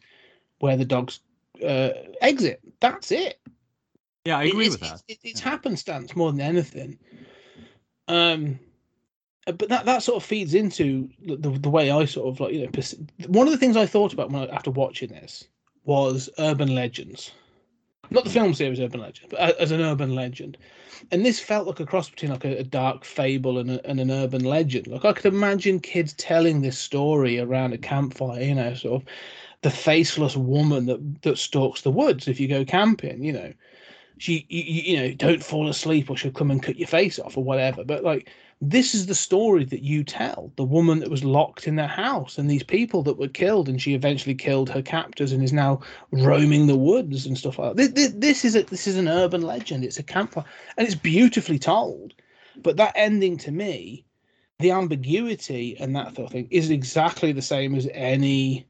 where 0.60 0.78
the 0.78 0.86
dogs 0.86 1.20
uh, 1.64 1.90
exit. 2.22 2.62
That's 2.80 3.12
it. 3.12 3.40
Yeah, 4.26 4.38
I 4.38 4.44
agree 4.44 4.66
it's, 4.66 4.74
with 4.74 4.82
that. 4.82 5.02
It's, 5.08 5.24
it's 5.24 5.42
Yeah. 5.42 5.50
happenstance 5.50 6.16
more 6.16 6.32
than 6.32 6.42
anything. 6.42 6.98
Um, 8.08 8.60
uh, 9.48 9.52
but 9.52 9.70
that 9.70 9.86
that 9.86 10.04
sort 10.04 10.18
of 10.18 10.24
feeds 10.24 10.54
into 10.54 11.10
the, 11.26 11.36
the, 11.36 11.50
the 11.50 11.70
way 11.70 11.92
I 11.92 12.06
sort 12.06 12.28
of 12.34 12.40
like 12.40 12.54
you 12.54 12.64
know. 12.64 12.72
Perce- 12.72 12.96
one 13.28 13.48
of 13.48 13.52
the 13.52 13.58
things 13.58 13.76
I 13.76 13.86
thought 13.86 14.14
about 14.14 14.32
when 14.32 14.50
I, 14.50 14.54
after 14.54 14.72
watching 14.72 15.10
this 15.10 15.48
was 15.84 16.30
urban 16.40 16.74
legends. 16.74 17.32
Not 18.10 18.24
the 18.24 18.30
film 18.30 18.54
series 18.54 18.80
Urban 18.80 19.02
Legend, 19.02 19.30
but 19.32 19.40
uh, 19.40 19.54
as 19.60 19.72
an 19.72 19.82
urban 19.82 20.16
legend. 20.16 20.58
And 21.12 21.26
this 21.26 21.40
felt 21.40 21.68
like 21.68 21.80
a 21.80 21.86
cross 21.86 22.10
between 22.10 22.32
like 22.32 22.46
a, 22.46 22.60
a 22.60 22.64
dark 22.64 23.04
fable 23.04 23.58
and, 23.58 23.72
a, 23.72 23.90
and 23.90 24.00
an 24.00 24.12
urban 24.12 24.44
legend. 24.44 24.88
Like 24.88 25.06
I 25.06 25.14
could 25.14 25.34
imagine 25.34 25.80
kids 25.80 26.14
telling 26.14 26.62
this 26.62 26.78
story 26.78 27.40
around 27.40 27.74
a 27.74 27.78
campfire, 27.78 28.42
you 28.42 28.56
know, 28.56 28.74
sort 28.74 29.02
of 29.02 29.08
the 29.62 29.72
faceless 29.72 30.36
woman 30.36 30.86
that 30.86 31.22
that 31.24 31.38
stalks 31.38 31.82
the 31.82 31.92
woods 31.92 32.28
if 32.28 32.40
you 32.40 32.48
go 32.48 32.64
camping, 32.66 33.24
you 33.24 33.34
know. 33.34 33.54
She, 34.20 34.46
you 34.48 34.64
you 34.64 34.98
know, 34.98 35.14
don't 35.14 35.44
fall 35.44 35.68
asleep 35.68 36.10
or 36.10 36.16
she'll 36.16 36.32
come 36.32 36.52
and 36.52 36.62
cut 36.62 36.78
your 36.78 36.88
face 36.88 37.20
off 37.20 37.36
or 37.36 37.44
whatever. 37.44 37.84
But 37.84 38.04
like, 38.04 38.30
this 38.70 38.96
is 38.96 39.08
the 39.08 39.16
story 39.16 39.66
that 39.66 39.84
you 39.84 40.04
tell 40.04 40.52
the 40.56 40.64
woman 40.64 41.00
that 41.00 41.10
was 41.10 41.24
locked 41.24 41.68
in 41.68 41.76
the 41.76 41.88
house 41.88 42.38
and 42.38 42.50
these 42.50 42.64
people 42.64 43.04
that 43.04 43.18
were 43.18 43.28
killed 43.28 43.68
and 43.68 43.82
she 43.82 43.94
eventually 43.94 44.36
killed 44.36 44.70
her 44.70 44.82
captors 44.82 45.32
and 45.32 45.44
is 45.44 45.52
now 45.54 45.82
roaming 46.12 46.68
the 46.68 46.78
woods 46.78 47.26
and 47.26 47.38
stuff 47.38 47.60
like 47.60 47.76
that. 47.76 47.96
This, 47.96 48.12
this 48.16 48.46
is 48.46 48.56
a, 48.56 48.64
this 48.64 48.88
is 48.88 48.98
an 48.98 49.08
urban 49.10 49.42
legend. 49.42 49.84
It's 49.84 50.00
a 50.00 50.04
campfire 50.04 50.46
and 50.78 50.88
it's 50.88 50.96
beautifully 50.96 51.60
told. 51.60 52.14
But 52.62 52.78
that 52.78 52.94
ending 52.96 53.38
to 53.40 53.52
me 53.52 54.06
the 54.60 54.72
ambiguity 54.72 55.76
and 55.80 55.96
that 55.96 56.16
sort 56.16 56.28
of 56.28 56.32
thing 56.32 56.48
is 56.50 56.70
exactly 56.70 57.34
the 57.34 57.42
same 57.42 57.76
as 57.76 57.88
any 57.92 58.66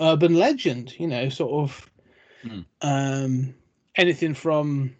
urban 0.00 0.34
legend 0.34 0.98
you 0.98 1.06
know 1.06 1.28
sort 1.28 1.52
of 1.52 1.88
Hmm. 2.42 2.60
um 2.80 3.54
anything 3.94 4.34
from 4.34 4.96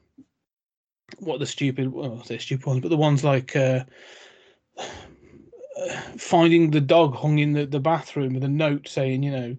what 1.19 1.39
the 1.39 1.47
stupid 1.47 1.93
well 1.93 2.23
say 2.25 2.39
stupid 2.39 2.67
ones 2.67 2.81
but 2.81 2.89
the 2.89 2.97
ones 2.97 3.23
like 3.25 3.55
uh 3.57 3.85
finding 6.19 6.71
the 6.71 6.81
dog 6.81 7.15
hung 7.15 7.39
in 7.39 7.53
the, 7.53 7.67
the 7.67 7.81
bathroom 7.81 8.35
with 8.35 8.45
a 8.45 8.49
note 8.49 8.89
saying, 8.89 9.23
you 9.23 9.31
know, 9.31 9.57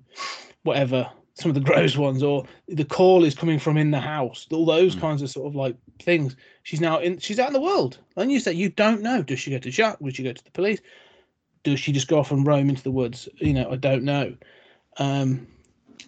whatever, 0.64 1.10
some 1.34 1.50
of 1.50 1.56
the 1.56 1.62
gross 1.72 1.98
ones, 1.98 2.24
or 2.24 2.46
the 2.68 2.86
call 2.86 3.24
is 3.24 3.36
coming 3.36 3.60
from 3.60 3.78
in 3.78 3.92
the 3.92 4.00
house, 4.00 4.48
all 4.52 4.66
those 4.66 4.96
Mm. 4.96 5.02
kinds 5.02 5.22
of 5.22 5.30
sort 5.30 5.48
of 5.48 5.56
like 5.56 5.76
things. 6.02 6.36
She's 6.64 6.82
now 6.82 7.00
in, 7.00 7.18
she's 7.18 7.40
out 7.40 7.48
in 7.48 7.54
the 7.54 7.62
world. 7.62 8.00
And 8.16 8.32
you 8.32 8.40
say, 8.40 8.54
you 8.54 8.70
don't 8.70 9.02
know. 9.02 9.24
Does 9.24 9.40
she 9.40 9.52
go 9.52 9.60
to 9.60 9.72
Jacques? 9.72 10.00
Does 10.00 10.16
she 10.16 10.24
go 10.24 10.34
to 10.34 10.44
the 10.44 10.52
police? 10.52 10.80
Does 11.64 11.80
she 11.80 11.92
just 11.92 12.08
go 12.08 12.20
off 12.20 12.32
and 12.32 12.46
roam 12.46 12.70
into 12.70 12.84
the 12.84 12.92
woods? 12.92 13.28
You 13.38 13.54
know, 13.54 13.70
I 13.72 13.76
don't 13.76 14.04
know. 14.04 14.36
Um, 14.98 15.48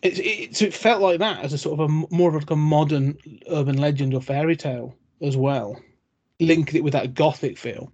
it, 0.01 0.19
it, 0.19 0.55
so 0.55 0.65
it 0.65 0.73
felt 0.73 1.01
like 1.01 1.19
that 1.19 1.43
as 1.43 1.53
a 1.53 1.57
sort 1.57 1.79
of 1.79 1.89
a 1.89 2.15
more 2.15 2.29
of 2.29 2.35
like 2.35 2.51
a 2.51 2.55
modern 2.55 3.17
urban 3.49 3.77
legend 3.77 4.13
or 4.13 4.21
fairy 4.21 4.55
tale 4.55 4.95
as 5.21 5.37
well, 5.37 5.79
linking 6.39 6.77
it 6.77 6.83
with 6.83 6.93
that 6.93 7.13
gothic 7.13 7.57
feel. 7.57 7.91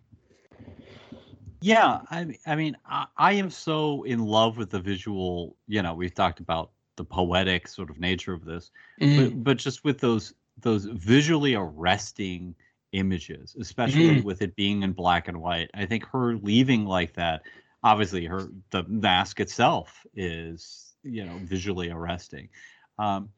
Yeah, 1.62 2.02
I 2.10 2.26
mean, 2.26 2.38
I 2.48 2.56
mean, 2.56 2.78
I, 2.86 3.06
I 3.18 3.34
am 3.34 3.50
so 3.50 4.04
in 4.04 4.20
love 4.20 4.58
with 4.58 4.72
the 4.72 4.80
visual. 4.80 5.56
You 5.68 5.82
know, 5.84 5.94
we've 5.94 6.14
talked 6.14 6.40
about 6.40 6.72
the 6.96 7.04
poetic 7.06 7.68
sort 7.68 7.90
of 7.90 8.00
nature 8.00 8.34
of 8.34 8.46
this, 8.46 8.72
Mm. 9.00 9.16
but 9.18 9.44
but 9.44 9.58
just 9.58 9.84
with 9.84 10.00
those 10.00 10.34
those 10.60 10.86
visually 10.86 11.56
arresting 11.56 12.56
images, 12.94 13.56
especially 13.60 14.20
Mhm. 14.20 14.24
with 14.24 14.42
it 14.42 14.56
being 14.56 14.84
in 14.84 14.92
black 14.92 15.28
and 15.28 15.40
white. 15.42 15.70
I 15.74 15.86
think 15.86 16.06
her 16.08 16.36
leaving 16.38 16.86
like 16.86 17.14
that, 17.14 17.44
obviously, 17.84 18.26
her 18.26 18.50
the 18.72 18.84
mask 18.84 19.40
itself 19.40 20.06
is 20.16 20.96
you 21.04 21.26
know 21.26 21.40
visually 21.44 21.90
arresting. 21.90 22.50
Um, 22.98 23.30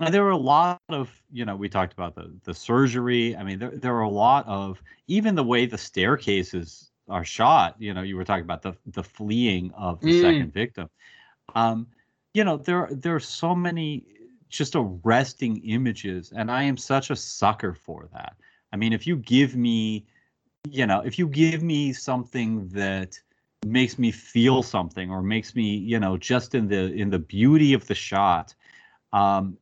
and 0.00 0.14
there 0.14 0.24
were 0.24 0.30
a 0.30 0.36
lot 0.36 0.80
of 0.88 1.10
you 1.32 1.44
know 1.44 1.56
we 1.56 1.68
talked 1.68 1.92
about 1.92 2.14
the 2.14 2.32
the 2.44 2.54
surgery. 2.54 3.36
I 3.36 3.42
mean, 3.44 3.58
there 3.58 3.70
there 3.76 3.94
are 3.94 4.02
a 4.02 4.08
lot 4.08 4.46
of 4.46 4.82
even 5.08 5.34
the 5.34 5.44
way 5.44 5.66
the 5.66 5.78
staircases 5.78 6.90
are 7.08 7.24
shot. 7.24 7.76
You 7.78 7.94
know, 7.94 8.02
you 8.02 8.16
were 8.16 8.24
talking 8.24 8.44
about 8.44 8.62
the 8.62 8.74
the 8.86 9.02
fleeing 9.04 9.72
of 9.74 10.02
the 10.02 10.10
Mm. 10.10 10.20
second 10.20 10.52
victim. 10.52 10.88
Um, 11.54 11.86
you 12.34 12.44
know, 12.44 12.56
there 12.56 12.88
there 12.92 13.14
are 13.14 13.20
so 13.20 13.54
many 13.54 14.04
just 14.48 14.74
arresting 14.76 15.58
images, 15.64 16.32
and 16.32 16.50
I 16.50 16.62
am 16.64 16.76
such 16.76 17.10
a 17.10 17.16
sucker 17.16 17.74
for 17.74 18.08
that. 18.12 18.36
I 18.72 18.76
mean, 18.76 18.92
if 18.92 19.06
you 19.06 19.16
give 19.16 19.56
me, 19.56 20.06
you 20.68 20.86
know, 20.86 21.00
if 21.00 21.18
you 21.18 21.28
give 21.28 21.62
me 21.62 21.92
something 21.92 22.68
that 22.68 23.18
makes 23.66 23.98
me 23.98 24.10
feel 24.10 24.62
something 24.62 25.10
or 25.10 25.22
makes 25.22 25.54
me, 25.54 25.76
you 25.76 25.98
know, 26.00 26.16
just 26.16 26.54
in 26.54 26.68
the 26.68 26.92
in 26.94 27.10
the 27.10 27.18
beauty 27.18 27.74
of 27.74 27.86
the 27.86 27.94
shot, 27.94 28.54
um, 29.12 29.56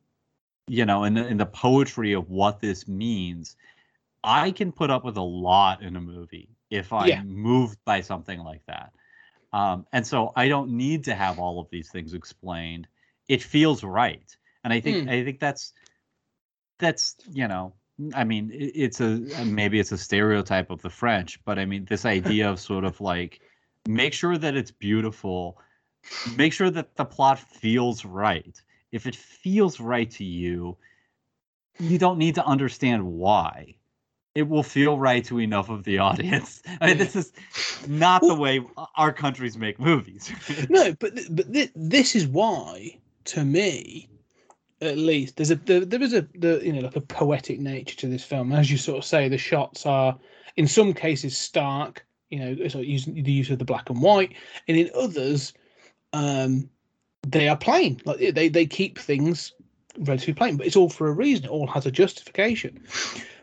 you 0.69 0.85
know, 0.85 1.03
in 1.05 1.15
the 1.15 1.27
in 1.27 1.37
the 1.37 1.45
poetry 1.47 2.13
of 2.13 2.29
what 2.29 2.61
this 2.61 2.87
means, 2.87 3.57
I 4.23 4.51
can 4.51 4.71
put 4.71 4.91
up 4.91 5.05
with 5.05 5.17
a 5.17 5.21
lot 5.23 5.81
in 5.83 5.95
a 5.95 6.01
movie 6.01 6.49
if 6.71 6.93
I'm 6.93 7.07
Yeah. 7.07 7.23
moved 7.27 7.79
by 7.85 8.01
something 8.01 8.39
like 8.39 8.65
that. 8.67 8.93
Um, 9.53 9.87
and 9.93 10.05
so 10.07 10.33
I 10.35 10.47
don't 10.49 10.71
need 10.77 11.05
to 11.05 11.15
have 11.15 11.39
all 11.39 11.59
of 11.59 11.69
these 11.71 11.91
things 11.91 12.13
explained. 12.13 12.87
It 13.29 13.43
feels 13.43 13.83
right, 13.83 14.35
and 14.63 14.73
I 14.73 14.81
think 14.81 15.01
Hmm. 15.01 15.07
I 15.07 15.23
think 15.25 15.39
that's 15.39 15.73
that's 16.79 17.15
you 17.31 17.47
know 17.47 17.73
I 18.13 18.23
mean 18.23 18.51
it, 18.51 18.71
it's 18.75 19.01
a 19.01 19.19
maybe 19.45 19.79
it's 19.79 19.91
a 19.91 19.97
stereotype 19.97 20.69
of 20.69 20.81
the 20.81 20.89
French, 20.89 21.43
but 21.45 21.59
I 21.59 21.65
mean 21.65 21.85
this 21.85 22.05
idea 22.05 22.49
of 22.49 22.59
sort 22.59 22.85
of 22.85 22.99
like 23.01 23.41
make 23.85 24.13
sure 24.13 24.37
that 24.37 24.55
it's 24.55 24.71
beautiful, 24.71 25.59
make 26.25 26.53
sure 26.53 26.71
that 26.71 26.95
the 26.97 27.05
plot 27.05 27.39
feels 27.39 28.05
right. 28.05 28.61
If 28.91 29.05
it 29.05 29.15
feels 29.15 29.79
right 29.79 30.09
to 30.11 30.23
you, 30.23 30.77
you 31.79 31.97
don't 31.97 32.17
need 32.17 32.35
to 32.35 32.45
understand 32.45 33.05
why. 33.05 33.75
It 34.35 34.47
will 34.47 34.63
feel 34.63 34.97
right 34.97 35.23
to 35.25 35.39
enough 35.39 35.69
of 35.69 35.83
the 35.83 35.97
audience. 35.97 36.61
I 36.81 36.87
mean, 36.87 36.97
this 36.97 37.15
is 37.15 37.33
not 37.87 38.21
the 38.21 38.35
way 38.35 38.61
our 38.95 39.11
countries 39.11 39.57
make 39.57 39.79
movies. 39.79 40.31
no, 40.69 40.93
but 40.99 41.19
but 41.31 41.51
th- 41.51 41.71
this 41.75 42.15
is 42.15 42.27
why, 42.27 42.97
to 43.25 43.43
me, 43.43 44.09
at 44.81 44.97
least, 44.97 45.35
there's 45.35 45.51
a 45.51 45.55
there, 45.55 45.83
there 45.83 46.01
is 46.01 46.13
a 46.13 46.27
the, 46.35 46.61
you 46.63 46.71
know 46.71 46.81
like 46.81 46.95
a 46.95 47.01
poetic 47.01 47.59
nature 47.59 47.97
to 47.97 48.07
this 48.07 48.23
film. 48.23 48.51
As 48.51 48.71
you 48.71 48.77
sort 48.77 48.99
of 48.99 49.05
say, 49.05 49.27
the 49.27 49.37
shots 49.37 49.85
are 49.85 50.17
in 50.55 50.67
some 50.67 50.93
cases 50.93 51.37
stark. 51.37 52.05
You 52.29 52.39
know, 52.39 52.55
sort 52.67 52.83
of 52.83 52.85
using 52.85 53.15
the 53.15 53.31
use 53.31 53.49
of 53.49 53.57
the 53.57 53.65
black 53.65 53.89
and 53.89 54.01
white, 54.01 54.35
and 54.67 54.77
in 54.77 54.91
others, 54.95 55.53
um, 56.13 56.69
they 57.23 57.47
are 57.47 57.57
plain. 57.57 58.01
Like 58.05 58.33
they 58.33 58.49
they 58.49 58.65
keep 58.65 58.97
things 58.97 59.53
relatively 59.99 60.33
plain, 60.33 60.57
but 60.57 60.67
it's 60.67 60.75
all 60.75 60.89
for 60.89 61.07
a 61.07 61.13
reason. 61.13 61.45
It 61.45 61.51
all 61.51 61.67
has 61.67 61.85
a 61.85 61.91
justification. 61.91 62.81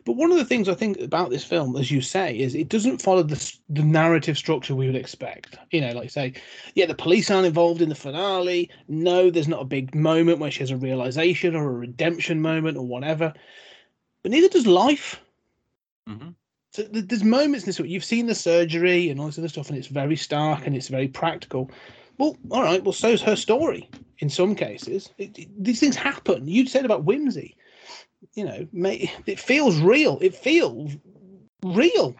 But 0.05 0.17
one 0.17 0.31
of 0.31 0.39
the 0.39 0.45
things 0.45 0.69
I 0.69 0.75
think 0.75 1.01
about 1.01 1.31
this 1.31 1.45
film, 1.45 1.77
as 1.77 1.91
you 1.91 2.01
say, 2.01 2.39
is 2.39 2.55
it 2.55 2.69
doesn't 2.69 3.03
follow 3.03 3.23
the 3.23 3.57
the 3.69 3.83
narrative 3.83 4.39
structure 4.39 4.75
we 4.75 4.87
would 4.87 4.97
expect. 4.97 5.59
You 5.73 5.81
know, 5.81 5.93
like 5.93 6.11
say, 6.11 6.35
yeah, 6.75 6.87
the 6.87 6.95
police 6.95 7.31
aren't 7.31 7.47
involved 7.47 7.83
in 7.83 7.89
the 7.89 7.95
finale. 7.95 8.71
No, 8.89 9.31
there's 9.31 9.49
not 9.49 9.63
a 9.63 9.67
big 9.67 9.95
moment 9.95 10.39
where 10.39 10.51
she 10.51 10.61
has 10.61 10.71
a 10.71 10.77
realization 10.77 11.57
or 11.57 11.69
a 11.69 11.73
redemption 11.73 12.41
moment 12.41 12.79
or 12.79 12.87
whatever. 12.87 13.35
But 14.23 14.33
neither 14.33 14.49
does 14.49 14.67
life. 14.67 15.21
Mhm. 16.09 16.35
So 16.73 16.85
th- 16.85 17.07
there's 17.07 17.25
moments 17.25 17.65
in 17.65 17.69
this 17.69 17.81
you've 17.81 18.05
seen 18.05 18.27
the 18.27 18.35
surgery 18.35 19.11
and 19.11 19.19
all 19.19 19.27
this 19.27 19.39
other 19.39 19.49
stuff, 19.49 19.71
and 19.71 19.79
it's 19.79 19.89
very 19.89 20.17
stark 20.17 20.67
and 20.67 20.77
it's 20.77 20.89
very 20.89 21.09
practical. 21.09 21.71
Well, 22.19 22.37
all 22.51 22.63
right. 22.63 22.83
Well, 22.83 22.93
so's 22.93 23.23
her 23.23 23.37
story. 23.37 23.89
In 24.19 24.31
some 24.31 24.55
cases, 24.55 25.11
it, 25.19 25.39
it- 25.39 25.65
these 25.65 25.81
things 25.81 25.97
happen. 25.97 26.49
You 26.49 26.67
said 26.67 26.85
about 26.85 27.05
whimsy. 27.05 27.57
You 28.35 28.45
know, 28.45 28.67
may, 28.73 29.11
it 29.27 29.39
feels 29.41 29.79
real. 29.79 30.19
It 30.21 30.35
feels 30.35 30.93
real. 31.63 32.15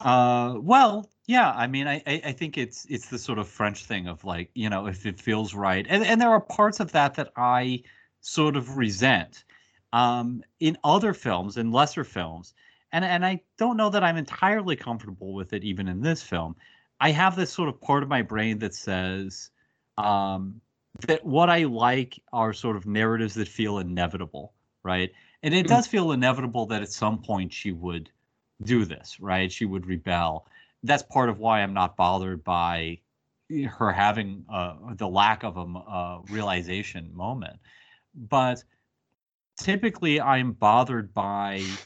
Uh, 0.00 0.54
well, 0.60 1.10
yeah. 1.26 1.50
I 1.52 1.66
mean, 1.66 1.86
I, 1.86 1.96
I 2.06 2.20
I 2.26 2.32
think 2.32 2.56
it's 2.56 2.86
it's 2.88 3.08
the 3.08 3.18
sort 3.18 3.38
of 3.38 3.48
French 3.48 3.84
thing 3.84 4.08
of 4.08 4.24
like 4.24 4.50
you 4.54 4.70
know 4.70 4.86
if 4.86 5.04
it 5.06 5.20
feels 5.20 5.54
right, 5.54 5.86
and 5.88 6.04
and 6.04 6.20
there 6.20 6.30
are 6.30 6.40
parts 6.40 6.80
of 6.80 6.92
that 6.92 7.14
that 7.14 7.32
I 7.36 7.82
sort 8.20 8.56
of 8.56 8.76
resent. 8.76 9.44
Um, 9.92 10.42
in 10.60 10.78
other 10.84 11.12
films, 11.12 11.56
in 11.56 11.72
lesser 11.72 12.04
films, 12.04 12.54
and 12.92 13.04
and 13.04 13.26
I 13.26 13.42
don't 13.58 13.76
know 13.76 13.90
that 13.90 14.04
I'm 14.04 14.16
entirely 14.16 14.76
comfortable 14.76 15.34
with 15.34 15.52
it 15.52 15.64
even 15.64 15.88
in 15.88 16.00
this 16.00 16.22
film. 16.22 16.56
I 17.00 17.10
have 17.12 17.36
this 17.36 17.52
sort 17.52 17.68
of 17.68 17.80
part 17.80 18.02
of 18.02 18.08
my 18.08 18.22
brain 18.22 18.58
that 18.58 18.74
says 18.74 19.50
um, 19.98 20.60
that 21.06 21.24
what 21.24 21.48
I 21.50 21.64
like 21.64 22.20
are 22.32 22.52
sort 22.52 22.76
of 22.76 22.86
narratives 22.86 23.34
that 23.34 23.48
feel 23.48 23.78
inevitable, 23.78 24.54
right? 24.82 25.10
And 25.42 25.54
it 25.54 25.66
Mm. 25.66 25.68
does 25.68 25.86
feel 25.86 26.12
inevitable 26.12 26.66
that 26.66 26.82
at 26.82 26.90
some 26.92 27.22
point 27.22 27.52
she 27.52 27.72
would 27.72 28.10
do 28.62 28.84
this, 28.84 29.18
right? 29.20 29.50
She 29.50 29.64
would 29.64 29.86
rebel. 29.86 30.46
That's 30.82 31.02
part 31.02 31.28
of 31.30 31.38
why 31.38 31.62
I'm 31.62 31.74
not 31.74 31.96
bothered 31.96 32.44
by 32.44 33.00
her 33.66 33.92
having 33.92 34.44
uh, 34.48 34.94
the 34.94 35.08
lack 35.08 35.42
of 35.42 35.56
a 35.56 35.62
uh, 35.62 36.20
realization 36.28 37.14
moment. 37.14 37.58
But 38.14 38.62
typically, 39.58 40.20
I'm 40.20 40.52
bothered 40.52 41.12
by 41.14 41.80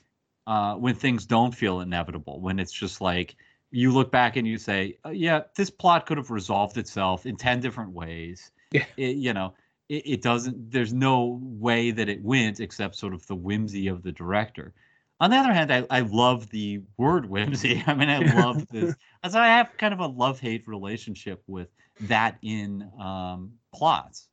uh, 0.46 0.74
when 0.76 0.94
things 0.94 1.26
don't 1.26 1.54
feel 1.54 1.80
inevitable, 1.80 2.40
when 2.40 2.58
it's 2.58 2.72
just 2.72 3.00
like 3.00 3.36
you 3.74 3.92
look 3.92 4.12
back 4.12 4.36
and 4.36 4.46
you 4.46 4.56
say, 4.56 4.98
"Uh, 5.04 5.10
yeah, 5.10 5.42
this 5.56 5.68
plot 5.68 6.06
could 6.06 6.16
have 6.16 6.30
resolved 6.30 6.78
itself 6.78 7.26
in 7.26 7.36
10 7.36 7.60
different 7.60 7.90
ways. 7.90 8.52
Yeah. 8.70 8.84
It, 8.96 9.16
you 9.16 9.32
know, 9.32 9.54
it, 9.88 10.02
it 10.06 10.22
doesn't, 10.22 10.70
there's 10.70 10.92
no 10.92 11.40
way 11.42 11.90
that 11.90 12.08
it 12.08 12.22
went 12.22 12.60
except 12.60 12.94
sort 12.94 13.14
of 13.14 13.26
the 13.26 13.34
whimsy 13.34 13.88
of 13.88 14.02
the 14.02 14.12
director. 14.12 14.72
On 15.20 15.30
the 15.30 15.36
other 15.36 15.52
hand, 15.52 15.72
I, 15.72 15.86
I 15.90 16.00
love 16.00 16.50
the 16.50 16.82
word 16.96 17.26
whimsy. 17.26 17.82
I 17.86 17.94
mean, 17.94 18.08
I 18.08 18.18
love 18.18 18.66
this. 18.68 18.94
So 19.28 19.38
I 19.38 19.48
have 19.48 19.70
kind 19.78 19.94
of 19.94 20.00
a 20.00 20.06
love 20.06 20.38
hate 20.38 20.68
relationship 20.68 21.42
with 21.46 21.68
that 22.02 22.38
in 22.42 22.88
um, 23.00 23.54
plots. 23.74 24.28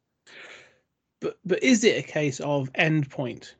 but 1.19 1.37
but 1.45 1.63
is 1.63 1.83
it 1.83 1.97
a 1.97 2.07
case 2.07 2.39
of 2.39 2.69
end 2.75 3.09
point? 3.09 3.55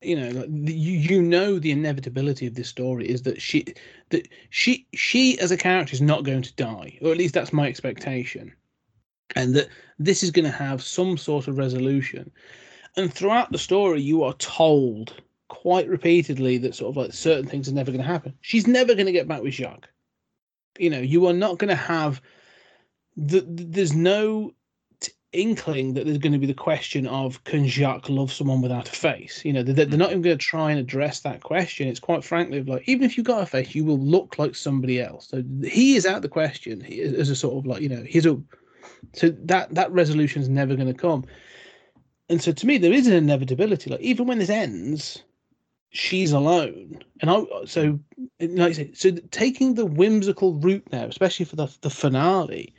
You 0.00 0.14
know, 0.16 0.44
you 0.48 0.92
you 0.92 1.22
know 1.22 1.58
the 1.58 1.72
inevitability 1.72 2.46
of 2.46 2.54
this 2.54 2.68
story 2.68 3.08
is 3.08 3.22
that 3.22 3.42
she 3.42 3.64
that 4.10 4.28
she 4.50 4.86
she 4.94 5.38
as 5.40 5.50
a 5.50 5.56
character 5.56 5.92
is 5.92 6.00
not 6.00 6.24
going 6.24 6.42
to 6.42 6.54
die, 6.54 6.98
or 7.02 7.10
at 7.10 7.18
least 7.18 7.34
that's 7.34 7.52
my 7.52 7.66
expectation, 7.66 8.52
and 9.34 9.54
that 9.56 9.68
this 9.98 10.22
is 10.22 10.30
going 10.30 10.44
to 10.44 10.50
have 10.50 10.82
some 10.82 11.16
sort 11.16 11.48
of 11.48 11.58
resolution. 11.58 12.30
And 12.96 13.12
throughout 13.12 13.50
the 13.50 13.58
story, 13.58 14.00
you 14.00 14.22
are 14.22 14.34
told 14.34 15.20
quite 15.48 15.88
repeatedly 15.88 16.58
that 16.58 16.74
sort 16.74 16.90
of 16.90 16.96
like 16.96 17.12
certain 17.12 17.46
things 17.46 17.68
are 17.68 17.74
never 17.74 17.90
going 17.90 18.02
to 18.02 18.06
happen. 18.06 18.34
She's 18.40 18.66
never 18.66 18.94
going 18.94 19.06
to 19.06 19.12
get 19.12 19.28
back 19.28 19.42
with 19.42 19.54
Jacques. 19.54 19.88
You 20.78 20.90
know, 20.90 21.00
you 21.00 21.26
are 21.26 21.32
not 21.32 21.58
going 21.58 21.70
to 21.70 21.74
have 21.74 22.22
the, 23.16 23.44
there's 23.48 23.94
no 23.94 24.52
inkling 25.32 25.94
that 25.94 26.06
there's 26.06 26.18
going 26.18 26.32
to 26.32 26.38
be 26.38 26.46
the 26.46 26.54
question 26.54 27.06
of 27.06 27.42
can 27.44 27.66
Jacques 27.66 28.08
love 28.08 28.32
someone 28.32 28.62
without 28.62 28.88
a 28.88 28.92
face? 28.92 29.44
You 29.44 29.52
know, 29.52 29.62
they're, 29.62 29.84
they're 29.84 29.98
not 29.98 30.10
even 30.10 30.22
going 30.22 30.38
to 30.38 30.44
try 30.44 30.70
and 30.70 30.80
address 30.80 31.20
that 31.20 31.42
question. 31.42 31.88
It's 31.88 32.00
quite 32.00 32.24
frankly 32.24 32.62
like 32.62 32.88
even 32.88 33.04
if 33.04 33.16
you 33.16 33.22
got 33.22 33.42
a 33.42 33.46
face, 33.46 33.74
you 33.74 33.84
will 33.84 33.98
look 33.98 34.38
like 34.38 34.54
somebody 34.54 35.00
else. 35.00 35.28
So 35.28 35.42
he 35.62 35.96
is 35.96 36.06
out 36.06 36.22
the 36.22 36.28
question 36.28 36.82
as 36.82 37.28
a 37.30 37.36
sort 37.36 37.58
of 37.58 37.66
like 37.66 37.82
you 37.82 37.88
know 37.88 38.02
he's 38.06 38.26
a 38.26 38.40
so 39.14 39.30
that 39.44 39.74
that 39.74 39.92
resolution 39.92 40.42
is 40.42 40.48
never 40.48 40.74
going 40.74 40.88
to 40.88 40.94
come. 40.94 41.24
And 42.28 42.42
so 42.42 42.52
to 42.52 42.66
me, 42.66 42.78
there 42.78 42.92
is 42.92 43.06
an 43.06 43.14
inevitability. 43.14 43.90
Like 43.90 44.00
even 44.00 44.26
when 44.26 44.38
this 44.38 44.50
ends, 44.50 45.22
she's 45.90 46.32
alone, 46.32 47.02
and 47.20 47.30
I 47.30 47.44
so 47.66 47.98
like 48.40 48.78
I 48.78 48.90
so 48.94 49.10
taking 49.30 49.74
the 49.74 49.86
whimsical 49.86 50.54
route 50.54 50.86
now, 50.92 51.04
especially 51.04 51.46
for 51.46 51.56
the 51.56 51.68
the 51.80 51.90
finale, 51.90 52.74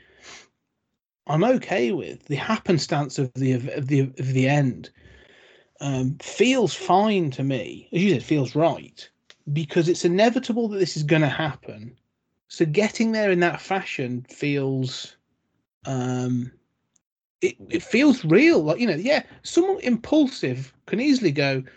I'm 1.29 1.43
okay 1.43 1.91
with 1.91 2.25
the 2.25 2.35
happenstance 2.35 3.19
of 3.19 3.31
the 3.35 3.53
of 3.53 3.87
the 3.87 4.01
of 4.01 4.33
the 4.33 4.47
end. 4.49 4.89
Um, 5.81 6.17
feels 6.21 6.73
fine 6.73 7.31
to 7.31 7.43
me, 7.43 7.87
as 7.93 8.03
you 8.03 8.11
said, 8.11 8.23
feels 8.23 8.55
right 8.55 9.09
because 9.53 9.87
it's 9.87 10.05
inevitable 10.05 10.67
that 10.69 10.79
this 10.79 10.97
is 10.97 11.03
going 11.03 11.21
to 11.21 11.29
happen. 11.29 11.97
So 12.49 12.65
getting 12.65 13.13
there 13.13 13.31
in 13.31 13.39
that 13.41 13.61
fashion 13.61 14.25
feels, 14.29 15.15
um, 15.85 16.51
it 17.41 17.55
it 17.69 17.83
feels 17.83 18.25
real. 18.25 18.63
Like 18.63 18.79
you 18.79 18.87
know, 18.87 18.95
yeah, 18.95 19.23
someone 19.43 19.79
impulsive 19.81 20.73
can 20.87 20.99
easily 20.99 21.31
go, 21.31 21.55
"No, 21.57 21.71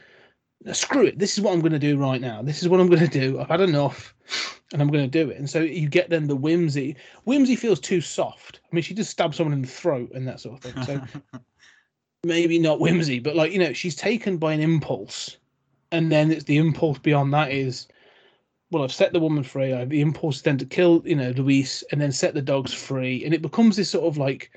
screw 0.72 1.06
it. 1.06 1.18
This 1.18 1.36
is 1.36 1.40
what 1.40 1.52
I'm 1.52 1.60
going 1.60 1.72
to 1.72 1.78
do 1.78 1.96
right 1.96 2.20
now. 2.20 2.42
This 2.42 2.62
is 2.62 2.68
what 2.68 2.80
I'm 2.80 2.88
going 2.88 3.00
to 3.00 3.08
do. 3.08 3.40
I've 3.40 3.48
had 3.48 3.60
enough, 3.60 4.14
and 4.72 4.80
I'm 4.80 4.88
going 4.88 5.08
to 5.08 5.24
do 5.24 5.30
it. 5.30 5.38
And 5.38 5.48
so 5.48 5.60
you 5.60 5.88
get 5.88 6.10
then 6.10 6.26
the 6.26 6.36
whimsy. 6.36 6.96
Whimsy 7.24 7.56
feels 7.56 7.80
too 7.80 8.00
soft. 8.00 8.60
I 8.64 8.74
mean, 8.74 8.82
she 8.82 8.94
just 8.94 9.10
stabbed 9.10 9.34
someone 9.34 9.52
in 9.52 9.62
the 9.62 9.68
throat 9.68 10.12
and 10.14 10.26
that 10.28 10.40
sort 10.40 10.64
of 10.64 10.72
thing. 10.72 10.84
So 10.84 11.20
maybe 12.24 12.58
not 12.58 12.80
whimsy, 12.80 13.18
but 13.18 13.36
like 13.36 13.52
you 13.52 13.58
know, 13.58 13.72
she's 13.72 13.96
taken 13.96 14.36
by 14.36 14.52
an 14.52 14.60
impulse, 14.60 15.36
and 15.90 16.10
then 16.10 16.30
it's 16.30 16.44
the 16.44 16.58
impulse 16.58 16.98
beyond 16.98 17.34
that 17.34 17.50
is, 17.50 17.88
well, 18.70 18.84
I've 18.84 18.92
set 18.92 19.12
the 19.12 19.20
woman 19.20 19.42
free. 19.42 19.72
I 19.72 19.80
have 19.80 19.90
the 19.90 20.00
impulse 20.00 20.42
then 20.42 20.58
to 20.58 20.64
kill 20.64 21.02
you 21.04 21.16
know 21.16 21.30
Louise, 21.30 21.82
and 21.90 22.00
then 22.00 22.12
set 22.12 22.34
the 22.34 22.42
dogs 22.42 22.72
free, 22.72 23.24
and 23.24 23.34
it 23.34 23.42
becomes 23.42 23.76
this 23.76 23.90
sort 23.90 24.06
of 24.06 24.16
like, 24.16 24.50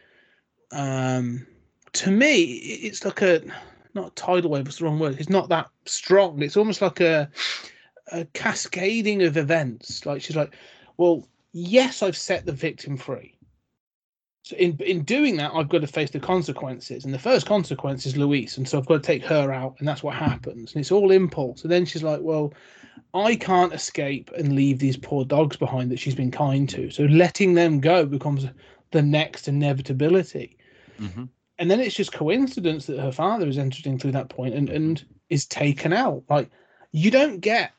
um, 0.72 1.45
to 1.94 2.11
me, 2.11 2.44
it's 2.44 3.03
like 3.03 3.22
a 3.22 3.41
not 3.96 4.16
tidal 4.16 4.52
wave. 4.52 4.68
It's 4.68 4.78
the 4.78 4.86
wrong 4.86 5.00
word. 5.00 5.20
It's 5.20 5.30
not 5.30 5.50
that 5.50 5.70
strong. 5.86 6.42
It's 6.42 6.58
almost 6.58 6.82
like 6.82 7.00
a 7.00 7.30
a 8.12 8.26
cascading 8.34 9.24
of 9.24 9.38
events. 9.38 10.06
Like 10.06 10.22
she's 10.22 10.36
like, 10.36 10.56
well, 10.98 11.28
yes, 11.54 12.04
I've 12.04 12.18
set 12.18 12.46
the 12.46 12.52
victim 12.52 12.98
free. 12.98 13.38
So 14.44 14.56
in 14.58 14.78
in 14.78 15.04
doing 15.04 15.38
that, 15.38 15.54
I've 15.56 15.70
got 15.70 15.82
to 15.82 15.88
face 15.88 16.12
the 16.12 16.20
consequences, 16.20 17.04
and 17.04 17.12
the 17.14 17.18
first 17.20 17.48
consequence 17.48 18.06
is 18.06 18.16
Louise, 18.16 18.58
and 18.58 18.68
so 18.68 18.78
I've 18.78 18.86
got 18.86 19.02
to 19.02 19.08
take 19.08 19.24
her 19.26 19.52
out, 19.52 19.76
and 19.80 19.88
that's 19.88 20.04
what 20.04 20.14
happens. 20.14 20.74
And 20.74 20.82
it's 20.82 20.92
all 20.92 21.10
impulse. 21.10 21.64
And 21.64 21.72
then 21.72 21.84
she's 21.84 22.04
like, 22.04 22.22
"Well, 22.22 22.54
I 23.16 23.36
can't 23.38 23.74
escape 23.74 24.30
and 24.38 24.54
leave 24.54 24.78
these 24.78 24.98
poor 24.98 25.26
dogs 25.26 25.58
behind 25.58 25.90
that 25.92 26.00
she's 26.00 26.14
been 26.14 26.30
kind 26.30 26.70
to. 26.70 26.92
So 26.92 27.06
letting 27.06 27.56
them 27.56 27.80
go 27.80 28.06
becomes 28.06 28.46
the 28.92 29.02
next 29.02 29.48
inevitability." 29.48 30.58
Mhm. 31.00 31.30
And 31.57 31.72
then 31.72 31.80
it's 31.80 31.95
just 31.95 32.11
coincidence 32.11 32.86
that 32.88 32.99
her 32.99 33.11
father 33.11 33.48
is 33.48 33.57
entering 33.57 33.98
through 33.98 34.11
that 34.11 34.30
point 34.30 34.53
and 34.53 34.69
and 34.69 35.06
is 35.30 35.45
taken 35.45 35.94
out. 35.94 36.23
Like 36.30 36.49
you 36.91 37.11
don't 37.11 37.40
get, 37.40 37.72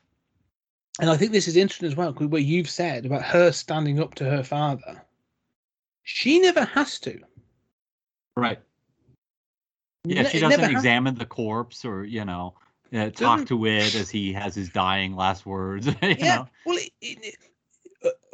and 0.99 1.09
I 1.09 1.17
think 1.17 1.31
this 1.31 1.47
is 1.47 1.55
interesting 1.55 1.87
as 1.87 1.95
well, 1.95 2.11
where 2.13 2.41
you've 2.41 2.69
said 2.69 3.05
about 3.05 3.23
her 3.23 3.51
standing 3.51 3.99
up 3.99 4.15
to 4.15 4.25
her 4.25 4.43
father. 4.43 5.01
She 6.03 6.39
never 6.39 6.65
has 6.65 6.99
to. 7.01 7.19
Right. 8.35 8.59
Yeah, 10.05 10.27
she 10.27 10.39
doesn't 10.39 10.59
has- 10.59 10.71
examine 10.71 11.15
the 11.15 11.25
corpse 11.25 11.83
or 11.83 12.05
you 12.05 12.25
know 12.25 12.55
uh, 12.93 13.09
talk 13.09 13.45
to 13.47 13.65
it 13.65 13.93
as 13.95 14.09
he 14.09 14.31
has 14.33 14.55
his 14.55 14.69
dying 14.69 15.15
last 15.15 15.45
words. 15.45 15.87
you 15.87 15.93
yeah. 16.01 16.35
know? 16.35 16.47
Well, 16.65 16.77
it, 16.77 16.91
it, 17.01 17.35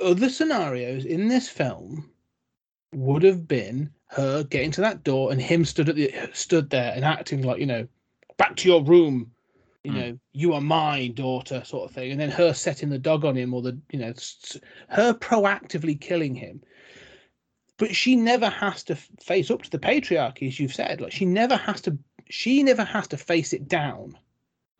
other 0.03 0.29
scenarios 0.29 1.05
in 1.05 1.27
this 1.27 1.49
film 1.49 2.09
would 2.93 3.23
have 3.23 3.47
been 3.47 3.89
her 4.13 4.43
getting 4.43 4.71
to 4.71 4.81
that 4.81 5.03
door 5.03 5.31
and 5.31 5.41
him 5.41 5.65
stood 5.65 5.89
at 5.89 5.95
the 5.95 6.13
stood 6.33 6.69
there 6.69 6.93
and 6.95 7.03
acting 7.03 7.41
like 7.41 7.59
you 7.59 7.65
know, 7.65 7.87
back 8.37 8.55
to 8.57 8.69
your 8.69 8.83
room. 8.83 9.31
You 9.83 9.91
Mm. 9.91 9.95
know, 9.95 10.19
you 10.31 10.53
are 10.53 10.61
my 10.61 11.07
daughter, 11.07 11.61
sort 11.65 11.89
of 11.89 11.95
thing, 11.95 12.11
and 12.11 12.19
then 12.19 12.31
her 12.31 12.53
setting 12.53 12.89
the 12.89 12.97
dog 12.97 13.25
on 13.25 13.35
him, 13.35 13.53
or 13.53 13.61
the 13.61 13.77
you 13.91 13.99
know, 13.99 14.13
her 14.87 15.13
proactively 15.13 15.99
killing 15.99 16.35
him. 16.35 16.61
But 17.77 17.95
she 17.95 18.15
never 18.15 18.49
has 18.49 18.83
to 18.83 18.95
face 18.95 19.51
up 19.51 19.63
to 19.63 19.69
the 19.69 19.79
patriarchy, 19.79 20.47
as 20.47 20.59
you've 20.59 20.73
said. 20.73 21.01
Like 21.01 21.11
she 21.11 21.25
never 21.25 21.57
has 21.57 21.81
to. 21.81 21.97
She 22.29 22.63
never 22.63 22.83
has 22.85 23.07
to 23.09 23.17
face 23.17 23.51
it 23.51 23.67
down 23.67 24.17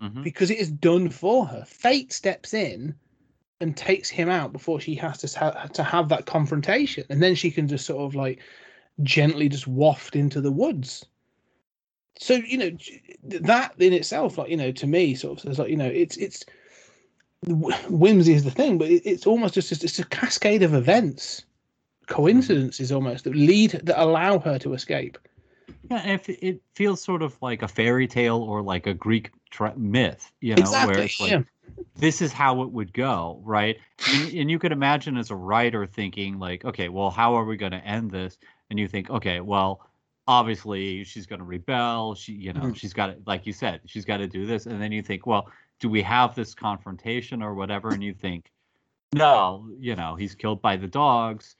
Mhm. 0.02 0.24
because 0.24 0.50
it 0.52 0.60
is 0.60 0.72
done 0.72 1.10
for 1.10 1.46
her. 1.48 1.66
Fate 1.66 2.14
steps 2.14 2.54
in 2.54 2.96
and 3.60 3.76
takes 3.76 4.10
him 4.10 4.30
out 4.30 4.54
before 4.54 4.80
she 4.80 4.96
has 4.96 5.18
to 5.20 5.40
ha- 5.40 5.68
to 5.74 5.84
have 5.84 6.08
that 6.10 6.26
confrontation, 6.26 7.04
and 7.10 7.22
then 7.22 7.36
she 7.36 7.52
can 7.52 7.68
just 7.68 7.86
sort 7.86 8.04
of 8.04 8.16
like 8.16 8.40
gently 9.02 9.50
just 9.50 9.68
waft 9.68 10.16
into 10.16 10.42
the 10.42 10.52
woods. 10.52 11.06
So 12.20 12.36
you 12.36 12.58
know 12.58 12.72
that 13.24 13.74
in 13.80 13.94
itself, 13.94 14.38
like 14.38 14.50
you 14.50 14.58
know, 14.58 14.72
to 14.72 14.88
me, 14.88 15.16
sort 15.16 15.40
of 15.40 15.44
says 15.44 15.60
like 15.60 15.70
you 15.70 15.78
know, 15.78 15.88
it's 15.88 16.18
it's 16.18 16.46
whimsy 17.46 18.34
is 18.34 18.44
the 18.44 18.52
thing, 18.52 18.78
but 18.78 18.90
it's 18.90 19.26
almost 19.26 19.56
just 19.56 19.72
it's 19.72 20.00
a 20.00 20.06
cascade 20.06 20.64
of 20.64 20.74
events, 20.74 21.46
coincidences 22.08 22.92
almost 22.92 23.24
that 23.24 23.36
lead 23.36 23.72
that 23.72 24.02
allow 24.02 24.40
her 24.40 24.60
to 24.60 24.74
escape. 24.74 25.18
Yeah, 25.90 26.02
and 26.04 26.12
if 26.12 26.30
it 26.30 26.62
feels 26.74 27.02
sort 27.02 27.22
of 27.22 27.36
like 27.42 27.62
a 27.62 27.68
fairy 27.68 28.08
tale 28.08 28.38
or 28.38 28.62
like 28.62 28.88
a 28.88 28.94
Greek 28.94 29.32
tra- 29.50 29.78
myth, 29.78 30.32
you 30.40 30.56
know, 30.56 30.72
where 30.72 31.00
it's 31.00 31.20
like 31.20 31.32
yeah. 31.32 31.42
this 31.96 32.22
is 32.22 32.32
how 32.32 32.62
it 32.62 32.72
would 32.72 32.94
go, 32.94 33.42
right? 33.44 33.78
And, 34.10 34.34
and 34.34 34.52
you 34.52 34.60
could 34.60 34.72
imagine 34.72 35.18
as 35.18 35.30
a 35.30 35.36
writer 35.36 35.86
thinking 35.86 36.40
like, 36.40 36.64
okay, 36.64 36.90
well, 36.90 37.10
how 37.10 37.36
are 37.36 37.44
we 37.44 37.58
going 37.58 37.74
to 37.74 37.86
end 37.86 38.12
this? 38.12 38.38
And 38.74 38.80
you 38.80 38.88
think, 38.88 39.12
okay, 39.12 39.40
well, 39.40 39.88
obviously 40.28 41.04
she's 41.04 41.28
going 41.28 41.38
to 41.38 41.46
rebel. 41.46 42.16
She, 42.16 42.32
you 42.32 42.54
know, 42.54 42.62
Mhm. 42.62 42.76
she's 42.76 42.92
got 42.92 43.06
to, 43.06 43.18
like 43.28 43.46
you 43.46 43.54
said, 43.54 43.82
she's 43.86 44.04
got 44.04 44.18
to 44.18 44.26
do 44.26 44.48
this. 44.48 44.66
And 44.66 44.82
then 44.82 44.92
you 44.92 45.04
think, 45.04 45.28
well, 45.28 45.48
do 45.80 45.90
we 45.90 46.02
have 46.02 46.34
this 46.34 46.56
confrontation 46.56 47.44
or 47.44 47.54
whatever? 47.54 47.90
And 47.90 48.04
you 48.04 48.16
think, 48.16 48.52
no, 49.14 49.70
you 49.78 49.96
know, 49.96 50.16
he's 50.16 50.34
killed 50.34 50.60
by 50.60 50.76
the 50.76 50.88
dogs, 50.88 51.56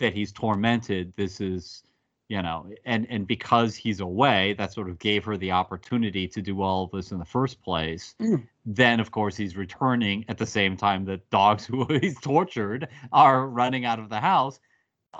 that 0.00 0.12
he's 0.12 0.32
tormented. 0.32 1.14
This 1.16 1.40
is, 1.40 1.82
you 2.28 2.42
know, 2.42 2.70
and 2.84 3.06
and 3.08 3.26
because 3.26 3.74
he's 3.74 4.00
away, 4.00 4.52
that 4.58 4.70
sort 4.70 4.90
of 4.90 4.98
gave 4.98 5.24
her 5.24 5.38
the 5.38 5.52
opportunity 5.52 6.28
to 6.28 6.42
do 6.42 6.60
all 6.60 6.84
of 6.84 6.90
this 6.90 7.10
in 7.10 7.18
the 7.18 7.24
first 7.24 7.62
place. 7.62 8.14
Mm. 8.20 8.46
Then, 8.66 9.00
of 9.00 9.12
course, 9.12 9.34
he's 9.34 9.56
returning 9.56 10.26
at 10.28 10.36
the 10.36 10.44
same 10.44 10.76
time 10.76 11.06
that 11.06 11.30
dogs 11.30 11.64
who 11.68 11.86
he's 11.86 12.20
tortured 12.20 12.88
are 13.12 13.48
running 13.48 13.86
out 13.86 13.98
of 13.98 14.10
the 14.10 14.20
house. 14.20 14.60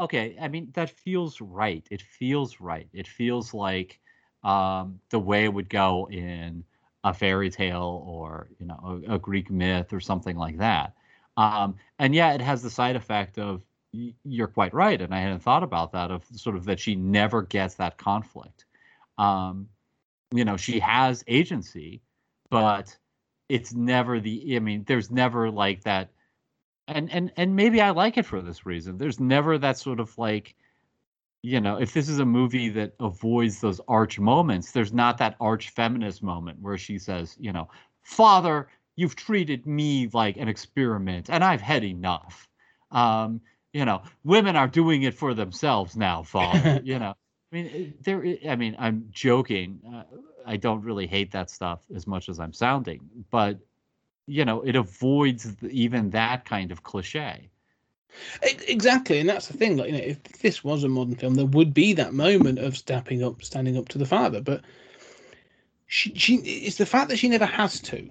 Okay, 0.00 0.36
I 0.40 0.48
mean 0.48 0.70
that 0.74 0.90
feels 0.90 1.40
right. 1.40 1.86
It 1.90 2.02
feels 2.02 2.60
right. 2.60 2.88
It 2.92 3.06
feels 3.06 3.54
like 3.54 4.00
um, 4.42 5.00
the 5.10 5.18
way 5.18 5.44
it 5.44 5.52
would 5.54 5.68
go 5.70 6.08
in 6.10 6.64
a 7.04 7.14
fairy 7.14 7.50
tale 7.50 8.02
or 8.06 8.48
you 8.58 8.66
know 8.66 9.02
a, 9.08 9.14
a 9.14 9.18
Greek 9.18 9.50
myth 9.50 9.92
or 9.92 10.00
something 10.00 10.36
like 10.36 10.58
that. 10.58 10.94
Um, 11.36 11.76
and 11.98 12.14
yeah, 12.14 12.32
it 12.32 12.40
has 12.40 12.62
the 12.62 12.70
side 12.70 12.96
effect 12.96 13.38
of 13.38 13.62
you're 14.24 14.48
quite 14.48 14.74
right, 14.74 15.00
and 15.00 15.14
I 15.14 15.20
hadn't 15.20 15.40
thought 15.40 15.62
about 15.62 15.92
that 15.92 16.10
of 16.10 16.24
sort 16.34 16.56
of 16.56 16.64
that 16.64 16.80
she 16.80 16.94
never 16.96 17.42
gets 17.42 17.74
that 17.76 17.96
conflict. 17.98 18.66
Um, 19.18 19.68
you 20.34 20.44
know, 20.44 20.56
she 20.56 20.80
has 20.80 21.24
agency, 21.28 22.02
but 22.50 22.96
it's 23.48 23.74
never 23.74 24.20
the. 24.20 24.56
I 24.56 24.58
mean, 24.60 24.84
there's 24.86 25.10
never 25.10 25.50
like 25.50 25.82
that, 25.84 26.10
and 26.88 27.10
and 27.12 27.32
and 27.36 27.56
maybe 27.56 27.80
I 27.80 27.90
like 27.90 28.16
it 28.18 28.26
for 28.26 28.40
this 28.42 28.66
reason. 28.66 28.98
There's 28.98 29.20
never 29.20 29.58
that 29.58 29.78
sort 29.78 30.00
of 30.00 30.16
like. 30.18 30.54
You 31.42 31.60
know, 31.60 31.76
if 31.78 31.92
this 31.92 32.08
is 32.08 32.20
a 32.20 32.24
movie 32.24 32.70
that 32.70 32.94
avoids 33.00 33.60
those 33.60 33.78
arch 33.86 34.18
moments, 34.18 34.72
there's 34.72 34.94
not 34.94 35.18
that 35.18 35.36
arch 35.40 35.68
feminist 35.70 36.22
moment 36.22 36.58
where 36.60 36.78
she 36.78 36.98
says, 36.98 37.36
you 37.38 37.52
know, 37.52 37.68
Father, 38.02 38.68
you've 38.96 39.14
treated 39.14 39.66
me 39.66 40.08
like 40.14 40.38
an 40.38 40.48
experiment 40.48 41.28
and 41.28 41.44
I've 41.44 41.60
had 41.60 41.84
enough. 41.84 42.48
Um, 42.92 43.42
you 43.74 43.84
know, 43.84 44.02
women 44.24 44.56
are 44.56 44.68
doing 44.68 45.02
it 45.02 45.12
for 45.12 45.34
themselves 45.34 45.96
now, 45.96 46.22
Father. 46.22 46.80
you 46.84 46.98
know, 46.98 47.14
I 47.52 47.54
mean, 47.54 47.94
there. 48.00 48.24
i- 48.24 48.40
I 48.48 48.56
mean, 48.56 48.74
I'm 48.78 49.06
joking. 49.10 49.80
Uh, 49.86 50.04
I 50.46 50.56
don't 50.56 50.82
really 50.82 51.06
hate 51.06 51.30
that 51.32 51.50
stuff 51.50 51.84
as 51.94 52.06
much 52.06 52.30
as 52.30 52.40
I'm 52.40 52.54
sounding, 52.54 53.00
but 53.30 53.58
you 54.26 54.44
know, 54.44 54.62
it 54.62 54.76
avoids 54.76 55.54
even 55.62 56.10
that 56.10 56.44
kind 56.44 56.70
of 56.72 56.82
cliche. 56.82 57.50
Exactly, 58.42 59.18
and 59.18 59.28
that's 59.28 59.48
the 59.48 59.56
thing. 59.56 59.76
Like, 59.76 59.90
you 59.90 59.98
know, 59.98 60.04
if 60.04 60.22
this 60.40 60.62
was 60.62 60.84
a 60.84 60.88
modern 60.88 61.16
film, 61.16 61.34
there 61.34 61.46
would 61.46 61.74
be 61.74 61.92
that 61.94 62.14
moment 62.14 62.58
of 62.58 62.76
stepping 62.76 63.24
up, 63.24 63.42
standing 63.42 63.76
up 63.76 63.88
to 63.88 63.98
the 63.98 64.06
father. 64.06 64.40
But 64.40 64.62
she, 65.86 66.14
she, 66.14 66.36
it's 66.36 66.76
the 66.76 66.86
fact 66.86 67.08
that 67.08 67.18
she 67.18 67.28
never 67.28 67.44
has 67.44 67.80
to, 67.80 68.08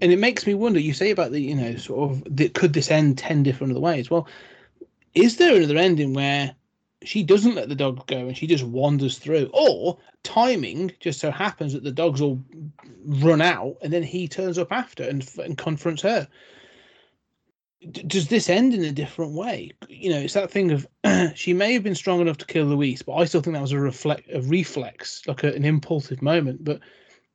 and 0.00 0.12
it 0.12 0.18
makes 0.18 0.46
me 0.46 0.54
wonder. 0.54 0.78
You 0.78 0.94
say 0.94 1.10
about 1.10 1.32
the, 1.32 1.40
you 1.40 1.54
know, 1.54 1.76
sort 1.76 2.10
of, 2.10 2.36
the, 2.36 2.48
could 2.48 2.72
this 2.72 2.90
end 2.90 3.18
ten 3.18 3.42
different 3.42 3.72
other 3.72 3.80
ways? 3.80 4.08
Well, 4.08 4.28
is 5.14 5.36
there 5.36 5.56
another 5.56 5.76
ending 5.76 6.14
where 6.14 6.54
she 7.02 7.22
doesn't 7.22 7.54
let 7.54 7.68
the 7.68 7.74
dog 7.74 8.06
go 8.06 8.18
and 8.26 8.36
she 8.36 8.46
just 8.46 8.64
wanders 8.64 9.18
through, 9.18 9.50
or 9.52 9.98
timing 10.22 10.92
just 11.00 11.20
so 11.20 11.30
happens 11.30 11.72
that 11.72 11.84
the 11.84 11.92
dogs 11.92 12.20
all 12.20 12.40
run 13.04 13.40
out 13.40 13.76
and 13.82 13.92
then 13.92 14.02
he 14.02 14.28
turns 14.28 14.58
up 14.58 14.70
after 14.70 15.04
and, 15.04 15.28
and 15.38 15.56
confronts 15.56 16.02
her? 16.02 16.28
d- 17.88 18.02
does 18.02 18.28
this 18.28 18.48
end 18.48 18.74
in 18.74 18.84
a 18.84 18.92
different 18.92 19.32
way? 19.32 19.72
You 19.88 20.10
know, 20.10 20.18
it's 20.18 20.34
that 20.34 20.50
thing 20.50 20.70
of 20.70 20.86
she 21.34 21.52
may 21.52 21.72
have 21.72 21.82
been 21.82 21.94
strong 21.94 22.20
enough 22.20 22.38
to 22.38 22.46
kill 22.46 22.66
Louise, 22.66 23.02
but 23.02 23.14
I 23.14 23.24
still 23.24 23.40
think 23.40 23.54
that 23.54 23.62
was 23.62 23.72
a 23.72 23.80
reflect, 23.80 24.28
a 24.32 24.40
reflex, 24.42 25.26
like 25.26 25.44
a, 25.44 25.52
an 25.52 25.64
impulsive 25.64 26.22
moment. 26.22 26.64
But 26.64 26.80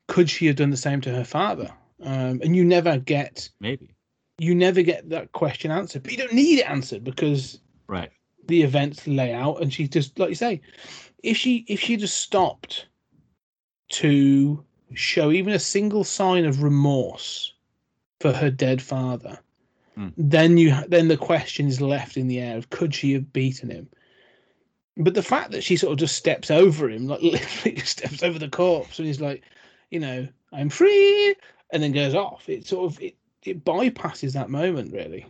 could 0.08 0.30
she 0.30 0.46
have 0.48 0.56
done 0.56 0.70
the 0.70 0.78
same 0.78 1.02
to 1.02 1.12
her 1.12 1.24
father? 1.24 1.72
Um, 2.02 2.42
and 2.44 2.56
you 2.56 2.64
never 2.64 2.98
get, 2.98 3.50
Maybe. 3.60 3.96
you 4.38 4.54
never 4.54 4.82
get 4.82 5.10
that 5.10 5.32
question 5.32 5.72
answered. 5.72 6.04
But 6.04 6.12
you 6.12 6.18
don't 6.18 6.34
need 6.34 6.60
it 6.60 6.70
answered 6.70 7.04
because 7.04 7.60
Right. 7.88 8.12
The 8.48 8.62
events 8.64 9.08
lay 9.08 9.34
out, 9.34 9.62
and 9.62 9.74
she 9.74 9.88
just, 9.88 10.18
like 10.20 10.30
you 10.30 10.36
say, 10.36 10.62
if 11.24 11.38
she 11.38 11.66
if 11.68 11.80
she 11.80 11.98
just 11.98 12.20
stopped 12.20 12.88
to 13.90 14.64
show 14.94 15.32
even 15.32 15.54
a 15.54 15.60
single 15.60 16.04
sign 16.04 16.46
of 16.46 16.64
remorse 16.64 17.54
for 18.20 18.32
her 18.34 18.50
dead 18.52 18.82
father, 18.82 19.40
Hmm. 19.96 20.10
then 20.18 20.58
you 20.58 20.76
then 20.90 21.08
the 21.08 21.18
question 21.18 21.68
is 21.68 21.80
left 21.82 22.18
in 22.18 22.28
the 22.28 22.40
air 22.40 22.58
of 22.58 22.70
could 22.70 22.94
she 22.94 23.14
have 23.14 23.32
beaten 23.32 23.70
him? 23.70 23.90
But 24.98 25.14
the 25.14 25.24
fact 25.24 25.52
that 25.52 25.64
she 25.64 25.78
sort 25.78 25.94
of 25.94 26.00
just 26.00 26.16
steps 26.18 26.52
over 26.52 26.90
him, 26.90 27.08
like 27.08 27.22
literally 27.24 27.78
steps 27.80 28.24
over 28.24 28.38
the 28.40 28.50
corpse, 28.50 29.00
and 29.00 29.08
he's 29.08 29.22
like, 29.22 29.44
you 29.92 30.00
know, 30.00 30.28
I'm 30.52 30.70
free, 30.70 31.36
and 31.72 31.82
then 31.82 31.92
goes 31.94 32.14
off. 32.16 32.48
It 32.50 32.66
sort 32.68 32.92
of 32.92 33.02
it, 33.02 33.16
it 33.44 33.64
bypasses 33.66 34.34
that 34.34 34.50
moment 34.50 34.94
really. 34.94 35.26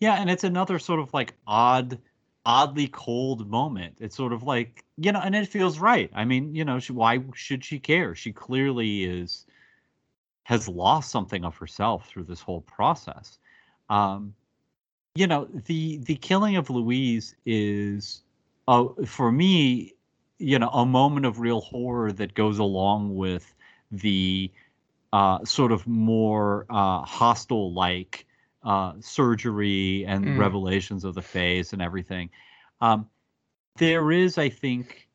Yeah, 0.00 0.14
and 0.20 0.28
it's 0.30 0.44
another 0.44 0.78
sort 0.78 1.00
of 1.00 1.12
like 1.14 1.34
odd, 1.46 1.98
oddly 2.44 2.88
cold 2.88 3.48
moment. 3.48 3.96
It's 4.00 4.16
sort 4.16 4.32
of 4.32 4.42
like 4.42 4.84
you 4.96 5.12
know, 5.12 5.20
and 5.20 5.34
it 5.34 5.48
feels 5.48 5.78
right. 5.78 6.10
I 6.14 6.24
mean, 6.24 6.54
you 6.54 6.64
know, 6.64 6.78
she, 6.78 6.92
why 6.92 7.22
should 7.34 7.64
she 7.64 7.78
care? 7.78 8.14
She 8.14 8.32
clearly 8.32 9.04
is 9.04 9.46
has 10.44 10.68
lost 10.68 11.10
something 11.10 11.44
of 11.44 11.56
herself 11.56 12.08
through 12.08 12.24
this 12.24 12.40
whole 12.40 12.62
process. 12.62 13.38
Um, 13.88 14.34
you 15.14 15.26
know, 15.26 15.48
the 15.66 15.98
the 15.98 16.16
killing 16.16 16.56
of 16.56 16.70
Louise 16.70 17.34
is, 17.44 18.22
uh, 18.66 18.86
for 19.06 19.30
me, 19.30 19.94
you 20.38 20.58
know, 20.58 20.68
a 20.68 20.86
moment 20.86 21.26
of 21.26 21.38
real 21.38 21.60
horror 21.60 22.12
that 22.12 22.34
goes 22.34 22.58
along 22.58 23.14
with 23.14 23.54
the 23.90 24.50
uh, 25.12 25.44
sort 25.44 25.72
of 25.72 25.86
more 25.86 26.66
uh, 26.70 27.02
hostile 27.02 27.72
like 27.72 28.26
uh, 28.64 28.94
surgery 29.00 30.04
and 30.06 30.24
Mm. 30.24 30.38
revelations 30.38 31.04
of 31.04 31.14
the 31.14 31.22
face 31.22 31.72
and 31.72 31.82
everything. 31.82 32.30
Um, 32.80 33.08
there 33.76 34.10
is, 34.10 34.38
I 34.38 34.48
think, 34.48 35.08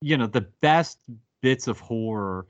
you 0.00 0.16
know, 0.16 0.26
the 0.26 0.48
best 0.60 1.00
bits 1.40 1.68
of 1.68 1.80
horror 1.80 2.46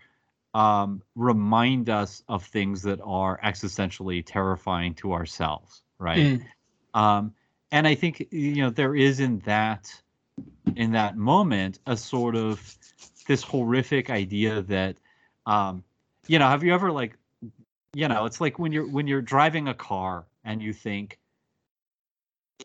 um, 0.55 1.02
remind 1.14 1.90
us 1.90 2.22
of 2.28 2.44
things 2.44 2.82
that 2.82 3.00
are 3.05 3.38
existentially 3.44 4.22
terrifying 4.24 4.94
to 4.94 5.12
ourselves, 5.12 5.82
right? 5.98 6.18
Mm. 6.18 6.44
um, 6.94 7.34
and 7.70 7.86
I 7.86 7.94
think 7.94 8.28
you 8.30 8.62
know 8.62 8.70
there 8.70 8.94
is 8.96 9.20
in 9.20 9.40
that 9.40 9.94
in 10.74 10.92
that 10.92 11.16
moment 11.16 11.78
a 11.86 11.96
sort 11.96 12.34
of 12.34 12.76
this 13.26 13.42
horrific 13.42 14.09
idea 14.10 14.62
that 14.62 14.96
um, 15.46 15.84
you 16.26 16.38
know 16.38 16.48
have 16.48 16.64
you 16.64 16.72
ever 16.72 16.90
like 16.90 17.18
you 17.99 18.07
know 18.07 18.25
it's 18.27 18.41
like 18.41 18.61
when 18.61 18.70
you're 18.70 18.87
when 18.87 19.09
you're 19.09 19.20
driving 19.20 19.66
a 19.66 19.75
car 19.75 20.25
and 20.45 20.62
you 20.62 20.73
think 20.73 21.19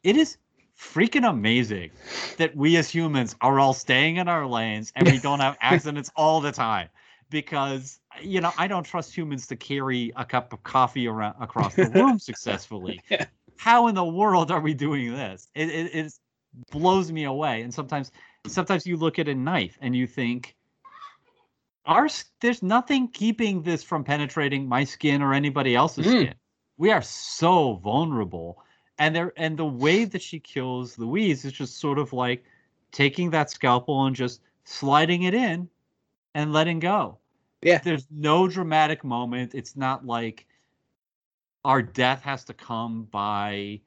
it 0.04 0.16
is 0.16 0.38
freaking 0.80 1.28
amazing 1.28 1.90
that 2.38 2.56
we 2.56 2.78
as 2.78 2.88
humans 2.88 3.36
are 3.42 3.60
all 3.60 3.74
staying 3.74 4.18
in 4.18 4.28
our 4.28 4.46
lanes 4.46 4.92
and 4.96 5.10
we 5.10 5.18
don't 5.18 5.40
have 5.40 5.58
accidents 5.62 6.12
all 6.16 6.40
the 6.40 6.52
time 6.52 6.88
because 7.32 8.00
you 8.22 8.42
know 8.42 8.52
I 8.60 8.68
don't 8.68 8.84
trust 8.84 9.16
humans 9.18 9.48
to 9.48 9.56
carry 9.56 10.14
a 10.16 10.24
cup 10.24 10.54
of 10.54 10.62
coffee 10.62 11.08
around 11.08 11.36
across 11.42 11.74
the 11.76 11.90
room 11.90 12.20
successfully. 12.30 13.02
Yeah. 13.10 13.26
How 13.58 13.88
in 13.88 13.96
the 13.96 14.06
world 14.06 14.52
are 14.52 14.62
we 14.62 14.76
doing 14.76 15.14
this? 15.14 15.48
It, 15.56 15.70
it 15.70 15.96
it 15.96 16.14
blows 16.72 17.12
me 17.12 17.24
away. 17.24 17.64
And 17.64 17.74
sometimes 17.74 18.12
sometimes 18.46 18.86
you 18.86 18.98
look 18.98 19.18
at 19.18 19.28
a 19.28 19.34
knife 19.34 19.80
and 19.82 19.96
you 19.96 20.06
think 20.06 20.56
our 21.86 22.08
there's 22.40 22.64
nothing 22.64 23.08
keeping 23.10 23.62
this 23.64 23.84
from 23.84 24.04
penetrating 24.04 24.68
my 24.68 24.84
skin 24.84 25.22
or 25.22 25.34
anybody 25.34 25.76
else's 25.76 26.06
Mm. 26.06 26.22
skin. 26.22 26.36
We 26.78 26.92
are 26.92 27.02
so 27.02 27.76
vulnerable. 27.76 28.62
And 29.00 29.16
there 29.16 29.34
and 29.38 29.58
the 29.58 29.66
way 29.66 30.06
that 30.06 30.22
she 30.22 30.40
kills 30.40 30.98
Louise 30.98 31.46
is 31.46 31.54
just 31.54 31.80
sort 31.80 31.98
of 32.00 32.14
like 32.14 32.46
taking 32.92 33.32
that 33.32 33.50
scalpel 33.50 34.06
and 34.06 34.16
just 34.16 34.42
sliding 34.66 35.24
it 35.24 35.34
in 35.34 35.68
and 36.36 36.54
letting 36.54 36.80
go. 36.80 37.18
Yeah. 37.62 37.80
There's 37.80 38.08
no 38.12 38.48
dramatic 38.48 39.04
moment. 39.04 39.56
It's 39.56 39.76
not 39.76 40.06
like 40.06 40.46
our 41.66 41.82
death 41.82 42.22
has 42.24 42.44
to 42.46 42.54
come 42.54 43.04
by, 43.06 43.82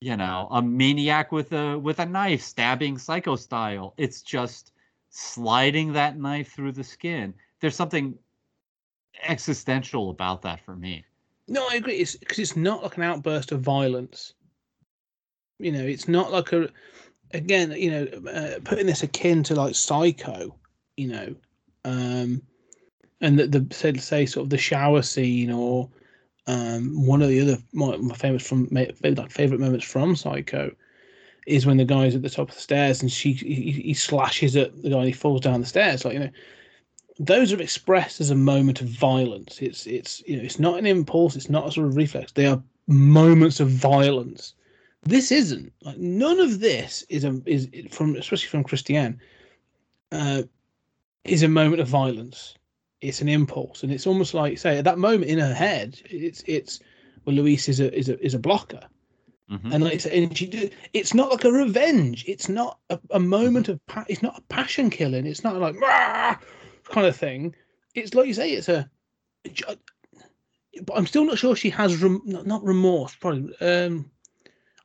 you 0.00 0.16
know, 0.16 0.48
a 0.50 0.62
maniac 0.62 1.30
with 1.32 1.52
a 1.52 1.78
with 1.78 1.98
a 1.98 2.06
knife 2.06 2.42
stabbing 2.42 2.98
psycho 2.98 3.36
style. 3.36 3.94
It's 3.96 4.22
just 4.22 4.72
sliding 5.10 5.92
that 5.92 6.18
knife 6.18 6.52
through 6.52 6.72
the 6.72 6.84
skin. 6.84 7.34
There's 7.60 7.76
something 7.76 8.18
existential 9.24 10.10
about 10.10 10.42
that 10.42 10.60
for 10.60 10.76
me. 10.76 11.04
No, 11.48 11.66
I 11.70 11.76
agree. 11.76 11.96
It's 11.96 12.16
because 12.16 12.38
it's 12.38 12.56
not 12.56 12.82
like 12.82 12.96
an 12.96 13.02
outburst 13.04 13.52
of 13.52 13.60
violence. 13.60 14.34
You 15.58 15.72
know, 15.72 15.84
it's 15.84 16.08
not 16.08 16.32
like 16.32 16.52
a. 16.52 16.68
Again, 17.32 17.72
you 17.72 17.90
know, 17.90 18.30
uh, 18.30 18.58
putting 18.64 18.86
this 18.86 19.02
akin 19.02 19.42
to 19.44 19.54
like 19.54 19.74
Psycho, 19.74 20.56
you 20.96 21.08
know, 21.08 21.34
um, 21.84 22.40
and 23.20 23.38
the, 23.38 23.46
the 23.46 23.74
say 23.74 23.92
say 23.94 24.26
sort 24.26 24.44
of 24.44 24.50
the 24.50 24.56
shower 24.56 25.02
scene 25.02 25.50
or 25.50 25.90
um, 26.46 27.06
one 27.06 27.20
of 27.20 27.28
the 27.28 27.40
other 27.40 27.58
my, 27.72 27.96
my 27.98 28.14
favorite 28.14 28.42
from 28.42 28.68
my 28.70 28.86
favorite 28.96 29.60
moments 29.60 29.84
from 29.84 30.16
Psycho 30.16 30.70
is 31.48 31.66
when 31.66 31.78
the 31.78 31.84
guy's 31.84 32.14
at 32.14 32.22
the 32.22 32.30
top 32.30 32.50
of 32.50 32.54
the 32.54 32.60
stairs 32.60 33.00
and 33.00 33.10
she 33.10 33.32
he, 33.32 33.72
he 33.72 33.94
slashes 33.94 34.54
at 34.56 34.82
the 34.82 34.90
guy 34.90 34.98
and 34.98 35.06
he 35.06 35.12
falls 35.12 35.40
down 35.40 35.60
the 35.60 35.66
stairs. 35.66 36.04
Like 36.04 36.14
you 36.14 36.20
know, 36.20 36.30
those 37.18 37.52
are 37.52 37.60
expressed 37.60 38.20
as 38.20 38.30
a 38.30 38.36
moment 38.36 38.80
of 38.80 38.88
violence. 38.88 39.60
It's 39.60 39.86
it's 39.86 40.22
you 40.26 40.36
know 40.36 40.42
it's 40.42 40.58
not 40.58 40.78
an 40.78 40.86
impulse. 40.86 41.36
It's 41.36 41.50
not 41.50 41.68
a 41.68 41.72
sort 41.72 41.86
of 41.86 41.96
reflex. 41.96 42.32
They 42.32 42.46
are 42.46 42.62
moments 42.86 43.60
of 43.60 43.68
violence. 43.68 44.54
This 45.02 45.32
isn't 45.32 45.72
like 45.82 45.98
none 45.98 46.38
of 46.38 46.60
this 46.60 47.04
is 47.08 47.24
a 47.24 47.40
is 47.46 47.68
from 47.90 48.16
especially 48.16 48.48
from 48.48 48.64
Christiane. 48.64 49.20
Uh, 50.12 50.42
is 51.24 51.42
a 51.42 51.48
moment 51.48 51.80
of 51.80 51.88
violence. 51.88 52.54
It's 53.00 53.20
an 53.20 53.28
impulse, 53.28 53.82
and 53.82 53.92
it's 53.92 54.06
almost 54.06 54.34
like 54.34 54.58
say 54.58 54.78
at 54.78 54.84
that 54.84 54.98
moment 54.98 55.30
in 55.30 55.38
her 55.38 55.54
head, 55.54 56.00
it's 56.10 56.42
it's 56.46 56.80
well, 57.24 57.36
Louise 57.36 57.68
is 57.68 57.80
a 57.80 57.96
is 57.96 58.08
a 58.08 58.24
is 58.24 58.34
a 58.34 58.38
blocker, 58.38 58.80
Mhm. 59.50 59.72
and 59.72 59.82
like 59.84 60.04
and 60.04 60.36
she 60.36 60.46
do, 60.46 60.68
it's 60.92 61.14
not 61.14 61.30
like 61.30 61.44
a 61.44 61.52
revenge. 61.52 62.24
It's 62.28 62.48
not 62.50 62.78
a, 62.90 62.98
a 63.10 63.18
moment 63.20 63.68
of 63.68 63.84
pa- 63.86 64.04
it's 64.08 64.22
not 64.22 64.38
a 64.38 64.42
passion 64.42 64.90
killing. 64.90 65.26
It's 65.26 65.42
not 65.42 65.56
like 65.56 65.74
"Rah!" 65.80 66.36
kind 66.84 67.06
of 67.06 67.16
thing. 67.16 67.54
It's 67.94 68.14
like 68.14 68.26
you 68.26 68.34
say, 68.34 68.52
it's 68.52 68.68
a. 68.68 68.90
But 70.82 70.96
I'm 70.96 71.06
still 71.06 71.24
not 71.24 71.38
sure 71.38 71.56
she 71.56 71.70
has 71.70 71.96
rem, 72.02 72.20
not, 72.24 72.46
not 72.46 72.62
remorse. 72.64 73.14
Probably, 73.14 73.54
um, 73.60 74.10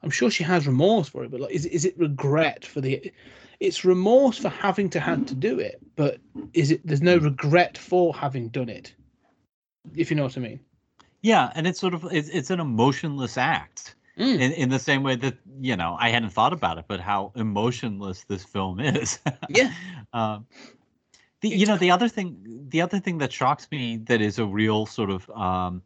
I'm 0.01 0.09
sure 0.09 0.31
she 0.31 0.43
has 0.43 0.65
remorse 0.65 1.09
for 1.09 1.23
it. 1.23 1.31
But 1.31 1.41
like, 1.41 1.51
is 1.53 1.65
it- 1.65 1.71
is 1.73 1.85
it 1.85 1.97
regret 1.99 2.65
for 2.65 2.81
the? 2.81 3.11
It's 3.59 3.85
remorse 3.85 4.37
for 4.37 4.49
having 4.49 4.89
to 4.91 4.99
had 4.99 5.27
to 5.27 5.35
do 5.35 5.59
it, 5.59 5.79
but 5.95 6.19
is 6.53 6.71
it? 6.71 6.85
There's 6.85 7.01
no 7.01 7.17
regret 7.17 7.77
for 7.77 8.13
having 8.15 8.49
done 8.49 8.69
it. 8.69 8.93
If 9.95 10.09
you 10.09 10.15
know 10.17 10.23
what 10.23 10.37
I 10.37 10.41
mean. 10.41 10.59
Yeah, 11.21 11.51
and 11.55 11.67
it's 11.67 11.79
sort 11.79 11.93
of 11.93 12.05
it's, 12.11 12.29
it's 12.29 12.49
an 12.49 12.59
emotionless 12.59 13.37
act. 13.37 13.95
Mm. 14.17 14.39
in, 14.39 14.51
in 14.51 14.69
the 14.69 14.77
same 14.77 15.01
way 15.01 15.15
that 15.15 15.37
you 15.59 15.75
know 15.75 15.97
I 15.99 16.09
hadn't 16.09 16.29
thought 16.29 16.53
about 16.53 16.77
it, 16.77 16.85
but 16.87 16.99
how 16.99 17.31
emotionless 17.35 18.25
this 18.25 18.43
film 18.43 18.79
is. 18.79 19.19
Yeah. 19.49 19.71
um, 20.13 20.45
the 21.41 21.49
you 21.49 21.65
know 21.65 21.77
the 21.77 21.89
other 21.89 22.07
thing 22.07 22.65
the 22.69 22.81
other 22.81 22.99
thing 22.99 23.17
that 23.17 23.33
shocks 23.33 23.67
me 23.71 23.97
that 24.05 24.21
is 24.21 24.37
a 24.37 24.45
real 24.45 24.85
sort 24.85 25.09
of 25.09 25.29
um, 25.31 25.81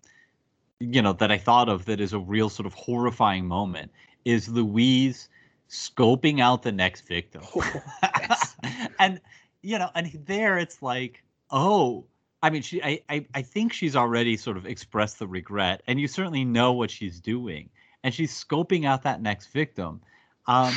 you 0.79 1.01
know 1.01 1.13
that 1.13 1.31
I 1.31 1.37
thought 1.37 1.69
of 1.69 1.85
that 1.85 2.01
is 2.01 2.11
a 2.11 2.19
real 2.19 2.49
sort 2.49 2.65
of 2.65 2.73
horrifying 2.73 3.47
moment 3.47 3.91
is 4.25 4.49
Louise 4.49 5.29
scoping 5.69 6.39
out 6.41 6.63
the 6.63 6.71
next 6.71 7.07
victim. 7.07 7.43
Oh, 7.55 7.81
yes. 8.03 8.55
and 8.99 9.21
you 9.61 9.79
know, 9.79 9.89
and 9.95 10.11
there 10.25 10.57
it's 10.57 10.81
like, 10.81 11.23
oh, 11.51 12.05
I 12.43 12.49
mean, 12.49 12.61
she, 12.61 12.81
I, 12.83 13.01
I, 13.09 13.25
I 13.33 13.41
think 13.41 13.73
she's 13.73 13.95
already 13.95 14.37
sort 14.37 14.57
of 14.57 14.65
expressed 14.65 15.19
the 15.19 15.27
regret, 15.27 15.81
and 15.87 15.99
you 15.99 16.07
certainly 16.07 16.45
know 16.45 16.73
what 16.73 16.91
she's 16.91 17.19
doing, 17.19 17.69
and 18.07 18.13
she's 18.13 18.31
scoping 18.31 18.85
out 18.85 19.03
that 19.03 19.21
next 19.21 19.47
victim, 19.47 19.99
um, 20.45 20.73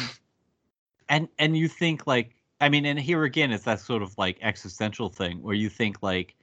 and 1.09 1.29
and 1.39 1.57
you 1.57 1.69
think 1.69 2.05
like, 2.05 2.35
I 2.61 2.69
mean, 2.69 2.85
and 2.87 2.99
here 2.99 3.23
again, 3.23 3.53
it's 3.53 3.63
that 3.65 3.79
sort 3.79 4.03
of 4.03 4.19
like 4.19 4.39
existential 4.43 5.09
thing 5.09 5.41
where 5.41 5.55
you 5.55 5.69
think 5.69 6.03
like, 6.03 6.35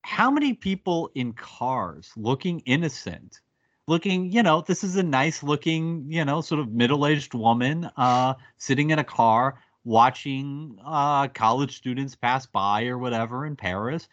how 0.00 0.30
many 0.30 0.54
people 0.54 1.10
in 1.14 1.34
cars 1.34 2.10
looking 2.16 2.60
innocent 2.60 3.42
looking 3.86 4.32
you 4.32 4.42
know 4.42 4.62
this 4.62 4.82
is 4.82 4.96
a 4.96 5.02
nice 5.02 5.42
looking 5.42 6.06
you 6.08 6.24
know 6.24 6.40
sort 6.40 6.58
of 6.58 6.72
middle-aged 6.72 7.34
woman 7.34 7.90
uh 7.98 8.32
sitting 8.56 8.88
in 8.90 8.98
a 8.98 9.04
car 9.04 9.60
watching 9.84 10.78
uh 10.86 11.28
college 11.28 11.76
students 11.76 12.14
pass 12.16 12.46
by 12.46 12.86
or 12.86 12.96
whatever 12.96 13.44
in 13.44 13.54
paris 13.54 14.08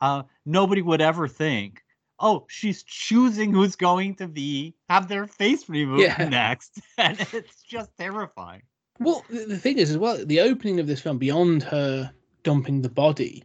uh 0.00 0.22
nobody 0.46 0.80
would 0.80 1.00
ever 1.00 1.26
think 1.26 1.82
oh 2.20 2.44
she's 2.48 2.82
choosing 2.82 3.52
who's 3.52 3.76
going 3.76 4.14
to 4.14 4.26
be 4.28 4.74
have 4.88 5.08
their 5.08 5.26
face 5.26 5.68
removed 5.68 6.18
Yeah. 6.18 6.28
next 6.28 6.80
and 6.98 7.18
it's 7.32 7.62
just 7.62 7.96
terrifying 7.96 8.62
Well, 9.00 9.24
the 9.30 9.58
thing 9.58 9.78
is, 9.78 9.90
as 9.90 9.98
well, 9.98 10.24
the 10.24 10.40
opening 10.40 10.80
of 10.80 10.86
this 10.86 11.00
film, 11.00 11.18
beyond 11.18 11.62
her 11.64 12.12
dumping 12.42 12.82
the 12.82 12.88
body, 12.88 13.44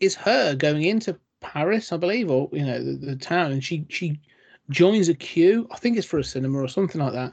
is 0.00 0.14
her 0.14 0.54
going 0.54 0.84
into 0.84 1.18
Paris, 1.40 1.92
I 1.92 1.96
believe, 1.98 2.30
or 2.30 2.48
you 2.52 2.64
know, 2.64 2.82
the, 2.82 2.92
the 2.94 3.16
town, 3.16 3.52
and 3.52 3.62
she 3.62 3.84
she 3.88 4.18
joins 4.70 5.08
a 5.08 5.14
queue. 5.14 5.68
I 5.70 5.76
think 5.76 5.96
it's 5.96 6.06
for 6.06 6.18
a 6.18 6.24
cinema 6.24 6.58
or 6.58 6.68
something 6.68 7.00
like 7.00 7.12
that, 7.12 7.32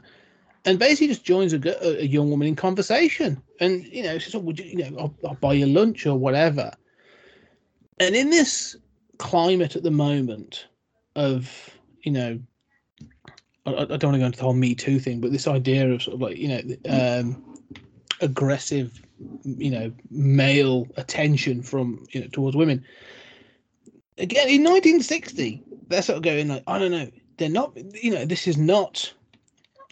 and 0.64 0.78
basically 0.78 1.08
just 1.08 1.24
joins 1.24 1.54
a, 1.54 2.00
a 2.02 2.04
young 2.04 2.30
woman 2.30 2.48
in 2.48 2.56
conversation, 2.56 3.42
and 3.60 3.84
you 3.86 4.02
know, 4.02 4.18
she 4.18 4.30
says, 4.30 4.42
"Would 4.42 4.58
you, 4.58 4.66
you 4.66 4.90
know, 4.90 4.98
I'll, 4.98 5.14
I'll 5.28 5.34
buy 5.36 5.54
you 5.54 5.66
lunch 5.66 6.06
or 6.06 6.16
whatever." 6.18 6.72
And 8.00 8.14
in 8.14 8.30
this 8.30 8.76
climate 9.18 9.76
at 9.76 9.82
the 9.82 9.90
moment 9.90 10.66
of 11.16 11.70
you 12.02 12.12
know 12.12 12.38
I, 13.66 13.82
I 13.82 13.84
don't 13.84 14.04
want 14.04 14.14
to 14.14 14.18
go 14.18 14.26
into 14.26 14.38
the 14.38 14.44
whole 14.44 14.54
Me 14.54 14.74
Too 14.74 14.98
thing, 14.98 15.20
but 15.20 15.32
this 15.32 15.46
idea 15.46 15.90
of 15.90 16.02
sort 16.02 16.14
of 16.14 16.20
like 16.20 16.36
you 16.36 16.48
know 16.48 16.60
um, 16.88 17.44
aggressive, 18.20 19.00
you 19.44 19.70
know, 19.70 19.92
male 20.10 20.86
attention 20.96 21.62
from 21.62 22.06
you 22.10 22.20
know 22.20 22.28
towards 22.28 22.56
women. 22.56 22.84
Again, 24.18 24.48
in 24.48 24.64
1960, 24.64 25.62
they're 25.88 26.02
sort 26.02 26.16
of 26.16 26.22
going 26.22 26.48
like, 26.48 26.64
I 26.66 26.78
don't 26.78 26.90
know, 26.90 27.08
they're 27.36 27.48
not, 27.48 27.72
you 27.94 28.10
know, 28.10 28.24
this 28.24 28.48
is 28.48 28.56
not 28.56 29.12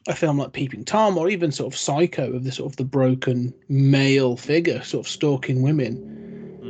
a 0.09 0.15
film 0.15 0.39
like 0.39 0.53
Peeping 0.53 0.85
Tom 0.85 1.17
or 1.17 1.29
even 1.29 1.53
sort 1.53 1.73
of 1.73 1.79
Psycho 1.79 2.33
of 2.33 2.43
the 2.43 2.51
sort 2.51 2.73
of 2.73 2.77
the 2.77 2.85
broken 2.85 3.55
male 3.69 4.37
figure 4.37 4.83
sort 4.83 5.07
of 5.07 5.11
stalking 5.11 5.63
women. 5.63 6.26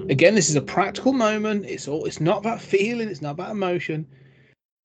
Again, 0.08 0.34
this 0.34 0.48
is 0.48 0.56
a 0.56 0.62
practical 0.62 1.12
moment. 1.12 1.66
It's 1.66 1.88
all. 1.88 2.04
It's 2.04 2.20
not 2.20 2.38
about 2.38 2.60
feeling. 2.60 3.08
It's 3.08 3.22
not 3.22 3.32
about 3.32 3.50
emotion 3.50 4.06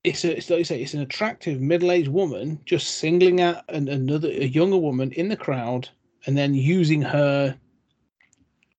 it's 0.04 0.26
a, 0.26 0.36
it's 0.36 0.50
like 0.50 0.60
you 0.60 0.66
say, 0.66 0.82
it's 0.82 0.94
an 0.94 1.02
attractive 1.02 1.62
middle-aged 1.62 2.08
woman 2.08 2.60
just 2.66 2.98
singling 2.98 3.42
out 3.42 3.64
an, 3.70 3.88
another 3.88 4.30
a 4.30 4.46
younger 4.46 4.78
woman 4.78 5.12
in 5.12 5.30
the 5.30 5.38
crowd 5.38 5.90
and 6.26 6.38
then 6.38 6.54
using 6.54 7.02
her 7.02 7.56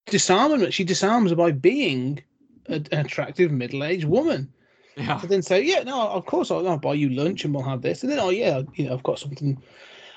disarmament. 0.07 0.73
She 0.73 0.83
disarms 0.83 1.29
her 1.29 1.35
by 1.35 1.51
being 1.51 2.21
a, 2.67 2.75
an 2.91 3.05
attractive 3.05 3.51
middle-aged 3.51 4.05
woman. 4.05 4.51
yeah 4.97 5.19
And 5.21 5.29
then 5.29 5.41
say, 5.41 5.63
yeah, 5.63 5.83
no, 5.83 6.09
of 6.09 6.25
course 6.25 6.51
I'll, 6.51 6.67
I'll 6.67 6.77
buy 6.77 6.93
you 6.93 7.09
lunch 7.09 7.45
and 7.45 7.53
we'll 7.53 7.63
have 7.63 7.81
this, 7.81 8.03
and 8.03 8.11
then 8.11 8.19
oh 8.19 8.29
yeah, 8.29 8.61
you 8.75 8.85
know, 8.85 8.93
I've 8.93 9.03
got 9.03 9.19
something. 9.19 9.61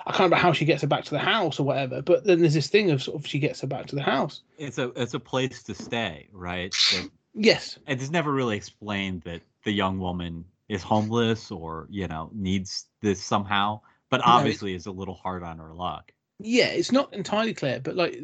I 0.06 0.10
can't 0.12 0.20
remember 0.20 0.36
how 0.36 0.52
she 0.52 0.64
gets 0.64 0.82
her 0.82 0.88
back 0.88 1.04
to 1.04 1.10
the 1.10 1.18
house 1.18 1.58
or 1.58 1.64
whatever, 1.64 2.00
but 2.00 2.24
then 2.24 2.40
there's 2.40 2.54
this 2.54 2.68
thing 2.68 2.92
of 2.92 3.02
sort 3.02 3.18
of 3.18 3.26
she 3.26 3.40
gets 3.40 3.60
her 3.62 3.66
back 3.66 3.86
to 3.86 3.96
the 3.96 4.02
house. 4.02 4.42
it's 4.56 4.78
a 4.78 4.92
it's 4.94 5.14
a 5.14 5.20
place 5.20 5.62
to 5.64 5.74
stay 5.74 6.28
right 6.32 6.72
That- 6.92 7.10
Yes, 7.38 7.78
it's 7.86 8.10
never 8.10 8.32
really 8.32 8.56
explained 8.56 9.20
that 9.22 9.42
the 9.64 9.72
young 9.72 9.98
woman 9.98 10.46
is 10.68 10.82
homeless 10.82 11.50
or 11.50 11.86
you 11.90 12.06
know 12.08 12.30
needs 12.32 12.86
this 13.02 13.22
somehow 13.22 13.80
but 14.08 14.18
No, 14.18 14.32
obviously 14.32 14.74
is 14.74 14.86
a 14.86 14.90
little 14.90 15.14
hard 15.14 15.42
on 15.42 15.58
her 15.58 15.74
luck 15.74 16.12
yeah, 16.38 16.66
it's 16.66 16.92
not 16.92 17.12
entirely 17.14 17.54
clear, 17.54 17.80
but 17.80 17.96
like 17.96 18.20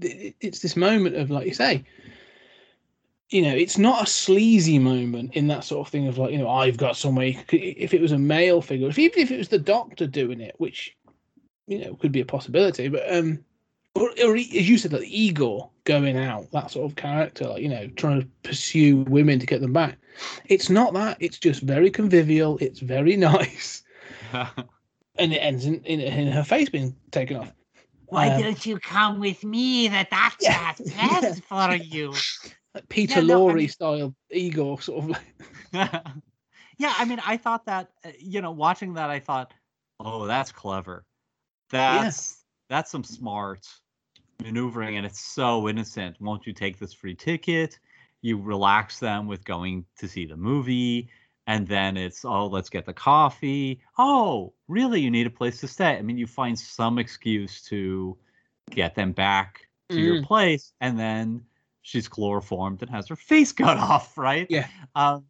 it's 0.00 0.60
this 0.60 0.76
moment 0.76 1.16
of 1.16 1.30
like 1.30 1.46
you 1.46 1.52
say, 1.54 1.84
you 3.28 3.42
know, 3.42 3.54
it's 3.54 3.78
not 3.78 4.02
a 4.02 4.06
sleazy 4.06 4.78
moment 4.78 5.34
in 5.34 5.46
that 5.48 5.64
sort 5.64 5.86
of 5.86 5.92
thing 5.92 6.08
of 6.08 6.18
like 6.18 6.32
you 6.32 6.38
know 6.38 6.48
I've 6.48 6.76
got 6.78 6.96
somewhere. 6.96 7.32
If 7.52 7.94
it 7.94 8.00
was 8.00 8.12
a 8.12 8.18
male 8.18 8.60
figure, 8.62 8.88
if 8.88 8.98
even 8.98 9.20
if 9.20 9.30
it 9.30 9.38
was 9.38 9.48
the 9.48 9.58
doctor 9.58 10.06
doing 10.06 10.40
it, 10.40 10.54
which 10.58 10.96
you 11.70 11.78
know 11.78 11.92
it 11.92 11.98
could 12.00 12.12
be 12.12 12.20
a 12.20 12.24
possibility, 12.26 12.88
but 12.88 13.02
um, 13.14 13.38
or, 13.94 14.10
or 14.24 14.36
as 14.36 14.68
you 14.68 14.76
said, 14.76 14.92
like 14.92 15.08
Igor 15.08 15.70
going 15.84 16.16
out, 16.18 16.50
that 16.52 16.70
sort 16.70 16.90
of 16.90 16.96
character, 16.96 17.46
like 17.48 17.62
you 17.62 17.68
know, 17.68 17.86
trying 17.96 18.20
to 18.20 18.28
pursue 18.42 18.98
women 19.08 19.38
to 19.38 19.46
get 19.46 19.60
them 19.60 19.72
back. 19.72 19.96
It's 20.46 20.68
not 20.68 20.92
that. 20.94 21.16
It's 21.20 21.38
just 21.38 21.62
very 21.62 21.90
convivial. 21.90 22.58
It's 22.60 22.80
very 22.80 23.16
nice, 23.32 23.82
and 25.16 25.32
it 25.32 25.38
ends 25.38 25.64
in 25.64 25.82
in, 25.84 26.00
in 26.00 26.32
her 26.32 26.44
face 26.44 26.68
being 26.68 26.94
taken 27.12 27.36
off. 27.36 27.52
Why 28.06 28.28
Um, 28.28 28.42
don't 28.42 28.66
you 28.66 28.78
come 28.80 29.20
with 29.20 29.44
me? 29.44 29.86
That 29.88 30.10
that's 30.10 30.42
Yeah. 30.42 30.52
has 30.52 30.80
tests 30.92 31.40
for 31.48 31.74
you. 31.76 32.12
like 32.74 32.88
Peter 32.88 33.20
Yeah, 33.20 33.26
no, 33.26 33.50
I 33.50 33.54
mean- 33.54 33.68
style 33.68 34.14
Igor 34.30 34.80
sort 34.82 35.10
of 35.10 35.18
yeah 35.72 36.94
i 36.98 37.04
mean 37.04 37.20
i 37.26 37.36
thought 37.36 37.66
that 37.66 37.90
uh, 38.04 38.10
you 38.18 38.40
know 38.40 38.50
watching 38.50 38.94
that 38.94 39.10
i 39.10 39.20
thought 39.20 39.52
oh 40.00 40.26
that's 40.26 40.50
clever 40.50 41.04
that's 41.70 42.44
that's 42.68 42.90
some 42.90 43.04
smart 43.04 43.66
maneuvering 44.42 44.96
and 44.96 45.04
it's 45.06 45.20
so 45.20 45.68
innocent. 45.68 46.16
Won't 46.20 46.46
you 46.46 46.52
take 46.52 46.78
this 46.78 46.92
free 46.92 47.14
ticket? 47.14 47.78
You 48.22 48.38
relax 48.40 48.98
them 48.98 49.26
with 49.26 49.44
going 49.44 49.84
to 49.98 50.08
see 50.08 50.26
the 50.26 50.36
movie 50.36 51.08
and 51.46 51.66
then 51.66 51.96
it's 51.96 52.24
oh 52.24 52.46
let's 52.46 52.68
get 52.70 52.86
the 52.86 52.92
coffee. 52.92 53.80
Oh 53.98 54.52
really? 54.68 55.00
You 55.00 55.10
need 55.10 55.26
a 55.26 55.30
place 55.30 55.60
to 55.60 55.68
stay. 55.68 55.96
I 55.96 56.02
mean 56.02 56.18
you 56.18 56.26
find 56.26 56.58
some 56.58 56.98
excuse 56.98 57.62
to 57.62 58.16
get 58.70 58.94
them 58.94 59.12
back 59.12 59.68
to 59.90 60.00
your 60.00 60.16
Mm. 60.16 60.24
place 60.24 60.72
and 60.80 60.98
then 60.98 61.42
she's 61.82 62.08
chloroformed 62.08 62.82
and 62.82 62.90
has 62.90 63.08
her 63.08 63.16
face 63.16 63.52
cut 63.52 63.76
off 63.78 64.16
right? 64.16 64.46
Yeah. 64.48 64.68
um, 64.94 65.24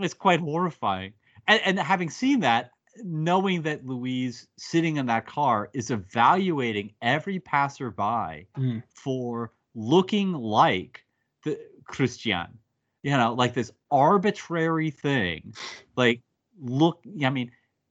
it's 0.00 0.14
quite 0.14 0.40
horrifying. 0.40 1.12
And, 1.48 1.60
and 1.64 1.78
having 1.78 2.10
seen 2.10 2.40
that 2.40 2.70
knowing 3.04 3.62
that 3.62 3.84
louise 3.86 4.46
sitting 4.58 4.96
in 4.96 5.06
that 5.06 5.26
car 5.26 5.70
is 5.72 5.90
evaluating 5.90 6.92
every 7.02 7.38
passerby 7.38 8.46
Mm. 8.56 8.82
for 8.88 9.52
looking 9.74 10.32
like 10.32 11.04
the 11.44 11.58
Christiane 11.84 12.58
you 13.02 13.10
know 13.12 13.34
like 13.34 13.54
this 13.54 13.70
arbitrary 13.90 14.90
thing 14.90 15.54
like 15.96 16.20
look 16.60 17.02
i 17.24 17.30
mean 17.30 17.50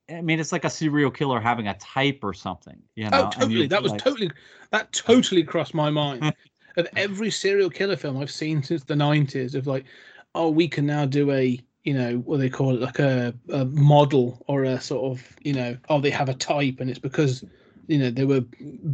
i 0.10 0.22
mean 0.22 0.40
it's 0.40 0.52
like 0.52 0.66
a 0.66 0.70
serial 0.70 1.12
killer 1.12 1.40
having 1.40 1.68
a 1.68 1.74
type 1.76 2.20
or 2.24 2.34
something 2.34 2.82
you 2.96 3.10
know 3.10 3.26
oh 3.28 3.30
totally 3.30 3.68
that 3.68 3.82
was 3.84 3.92
realize- 3.92 4.02
totally 4.02 4.32
that 4.72 4.92
totally 4.92 5.44
crossed 5.44 5.74
my 5.74 5.90
mind 5.90 6.34
of 6.78 6.88
every 6.98 7.30
serial 7.32 7.70
killer 7.70 7.96
film 7.96 8.18
I've 8.18 8.32
seen 8.32 8.62
since 8.64 8.84
the 8.84 8.96
90s 8.96 9.56
of 9.56 9.68
like 9.68 9.86
oh 10.34 10.50
we 10.50 10.68
can 10.68 10.86
now 10.86 11.06
do 11.06 11.32
a 11.32 11.60
you 11.86 11.94
know 11.94 12.18
what 12.26 12.40
they 12.40 12.50
call 12.50 12.74
it 12.76 12.82
like 12.82 13.00
a, 13.00 13.34
a 13.54 13.64
model 13.66 14.44
or 14.48 14.64
a 14.64 14.82
sort 14.82 15.12
of 15.12 15.36
you 15.42 15.54
know 15.54 15.78
oh 15.88 16.02
they 16.02 16.10
have 16.10 16.30
a 16.30 16.34
type 16.34 16.80
and 16.80 16.90
it's 16.90 17.00
because 17.00 17.46
you 17.88 18.00
know 18.00 18.10
they 18.10 18.26
were 18.26 18.42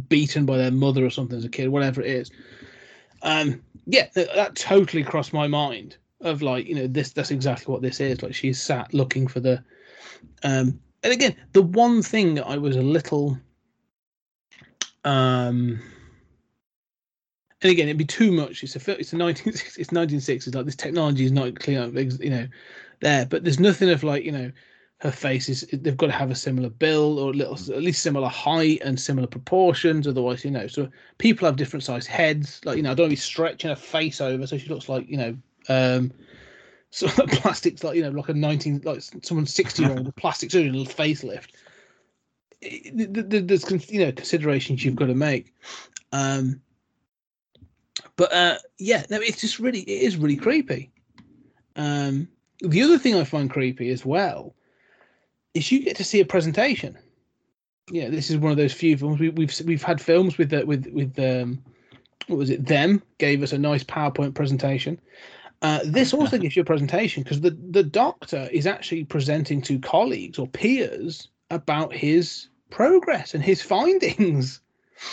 beaten 0.08 0.44
by 0.44 0.58
their 0.58 0.70
mother 0.70 1.04
or 1.04 1.10
something 1.10 1.36
as 1.36 1.44
a 1.44 1.48
kid 1.48 1.70
whatever 1.70 2.02
it 2.02 2.06
is. 2.06 2.30
Um 3.22 3.62
yeah 3.86 4.08
that, 4.14 4.34
that 4.34 4.54
totally 4.54 5.02
crossed 5.02 5.32
my 5.32 5.48
mind 5.48 5.96
of 6.20 6.42
like 6.42 6.66
you 6.66 6.74
know 6.74 6.86
this 6.86 7.12
that's 7.12 7.30
exactly 7.30 7.72
what 7.72 7.80
this 7.80 7.98
is. 7.98 8.22
Like 8.22 8.34
she's 8.34 8.62
sat 8.62 8.92
looking 8.92 9.26
for 9.26 9.40
the 9.40 9.64
um 10.44 10.78
and 11.02 11.12
again 11.12 11.34
the 11.52 11.62
one 11.62 12.02
thing 12.02 12.40
i 12.42 12.56
was 12.56 12.76
a 12.76 12.82
little 12.82 13.38
um 15.04 15.80
and 17.62 17.70
again 17.70 17.88
it'd 17.88 17.98
be 17.98 18.04
too 18.04 18.32
much. 18.32 18.62
It's 18.62 18.76
a 18.76 18.98
it's 18.98 19.12
a 19.12 19.16
19 19.16 19.48
it's 19.54 19.90
1960s 19.90 20.54
like 20.54 20.64
this 20.64 20.76
technology 20.76 21.24
is 21.24 21.32
not 21.32 21.58
clear 21.58 21.86
you 21.86 22.30
know 22.30 22.46
there 23.02 23.26
but 23.26 23.44
there's 23.44 23.60
nothing 23.60 23.90
of 23.90 24.02
like 24.02 24.24
you 24.24 24.32
know 24.32 24.50
her 24.98 25.10
face 25.10 25.48
is 25.48 25.66
they've 25.72 25.96
got 25.96 26.06
to 26.06 26.12
have 26.12 26.30
a 26.30 26.34
similar 26.34 26.70
build 26.70 27.18
or 27.18 27.30
a 27.30 27.36
little 27.36 27.54
at 27.74 27.82
least 27.82 28.02
similar 28.02 28.28
height 28.28 28.80
and 28.84 28.98
similar 28.98 29.26
proportions 29.26 30.06
otherwise 30.06 30.44
you 30.44 30.50
know 30.50 30.66
so 30.66 30.88
people 31.18 31.44
have 31.44 31.56
different 31.56 31.82
size 31.82 32.06
heads 32.06 32.60
like 32.64 32.76
you 32.76 32.82
know 32.82 32.92
i 32.92 32.94
don't 32.94 33.08
be 33.08 33.16
stretching 33.16 33.68
her 33.68 33.76
face 33.76 34.20
over 34.20 34.46
so 34.46 34.56
she 34.56 34.68
looks 34.68 34.88
like 34.88 35.08
you 35.08 35.16
know 35.16 35.36
um 35.68 36.10
so 36.92 37.08
plastics 37.08 37.82
like 37.82 37.96
you 37.96 38.02
know 38.02 38.10
like 38.10 38.28
a 38.28 38.34
19 38.34 38.82
like 38.84 39.02
someone's 39.22 39.54
60 39.54 39.82
year 39.82 39.92
old 39.92 40.14
plastic 40.16 40.50
surgery 40.50 40.68
a 40.68 40.84
facelift. 40.84 41.48
There's 42.60 43.90
you 43.90 44.04
know 44.04 44.12
considerations 44.12 44.84
you've 44.84 44.94
got 44.96 45.06
to 45.06 45.14
make. 45.14 45.54
Um 46.12 46.60
but 48.16 48.30
uh 48.34 48.58
yeah 48.78 49.06
no 49.08 49.20
it's 49.22 49.40
just 49.40 49.58
really 49.58 49.80
it 49.80 50.02
is 50.02 50.18
really 50.18 50.36
creepy. 50.36 50.92
Um 51.76 52.28
the 52.62 52.82
other 52.82 52.98
thing 52.98 53.14
i 53.14 53.24
find 53.24 53.50
creepy 53.50 53.90
as 53.90 54.04
well 54.04 54.54
is 55.54 55.70
you 55.70 55.82
get 55.82 55.96
to 55.96 56.04
see 56.04 56.20
a 56.20 56.24
presentation 56.24 56.96
yeah, 57.90 58.08
this 58.08 58.30
is 58.30 58.36
one 58.36 58.52
of 58.52 58.56
those 58.56 58.72
few 58.72 58.96
films 58.96 59.18
we, 59.18 59.30
we've 59.30 59.60
we've 59.64 59.82
had 59.82 60.00
films 60.00 60.38
with 60.38 60.50
the, 60.50 60.64
with 60.64 60.86
with 60.92 61.18
um, 61.18 61.62
what 62.28 62.38
was 62.38 62.50
it? 62.50 62.66
Them 62.66 63.02
gave 63.18 63.42
us 63.42 63.52
a 63.52 63.58
nice 63.58 63.82
PowerPoint 63.82 64.34
presentation. 64.34 65.00
Uh, 65.62 65.80
this 65.84 66.14
also 66.14 66.38
gives 66.38 66.54
you 66.54 66.62
a 66.62 66.66
presentation 66.66 67.22
because 67.22 67.40
the 67.40 67.56
the 67.70 67.82
doctor 67.82 68.48
is 68.52 68.66
actually 68.66 69.04
presenting 69.04 69.60
to 69.62 69.78
colleagues 69.78 70.38
or 70.38 70.46
peers 70.46 71.28
about 71.50 71.92
his 71.92 72.48
progress 72.70 73.34
and 73.34 73.42
his 73.42 73.62
findings 73.74 74.60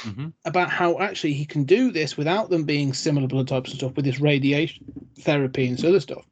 Mhm. 0.04 0.34
about 0.46 0.70
how 0.70 1.00
actually 1.00 1.34
he 1.34 1.46
can 1.46 1.64
do 1.64 1.92
this 1.92 2.16
without 2.16 2.52
them 2.52 2.64
being 2.64 2.94
similar 2.94 3.28
blood 3.28 3.48
types 3.48 3.72
and 3.72 3.80
stuff 3.80 3.96
with 3.96 4.06
this 4.06 4.20
radiation 4.20 4.86
therapy 5.22 5.66
and 5.66 5.80
this 5.80 5.84
other 5.84 6.00
stuff. 6.00 6.24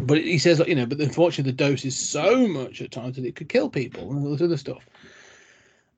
But 0.00 0.18
he 0.18 0.38
says, 0.38 0.62
you 0.66 0.74
know, 0.74 0.86
but 0.86 1.00
unfortunately 1.00 1.52
the 1.52 1.56
dose 1.56 1.84
is 1.84 1.96
so 1.96 2.46
much 2.46 2.80
at 2.82 2.90
times 2.90 3.16
that 3.16 3.24
it 3.24 3.36
could 3.36 3.48
kill 3.48 3.68
people 3.68 4.10
and 4.10 4.24
all 4.24 4.32
this 4.32 4.42
other 4.42 4.56
stuff. 4.56 4.86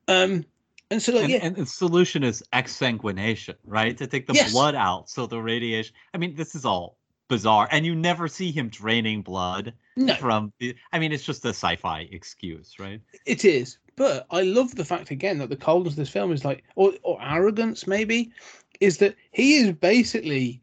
Um, 0.07 0.45
and 0.89 1.01
so 1.01 1.13
like, 1.13 1.23
and, 1.23 1.31
yeah, 1.31 1.39
and 1.41 1.55
the 1.55 1.65
solution 1.65 2.23
is 2.23 2.43
exsanguination, 2.53 3.55
right? 3.65 3.97
To 3.97 4.07
take 4.07 4.27
the 4.27 4.33
Yes. 4.33 4.51
blood 4.51 4.75
out 4.75 5.09
so 5.09 5.25
the 5.25 5.41
radiation. 5.41 5.95
I 6.13 6.17
mean, 6.17 6.35
this 6.35 6.53
is 6.55 6.65
all 6.65 6.97
bizarre, 7.29 7.67
and 7.71 7.85
you 7.85 7.95
never 7.95 8.27
see 8.27 8.51
him 8.51 8.67
draining 8.67 9.21
blood 9.21 9.73
no, 9.95 10.15
from. 10.15 10.51
I 10.91 10.99
mean, 10.99 11.13
it's 11.13 11.23
just 11.23 11.45
a 11.45 11.49
sci-fi 11.49 12.09
excuse, 12.11 12.77
right? 12.77 12.99
it 13.25 13.45
is. 13.45 13.77
But 13.95 14.25
I 14.31 14.41
love 14.41 14.75
the 14.75 14.85
fact 14.85 15.11
again 15.11 15.37
that 15.37 15.49
the 15.49 15.55
coldness 15.55 15.93
of 15.93 15.97
this 15.97 16.09
film 16.09 16.31
is 16.31 16.43
like, 16.43 16.63
or 16.75 16.93
or 17.03 17.19
arrogance 17.21 17.87
maybe, 17.87 18.31
is 18.79 18.97
that 18.97 19.15
he 19.31 19.57
is 19.57 19.71
basically, 19.73 20.61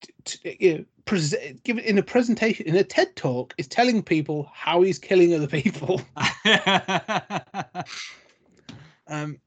t- 0.00 0.12
t- 0.24 0.56
you 0.58 0.78
know, 0.78 0.84
present, 1.08 1.64
given 1.64 1.82
in 1.84 1.98
a 1.98 2.02
presentation 2.02 2.66
in 2.66 2.76
a 2.76 2.84
TED 2.84 3.16
talk, 3.16 3.54
is 3.58 3.66
telling 3.66 4.02
people 4.02 4.50
how 4.52 4.82
he's 4.82 4.98
killing 4.98 5.34
other 5.34 5.46
people. 5.46 6.00
Um, 9.10 9.38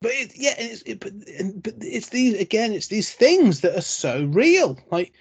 but 0.00 0.12
it, 0.12 0.32
yeah, 0.34 0.54
and 0.58 0.70
it's 0.70 0.82
it, 0.82 1.00
but 1.00 1.12
and, 1.38 1.62
but 1.62 1.74
it's 1.82 2.08
these 2.08 2.40
again, 2.40 2.72
it's 2.72 2.86
these 2.86 3.12
things 3.12 3.60
that 3.60 3.76
are 3.76 3.82
so 3.82 4.24
real, 4.32 4.78
like 4.90 5.12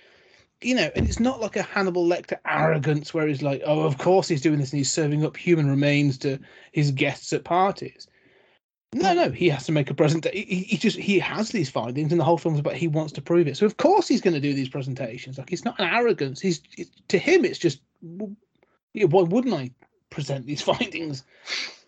you 0.62 0.76
know, 0.76 0.90
and 0.96 1.08
it's 1.08 1.20
not 1.20 1.42
like 1.42 1.58
a 1.58 1.62
Hannibal 1.62 2.08
Lecter 2.08 2.38
arrogance 2.46 3.14
where 3.14 3.28
he's 3.28 3.42
like, 3.42 3.62
oh, 3.66 3.82
of 3.82 3.98
course 3.98 4.30
he's 4.30 4.42
doing 4.42 4.60
this 4.60 4.72
and 4.72 4.78
he's 4.78 4.92
serving 4.92 5.26
up 5.26 5.36
human 5.36 5.70
remains 5.70 6.18
to 6.20 6.40
his 6.72 6.92
guests 6.92 7.34
at 7.34 7.44
parties. 7.44 8.08
No, 8.94 9.14
no, 9.14 9.30
he 9.30 9.50
has 9.50 9.66
to 9.68 9.72
make 9.72 9.92
a 9.92 9.94
presentation. 9.94 10.36
He, 10.48 10.64
he 10.64 10.78
just 10.78 10.98
he 10.98 11.20
has 11.20 11.50
these 11.50 11.70
findings, 11.70 12.12
and 12.12 12.20
the 12.20 12.26
whole 12.26 12.38
film's 12.40 12.60
about 12.60 12.74
he 12.74 12.88
wants 12.88 13.14
to 13.14 13.22
prove 13.22 13.48
it. 13.48 13.56
So 13.56 13.66
of 13.68 13.78
course 13.78 14.08
he's 14.08 14.22
going 14.22 14.34
to 14.34 14.40
do 14.40 14.54
these 14.54 14.70
presentations. 14.70 15.38
Like 15.38 15.54
it's 15.54 15.64
not 15.64 15.80
an 15.80 15.88
arrogance. 15.94 16.40
He's 16.42 16.62
it, 16.76 16.88
to 17.10 17.20
him, 17.20 17.46
it's 17.46 17.60
just, 17.60 17.82
yeah, 18.94 19.06
why 19.06 19.22
wouldn't 19.24 19.54
I 19.54 19.72
present 20.10 20.48
these 20.48 20.62
findings? 20.70 21.24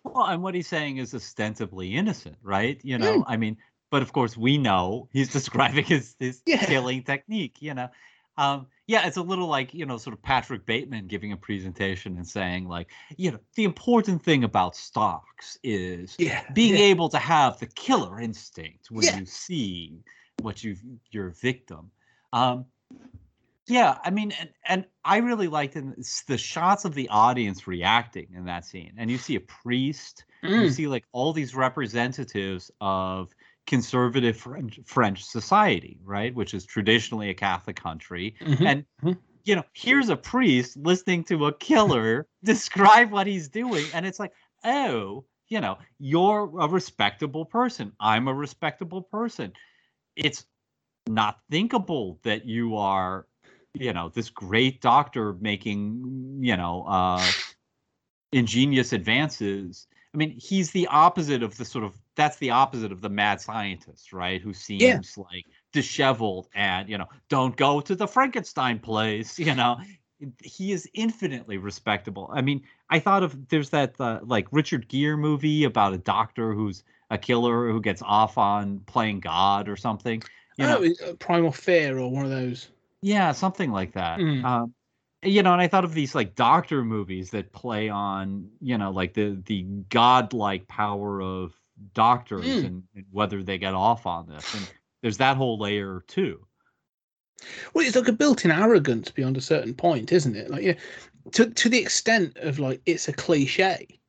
Well, 0.04 0.26
and 0.26 0.44
what 0.44 0.54
he's 0.54 0.68
saying 0.68 0.98
is 0.98 1.16
ostensibly 1.16 1.96
innocent, 1.96 2.38
right? 2.44 2.80
You 2.84 3.00
know, 3.00 3.20
Mm. 3.22 3.24
I 3.28 3.38
mean, 3.38 3.58
but 3.90 4.04
of 4.04 4.14
course 4.14 4.38
we 4.38 4.60
know 4.60 5.10
he's 5.12 5.30
describing 5.34 5.86
his 5.86 6.16
his 6.20 6.44
Yeah. 6.46 6.64
killing 6.66 7.04
technique. 7.04 7.58
You 7.62 7.74
know, 7.74 7.90
um, 8.38 8.68
yeah, 8.92 9.08
it's 9.08 9.16
a 9.16 9.22
little 9.22 9.48
like 9.48 9.74
you 9.74 9.86
know, 9.86 9.96
sort 9.96 10.14
of 10.14 10.22
Patrick 10.22 10.66
Bateman 10.66 11.08
giving 11.08 11.32
a 11.32 11.38
presentation 11.38 12.18
and 12.18 12.28
saying 12.28 12.68
like, 12.68 12.92
you 13.16 13.32
know, 13.32 13.40
the 13.56 13.64
important 13.64 14.22
thing 14.22 14.44
about 14.44 14.76
stocks 14.76 15.58
is 15.64 16.18
Yeah, 16.20 16.44
being 16.54 16.76
yeah. 16.76 16.92
able 16.92 17.08
to 17.08 17.18
have 17.18 17.58
the 17.58 17.68
killer 17.68 18.20
instinct 18.20 18.92
when 18.92 19.06
Yeah. 19.06 19.20
you 19.20 19.26
see 19.26 20.04
what 20.42 20.62
you 20.62 20.76
your 21.10 21.30
victim. 21.30 21.90
Um, 22.34 22.66
yeah, 23.68 23.98
I 24.04 24.10
mean, 24.10 24.34
and, 24.38 24.50
and 24.68 24.86
I 25.06 25.18
really 25.20 25.48
liked 25.48 25.78
in 25.78 25.96
the 26.28 26.38
shots 26.38 26.84
of 26.84 26.94
the 26.94 27.08
audience 27.08 27.68
reacting 27.68 28.28
in 28.36 28.44
that 28.46 28.66
scene, 28.66 28.92
and 28.98 29.10
you 29.10 29.18
see 29.18 29.36
a 29.38 29.40
priest, 29.40 30.26
you 30.44 30.50
Mm. 30.50 30.72
see 30.72 30.88
like 30.88 31.06
all 31.14 31.32
these 31.32 31.56
representatives 31.56 32.70
of 32.82 33.34
conservative 33.72 34.36
French, 34.36 34.82
French 34.84 35.24
society, 35.24 35.98
right, 36.04 36.36
which 36.36 36.54
is 36.54 36.66
traditionally 36.66 37.30
a 37.30 37.34
Catholic 37.34 37.78
country, 37.78 38.36
Mhm. 38.42 38.66
and 38.66 38.86
mhm. 39.02 39.18
you 39.46 39.56
know, 39.56 39.64
here's 39.72 40.10
a 40.10 40.18
priest 40.18 40.76
listening 40.76 41.24
to 41.24 41.46
a 41.46 41.54
killer 41.54 42.28
describe 42.44 43.12
what 43.12 43.28
he's 43.28 43.48
doing, 43.48 43.86
and 43.94 44.06
it's 44.06 44.20
like, 44.20 44.34
oh, 44.66 45.24
you 45.48 45.62
know, 45.62 45.78
you're 46.00 46.52
a 46.60 46.68
respectable 46.68 47.46
person. 47.46 47.94
I'm 48.02 48.28
a 48.28 48.34
respectable 48.34 49.04
person. 49.04 49.54
It's 50.18 50.46
not 51.08 51.40
thinkable 51.50 52.20
that 52.24 52.46
you 52.46 52.76
are, 52.76 53.26
you 53.74 53.94
know, 53.94 54.10
this 54.10 54.30
great 54.30 54.82
doctor 54.82 55.34
making, 55.40 56.40
you 56.42 56.58
know, 56.58 56.84
uh, 56.88 57.26
ingenious 58.34 58.92
advances. 58.92 59.88
I 60.14 60.18
mean, 60.18 60.32
he's 60.38 60.72
the 60.72 60.88
opposite 60.88 61.42
of 61.42 61.56
the 61.56 61.64
sort 61.64 61.86
of 61.86 62.01
that's 62.16 62.38
the 62.38 62.50
opposite 62.52 62.92
of 62.92 63.02
the 63.02 63.10
mad 63.10 63.40
scientist, 63.42 64.12
right? 64.14 64.42
Who 64.42 64.54
seems 64.54 65.18
like 65.18 65.46
disheveled 65.72 66.48
and 66.54 66.90
you 66.90 66.98
know, 66.98 67.08
don't 67.30 67.56
go 67.56 67.82
to 67.82 67.96
the 67.96 68.08
Frankenstein 68.08 68.80
place, 68.80 69.40
you 69.48 69.56
know. 69.56 69.78
He 70.44 70.72
is 70.72 70.88
infinitely 70.94 71.58
respectable. 71.58 72.30
I 72.32 72.42
mean, 72.42 72.62
I 72.92 73.00
thought 73.00 73.24
of 73.24 73.48
there's 73.50 73.72
that 73.72 74.00
uh, 74.00 74.20
like 74.24 74.48
Richard 74.52 74.88
Gere 74.88 75.16
movie 75.16 75.64
about 75.64 75.94
a 75.94 75.98
doctor 75.98 76.54
who's 76.54 76.84
a 77.10 77.18
killer 77.18 77.72
who 77.72 77.82
gets 77.82 78.04
off 78.04 78.38
on 78.38 78.82
playing 78.86 79.22
God 79.22 79.68
or 79.68 79.76
something. 79.76 80.22
You 80.58 80.68
know, 80.68 80.78
oh, 80.78 80.84
it- 80.84 81.02
uh, 81.02 81.14
Primal 81.14 81.52
Fear 81.52 81.98
or 81.98 82.12
one 82.12 82.26
of 82.26 82.30
those. 82.32 82.68
yeah, 83.02 83.32
something 83.32 83.72
like 83.72 83.94
that. 83.94 84.20
Mm. 84.20 84.44
Um, 84.46 84.74
you 85.24 85.42
know, 85.44 85.54
and 85.54 85.62
I 85.62 85.68
thought 85.68 85.86
of 85.86 85.94
these 85.96 86.14
like 86.14 86.36
doctor 86.36 86.84
movies 86.84 87.32
that 87.32 87.52
play 87.52 87.90
on, 87.90 88.50
you 88.60 88.78
know, 88.78 88.92
like 88.92 89.14
the 89.16 89.42
the 89.46 89.64
godlike 89.90 90.68
power 90.68 91.22
of 91.22 91.54
doctors 91.94 92.46
Mm. 92.46 92.66
and, 92.66 92.84
and 92.96 93.06
whether 93.12 93.44
they 93.44 93.58
get 93.58 93.74
off 93.74 94.06
on 94.06 94.28
this. 94.28 94.54
And 94.54 94.72
there's 95.02 95.18
that 95.18 95.38
whole 95.38 95.58
layer 95.58 96.04
too. 96.08 96.46
Well, 97.74 97.86
it's 97.86 97.96
like 97.96 98.08
a 98.08 98.14
built-in 98.14 98.52
arrogance 98.52 99.10
beyond 99.10 99.36
a 99.38 99.42
certain 99.42 99.74
point, 99.74 100.12
isn't 100.12 100.36
it? 100.36 100.52
Like, 100.52 100.64
yeah, 100.64 100.76
to 101.32 101.50
to 101.50 101.70
the 101.70 101.80
extent 101.80 102.38
of 102.38 102.60
like 102.60 102.82
it's 102.86 103.08
a 103.08 103.14
cliche. 103.14 104.00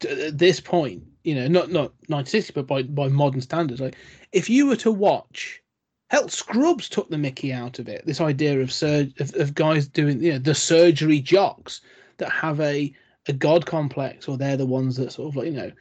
To, 0.00 0.26
at 0.26 0.38
this 0.38 0.58
point, 0.58 1.04
you 1.22 1.34
know, 1.36 1.46
not 1.46 1.70
not 1.70 1.92
1960, 2.08 2.52
but 2.52 2.66
by 2.66 2.82
by 2.82 3.08
modern 3.08 3.40
standards, 3.40 3.80
like 3.80 3.96
if 4.32 4.50
you 4.50 4.66
were 4.66 4.76
to 4.76 4.90
watch, 4.90 5.62
hell, 6.10 6.28
Scrubs 6.28 6.88
took 6.88 7.08
the 7.10 7.18
Mickey 7.18 7.52
out 7.52 7.78
of 7.78 7.88
it. 7.88 8.04
This 8.06 8.20
idea 8.20 8.60
of 8.60 8.72
surg 8.72 9.12
of, 9.20 9.32
of 9.36 9.54
guys 9.54 9.86
doing, 9.86 10.20
you 10.20 10.32
know, 10.32 10.38
the 10.38 10.54
surgery 10.54 11.20
jocks 11.20 11.80
that 12.18 12.30
have 12.30 12.60
a 12.60 12.92
a 13.28 13.32
god 13.32 13.66
complex, 13.66 14.26
or 14.26 14.36
they're 14.36 14.56
the 14.56 14.66
ones 14.66 14.96
that 14.96 15.12
sort 15.12 15.28
of 15.28 15.36
like 15.36 15.46
you 15.46 15.52
know, 15.52 15.72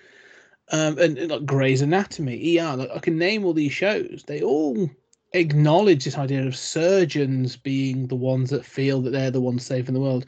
um, 0.71 0.97
and, 0.97 1.17
and 1.17 1.31
like 1.31 1.45
Grey's 1.45 1.81
Anatomy, 1.81 2.59
ER. 2.59 2.75
Like 2.75 2.89
I 2.93 2.99
can 2.99 3.17
name 3.17 3.45
all 3.45 3.53
these 3.53 3.73
shows. 3.73 4.23
They 4.27 4.41
all 4.41 4.89
acknowledge 5.33 6.05
this 6.05 6.17
idea 6.17 6.45
of 6.45 6.55
surgeons 6.55 7.57
being 7.57 8.07
the 8.07 8.15
ones 8.15 8.49
that 8.51 8.65
feel 8.65 9.01
that 9.01 9.09
they're 9.11 9.31
the 9.31 9.41
ones 9.41 9.65
saving 9.65 9.93
the 9.93 9.99
world. 9.99 10.25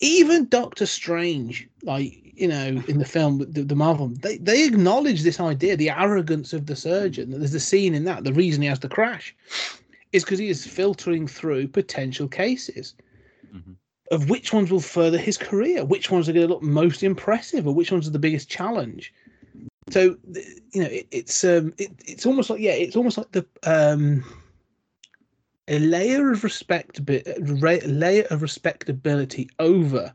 Even 0.00 0.48
Doctor 0.48 0.86
Strange, 0.86 1.68
like 1.82 2.12
you 2.34 2.48
know, 2.48 2.82
in 2.86 2.98
the 2.98 3.04
film, 3.04 3.38
the, 3.38 3.62
the 3.62 3.74
Marvel, 3.76 4.08
they 4.08 4.36
they 4.38 4.64
acknowledge 4.66 5.22
this 5.22 5.40
idea, 5.40 5.76
the 5.76 5.90
arrogance 5.90 6.52
of 6.52 6.66
the 6.66 6.76
surgeon. 6.76 7.30
There's 7.30 7.54
a 7.54 7.60
scene 7.60 7.94
in 7.94 8.04
that. 8.04 8.24
The 8.24 8.32
reason 8.32 8.62
he 8.62 8.68
has 8.68 8.78
to 8.80 8.88
crash 8.88 9.34
is 10.12 10.24
because 10.24 10.38
he 10.38 10.48
is 10.48 10.66
filtering 10.66 11.26
through 11.26 11.68
potential 11.68 12.28
cases 12.28 12.94
Mhm. 13.54 13.76
of 14.10 14.28
which 14.30 14.52
ones 14.52 14.70
will 14.70 14.80
further 14.80 15.18
his 15.18 15.36
career, 15.38 15.84
which 15.84 16.10
ones 16.10 16.28
are 16.28 16.32
going 16.32 16.46
to 16.46 16.52
look 16.52 16.62
most 16.62 17.02
impressive, 17.02 17.66
or 17.66 17.74
which 17.74 17.90
ones 17.92 18.06
are 18.06 18.12
the 18.12 18.18
biggest 18.18 18.48
challenge. 18.48 19.12
So 19.90 20.16
you 20.72 20.82
know, 20.82 20.88
it, 20.88 21.06
it's 21.10 21.44
um, 21.44 21.72
it, 21.78 21.92
it's 22.04 22.26
almost 22.26 22.50
like 22.50 22.60
yeah, 22.60 22.72
it's 22.72 22.96
almost 22.96 23.18
like 23.18 23.32
the 23.32 23.46
um, 23.62 24.24
a 25.68 25.78
layer 25.78 26.30
of 26.30 26.44
respect, 26.44 27.00
a 27.08 27.80
layer 27.86 28.26
of 28.30 28.42
respectability 28.42 29.48
over 29.58 30.14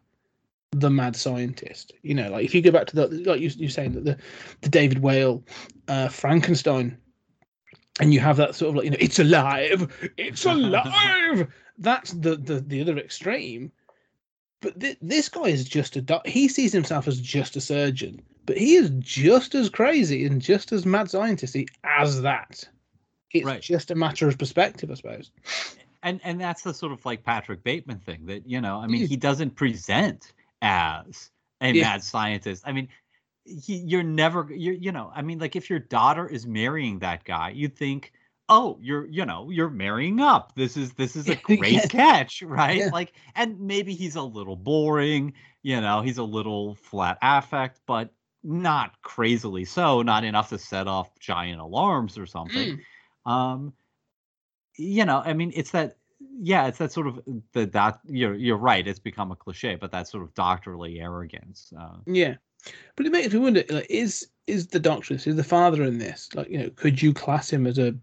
the 0.71 0.89
mad 0.89 1.15
scientist. 1.15 1.93
You 2.01 2.15
know, 2.15 2.29
like 2.29 2.45
if 2.45 2.55
you 2.55 2.61
go 2.61 2.71
back 2.71 2.87
to 2.87 2.95
the 2.95 3.07
like 3.07 3.39
you 3.39 3.49
you're 3.55 3.69
saying 3.69 3.93
that 3.93 4.05
the 4.05 4.17
the 4.61 4.69
David 4.69 4.99
Whale 4.99 5.43
uh, 5.87 6.09
Frankenstein, 6.09 6.97
and 7.99 8.13
you 8.13 8.19
have 8.19 8.37
that 8.37 8.55
sort 8.55 8.69
of 8.69 8.75
like 8.75 8.85
you 8.85 8.91
know 8.91 8.97
it's 8.99 9.19
alive, 9.19 10.11
it's 10.17 10.45
alive. 10.45 11.47
That's 11.77 12.11
the 12.11 12.35
the 12.35 12.59
the 12.59 12.81
other 12.81 12.97
extreme. 12.97 13.71
But 14.61 14.79
th- 14.79 14.97
this 15.01 15.27
guy 15.27 15.45
is 15.45 15.65
just 15.67 15.95
a 15.95 16.01
doc- 16.01 16.27
he 16.27 16.47
sees 16.47 16.71
himself 16.71 17.07
as 17.07 17.19
just 17.19 17.55
a 17.55 17.61
surgeon, 17.61 18.21
but 18.45 18.57
he 18.57 18.75
is 18.75 18.89
just 18.99 19.55
as 19.55 19.69
crazy 19.69 20.25
and 20.25 20.41
just 20.41 20.71
as 20.71 20.85
mad 20.85 21.07
scientisty 21.07 21.67
as 21.83 22.21
that. 22.21 22.63
It's 23.33 23.45
Right. 23.45 23.61
just 23.61 23.91
a 23.91 23.95
matter 23.95 24.27
of 24.27 24.37
perspective, 24.37 24.91
I 24.91 24.95
suppose. 24.95 25.31
And 26.03 26.19
and 26.23 26.39
that's 26.41 26.63
the 26.63 26.73
sort 26.73 26.91
of 26.91 27.05
like 27.05 27.23
Patrick 27.23 27.63
Bateman 27.63 27.99
thing 27.99 28.25
that, 28.25 28.47
you 28.47 28.59
know, 28.61 28.77
I 28.79 28.87
mean, 28.87 29.05
he 29.07 29.15
doesn't 29.15 29.55
present 29.55 30.33
as 30.61 31.31
a 31.61 31.73
Yeah. 31.73 31.83
mad 31.83 32.03
scientist. 32.03 32.63
I 32.65 32.71
mean, 32.71 32.89
he, 33.45 33.77
you're 33.77 34.03
never 34.03 34.47
you're 34.51 34.73
you 34.75 34.91
know, 34.91 35.11
I 35.15 35.21
mean, 35.21 35.39
like 35.39 35.55
if 35.55 35.69
your 35.69 35.79
daughter 35.79 36.27
is 36.27 36.45
marrying 36.47 36.99
that 36.99 37.23
guy, 37.23 37.51
you'd 37.51 37.75
think, 37.77 38.13
oh, 38.49 38.77
you're 38.81 39.05
you 39.07 39.25
know, 39.25 39.49
you're 39.51 39.69
marrying 39.69 40.19
up. 40.19 40.53
This 40.55 40.75
is 40.77 40.93
this 40.93 41.15
is 41.15 41.29
a 41.29 41.35
Yeah. 41.47 41.57
great 41.57 41.89
catch, 41.89 42.41
right? 42.41 42.77
Yeah. 42.77 42.89
Like, 42.91 43.13
and 43.35 43.59
maybe 43.59 43.93
he's 43.93 44.15
a 44.15 44.23
little 44.23 44.55
boring, 44.55 45.33
you 45.63 45.79
know, 45.81 46.01
he's 46.01 46.17
a 46.17 46.23
little 46.23 46.75
flat 46.75 47.17
affect, 47.21 47.81
but 47.85 48.11
not 48.43 49.01
crazily 49.01 49.65
so, 49.65 50.01
not 50.01 50.23
enough 50.23 50.49
to 50.49 50.57
set 50.57 50.87
off 50.87 51.17
giant 51.19 51.61
alarms 51.61 52.17
or 52.17 52.25
something. 52.25 52.79
Um, 53.25 53.73
you 54.77 55.05
know, 55.05 55.21
I 55.23 55.33
mean, 55.33 55.51
it's 55.55 55.71
that. 55.71 55.97
Yeah, 56.39 56.67
it's 56.67 56.77
that 56.77 56.91
sort 56.91 57.07
of 57.07 57.19
the 57.53 57.65
doc. 57.65 57.99
You're 58.05 58.35
you're 58.35 58.57
right. 58.57 58.87
It's 58.87 58.99
become 58.99 59.31
a 59.31 59.35
cliche, 59.35 59.75
but 59.75 59.91
that 59.91 60.07
sort 60.07 60.23
of 60.23 60.33
doctorly 60.33 60.99
arrogance. 60.99 61.73
Uh, 61.77 61.97
Yeah, 62.05 62.35
but 62.95 63.05
it 63.05 63.11
makes 63.11 63.33
me 63.33 63.39
wonder: 63.39 63.63
like, 63.69 63.87
is 63.89 64.27
is 64.47 64.67
the 64.67 64.79
doctor, 64.79 65.15
is 65.15 65.25
the 65.25 65.43
father 65.43 65.83
in 65.83 65.97
this? 65.97 66.29
Like, 66.33 66.49
you 66.49 66.59
know, 66.59 66.69
could 66.71 67.01
you 67.01 67.13
class 67.13 67.49
him 67.49 67.67
as 67.67 67.77
a 67.77 67.95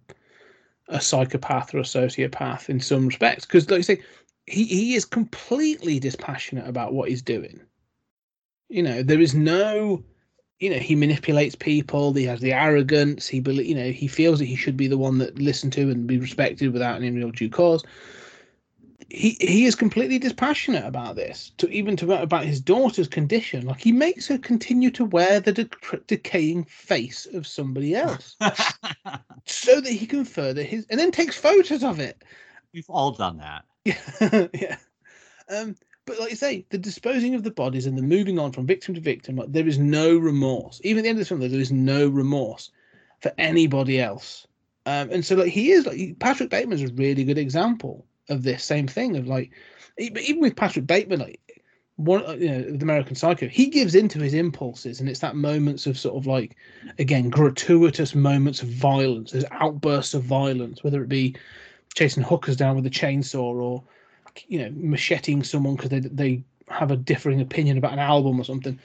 a 0.88 1.00
psychopath 1.00 1.74
or 1.74 1.78
a 1.78 1.82
sociopath 1.82 2.68
in 2.68 2.80
some 2.80 3.06
respects? 3.08 3.44
Because, 3.44 3.70
like 3.70 3.78
you 3.78 3.82
say, 3.82 4.02
he 4.46 4.64
he 4.64 4.94
is 4.94 5.04
completely 5.04 6.00
dispassionate 6.00 6.66
about 6.66 6.94
what 6.94 7.08
he's 7.08 7.22
doing. 7.22 7.60
You 8.68 8.82
know, 8.82 9.02
there 9.02 9.20
is 9.20 9.34
no, 9.34 10.02
you 10.60 10.70
know, 10.70 10.78
he 10.78 10.96
manipulates 10.96 11.54
people. 11.54 12.12
He 12.12 12.24
has 12.24 12.40
the 12.40 12.52
arrogance. 12.52 13.28
He 13.28 13.40
believe, 13.40 13.66
you 13.66 13.74
know, 13.74 13.90
he 13.90 14.08
feels 14.08 14.38
that 14.40 14.46
he 14.46 14.56
should 14.56 14.76
be 14.76 14.88
the 14.88 14.98
one 14.98 15.18
that 15.18 15.38
listened 15.38 15.72
to 15.74 15.90
and 15.90 16.06
be 16.06 16.18
respected 16.18 16.72
without 16.72 16.96
any 16.96 17.10
real 17.10 17.30
due 17.30 17.48
cause. 17.48 17.84
He 19.10 19.36
he 19.40 19.64
is 19.64 19.74
completely 19.74 20.18
dispassionate 20.18 20.84
about 20.84 21.16
this, 21.16 21.52
to 21.58 21.68
even 21.70 21.96
to 21.96 22.12
about 22.20 22.44
his 22.44 22.60
daughter's 22.60 23.08
condition. 23.08 23.64
Like 23.66 23.80
he 23.80 23.92
makes 23.92 24.26
her 24.26 24.36
continue 24.36 24.90
to 24.90 25.04
wear 25.04 25.40
the 25.40 25.52
dec- 25.52 26.06
decaying 26.06 26.64
face 26.64 27.26
of 27.32 27.46
somebody 27.46 27.94
else, 27.94 28.36
so 29.46 29.80
that 29.80 29.90
he 29.92 30.06
can 30.06 30.24
further 30.26 30.62
his, 30.62 30.84
and 30.90 31.00
then 31.00 31.10
takes 31.10 31.38
photos 31.38 31.82
of 31.82 32.00
it. 32.00 32.22
We've 32.74 32.90
all 32.90 33.12
done 33.12 33.38
that. 33.38 33.64
Yeah, 33.84 34.48
yeah. 34.52 34.76
Um, 35.48 35.74
but 36.08 36.18
like 36.18 36.30
you 36.30 36.36
say, 36.36 36.64
the 36.70 36.78
disposing 36.78 37.34
of 37.34 37.42
the 37.42 37.50
bodies 37.50 37.84
and 37.84 37.96
the 37.96 38.02
moving 38.02 38.38
on 38.38 38.50
from 38.50 38.66
victim 38.66 38.94
to 38.94 39.00
victim, 39.00 39.36
like 39.36 39.52
there 39.52 39.68
is 39.68 39.78
no 39.78 40.16
remorse. 40.16 40.80
Even 40.82 41.00
at 41.00 41.02
the 41.02 41.08
end 41.10 41.18
of 41.18 41.20
the 41.20 41.28
film, 41.28 41.40
there 41.40 41.60
is 41.60 41.70
no 41.70 42.08
remorse 42.08 42.70
for 43.20 43.30
anybody 43.36 44.00
else. 44.00 44.46
Um, 44.86 45.10
and 45.10 45.22
so 45.22 45.36
like 45.36 45.52
he 45.52 45.70
is 45.70 45.84
like 45.84 46.18
Patrick 46.18 46.48
Bateman's 46.48 46.82
a 46.82 46.88
really 46.94 47.24
good 47.24 47.36
example 47.36 48.06
of 48.30 48.42
this 48.42 48.64
same 48.64 48.88
thing 48.88 49.18
of 49.18 49.26
like, 49.26 49.50
even 49.98 50.40
with 50.40 50.56
Patrick 50.56 50.86
Bateman, 50.86 51.20
like 51.20 51.62
one, 51.96 52.24
uh, 52.24 52.32
you 52.32 52.48
know, 52.48 52.62
the 52.62 52.82
American 52.84 53.14
Psycho, 53.14 53.46
he 53.46 53.66
gives 53.66 53.94
into 53.94 54.18
his 54.18 54.32
impulses, 54.32 55.00
and 55.00 55.10
it's 55.10 55.20
that 55.20 55.36
moments 55.36 55.86
of 55.86 55.98
sort 55.98 56.16
of 56.16 56.26
like, 56.26 56.56
again, 56.98 57.28
gratuitous 57.28 58.14
moments 58.14 58.62
of 58.62 58.68
violence, 58.68 59.32
there's 59.32 59.44
outbursts 59.50 60.14
of 60.14 60.22
violence, 60.22 60.82
whether 60.82 61.02
it 61.02 61.08
be 61.08 61.36
chasing 61.94 62.22
hookers 62.22 62.56
down 62.56 62.76
with 62.76 62.86
a 62.86 62.90
chainsaw 62.90 63.42
or 63.42 63.82
you 64.48 64.58
know 64.58 64.70
macheting 64.74 65.42
someone 65.42 65.76
because 65.76 65.90
they 65.90 66.00
they 66.00 66.42
have 66.68 66.90
a 66.90 66.96
differing 66.96 67.40
opinion 67.40 67.78
about 67.78 67.92
an 67.92 67.98
album 67.98 68.40
or 68.40 68.44
something. 68.44 68.78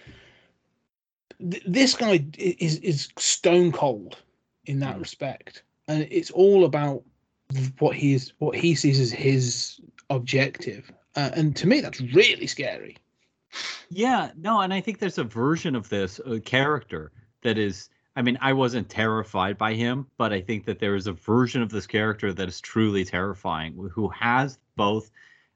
Th- 1.40 1.64
This 1.68 1.96
guy 1.96 2.26
is 2.38 2.78
is 2.78 3.10
stone 3.18 3.72
cold 3.72 4.18
in 4.66 4.80
that 4.80 4.96
Mm. 4.98 5.02
respect, 5.02 5.64
and 5.88 6.08
it's 6.10 6.32
all 6.32 6.66
about 6.66 7.04
what 7.80 7.96
he 7.96 8.14
is 8.14 8.34
what 8.40 8.56
he 8.56 8.76
sees 8.76 9.00
as 9.00 9.12
his 9.12 9.80
objective. 10.10 10.92
Uh, 11.16 11.30
and 11.36 11.56
to 11.58 11.68
me, 11.68 11.82
that's 11.82 12.02
really 12.02 12.48
scary. 12.48 12.98
Yeah, 13.90 14.32
no, 14.36 14.62
and 14.62 14.74
I 14.74 14.82
think 14.82 14.98
there's 15.00 15.20
a 15.20 15.24
version 15.24 15.76
of 15.76 15.88
this 15.90 16.20
uh, 16.20 16.40
character 16.44 17.12
that 17.42 17.58
is. 17.58 17.90
I 18.16 18.22
mean, 18.22 18.38
I 18.42 18.54
wasn't 18.54 18.90
terrified 18.90 19.58
by 19.58 19.74
him, 19.74 20.06
but 20.18 20.32
I 20.32 20.40
think 20.40 20.66
that 20.66 20.78
there 20.80 20.96
is 20.96 21.08
a 21.08 21.14
version 21.14 21.64
of 21.64 21.72
this 21.72 21.88
character 21.88 22.32
that 22.32 22.48
is 22.48 22.62
truly 22.62 23.04
terrifying, 23.04 23.90
who 23.92 24.08
has 24.10 24.60
both. 24.76 25.10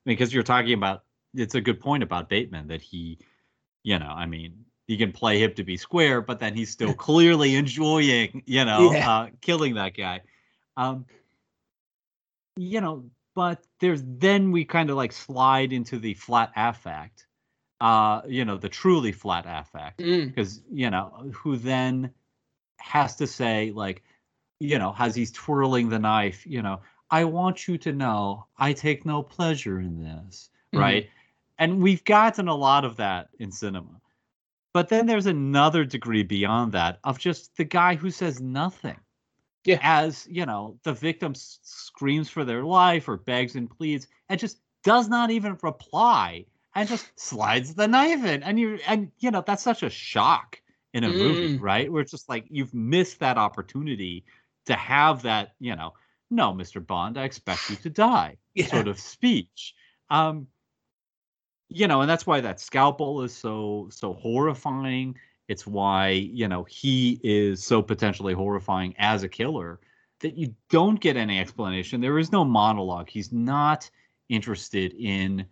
Because 0.07 0.33
you're 0.33 0.43
talking 0.43 0.73
about, 0.73 1.03
it's 1.35 1.55
a 1.55 1.61
good 1.61 1.79
point 1.79 2.03
about 2.03 2.29
Bateman 2.29 2.69
that 2.69 2.81
he, 2.81 3.19
you 3.83 3.99
know, 3.99 4.07
I 4.07 4.25
mean, 4.25 4.65
you 4.87 4.97
can 4.97 5.11
play 5.11 5.39
him 5.43 5.53
to 5.55 5.63
be 5.63 5.77
square, 5.77 6.21
but 6.21 6.39
then 6.39 6.55
he's 6.55 6.71
still 6.71 6.93
clearly 7.07 7.55
enjoying, 7.55 8.43
you 8.47 8.65
know, 8.65 8.91
Yeah. 8.93 9.09
uh, 9.09 9.27
killing 9.41 9.75
that 9.75 9.95
guy. 9.95 10.21
Um, 10.77 11.05
you 12.55 12.81
know, 12.81 13.05
but 13.35 13.63
there's 13.79 14.01
then 14.05 14.51
we 14.51 14.65
kind 14.65 14.89
of 14.89 14.97
like 14.97 15.11
slide 15.11 15.71
into 15.73 15.99
the 15.99 16.15
flat 16.15 16.51
affect 16.55 17.27
uh 17.79 18.21
you 18.27 18.43
know 18.43 18.57
the 18.57 18.69
truly 18.69 19.11
flat 19.11 19.45
affect 19.47 19.99
Mm. 19.99 20.29
because 20.29 20.63
you 20.71 20.89
know 20.89 21.29
who 21.33 21.57
then 21.57 22.11
has 22.79 23.15
to 23.17 23.27
say 23.27 23.71
like 23.75 24.01
you 24.59 24.79
know 24.79 24.95
as 24.97 25.13
he's 25.15 25.31
twirling 25.31 25.89
the 25.89 25.99
knife 25.99 26.47
you 26.47 26.63
know 26.63 26.81
i 27.11 27.23
want 27.23 27.67
you 27.67 27.77
to 27.77 27.91
know 27.93 28.45
i 28.57 28.73
take 28.73 29.05
no 29.05 29.21
pleasure 29.21 29.79
in 29.79 29.99
this 30.03 30.49
Mhm. 30.73 30.79
right 30.79 31.09
and 31.59 31.81
we've 31.81 32.03
gotten 32.05 32.47
a 32.47 32.55
lot 32.55 32.85
of 32.85 32.97
that 32.97 33.29
in 33.39 33.51
cinema 33.51 34.01
but 34.73 34.89
then 34.89 35.05
there's 35.07 35.25
another 35.25 35.85
degree 35.85 36.23
beyond 36.23 36.71
that 36.73 36.99
of 37.03 37.17
just 37.17 37.55
the 37.57 37.63
guy 37.63 37.95
who 37.95 38.11
says 38.11 38.39
nothing 38.41 38.97
Yeah. 39.65 39.79
as 39.81 40.27
you 40.29 40.45
know 40.45 40.77
the 40.83 40.93
victim 40.93 41.31
s- 41.31 41.59
screams 41.63 42.29
for 42.29 42.45
their 42.45 42.63
life 42.63 43.07
or 43.09 43.17
begs 43.17 43.55
and 43.55 43.69
pleads 43.69 44.07
and 44.29 44.39
just 44.39 44.59
does 44.83 45.09
not 45.09 45.29
even 45.31 45.57
reply 45.63 46.45
and 46.75 46.87
just 46.87 47.11
slides 47.19 47.73
the 47.73 47.87
knife 47.87 48.23
in 48.23 48.43
and 48.43 48.59
you 48.59 48.79
and 48.87 49.11
you 49.19 49.31
know 49.31 49.43
that's 49.45 49.63
such 49.63 49.83
a 49.83 49.89
shock 49.89 50.61
in 50.93 51.03
a 51.03 51.09
movie 51.09 51.49
Mm. 51.57 51.61
right 51.61 51.91
where 51.91 52.01
it's 52.01 52.11
just 52.11 52.29
like 52.29 52.45
you've 52.49 52.73
missed 52.73 53.19
that 53.19 53.37
opportunity 53.37 54.23
to 54.65 54.75
have 54.75 55.21
that 55.23 55.55
you 55.59 55.75
know 55.75 55.93
no 56.29 56.53
mr 56.53 56.85
bond 56.85 57.17
i 57.17 57.23
expect 57.23 57.69
you 57.69 57.75
to 57.77 57.89
die 57.89 58.37
Yeah. 58.55 58.67
sort 58.67 58.87
of 58.87 58.99
speech. 58.99 59.75
Um 60.09 60.47
you 61.69 61.87
know 61.87 62.01
and 62.01 62.09
that's 62.09 62.25
why 62.25 62.39
that 62.41 62.59
scalpel 62.59 63.21
is 63.23 63.35
so 63.35 63.87
so 63.91 64.13
horrifying. 64.13 65.15
It's 65.47 65.65
why 65.67 66.09
you 66.09 66.47
know 66.47 66.63
he 66.63 67.19
is 67.23 67.63
so 67.63 67.81
potentially 67.81 68.33
horrifying 68.33 68.95
as 68.97 69.23
a 69.23 69.29
killer 69.29 69.79
that 70.21 70.35
you 70.37 70.55
don't 70.69 70.99
get 70.99 71.17
any 71.17 71.39
explanation. 71.39 72.01
There 72.01 72.17
is 72.17 72.31
no 72.31 72.43
monologue. 72.43 73.09
He's 73.09 73.31
not 73.31 73.89
interested 74.29 74.93
in 74.97 75.45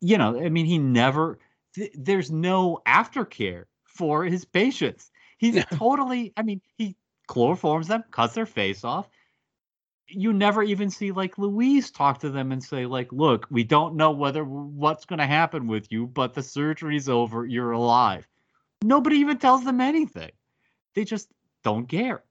you 0.00 0.18
know 0.18 0.40
i 0.40 0.48
mean 0.48 0.66
he 0.66 0.78
never 0.78 1.38
th- 1.74 1.92
there's 1.94 2.30
no 2.30 2.80
aftercare 2.86 3.64
for 3.84 4.24
his 4.24 4.44
patients. 4.44 5.10
He's 5.38 5.62
totally 5.72 6.32
i 6.36 6.42
mean 6.42 6.60
he 6.78 6.96
chloroforms 7.28 7.86
them 7.86 8.04
cuts 8.10 8.34
their 8.34 8.46
face 8.46 8.84
off 8.84 9.08
you 10.08 10.32
never 10.32 10.62
even 10.62 10.90
see 10.90 11.12
like 11.12 11.38
Louise 11.38 11.90
talk 11.90 12.20
to 12.20 12.30
them 12.30 12.52
and 12.52 12.62
say 12.62 12.86
like, 12.86 13.12
"Look, 13.12 13.46
we 13.50 13.64
don't 13.64 13.96
know 13.96 14.10
whether 14.10 14.44
what's 14.44 15.04
going 15.04 15.18
to 15.18 15.26
happen 15.26 15.66
with 15.66 15.90
you, 15.90 16.06
but 16.06 16.34
the 16.34 16.42
surgery's 16.42 17.08
over. 17.08 17.46
You're 17.46 17.72
alive." 17.72 18.26
Nobody 18.82 19.16
even 19.16 19.38
tells 19.38 19.64
them 19.64 19.80
anything. 19.80 20.30
They 20.94 21.04
just 21.04 21.28
don't 21.62 21.88
care. 21.88 22.22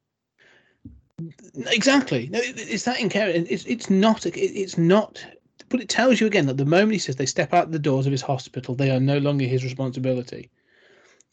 Exactly. 1.67 2.27
No, 2.31 2.39
it's 2.41 2.85
that 2.85 2.99
in 2.99 3.09
character. 3.09 3.45
It's 3.49 3.65
it's 3.65 3.89
not. 3.89 4.25
It's 4.25 4.77
not. 4.77 5.25
But 5.69 5.81
it 5.81 5.89
tells 5.89 6.19
you 6.19 6.27
again 6.27 6.45
that 6.47 6.57
the 6.57 6.65
moment 6.65 6.91
he 6.91 6.99
says 6.99 7.15
they 7.15 7.25
step 7.25 7.53
out 7.53 7.71
the 7.71 7.79
doors 7.79 8.05
of 8.05 8.11
his 8.11 8.21
hospital, 8.21 8.75
they 8.75 8.91
are 8.91 8.99
no 8.99 9.17
longer 9.17 9.45
his 9.45 9.63
responsibility. 9.63 10.49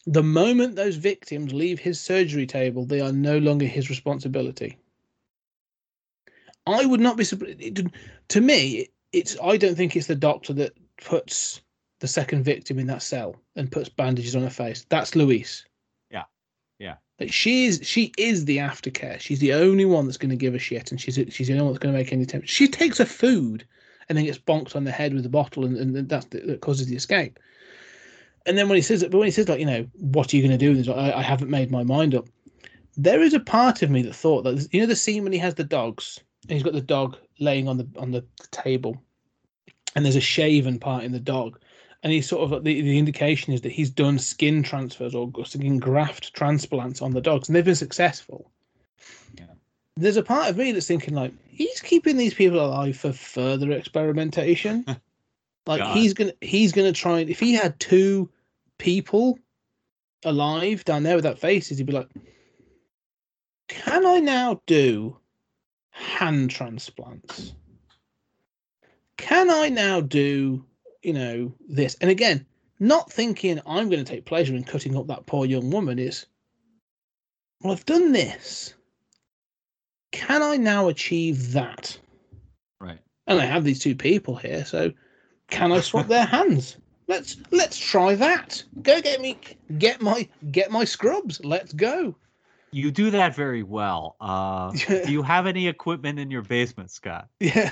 The 0.07 0.23
moment 0.23 0.75
those 0.75 0.95
victims 0.95 1.53
leave 1.53 1.79
his 1.79 1.99
surgery 1.99 2.47
table, 2.47 2.85
they 2.85 3.01
are 3.01 3.11
no 3.11 3.37
longer 3.37 3.67
his 3.67 3.89
responsibility. 3.89 4.77
I 6.67 6.85
would 6.85 6.99
not 6.99 7.17
be 7.17 7.23
surprised. 7.23 7.89
To 8.29 8.41
me, 8.41 8.87
it's. 9.11 9.37
I 9.43 9.57
don't 9.57 9.75
think 9.75 9.95
it's 9.95 10.07
the 10.07 10.15
doctor 10.15 10.53
that 10.53 10.77
puts 11.03 11.61
the 11.99 12.07
second 12.07 12.43
victim 12.43 12.79
in 12.79 12.87
that 12.87 13.01
cell 13.01 13.35
and 13.55 13.71
puts 13.71 13.89
bandages 13.89 14.35
on 14.35 14.43
her 14.43 14.49
face. 14.49 14.85
That's 14.89 15.15
Louise. 15.15 15.65
Yeah. 16.09 16.23
Yeah. 16.79 16.95
Like 17.19 17.31
she 17.31 17.65
is, 17.65 17.79
she 17.83 18.11
is 18.17 18.45
the 18.45 18.57
aftercare. 18.57 19.19
She's 19.19 19.39
the 19.39 19.53
only 19.53 19.85
one 19.85 20.05
that's 20.05 20.17
going 20.17 20.31
to 20.31 20.35
give 20.35 20.55
a 20.55 20.59
shit, 20.59 20.91
and 20.91 20.99
she's 20.99 21.15
she's 21.29 21.47
the 21.47 21.53
only 21.53 21.63
one 21.63 21.73
that's 21.73 21.83
going 21.83 21.93
to 21.93 21.99
make 21.99 22.11
any 22.11 22.23
attempt. 22.23 22.49
She 22.49 22.67
takes 22.67 22.97
her 22.97 23.05
food 23.05 23.65
and 24.09 24.17
then 24.17 24.25
gets 24.25 24.39
bonked 24.39 24.75
on 24.75 24.83
the 24.83 24.91
head 24.91 25.13
with 25.13 25.25
a 25.25 25.29
bottle, 25.29 25.63
and, 25.63 25.77
and 25.77 26.09
that's 26.09 26.25
the, 26.25 26.39
that 26.41 26.61
causes 26.61 26.87
the 26.87 26.95
escape. 26.95 27.39
And 28.45 28.57
then 28.57 28.67
when 28.67 28.75
he 28.75 28.81
says 28.81 29.03
it, 29.03 29.11
but 29.11 29.19
when 29.19 29.27
he 29.27 29.31
says 29.31 29.47
like, 29.47 29.59
you 29.59 29.65
know, 29.65 29.87
what 29.93 30.33
are 30.33 30.37
you 30.37 30.41
going 30.41 30.57
to 30.57 30.57
do? 30.57 30.73
He's 30.73 30.87
like, 30.87 30.97
I, 30.97 31.19
I 31.19 31.21
haven't 31.21 31.51
made 31.51 31.69
my 31.69 31.83
mind 31.83 32.15
up. 32.15 32.27
There 32.97 33.21
is 33.21 33.33
a 33.35 33.39
part 33.39 33.83
of 33.83 33.91
me 33.91 34.01
that 34.01 34.15
thought 34.15 34.41
that 34.43 34.67
you 34.73 34.81
know 34.81 34.87
the 34.87 34.95
scene 34.95 35.23
when 35.23 35.31
he 35.31 35.39
has 35.39 35.53
the 35.53 35.63
dogs, 35.63 36.19
he's 36.47 36.63
got 36.63 36.73
the 36.73 36.81
dog 36.81 37.17
laying 37.39 37.67
on 37.67 37.77
the 37.77 37.87
on 37.97 38.11
the 38.11 38.25
table, 38.51 39.01
and 39.95 40.05
there's 40.05 40.15
a 40.15 40.21
shaven 40.21 40.79
part 40.79 41.03
in 41.03 41.11
the 41.11 41.19
dog, 41.19 41.59
and 42.03 42.11
he's 42.11 42.27
sort 42.27 42.51
of 42.51 42.63
the, 42.63 42.81
the 42.81 42.97
indication 42.97 43.53
is 43.53 43.61
that 43.61 43.71
he's 43.71 43.89
done 43.89 44.17
skin 44.19 44.63
transfers 44.63 45.15
or 45.15 45.31
skin 45.45 45.79
graft 45.79 46.33
transplants 46.33 47.01
on 47.01 47.11
the 47.11 47.21
dogs, 47.21 47.47
and 47.47 47.55
they've 47.55 47.65
been 47.65 47.75
successful. 47.75 48.51
Yeah. 49.37 49.45
There's 49.97 50.17
a 50.17 50.23
part 50.23 50.49
of 50.49 50.57
me 50.57 50.71
that's 50.71 50.87
thinking 50.87 51.13
like 51.13 51.33
he's 51.47 51.81
keeping 51.81 52.17
these 52.17 52.33
people 52.33 52.59
alive 52.59 52.97
for 52.97 53.11
further 53.11 53.71
experimentation. 53.71 54.85
like 55.67 55.79
God. 55.79 55.95
he's 55.95 56.13
gonna 56.13 56.33
he's 56.41 56.71
gonna 56.71 56.91
try 56.91 57.19
and 57.19 57.29
if 57.29 57.39
he 57.39 57.53
had 57.53 57.79
two 57.79 58.29
people 58.77 59.37
alive 60.25 60.83
down 60.85 61.03
there 61.03 61.15
with 61.15 61.23
that 61.23 61.39
faces, 61.39 61.77
he'd 61.77 61.87
be 61.87 61.93
like, 61.93 62.09
Can 63.67 64.05
I 64.05 64.19
now 64.19 64.61
do 64.65 65.17
hand 65.91 66.49
transplants? 66.49 67.53
Can 69.17 69.49
I 69.49 69.69
now 69.69 70.01
do, 70.01 70.65
you 71.03 71.13
know, 71.13 71.53
this? 71.69 71.95
And 72.01 72.09
again, 72.09 72.45
not 72.79 73.11
thinking 73.11 73.61
I'm 73.65 73.89
going 73.89 74.03
to 74.03 74.11
take 74.11 74.25
pleasure 74.25 74.55
in 74.55 74.63
cutting 74.63 74.97
up 74.97 75.07
that 75.07 75.27
poor 75.27 75.45
young 75.45 75.69
woman. 75.69 75.99
Is 75.99 76.25
well, 77.61 77.73
I've 77.73 77.85
done 77.85 78.11
this. 78.11 78.73
Can 80.11 80.41
I 80.41 80.57
now 80.57 80.87
achieve 80.87 81.53
that? 81.53 81.97
Right. 82.79 82.99
And 83.27 83.39
I 83.39 83.45
have 83.45 83.63
these 83.63 83.79
two 83.79 83.95
people 83.95 84.35
here, 84.35 84.65
so 84.65 84.91
can 85.49 85.71
I 85.71 85.81
swap 85.81 86.07
their 86.07 86.25
hands? 86.37 86.77
Let's 87.07 87.37
let's 87.51 87.77
try 87.77 88.15
that. 88.15 88.63
Go 88.81 89.01
get 89.01 89.21
me 89.21 89.37
get 89.77 90.01
my 90.01 90.27
get 90.51 90.71
my 90.71 90.85
scrubs. 90.85 91.43
Let's 91.45 91.73
go. 91.73 92.15
You 92.71 92.91
do 92.91 93.11
that 93.11 93.35
very 93.35 93.63
well. 93.63 94.15
Uh, 94.21 94.71
do 94.71 95.03
you 95.11 95.23
have 95.23 95.45
any 95.45 95.67
equipment 95.67 96.19
in 96.19 96.31
your 96.31 96.41
basement, 96.41 96.91
Scott? 96.91 97.27
Yeah. 97.39 97.71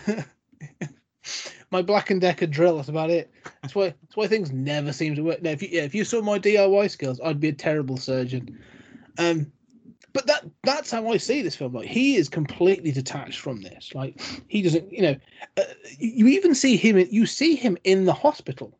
my 1.71 1.81
Black 1.81 2.09
and 2.09 2.19
Decker 2.19 2.47
drill. 2.47 2.77
That's 2.77 2.89
about 2.89 3.09
it. 3.09 3.31
That's 3.61 3.75
why. 3.75 3.93
That's 4.01 4.15
why 4.15 4.27
things 4.27 4.51
never 4.51 4.91
seem 4.91 5.15
to 5.15 5.23
work. 5.23 5.41
Now, 5.41 5.51
if 5.51 5.61
you 5.61 5.69
yeah, 5.71 5.83
if 5.83 5.95
you 5.95 6.03
saw 6.03 6.21
my 6.21 6.39
DIY 6.39 6.89
skills, 6.89 7.19
I'd 7.23 7.39
be 7.39 7.49
a 7.49 7.53
terrible 7.53 7.97
surgeon. 7.97 8.59
Um, 9.17 9.51
but 10.11 10.25
that 10.27 10.45
that's 10.63 10.91
how 10.91 11.07
I 11.09 11.17
see 11.17 11.41
this 11.41 11.55
film. 11.55 11.73
Like 11.73 11.87
he 11.87 12.15
is 12.15 12.29
completely 12.29 12.91
detached 12.91 13.39
from 13.39 13.61
this. 13.61 13.93
Like 13.93 14.19
he 14.47 14.61
doesn't. 14.61 14.91
You 14.91 15.01
know, 15.01 15.15
uh, 15.57 15.63
you 15.97 16.27
even 16.27 16.55
see 16.55 16.75
him. 16.75 16.97
You 17.09 17.25
see 17.25 17.55
him 17.55 17.77
in 17.83 18.05
the 18.05 18.13
hospital, 18.13 18.77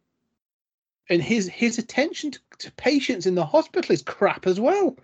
and 1.10 1.22
his 1.22 1.48
his 1.48 1.78
attention 1.78 2.32
to, 2.32 2.40
to 2.60 2.72
patients 2.74 3.26
in 3.26 3.36
the 3.36 3.46
hospital 3.46 3.94
is 3.94 4.02
crap 4.02 4.48
as 4.48 4.60
well. 4.60 4.98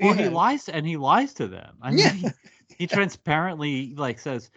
Well, 0.00 0.12
he 0.14 0.28
lies 0.28 0.68
and 0.68 0.86
he 0.86 0.96
lies 0.96 1.34
to 1.34 1.46
them. 1.48 1.76
I 1.82 1.92
mean, 1.92 2.10
Yeah. 2.10 2.12
he, 2.12 2.34
he 2.76 2.86
transparently 2.86 3.94
like 3.96 4.18
says 4.18 4.50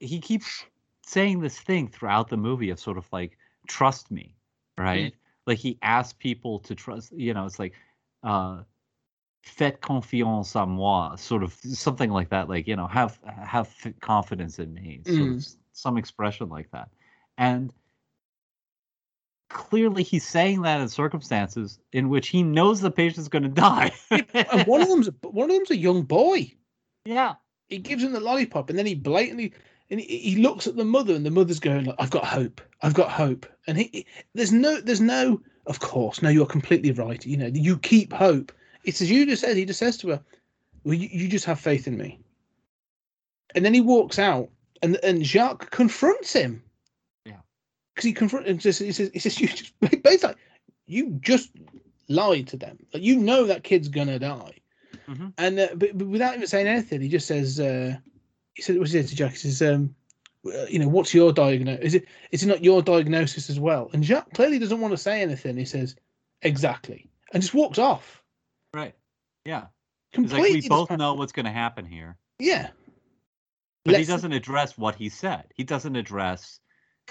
he 0.00 0.20
keeps 0.20 0.66
saying 1.06 1.40
this 1.40 1.58
thing 1.58 1.88
throughout 1.88 2.28
the 2.28 2.36
movie 2.36 2.70
of 2.70 2.78
sort 2.80 2.98
of 2.98 3.10
like 3.12 3.38
trust 3.66 4.10
me, 4.10 4.36
right? 4.78 5.12
Like 5.46 5.58
he 5.58 5.78
asks 5.82 6.12
people 6.12 6.58
to 6.60 6.74
trust. 6.74 7.12
You 7.12 7.34
know, 7.34 7.46
it's 7.46 7.58
like 7.58 7.74
uh, 8.22 8.62
faites 9.44 9.80
confiance 9.80 10.54
à 10.54 10.66
moi, 10.68 11.14
sort 11.16 11.42
of 11.42 11.52
something 11.52 12.10
like 12.10 12.30
that. 12.30 12.48
Like 12.48 12.66
you 12.66 12.76
know, 12.76 12.86
have 12.86 13.18
have 13.24 13.74
confidence 14.00 14.58
in 14.58 14.72
me, 14.74 15.02
sort 15.04 15.30
Mm. 15.30 15.36
of 15.36 15.44
some 15.72 15.96
expression 15.98 16.48
like 16.48 16.70
that, 16.72 16.88
and 17.38 17.72
clearly 19.48 20.02
he's 20.02 20.26
saying 20.26 20.62
that 20.62 20.80
in 20.80 20.88
circumstances 20.88 21.78
in 21.92 22.08
which 22.08 22.28
he 22.28 22.42
knows 22.42 22.80
the 22.80 22.90
patient's 22.90 23.28
going 23.28 23.42
to 23.42 23.48
die. 23.48 23.90
and 24.10 24.66
one 24.66 24.82
of 24.82 24.88
them's 24.88 25.08
one 25.22 25.50
of 25.50 25.56
them's 25.56 25.70
a 25.70 25.76
young 25.76 26.02
boy. 26.02 26.52
yeah. 27.04 27.34
He 27.68 27.76
gives 27.76 28.02
him 28.02 28.12
the 28.12 28.20
lollipop, 28.20 28.70
and 28.70 28.78
then 28.78 28.86
he 28.86 28.94
blatantly 28.94 29.52
and 29.90 30.00
he, 30.00 30.18
he 30.18 30.36
looks 30.36 30.66
at 30.66 30.76
the 30.76 30.84
mother, 30.86 31.14
and 31.14 31.26
the 31.26 31.30
mother's 31.30 31.60
going 31.60 31.84
like, 31.84 31.96
"I've 31.98 32.10
got 32.10 32.24
hope. 32.24 32.62
I've 32.82 32.94
got 32.94 33.10
hope." 33.10 33.44
And 33.66 33.76
he, 33.76 33.90
he- 33.92 34.06
there's 34.34 34.52
no, 34.52 34.80
there's 34.80 35.02
no, 35.02 35.40
of 35.66 35.80
course, 35.80 36.22
no, 36.22 36.30
you're 36.30 36.46
completely 36.46 36.92
right. 36.92 37.24
You 37.26 37.36
know, 37.36 37.50
you 37.52 37.76
keep 37.78 38.12
hope. 38.12 38.52
It's 38.84 39.02
as 39.02 39.10
you 39.10 39.26
just 39.26 39.42
said. 39.42 39.56
He 39.56 39.66
just 39.66 39.78
says 39.80 39.98
to 39.98 40.08
her, 40.08 40.20
"Well, 40.84 40.94
you, 40.94 41.08
you 41.12 41.28
just 41.28 41.44
have 41.44 41.60
faith 41.60 41.86
in 41.86 41.98
me." 41.98 42.18
And 43.54 43.64
then 43.64 43.74
he 43.74 43.80
walks 43.82 44.18
out, 44.18 44.48
and 44.82 44.96
and 45.02 45.24
Jacques 45.24 45.70
confronts 45.70 46.32
him. 46.32 46.62
Because 47.98 48.06
he 48.06 48.12
confronts 48.12 48.48
him. 48.48 48.58
He 48.58 48.92
says, 48.92 49.10
he 49.12 49.18
says, 49.18 49.40
"You 49.40 49.48
just 49.48 49.72
basically, 50.04 50.36
you 50.86 51.18
just 51.20 51.50
lied 52.08 52.46
to 52.46 52.56
them. 52.56 52.78
Like, 52.94 53.02
you 53.02 53.16
know 53.18 53.44
that 53.46 53.64
kid's 53.64 53.88
gonna 53.88 54.20
die." 54.20 54.52
Mhm. 55.08 55.32
And 55.36 55.58
uh, 55.58 55.68
but, 55.74 55.98
but 55.98 56.06
without 56.06 56.36
even 56.36 56.46
saying 56.46 56.68
anything, 56.68 57.00
he 57.00 57.08
just 57.08 57.26
says, 57.26 57.58
uh, 57.58 57.96
"He 58.54 58.62
said, 58.62 58.78
what's 58.78 58.94
it 58.94 59.08
to 59.08 59.16
Jack?" 59.16 59.32
He 59.32 59.38
says, 59.38 59.60
um, 59.62 59.96
"You 60.70 60.78
know, 60.78 60.86
what's 60.86 61.12
your 61.12 61.32
diagnosis? 61.32 61.84
Is 61.86 61.94
it 61.96 62.04
is 62.30 62.42
it 62.44 62.46
not 62.46 62.62
your 62.62 62.82
diagnosis 62.82 63.50
as 63.50 63.58
well?" 63.58 63.90
And 63.92 64.04
Jack 64.04 64.32
clearly 64.32 64.60
doesn't 64.60 64.80
want 64.80 64.92
to 64.92 64.96
say 64.96 65.20
anything. 65.20 65.56
He 65.56 65.64
says, 65.64 65.96
"Exactly," 66.42 67.10
and 67.32 67.42
just 67.42 67.52
walks 67.54 67.78
off. 67.78 68.22
Right. 68.72 68.94
Yeah. 69.44 69.66
Completely. 70.12 70.52
like 70.54 70.62
we 70.62 70.68
both 70.68 70.90
know 70.92 71.14
what's 71.14 71.32
going 71.32 71.46
to 71.46 71.52
happen 71.52 71.84
here, 71.84 72.16
Yeah. 72.38 72.68
but 73.84 73.90
he 73.94 73.98
Let's- 73.98 74.08
doesn't 74.08 74.32
address 74.32 74.78
what 74.78 74.94
he 74.94 75.08
said. 75.08 75.46
He 75.56 75.64
doesn't 75.64 75.96
address 75.96 76.60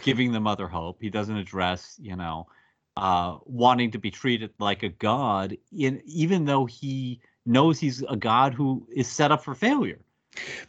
giving 0.01 0.31
the 0.31 0.39
mother 0.39 0.67
hope. 0.67 0.97
He 1.01 1.09
doesn't 1.09 1.35
address, 1.35 1.97
you 2.01 2.15
know, 2.15 2.47
uh, 2.95 3.37
wanting 3.45 3.91
to 3.91 3.99
be 3.99 4.11
treated 4.11 4.51
like 4.59 4.83
a 4.83 4.89
god, 4.89 5.57
in, 5.71 6.01
even 6.05 6.45
though 6.45 6.65
he 6.65 7.21
knows 7.45 7.79
he's 7.79 8.03
a 8.09 8.15
god 8.15 8.53
who 8.53 8.87
is 8.93 9.07
set 9.07 9.31
up 9.31 9.43
for 9.43 9.55
failure. 9.55 9.99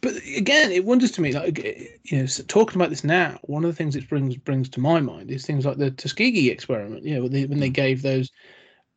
But 0.01 0.15
again, 0.35 0.71
it 0.71 0.85
wonders 0.85 1.11
to 1.11 1.21
me, 1.21 1.31
like 1.33 1.59
you 2.03 2.17
know, 2.17 2.25
talking 2.47 2.79
about 2.79 2.89
this 2.89 3.03
now, 3.03 3.39
one 3.43 3.63
of 3.63 3.69
the 3.69 3.75
things 3.75 3.95
it 3.95 4.09
brings 4.09 4.35
brings 4.37 4.69
to 4.69 4.79
my 4.79 4.99
mind 4.99 5.29
is 5.29 5.45
things 5.45 5.65
like 5.65 5.77
the 5.77 5.91
Tuskegee 5.91 6.49
experiment. 6.49 7.03
You 7.03 7.15
know, 7.15 7.21
when 7.23 7.31
they, 7.31 7.45
when 7.45 7.59
they 7.59 7.69
gave 7.69 8.01
those, 8.01 8.31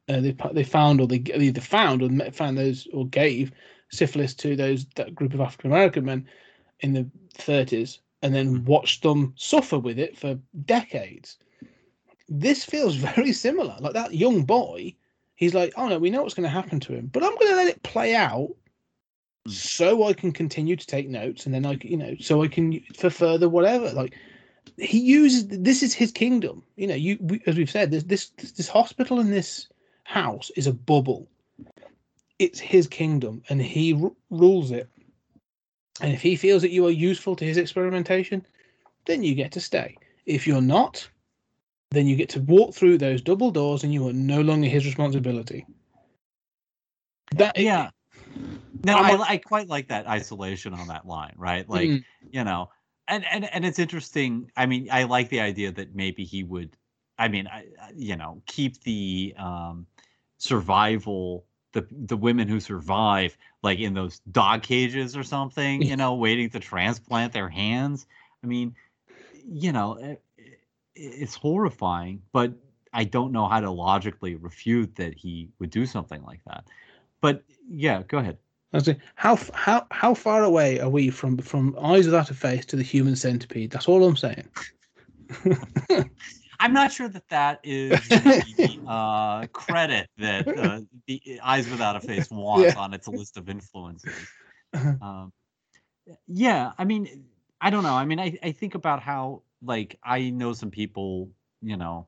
uh, 0.08 0.20
they 0.20 0.34
they 0.52 0.64
found 0.64 1.00
or 1.00 1.06
they 1.06 1.22
either 1.34 1.60
found 1.60 2.02
or 2.02 2.30
found 2.30 2.56
those 2.56 2.86
or 2.92 3.06
gave 3.06 3.52
syphilis 3.90 4.34
to 4.34 4.56
those 4.56 4.86
that 4.96 5.14
group 5.14 5.34
of 5.34 5.40
African 5.40 5.70
American 5.70 6.04
men 6.04 6.26
in 6.80 6.92
the 6.92 7.06
30s, 7.38 7.98
and 8.22 8.34
then 8.34 8.64
watched 8.64 9.02
them 9.02 9.34
suffer 9.36 9.78
with 9.78 9.98
it 9.98 10.16
for 10.16 10.38
decades. 10.64 11.38
This 12.28 12.64
feels 12.64 12.94
very 13.16 13.32
similar. 13.32 13.76
Like 13.80 13.94
that 13.94 14.14
young 14.14 14.44
boy, 14.44 14.94
he's 15.34 15.54
like, 15.54 15.72
oh 15.76 15.88
no, 15.88 15.98
we 15.98 16.10
know 16.10 16.22
what's 16.22 16.34
going 16.34 16.44
to 16.44 16.48
happen 16.48 16.80
to 16.80 16.94
him, 16.94 17.08
but 17.12 17.22
I'm 17.22 17.34
going 17.34 17.48
to 17.48 17.56
let 17.56 17.68
it 17.68 17.82
play 17.82 18.14
out 18.14 18.54
so 19.48 20.04
I 20.04 20.12
can 20.12 20.32
continue 20.32 20.76
to 20.76 20.86
take 20.86 21.08
notes, 21.08 21.46
and 21.46 21.54
then 21.54 21.66
I, 21.66 21.76
you 21.82 21.96
know, 21.96 22.14
so 22.20 22.42
I 22.42 22.48
can 22.48 22.80
for 22.96 23.10
further 23.10 23.48
whatever. 23.48 23.90
Like 23.90 24.16
he 24.78 25.00
uses 25.00 25.48
this 25.48 25.82
is 25.82 25.92
his 25.92 26.12
kingdom. 26.12 26.62
You 26.76 26.86
know, 26.86 26.94
you 26.94 27.18
we, 27.20 27.42
as 27.46 27.56
we've 27.56 27.70
said, 27.70 27.90
this 27.90 28.04
this 28.04 28.28
this 28.28 28.68
hospital 28.68 29.18
and 29.18 29.32
this 29.32 29.68
house 30.04 30.50
is 30.56 30.66
a 30.66 30.72
bubble. 30.72 31.28
It's 32.38 32.60
his 32.60 32.86
kingdom, 32.86 33.42
and 33.48 33.60
he 33.60 33.94
r- 34.00 34.12
rules 34.30 34.70
it. 34.70 34.88
And 36.00 36.12
if 36.12 36.22
he 36.22 36.36
feels 36.36 36.62
that 36.62 36.70
you 36.70 36.86
are 36.86 36.90
useful 36.90 37.36
to 37.36 37.44
his 37.44 37.56
experimentation, 37.56 38.46
then 39.04 39.22
you 39.22 39.34
get 39.34 39.52
to 39.52 39.60
stay. 39.60 39.96
If 40.26 40.46
you're 40.46 40.62
not, 40.62 41.08
then 41.90 42.06
you 42.06 42.16
get 42.16 42.30
to 42.30 42.40
walk 42.40 42.74
through 42.74 42.98
those 42.98 43.20
double 43.20 43.50
doors, 43.50 43.84
and 43.84 43.92
you 43.92 44.08
are 44.08 44.12
no 44.12 44.40
longer 44.40 44.68
his 44.68 44.86
responsibility. 44.86 45.66
That 47.36 47.58
Yeah. 47.58 47.90
No, 48.84 48.96
I, 48.96 49.34
I 49.34 49.36
quite 49.36 49.68
like 49.68 49.88
that 49.88 50.08
isolation 50.08 50.74
on 50.74 50.88
that 50.88 51.06
line, 51.06 51.34
right? 51.36 51.68
Like, 51.68 51.90
Mm. 51.90 52.04
you 52.30 52.44
know, 52.44 52.70
and 53.06 53.24
and 53.26 53.44
and 53.44 53.64
it's 53.64 53.78
interesting. 53.78 54.50
I 54.56 54.66
mean, 54.66 54.88
I 54.90 55.04
like 55.04 55.28
the 55.28 55.40
idea 55.40 55.70
that 55.72 55.94
maybe 55.94 56.24
he 56.24 56.42
would. 56.42 56.76
I 57.18 57.28
mean, 57.28 57.46
I- 57.46 57.66
you 57.94 58.16
know, 58.16 58.42
keep 58.46 58.80
the 58.82 59.34
um, 59.36 59.86
survival 60.38 61.46
the 61.72 61.86
the 61.90 62.16
women 62.16 62.48
who 62.48 62.60
survive 62.60 63.36
like 63.62 63.78
in 63.78 63.94
those 63.94 64.20
dog 64.30 64.62
cages 64.62 65.16
or 65.16 65.22
something, 65.22 65.82
you 65.82 65.96
know, 65.96 66.14
waiting 66.14 66.50
to 66.50 66.60
transplant 66.60 67.32
their 67.32 67.48
hands. 67.48 68.06
I 68.42 68.46
mean, 68.46 68.74
you 69.46 69.72
know, 69.72 69.94
it, 69.96 70.22
it- 70.38 70.58
it's 70.94 71.34
horrifying, 71.34 72.22
but 72.32 72.52
I 72.92 73.04
don't 73.04 73.32
know 73.32 73.48
how 73.48 73.60
to 73.60 73.70
logically 73.70 74.34
refute 74.34 74.94
that 74.96 75.14
he 75.14 75.48
would 75.58 75.70
do 75.70 75.86
something 75.86 76.22
like 76.22 76.40
that. 76.46 76.64
But 77.22 77.42
yeah, 77.68 78.02
go 78.06 78.18
ahead. 78.18 78.36
How 79.14 79.38
how 79.54 79.86
how 79.90 80.14
far 80.14 80.44
away 80.44 80.80
are 80.80 80.88
we 80.90 81.10
from 81.10 81.38
from 81.38 81.76
eyes 81.80 82.06
without 82.06 82.30
a 82.30 82.34
face 82.34 82.66
to 82.66 82.76
the 82.76 82.82
human 82.82 83.16
centipede? 83.16 83.70
That's 83.70 83.88
all 83.88 84.04
I'm 84.04 84.16
saying. 84.16 84.48
I'm 86.62 86.72
not 86.72 86.92
sure 86.92 87.08
that 87.08 87.28
that 87.30 87.60
is 87.64 88.08
the 88.08 88.80
uh, 88.86 89.46
credit 89.48 90.08
that 90.18 90.46
uh, 90.56 90.80
the 91.06 91.40
Eyes 91.42 91.68
Without 91.68 91.96
a 91.96 92.00
Face 92.00 92.30
wants 92.30 92.74
Yeah. 92.74 92.80
on 92.80 92.94
its 92.94 93.08
list 93.08 93.36
of 93.36 93.48
influences. 93.48 94.28
Uh-huh. 94.72 94.94
Um, 95.02 95.32
yeah, 96.26 96.72
I 96.78 96.84
mean, 96.84 97.24
I 97.60 97.70
don't 97.70 97.82
know. 97.82 97.94
I 97.94 98.04
mean, 98.04 98.20
I, 98.20 98.38
I 98.42 98.52
think 98.52 98.74
about 98.74 99.02
how 99.02 99.42
like 99.62 99.98
I 100.04 100.30
know 100.30 100.52
some 100.52 100.70
people, 100.70 101.30
you 101.62 101.76
know, 101.76 102.06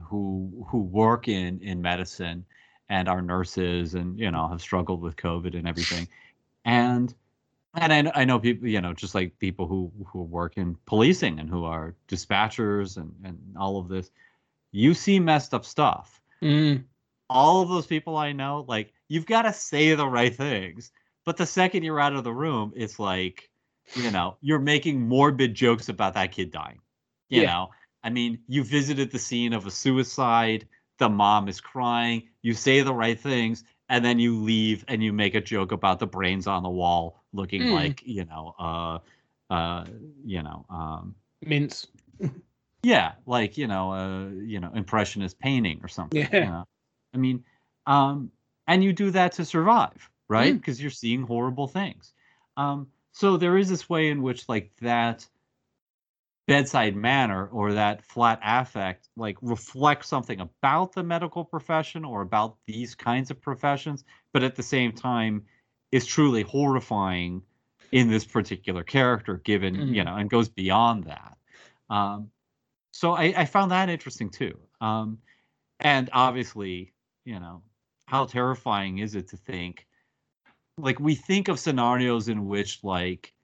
who 0.00 0.64
who 0.68 0.78
work 0.78 1.28
in 1.28 1.60
in 1.60 1.82
medicine 1.82 2.44
and 2.88 3.08
are 3.08 3.20
nurses 3.20 3.94
and 3.94 4.18
you 4.18 4.30
know 4.30 4.48
have 4.48 4.60
struggled 4.60 5.00
with 5.00 5.16
COVID 5.16 5.56
and 5.56 5.66
everything, 5.66 6.08
and 6.64 7.14
and 7.74 7.92
I, 8.08 8.22
I 8.22 8.24
know 8.24 8.38
people, 8.38 8.68
you 8.68 8.80
know, 8.80 8.92
just 8.94 9.14
like 9.14 9.38
people 9.38 9.66
who 9.66 9.92
who 10.06 10.22
work 10.22 10.56
in 10.56 10.76
policing 10.86 11.38
and 11.38 11.48
who 11.48 11.64
are 11.64 11.96
dispatchers 12.08 12.96
and 12.96 13.14
and 13.24 13.38
all 13.58 13.78
of 13.78 13.88
this. 13.88 14.10
You 14.72 14.94
see 14.94 15.20
messed 15.20 15.54
up 15.54 15.64
stuff. 15.64 16.22
Mm, 16.42 16.84
All 17.30 17.62
of 17.62 17.68
those 17.68 17.86
people 17.86 18.16
I 18.16 18.32
know, 18.32 18.64
like 18.68 18.92
you've 19.08 19.26
got 19.26 19.42
to 19.42 19.52
say 19.52 19.94
the 19.94 20.06
right 20.08 20.34
things, 20.34 20.92
but 21.24 21.36
the 21.36 21.46
second 21.46 21.82
you're 21.82 22.00
out 22.00 22.14
of 22.14 22.24
the 22.24 22.32
room, 22.32 22.72
it's 22.76 22.98
like, 22.98 23.50
you 23.94 24.10
know, 24.10 24.36
you're 24.40 24.58
making 24.58 25.00
morbid 25.08 25.54
jokes 25.54 25.88
about 25.88 26.14
that 26.14 26.32
kid 26.32 26.50
dying. 26.50 26.80
You 27.30 27.42
Yeah. 27.42 27.46
know, 27.46 27.70
I 28.02 28.10
mean, 28.10 28.42
you 28.48 28.64
visited 28.64 29.10
the 29.10 29.18
scene 29.18 29.52
of 29.52 29.66
a 29.66 29.70
suicide. 29.70 30.68
The 30.98 31.08
mom 31.10 31.48
is 31.48 31.60
crying. 31.60 32.28
You 32.42 32.54
say 32.54 32.80
the 32.80 32.94
right 32.94 33.18
things, 33.18 33.64
and 33.88 34.04
then 34.04 34.18
you 34.18 34.38
leave 34.42 34.84
and 34.88 35.02
you 35.02 35.12
make 35.12 35.34
a 35.34 35.40
joke 35.40 35.72
about 35.72 35.98
the 35.98 36.06
brains 36.06 36.46
on 36.46 36.62
the 36.62 36.70
wall 36.70 37.17
looking 37.32 37.62
Mm. 37.62 37.72
like 37.72 38.02
you 38.04 38.24
know 38.24 38.54
uh 38.58 38.98
uh 39.52 39.84
you 40.24 40.42
know 40.42 40.64
um 40.70 41.14
mince. 41.44 41.86
Yeah, 42.82 43.12
like 43.26 43.58
you 43.58 43.66
know, 43.66 43.92
uh, 43.92 44.28
you 44.28 44.60
know, 44.60 44.70
impressionist 44.74 45.38
painting 45.38 45.80
or 45.82 45.88
something. 45.88 46.20
Yeah. 46.20 46.28
You 46.32 46.50
know? 46.50 46.64
I 47.12 47.18
mean, 47.18 47.44
um, 47.86 48.30
and 48.68 48.84
you 48.84 48.92
do 48.92 49.10
that 49.10 49.32
to 49.32 49.44
survive, 49.44 50.10
right? 50.28 50.54
Mm. 50.54 50.58
Because 50.58 50.80
you're 50.80 50.90
seeing 50.90 51.22
horrible 51.22 51.66
things. 51.66 52.12
Um, 52.56 52.86
so 53.12 53.36
there 53.36 53.56
is 53.58 53.68
this 53.68 53.88
way 53.88 54.10
in 54.10 54.22
which, 54.22 54.48
like 54.48 54.70
that 54.80 55.26
bedside 56.46 56.96
manner 56.96 57.48
or 57.48 57.72
that 57.74 58.02
flat 58.04 58.40
affect, 58.42 59.08
like 59.16 59.36
reflects 59.42 60.08
something 60.08 60.40
about 60.40 60.92
the 60.92 61.02
medical 61.02 61.44
profession 61.44 62.04
or 62.04 62.22
about 62.22 62.56
these 62.66 62.94
kinds 62.94 63.30
of 63.30 63.40
professions, 63.40 64.04
but 64.32 64.42
at 64.42 64.56
the 64.56 64.62
same 64.62 64.92
time, 64.92 65.44
is 65.92 66.06
truly 66.06 66.42
horrifying 66.42 67.42
in 67.92 68.10
this 68.10 68.24
particular 68.24 68.82
character, 68.84 69.38
given 69.38 69.74
you 69.92 70.02
Mhm. 70.02 70.04
know, 70.04 70.16
and 70.16 70.30
goes 70.30 70.48
beyond 70.48 71.04
that. 71.04 71.38
Um, 71.90 72.30
so 72.92 73.12
I, 73.14 73.34
I 73.36 73.44
found 73.46 73.70
that 73.72 73.88
interesting 73.90 74.30
too. 74.30 74.58
Um, 74.80 75.18
and 75.80 76.10
obviously, 76.12 76.94
you 77.24 77.40
know, 77.40 77.62
how 78.06 78.26
terrifying 78.26 78.98
is 78.98 79.14
it 79.14 79.28
to 79.28 79.36
think, 79.36 79.86
like 80.78 81.00
we 81.00 81.14
think 81.14 81.48
of 81.48 81.58
scenarios 81.60 82.28
in 82.28 82.46
which 82.46 82.84
like 82.84 83.34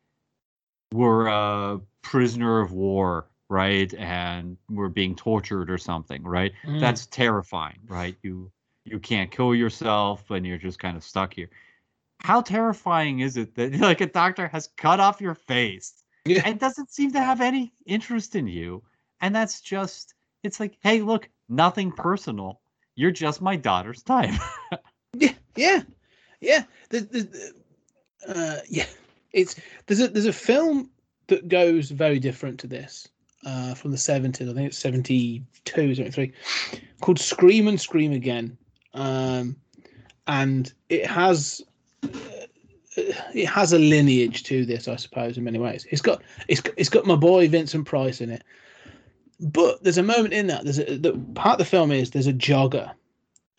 we're 0.93 1.27
a 1.27 1.81
prisoner 2.03 2.61
of 2.61 2.73
war, 2.73 3.29
right, 3.49 3.93
and 3.95 4.57
we're 4.69 4.89
being 4.89 5.15
tortured 5.17 5.71
or 5.71 5.79
something, 5.79 6.23
right? 6.23 6.53
Mm. 6.65 6.81
That's 6.81 7.07
terrifying, 7.07 7.81
right? 7.89 8.17
You 8.23 8.51
you 8.85 8.99
can't 9.01 9.31
kill 9.31 9.55
yourself, 9.55 10.31
and 10.31 10.47
you're 10.47 10.59
just 10.59 10.79
kind 10.79 10.97
of 10.97 11.03
stuck 11.03 11.35
here. 11.35 11.51
How 12.21 12.41
terrifying 12.41 13.21
is 13.21 13.37
it 13.37 13.55
that 13.57 13.75
like 13.81 14.01
a 14.01 14.07
doctor 14.07 14.49
has 14.49 14.69
cut 14.77 15.01
off 15.01 15.21
your 15.21 15.35
face 15.35 16.03
Yeah. 16.25 16.43
and 16.45 16.59
doesn't 16.59 16.91
seem 16.93 17.13
to 17.13 17.21
have 17.21 17.41
any 17.41 17.73
interest 17.87 18.35
in 18.37 18.47
you. 18.47 18.83
And 19.21 19.35
that's 19.35 19.61
just, 19.61 20.15
it's 20.43 20.61
like, 20.61 20.77
hey, 20.83 21.01
look, 21.03 21.29
nothing 21.49 21.93
personal. 21.93 22.61
You're 22.97 23.11
just 23.11 23.41
my 23.41 23.57
daughter's 23.57 24.03
time. 24.03 24.35
Yeah, 25.17 25.33
yeah, 25.57 25.83
yeah. 26.41 26.65
There's, 26.91 27.07
there's, 27.07 27.53
uh, 28.27 28.59
yeah, 28.69 28.87
it's 29.33 29.55
there's 29.87 30.01
a 30.01 30.09
there's 30.09 30.27
a 30.27 30.33
film 30.33 30.91
that 31.29 31.47
goes 31.49 31.91
very 31.91 32.19
different 32.19 32.59
to 32.61 32.67
this 32.67 33.07
uh, 33.47 33.75
from 33.75 33.93
the 33.93 33.97
seventies. 33.97 34.49
I 34.49 34.53
think 34.53 34.67
it's 34.67 34.79
72, 34.79 35.95
73, 35.95 36.33
called 37.01 37.21
Scream 37.21 37.69
and 37.69 37.81
Scream 37.81 38.11
Again, 38.11 38.59
um, 38.95 39.55
and 40.27 40.73
it 40.89 41.07
has. 41.07 41.63
Uh, 42.05 43.03
It 43.35 43.47
has 43.47 43.73
a 43.73 43.79
lineage 43.79 44.43
to 44.45 44.65
this, 44.65 44.89
I 44.89 44.97
suppose, 44.97 45.37
in 45.37 45.45
many 45.45 45.59
ways. 45.59 45.87
It's 45.91 46.03
got 46.03 46.23
it's 46.49 46.63
it's 46.77 46.91
got 46.91 47.07
my 47.07 47.17
boy 47.17 47.49
Vincent 47.49 47.87
Price 47.87 48.21
in 48.21 48.31
it, 48.31 48.45
but 49.41 49.83
there's 49.83 49.99
a 49.99 50.03
moment 50.03 50.35
in 50.35 50.47
that. 50.49 50.65
There's 50.65 50.79
a 50.79 50.97
the 50.97 51.13
part 51.35 51.55
of 51.55 51.59
the 51.59 51.71
film 51.71 51.93
is 51.93 52.11
there's 52.11 52.27
a 52.27 52.33
jogger 52.33 52.93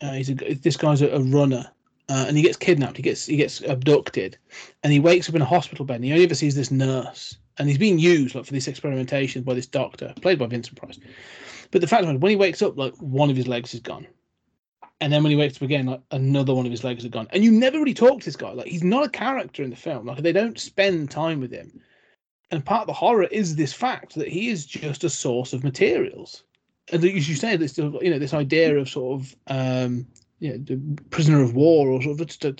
uh, 0.00 0.12
he's 0.12 0.30
a, 0.30 0.34
this 0.34 0.76
guy's 0.76 1.02
a, 1.02 1.08
a 1.08 1.20
runner, 1.20 1.70
uh, 2.08 2.24
and 2.28 2.36
he 2.36 2.42
gets 2.42 2.56
kidnapped. 2.56 2.96
He 2.96 3.02
gets 3.02 3.26
he 3.26 3.36
gets 3.36 3.62
abducted, 3.62 4.36
and 4.82 4.92
he 4.92 5.00
wakes 5.00 5.28
up 5.28 5.34
in 5.34 5.42
a 5.42 5.46
hospital 5.46 5.84
bed. 5.84 5.96
And 5.96 6.04
he 6.04 6.12
only 6.12 6.24
ever 6.24 6.34
sees 6.34 6.54
this 6.54 6.70
nurse, 6.70 7.36
and 7.58 7.68
he's 7.68 7.78
being 7.78 7.98
used 7.98 8.34
like 8.34 8.44
for 8.44 8.52
this 8.52 8.68
experimentation 8.68 9.42
by 9.42 9.54
this 9.54 9.66
doctor, 9.66 10.12
played 10.20 10.38
by 10.38 10.46
Vincent 10.46 10.78
Price. 10.78 10.98
But 11.70 11.80
the 11.80 11.86
fact 11.86 12.04
is, 12.04 12.18
when 12.18 12.30
he 12.30 12.36
wakes 12.36 12.62
up, 12.62 12.76
like 12.76 12.94
one 12.96 13.30
of 13.30 13.36
his 13.36 13.48
legs 13.48 13.74
is 13.74 13.80
gone, 13.80 14.06
and 15.00 15.12
then 15.12 15.22
when 15.22 15.30
he 15.30 15.36
wakes 15.36 15.56
up 15.56 15.62
again, 15.62 15.86
like 15.86 16.00
another 16.10 16.54
one 16.54 16.66
of 16.66 16.72
his 16.72 16.84
legs 16.84 17.04
are 17.04 17.10
gone. 17.10 17.28
And 17.30 17.44
you 17.44 17.50
never 17.50 17.78
really 17.78 17.94
talk 17.94 18.20
to 18.20 18.24
this 18.24 18.36
guy. 18.36 18.52
Like 18.52 18.66
he's 18.66 18.84
not 18.84 19.06
a 19.06 19.10
character 19.10 19.62
in 19.62 19.70
the 19.70 19.76
film. 19.76 20.06
Like 20.06 20.18
they 20.18 20.32
don't 20.32 20.58
spend 20.58 21.10
time 21.10 21.40
with 21.40 21.52
him. 21.52 21.80
And 22.50 22.64
part 22.64 22.82
of 22.82 22.86
the 22.86 22.92
horror 22.92 23.24
is 23.24 23.56
this 23.56 23.72
fact 23.72 24.14
that 24.14 24.28
he 24.28 24.48
is 24.48 24.64
just 24.64 25.04
a 25.04 25.10
source 25.10 25.52
of 25.52 25.64
materials 25.64 26.44
and 26.92 27.04
as 27.04 27.28
you 27.28 27.34
say, 27.34 27.56
this 27.56 27.76
you 27.78 28.10
know 28.10 28.18
this 28.18 28.34
idea 28.34 28.76
of 28.78 28.88
sort 28.88 29.20
of 29.20 29.36
um, 29.48 30.06
you 30.38 30.50
know 30.50 30.58
the 30.58 31.02
prisoner 31.10 31.42
of 31.42 31.54
war 31.54 31.88
or 31.88 32.02
sort 32.02 32.20
of 32.44 32.58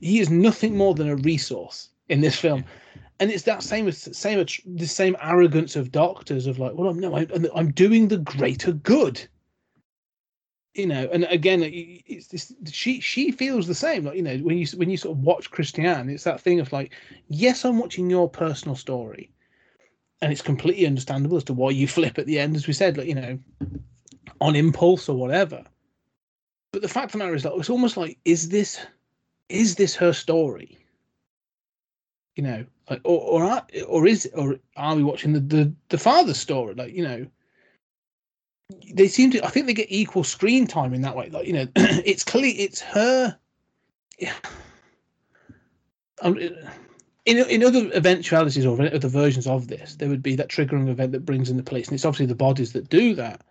he 0.00 0.20
is 0.20 0.30
nothing 0.30 0.76
more 0.76 0.94
than 0.94 1.08
a 1.08 1.16
resource 1.16 1.90
in 2.08 2.20
this 2.20 2.38
film, 2.38 2.64
and 3.20 3.30
it's 3.30 3.42
that 3.44 3.62
same 3.62 3.90
same 3.92 4.46
the 4.66 4.86
same 4.86 5.16
arrogance 5.20 5.76
of 5.76 5.92
doctors 5.92 6.46
of 6.46 6.58
like, 6.58 6.72
well, 6.74 6.94
no, 6.94 7.16
I'm 7.16 7.46
I'm 7.54 7.72
doing 7.72 8.08
the 8.08 8.18
greater 8.18 8.72
good. 8.72 9.26
You 10.78 10.86
know, 10.86 11.08
and 11.12 11.24
again, 11.24 11.64
it- 11.64 12.04
it's 12.06 12.28
this. 12.28 12.54
She 12.70 13.00
she 13.00 13.32
feels 13.32 13.66
the 13.66 13.74
same. 13.74 14.04
Like 14.04 14.14
you 14.14 14.22
know, 14.22 14.36
when 14.38 14.56
you 14.58 14.66
when 14.76 14.88
you 14.88 14.96
sort 14.96 15.18
of 15.18 15.24
watch 15.24 15.50
Christiane, 15.50 16.08
it's 16.08 16.22
that 16.22 16.40
thing 16.40 16.60
of 16.60 16.72
like, 16.72 16.92
yes, 17.26 17.64
I'm 17.64 17.78
watching 17.80 18.08
your 18.08 18.30
personal 18.30 18.76
story, 18.76 19.32
and 20.22 20.30
it's 20.30 20.40
completely 20.40 20.86
understandable 20.86 21.36
as 21.36 21.42
to 21.44 21.52
why 21.52 21.70
you 21.70 21.88
flip 21.96 22.16
at 22.16 22.26
the 22.26 22.38
end, 22.38 22.54
as 22.54 22.68
we 22.68 22.72
said, 22.74 22.96
like 22.96 23.08
you 23.08 23.16
know, 23.16 23.40
on 24.40 24.54
impulse 24.54 25.08
or 25.08 25.16
whatever. 25.16 25.64
But 26.72 26.82
the 26.82 26.88
fact 26.88 27.06
of 27.06 27.12
the 27.12 27.18
matter 27.18 27.34
is 27.34 27.42
that 27.42 27.54
it's 27.56 27.70
almost 27.70 27.96
like, 27.96 28.16
is 28.24 28.48
this, 28.48 28.78
is 29.48 29.74
this 29.74 29.96
her 29.96 30.12
story? 30.12 30.78
You 32.36 32.44
know, 32.44 32.66
like, 32.88 33.00
or 33.02 33.20
or 33.20 33.44
are, 33.50 33.66
or 33.88 34.06
is 34.06 34.30
or 34.36 34.60
are 34.76 34.94
we 34.94 35.02
watching 35.02 35.32
the 35.32 35.40
the 35.40 35.74
the 35.88 35.98
father's 35.98 36.38
story? 36.38 36.74
Like 36.74 36.94
you 36.94 37.02
know, 37.02 37.26
they 38.92 39.08
seem 39.08 39.30
to. 39.30 39.44
I 39.44 39.48
think 39.48 39.66
they 39.66 39.74
get 39.74 39.90
equal 39.90 40.24
screen 40.24 40.66
time 40.66 40.92
in 40.92 41.02
that 41.02 41.16
way. 41.16 41.30
Like 41.30 41.46
you 41.46 41.52
know, 41.52 41.66
it's 41.76 42.24
clear 42.24 42.52
it's 42.56 42.80
her. 42.80 43.36
Yeah. 44.18 44.34
Um, 46.20 46.38
in 46.38 47.38
in 47.38 47.64
other 47.64 47.90
eventualities 47.94 48.66
or 48.66 48.80
other 48.80 49.08
versions 49.08 49.46
of 49.46 49.68
this, 49.68 49.94
there 49.96 50.08
would 50.08 50.22
be 50.22 50.36
that 50.36 50.48
triggering 50.48 50.88
event 50.88 51.12
that 51.12 51.24
brings 51.24 51.50
in 51.50 51.56
the 51.56 51.62
police, 51.62 51.88
and 51.88 51.94
it's 51.94 52.04
obviously 52.04 52.26
the 52.26 52.34
bodies 52.34 52.72
that 52.72 52.88
do 52.88 53.14
that. 53.14 53.42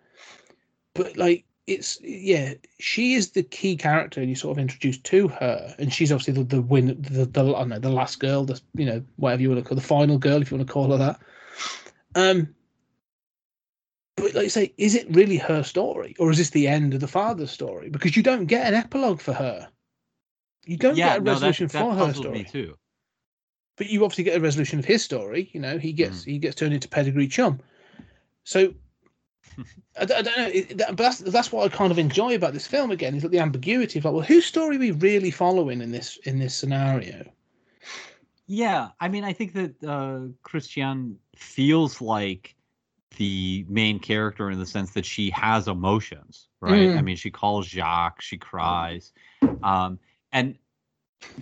But 0.94 1.16
like, 1.16 1.44
it's 1.66 1.98
yeah, 2.02 2.54
she 2.78 3.14
is 3.14 3.30
the 3.30 3.42
key 3.42 3.76
character, 3.76 4.22
you 4.22 4.34
sort 4.34 4.56
of 4.56 4.60
introduced 4.60 5.04
to 5.04 5.28
her, 5.28 5.74
and 5.78 5.92
she's 5.92 6.12
obviously 6.12 6.34
the 6.34 6.44
the 6.44 6.62
win, 6.62 6.96
the 7.00 7.24
the 7.24 7.42
know, 7.64 7.78
the 7.78 7.88
last 7.88 8.20
girl, 8.20 8.44
the 8.44 8.60
you 8.74 8.86
know 8.86 9.02
whatever 9.16 9.42
you 9.42 9.50
want 9.50 9.64
to 9.64 9.68
call 9.68 9.76
the 9.76 9.82
final 9.82 10.18
girl, 10.18 10.42
if 10.42 10.50
you 10.50 10.56
want 10.56 10.66
to 10.66 10.72
call 10.72 10.90
her 10.90 10.98
that. 10.98 11.20
Um, 12.14 12.54
but 14.18 14.34
like 14.34 14.44
you 14.44 14.50
say, 14.50 14.74
is 14.76 14.94
it 14.94 15.06
really 15.14 15.36
her 15.38 15.62
story, 15.62 16.14
or 16.18 16.30
is 16.30 16.38
this 16.38 16.50
the 16.50 16.68
end 16.68 16.94
of 16.94 17.00
the 17.00 17.08
father's 17.08 17.50
story? 17.50 17.90
Because 17.90 18.16
you 18.16 18.22
don't 18.22 18.46
get 18.46 18.66
an 18.66 18.74
epilogue 18.74 19.20
for 19.20 19.32
her. 19.32 19.68
You 20.66 20.76
don't 20.76 20.96
yeah, 20.96 21.10
get 21.10 21.18
a 21.18 21.20
no, 21.20 21.24
that, 21.24 21.30
resolution 21.32 21.66
that 21.68 21.78
for 21.78 21.94
her 21.94 22.12
story 22.12 22.38
me 22.38 22.44
too. 22.44 22.76
but 23.76 23.88
you 23.88 24.04
obviously 24.04 24.24
get 24.24 24.36
a 24.36 24.40
resolution 24.40 24.78
of 24.78 24.84
his 24.84 25.02
story. 25.02 25.50
You 25.52 25.60
know, 25.60 25.78
he 25.78 25.92
gets 25.92 26.24
he 26.24 26.38
gets 26.38 26.56
turned 26.56 26.74
into 26.74 26.88
pedigree 26.88 27.28
chum. 27.28 27.60
So 28.44 28.74
I 29.98 30.04
don't 30.04 30.24
know, 30.24 30.50
that, 30.76 30.88
but 30.88 30.98
that's 30.98 31.18
that's 31.18 31.52
what 31.52 31.72
I 31.72 31.76
kind 31.76 31.90
of 31.90 31.98
enjoy 31.98 32.34
about 32.34 32.52
this 32.52 32.66
film 32.66 32.90
again 32.90 33.14
is 33.14 33.22
like 33.22 33.32
the 33.32 33.38
ambiguity 33.38 33.98
of 33.98 34.04
like, 34.04 34.14
well, 34.14 34.22
whose 34.22 34.46
story 34.46 34.76
are 34.76 34.80
we 34.80 34.90
really 34.92 35.30
following 35.30 35.80
in 35.80 35.90
this 35.90 36.18
in 36.24 36.38
this 36.38 36.54
scenario? 36.54 37.24
Yeah, 38.46 38.88
I 39.00 39.08
mean, 39.08 39.24
I 39.24 39.32
think 39.32 39.52
that 39.54 39.84
uh, 39.84 40.32
Christiane 40.42 41.18
feels 41.36 42.00
like 42.00 42.54
the 43.16 43.64
main 43.68 43.98
character 43.98 44.50
in 44.50 44.58
the 44.58 44.66
sense 44.66 44.92
that 44.92 45.06
she 45.06 45.30
has 45.30 45.68
emotions, 45.68 46.48
right? 46.60 46.90
I 46.94 47.00
Mm. 47.00 47.02
mean, 47.02 47.16
she 47.16 47.30
calls 47.30 47.66
Jacques, 47.66 48.20
she 48.20 48.38
cries, 48.38 49.12
um, 49.62 49.98
and 50.32 50.58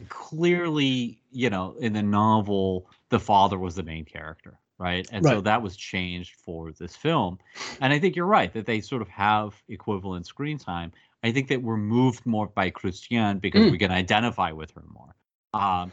clearly, 0.08 1.22
you 1.30 1.50
know, 1.50 1.76
in 1.80 1.92
the 1.92 2.02
novel, 2.02 2.90
the 3.10 3.20
father 3.20 3.58
was 3.58 3.74
the 3.74 3.82
main 3.82 4.04
character, 4.04 4.58
right? 4.78 5.06
And 5.10 5.26
so 5.26 5.40
that 5.42 5.62
was 5.62 5.76
changed 5.76 6.34
for 6.36 6.72
this 6.72 6.96
film, 6.96 7.38
and 7.80 7.92
I 7.92 7.98
think 7.98 8.16
you're 8.16 8.26
right 8.26 8.52
that 8.52 8.66
they 8.66 8.80
sort 8.80 9.02
of 9.02 9.08
have 9.08 9.62
equivalent 9.68 10.26
screen 10.26 10.58
time. 10.58 10.92
I 11.22 11.32
think 11.32 11.48
that 11.48 11.62
we're 11.62 11.76
moved 11.76 12.24
more 12.26 12.46
by 12.48 12.70
Christiane 12.70 13.38
because 13.38 13.68
Mm. 13.68 13.70
we 13.70 13.78
can 13.78 13.90
identify 13.90 14.52
with 14.52 14.70
her 14.72 14.84
more. 14.88 15.16
Um, 15.52 15.92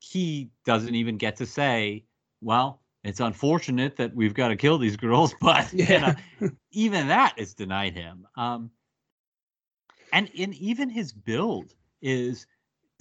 he 0.00 0.50
doesn't 0.66 0.94
even 0.94 1.16
get 1.16 1.36
to 1.36 1.46
say, 1.46 2.04
well, 2.40 2.82
it's 3.04 3.20
unfortunate 3.20 3.96
that 3.96 4.14
we've 4.14 4.34
got 4.34 4.48
to 4.48 4.56
kill 4.56 4.78
these 4.78 4.96
girls, 4.96 5.34
but 5.40 5.72
you 5.72 6.00
know, 6.00 6.14
even 6.72 7.08
that 7.08 7.34
is 7.38 7.54
denied 7.54 7.94
him. 7.94 8.26
Um, 8.36 8.70
and 10.12 10.30
and 10.38 10.54
even 10.54 10.88
his 10.90 11.12
build 11.12 11.74
is 12.02 12.46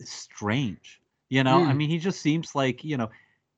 strange. 0.01 1.01
You 1.29 1.43
know, 1.43 1.63
I 1.65 1.73
Mm. 1.73 1.77
mean, 1.77 1.89
he 1.89 1.97
just 1.99 2.21
seems 2.21 2.55
like 2.55 2.83
you 2.83 2.97
know, 2.97 3.09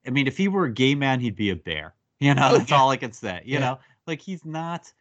I 0.05 0.11
mean, 0.11 0.27
if 0.27 0.37
he 0.37 0.47
were 0.47 0.65
a 0.65 0.71
gay 0.73 0.95
man, 0.95 1.19
he'd 1.19 1.35
be 1.35 1.49
a 1.49 1.55
bear. 1.55 1.93
You 2.19 2.33
know, 2.35 2.49
Oh, 2.49 2.57
that's 2.57 2.71
yeah. 2.71 2.79
all 2.79 2.89
I 2.89 2.97
can 2.97 3.11
say. 3.11 3.41
You 3.45 3.59
Yeah. 3.59 3.59
know, 3.59 3.79
like 4.07 4.21
he's 4.21 4.45
not. 4.45 4.91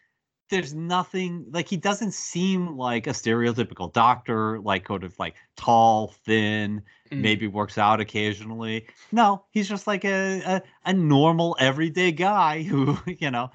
There's 0.55 0.74
nothing 0.74 1.47
like 1.51 1.68
he 1.68 1.76
doesn't 1.76 2.12
seem 2.12 2.76
like 2.76 3.06
a 3.06 3.10
stereotypical 3.10 3.93
doctor, 3.93 4.60
like 4.60 4.85
kind 4.85 5.02
of 5.05 5.18
like 5.18 5.35
tall, 5.56 6.14
thin, 6.24 6.82
Mm. 7.10 7.20
maybe 7.20 7.47
works 7.47 7.76
out 7.76 8.01
occasionally. 8.01 8.86
No, 9.12 9.44
he's 9.51 9.68
just 9.68 9.86
like 9.86 10.05
a, 10.05 10.40
a 10.43 10.62
a 10.86 10.93
normal 10.93 11.55
everyday 11.60 12.12
guy 12.12 12.62
who, 12.62 12.97
you 13.06 13.31
know, 13.31 13.51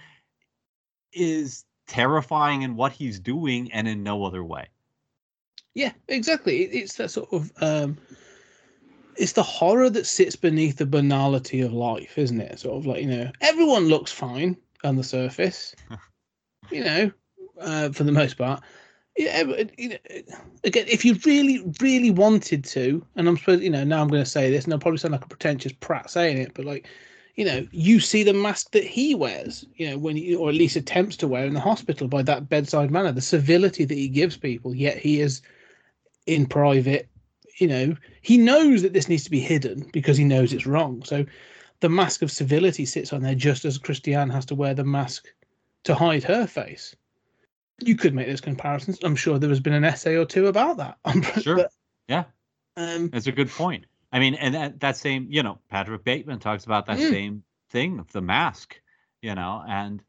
is 1.13 1.65
terrifying 1.87 2.61
in 2.61 2.75
what 2.75 2.91
he's 2.91 3.19
doing 3.19 3.71
and 3.71 3.87
in 3.87 4.03
no 4.03 4.23
other 4.23 4.43
way. 4.43 4.67
Yeah, 5.73 5.93
exactly. 6.07 6.63
It's 6.63 6.95
that 6.95 7.09
sort 7.09 7.31
of 7.33 7.51
um, 7.61 7.97
it's 9.15 9.33
the 9.33 9.43
horror 9.43 9.89
that 9.89 10.05
sits 10.05 10.35
beneath 10.35 10.77
the 10.77 10.85
banality 10.85 11.61
of 11.61 11.73
life, 11.73 12.17
isn't 12.17 12.39
it? 12.41 12.59
Sort 12.59 12.77
of 12.77 12.85
like 12.85 13.01
you 13.01 13.09
know, 13.09 13.31
everyone 13.41 13.87
looks 13.87 14.11
fine. 14.11 14.57
on 14.83 14.95
the 14.95 15.03
surface. 15.03 15.75
you 16.71 16.83
know, 16.83 17.11
uh, 17.59 17.89
for 17.89 18.03
the 18.03 18.11
most 18.11 18.37
part. 18.37 18.61
Yeah, 19.17 19.43
but, 19.43 19.77
you 19.77 19.89
know, 19.89 19.97
again, 20.63 20.85
if 20.87 21.03
you 21.03 21.17
really, 21.25 21.61
really 21.81 22.11
wanted 22.11 22.63
to, 22.65 23.05
and 23.15 23.27
I'm 23.27 23.37
supposed, 23.37 23.63
you 23.63 23.69
know, 23.69 23.83
now 23.83 24.01
I'm 24.01 24.07
going 24.07 24.23
to 24.23 24.29
say 24.29 24.49
this, 24.49 24.63
and 24.63 24.73
I'll 24.73 24.79
probably 24.79 24.97
sound 24.97 25.11
like 25.11 25.25
a 25.25 25.27
pretentious 25.27 25.73
prat 25.73 26.09
saying 26.09 26.37
it, 26.37 26.53
but 26.53 26.63
like, 26.63 26.87
you 27.35 27.43
know, 27.43 27.67
you 27.71 27.99
see 27.99 28.23
the 28.23 28.33
mask 28.33 28.71
that 28.71 28.83
he 28.83 29.15
wears, 29.15 29.65
you 29.75 29.89
know, 29.89 29.97
when 29.97 30.15
he, 30.15 30.35
or 30.35 30.49
at 30.49 30.55
least 30.55 30.75
attempts 30.75 31.17
to 31.17 31.27
wear 31.27 31.45
in 31.45 31.53
the 31.53 31.59
hospital 31.59 32.07
by 32.07 32.21
that 32.23 32.49
bedside 32.49 32.91
manner, 32.91 33.11
the 33.11 33.21
civility 33.21 33.83
that 33.85 33.97
he 33.97 34.07
gives 34.07 34.37
people, 34.37 34.73
yet 34.73 34.97
he 34.97 35.19
is 35.19 35.41
in 36.25 36.45
private, 36.45 37.09
you 37.57 37.67
know, 37.67 37.95
he 38.21 38.37
knows 38.37 38.81
that 38.81 38.93
this 38.93 39.09
needs 39.09 39.23
to 39.25 39.31
be 39.31 39.39
hidden 39.39 39.89
because 39.91 40.17
he 40.17 40.23
knows 40.23 40.53
it's 40.53 40.67
wrong. 40.67 41.03
So 41.03 41.25
the 41.81 41.89
mask 41.89 42.21
of 42.21 42.31
civility 42.31 42.85
sits 42.85 43.11
on 43.11 43.21
there 43.21 43.35
just 43.35 43.65
as 43.65 43.77
Christiane 43.77 44.29
has 44.29 44.45
to 44.45 44.55
wear 44.55 44.73
the 44.73 44.83
mask 44.83 45.27
to 45.83 45.95
hide 45.95 46.23
her 46.23 46.47
face. 46.47 46.95
You 47.81 47.95
could 47.95 48.13
make 48.13 48.27
those 48.27 48.41
comparisons. 48.41 48.99
I'm 49.03 49.15
sure 49.15 49.39
there 49.39 49.49
has 49.49 49.59
been 49.59 49.73
an 49.73 49.85
essay 49.85 50.15
or 50.15 50.25
two 50.25 50.47
about 50.47 50.77
that. 50.77 50.97
Sure. 51.41 51.55
But, 51.55 51.71
Yeah. 52.07 52.25
um, 52.75 53.09
That's 53.09 53.27
a 53.27 53.31
good 53.31 53.49
point. 53.49 53.85
I 54.11 54.19
mean, 54.19 54.35
and 54.35 54.53
that, 54.55 54.79
that 54.81 54.97
same, 54.97 55.27
you 55.29 55.43
know, 55.43 55.59
Patrick 55.69 56.03
Bateman 56.03 56.39
talks 56.39 56.65
about 56.65 56.85
that 56.87 56.97
Mm. 56.97 57.09
same 57.09 57.43
thing, 57.69 57.99
of 57.99 58.11
the 58.11 58.21
mask, 58.21 58.79
you 59.21 59.35
know, 59.35 59.63
and 59.67 60.01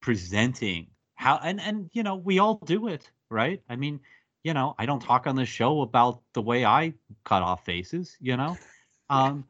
presenting 0.00 0.86
how, 1.14 1.38
and, 1.42 1.60
and, 1.60 1.90
you 1.92 2.02
know, 2.02 2.14
we 2.16 2.38
all 2.38 2.54
do 2.64 2.88
it, 2.88 3.10
right? 3.28 3.60
I 3.68 3.76
mean, 3.76 4.00
you 4.44 4.54
know, 4.54 4.74
I 4.78 4.86
don't 4.86 5.02
talk 5.02 5.26
on 5.26 5.36
the 5.36 5.44
show 5.44 5.82
about 5.82 6.22
the 6.32 6.40
way 6.40 6.64
I 6.64 6.94
cut 7.24 7.42
off 7.42 7.64
faces, 7.64 8.16
you 8.20 8.36
know? 8.36 8.56
Um, 9.10 9.44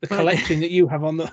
the 0.00 0.06
collection 0.06 0.60
that 0.60 0.70
you 0.70 0.86
have 0.86 1.02
on 1.02 1.16
the. 1.16 1.32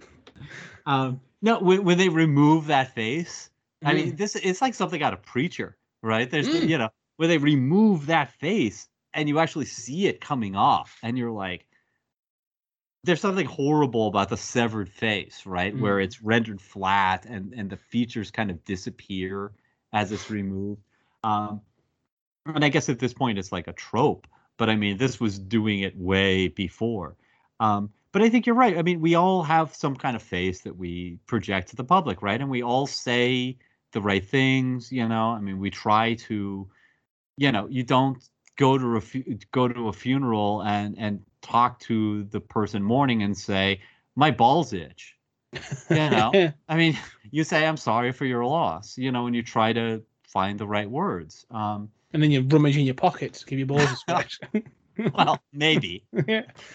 um, 0.86 1.20
no, 1.44 1.60
when, 1.60 1.84
when 1.84 1.98
they 1.98 2.08
remove 2.08 2.66
that 2.68 2.94
face, 2.94 3.50
I 3.84 3.92
Mm. 3.92 3.96
mean, 3.96 4.16
this 4.16 4.34
it's 4.34 4.62
like 4.62 4.74
something 4.74 5.02
out 5.02 5.12
of 5.12 5.22
Preacher, 5.22 5.76
right? 6.02 6.30
There's, 6.30 6.48
Mm. 6.48 6.68
you 6.68 6.78
know, 6.78 6.88
where 7.16 7.28
they 7.28 7.38
remove 7.38 8.06
that 8.06 8.32
face 8.32 8.88
and 9.12 9.28
you 9.28 9.38
actually 9.38 9.66
see 9.66 10.06
it 10.06 10.20
coming 10.20 10.56
off, 10.56 10.98
and 11.02 11.18
you're 11.18 11.30
like, 11.30 11.66
there's 13.04 13.20
something 13.20 13.46
horrible 13.46 14.08
about 14.08 14.30
the 14.30 14.36
severed 14.36 14.88
face, 14.88 15.44
right? 15.46 15.76
Where 15.76 15.98
Mm. 15.98 16.04
it's 16.04 16.22
rendered 16.22 16.60
flat 16.60 17.26
and 17.26 17.52
and 17.52 17.68
the 17.70 17.76
features 17.76 18.30
kind 18.30 18.50
of 18.50 18.64
disappear 18.64 19.52
as 19.92 20.12
it's 20.12 20.30
removed. 20.30 20.82
Um, 21.22 21.60
and 22.46 22.64
I 22.64 22.68
guess 22.70 22.88
at 22.88 22.98
this 22.98 23.12
point 23.14 23.38
it's 23.38 23.52
like 23.52 23.68
a 23.68 23.72
trope, 23.72 24.26
but 24.56 24.70
I 24.70 24.76
mean, 24.76 24.96
this 24.98 25.20
was 25.20 25.38
doing 25.38 25.80
it 25.80 25.96
way 25.96 26.48
before. 26.48 27.16
Um, 27.60 27.92
but 28.14 28.22
I 28.22 28.30
think 28.30 28.46
you're 28.46 28.54
right. 28.54 28.78
I 28.78 28.82
mean, 28.82 29.00
we 29.00 29.16
all 29.16 29.42
have 29.42 29.74
some 29.74 29.96
kind 29.96 30.14
of 30.14 30.22
face 30.22 30.60
that 30.60 30.76
we 30.76 31.18
project 31.26 31.70
to 31.70 31.76
the 31.76 31.82
public, 31.82 32.22
right? 32.22 32.40
And 32.40 32.48
we 32.48 32.62
all 32.62 32.86
say 32.86 33.58
the 33.90 34.00
right 34.00 34.24
things, 34.24 34.92
you 34.92 35.08
know. 35.08 35.30
I 35.30 35.40
mean, 35.40 35.58
we 35.58 35.68
try 35.68 36.14
to, 36.14 36.68
you 37.36 37.50
know, 37.50 37.66
you 37.66 37.82
don't 37.82 38.22
go 38.56 38.78
to 38.78 38.96
a 38.98 39.00
fu- 39.00 39.36
go 39.50 39.66
to 39.66 39.88
a 39.88 39.92
funeral 39.92 40.62
and 40.62 40.94
and 40.96 41.24
talk 41.42 41.80
to 41.80 42.22
the 42.30 42.38
person 42.38 42.84
mourning 42.84 43.24
and 43.24 43.36
say 43.36 43.80
my 44.14 44.30
balls 44.30 44.72
itch. 44.72 45.16
You 45.90 45.96
know, 45.96 46.52
I 46.68 46.76
mean, 46.76 46.96
you 47.32 47.42
say 47.42 47.66
I'm 47.66 47.76
sorry 47.76 48.12
for 48.12 48.26
your 48.26 48.44
loss, 48.44 48.96
you 48.96 49.10
know, 49.10 49.26
and 49.26 49.34
you 49.34 49.42
try 49.42 49.72
to 49.72 50.00
find 50.28 50.56
the 50.56 50.68
right 50.68 50.88
words. 50.88 51.46
Um, 51.50 51.90
and 52.12 52.22
then 52.22 52.30
you 52.30 52.42
rummage 52.42 52.76
in 52.76 52.84
your 52.84 52.94
pockets, 52.94 53.42
give 53.42 53.58
your 53.58 53.66
balls 53.66 53.90
a 53.90 53.96
scratch. 53.96 54.38
well, 55.14 55.42
maybe, 55.52 56.04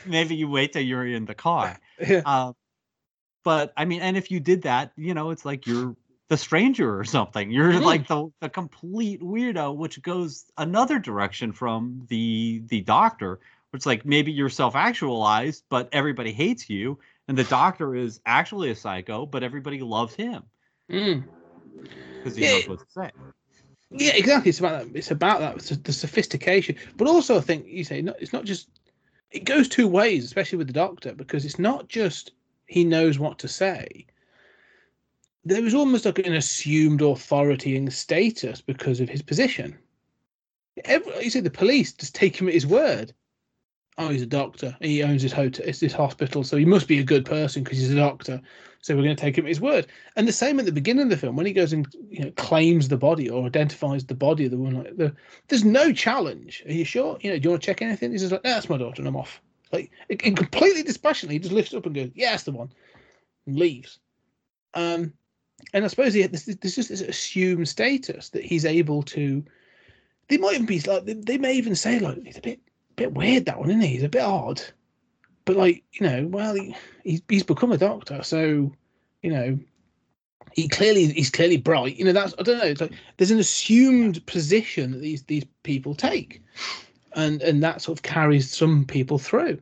maybe 0.05 0.35
you 0.35 0.49
wait 0.49 0.73
till 0.73 0.81
you're 0.81 1.05
in 1.05 1.25
the 1.25 1.35
car. 1.35 1.79
Yeah. 1.99 2.21
Uh, 2.25 2.53
but 3.43 3.73
I 3.75 3.85
mean, 3.85 4.01
and 4.01 4.15
if 4.17 4.31
you 4.31 4.39
did 4.39 4.63
that, 4.63 4.93
you 4.95 5.13
know, 5.13 5.31
it's 5.31 5.45
like 5.45 5.65
you're 5.67 5.95
the 6.29 6.37
stranger 6.37 6.97
or 6.99 7.03
something. 7.03 7.51
You're 7.51 7.73
Mm. 7.73 7.83
like 7.83 8.07
the 8.07 8.31
the 8.39 8.49
complete 8.49 9.21
weirdo, 9.21 9.75
which 9.75 10.01
goes 10.01 10.45
another 10.57 10.99
direction 10.99 11.51
from 11.51 12.05
the 12.09 12.61
the 12.67 12.81
doctor. 12.81 13.39
Which 13.71 13.85
like 13.85 14.05
maybe 14.05 14.31
you're 14.31 14.49
self 14.49 14.75
actualized, 14.75 15.63
but 15.69 15.89
everybody 15.91 16.31
hates 16.31 16.69
you, 16.69 16.99
and 17.27 17.37
the 17.37 17.43
doctor 17.43 17.95
is 17.95 18.19
actually 18.25 18.71
a 18.71 18.75
psycho, 18.75 19.25
but 19.25 19.43
everybody 19.43 19.81
loves 19.81 20.15
him 20.15 20.43
Mm. 20.89 21.23
because 22.23 22.35
he 22.35 22.43
Yeah. 22.43 22.51
knows 22.51 22.67
what 22.67 22.79
to 22.79 22.85
say. 22.89 23.11
Yeah, 23.91 24.11
exactly. 24.15 24.49
It's 24.49 24.59
about 24.59 24.85
that. 24.85 24.95
It's 24.95 25.11
about 25.11 25.39
that. 25.39 25.55
It's 25.55 25.69
the 25.69 25.93
sophistication, 25.93 26.75
but 26.95 27.07
also 27.07 27.37
I 27.37 27.41
think 27.41 27.65
you 27.67 27.83
say 27.83 28.03
it's 28.19 28.33
not 28.33 28.45
just. 28.45 28.69
It 29.31 29.45
goes 29.45 29.67
two 29.67 29.87
ways, 29.87 30.25
especially 30.25 30.57
with 30.57 30.67
the 30.67 30.73
doctor, 30.73 31.13
because 31.13 31.45
it's 31.45 31.59
not 31.59 31.87
just 31.87 32.31
he 32.65 32.83
knows 32.83 33.19
what 33.19 33.39
to 33.39 33.47
say. 33.47 34.05
There 35.45 35.65
is 35.65 35.73
almost 35.73 36.05
like 36.05 36.19
an 36.19 36.35
assumed 36.35 37.01
authority 37.01 37.75
and 37.75 37.91
status 37.91 38.61
because 38.61 38.99
of 38.99 39.09
his 39.09 39.21
position. 39.21 39.77
Every, 40.85 41.23
you 41.23 41.29
say 41.29 41.39
the 41.39 41.49
police 41.49 41.93
just 41.93 42.15
take 42.15 42.39
him 42.39 42.47
at 42.47 42.53
his 42.53 42.67
word. 42.67 43.13
Oh, 43.99 44.07
he's 44.07 44.21
a 44.21 44.25
doctor. 44.25 44.77
He 44.79 45.03
owns 45.03 45.23
this 45.23 45.33
hotel, 45.33 45.65
it's 45.67 45.81
this 45.81 45.91
hospital, 45.91 46.45
so 46.45 46.55
he 46.55 46.63
must 46.63 46.87
be 46.87 46.99
a 46.99 47.03
good 47.03 47.25
person 47.25 47.63
because 47.63 47.79
he's 47.79 47.91
a 47.91 47.97
doctor. 47.97 48.41
So 48.81 48.95
we're 48.95 49.03
going 49.03 49.15
to 49.15 49.21
take 49.21 49.37
him 49.37 49.43
at 49.43 49.49
his 49.49 49.59
word. 49.59 49.87
And 50.15 50.25
the 50.25 50.31
same 50.31 50.57
at 50.57 50.65
the 50.65 50.71
beginning 50.71 51.03
of 51.03 51.09
the 51.09 51.17
film 51.17 51.35
when 51.35 51.45
he 51.45 51.51
goes 51.51 51.73
and 51.73 51.85
you 52.09 52.23
know 52.23 52.31
claims 52.37 52.87
the 52.87 52.95
body 52.95 53.29
or 53.29 53.45
identifies 53.45 54.05
the 54.05 54.15
body 54.15 54.45
of 54.45 54.51
the 54.51 54.57
woman. 54.57 54.85
Like 54.85 54.95
the, 54.95 55.13
there's 55.49 55.65
no 55.65 55.91
challenge. 55.91 56.63
Are 56.65 56.71
you 56.71 56.85
sure? 56.85 57.17
You 57.19 57.31
know, 57.31 57.39
do 57.39 57.43
you 57.43 57.49
want 57.49 57.61
to 57.61 57.65
check 57.65 57.81
anything? 57.81 58.13
He's 58.13 58.21
just 58.21 58.31
like, 58.31 58.43
no, 58.45 58.51
that's 58.51 58.69
my 58.69 58.77
daughter, 58.77 59.01
and 59.01 59.07
I'm 59.07 59.17
off. 59.17 59.41
Like 59.73 59.91
completely 60.17 60.81
dispassionately, 60.81 61.35
he 61.35 61.39
just 61.39 61.53
lifts 61.53 61.73
up 61.73 61.85
and 61.85 61.93
goes, 61.93 62.09
yeah, 62.15 62.31
that's 62.31 62.43
the 62.43 62.53
one, 62.53 62.71
and 63.45 63.59
leaves. 63.59 63.99
Um, 64.75 65.11
and 65.73 65.83
I 65.83 65.89
suppose 65.89 66.13
he 66.13 66.25
this 66.25 66.45
this 66.45 66.77
is 66.77 66.87
this 66.87 67.01
assumed 67.01 67.67
status 67.67 68.29
that 68.29 68.45
he's 68.45 68.63
able 68.63 69.03
to. 69.03 69.43
They 70.29 70.37
might 70.37 70.53
even 70.53 70.65
be 70.65 70.79
like 70.79 71.03
they, 71.03 71.15
they 71.15 71.37
may 71.37 71.53
even 71.53 71.75
say 71.75 71.99
like 71.99 72.23
he's 72.23 72.37
a 72.37 72.41
bit 72.41 72.61
bit 72.99 73.13
weird 73.13 73.45
that 73.45 73.59
one, 73.59 73.69
isn't 73.69 73.81
he? 73.81 73.87
He's 73.87 74.03
a 74.03 74.09
bit 74.09 74.21
odd. 74.21 74.61
But 75.45 75.55
like 75.57 75.83
you 75.93 76.05
know, 76.05 76.27
well, 76.27 76.53
he, 76.55 76.75
he's 77.03 77.21
he's 77.29 77.43
become 77.43 77.71
a 77.71 77.77
doctor, 77.77 78.23
so 78.23 78.71
you 79.23 79.31
know, 79.31 79.59
he 80.53 80.67
clearly 80.67 81.07
he's 81.07 81.31
clearly 81.31 81.57
bright. 81.57 81.95
You 81.97 82.05
know, 82.05 82.13
that's 82.13 82.33
I 82.39 82.43
don't 82.43 82.57
know. 82.59 82.65
It's 82.65 82.81
like 82.81 82.93
there's 83.17 83.31
an 83.31 83.39
assumed 83.39 84.25
position 84.27 84.91
that 84.91 84.99
these 85.01 85.23
these 85.23 85.45
people 85.63 85.95
take, 85.95 86.41
and 87.15 87.41
and 87.41 87.63
that 87.63 87.81
sort 87.81 87.97
of 87.97 88.03
carries 88.03 88.51
some 88.55 88.85
people 88.85 89.17
through. 89.17 89.59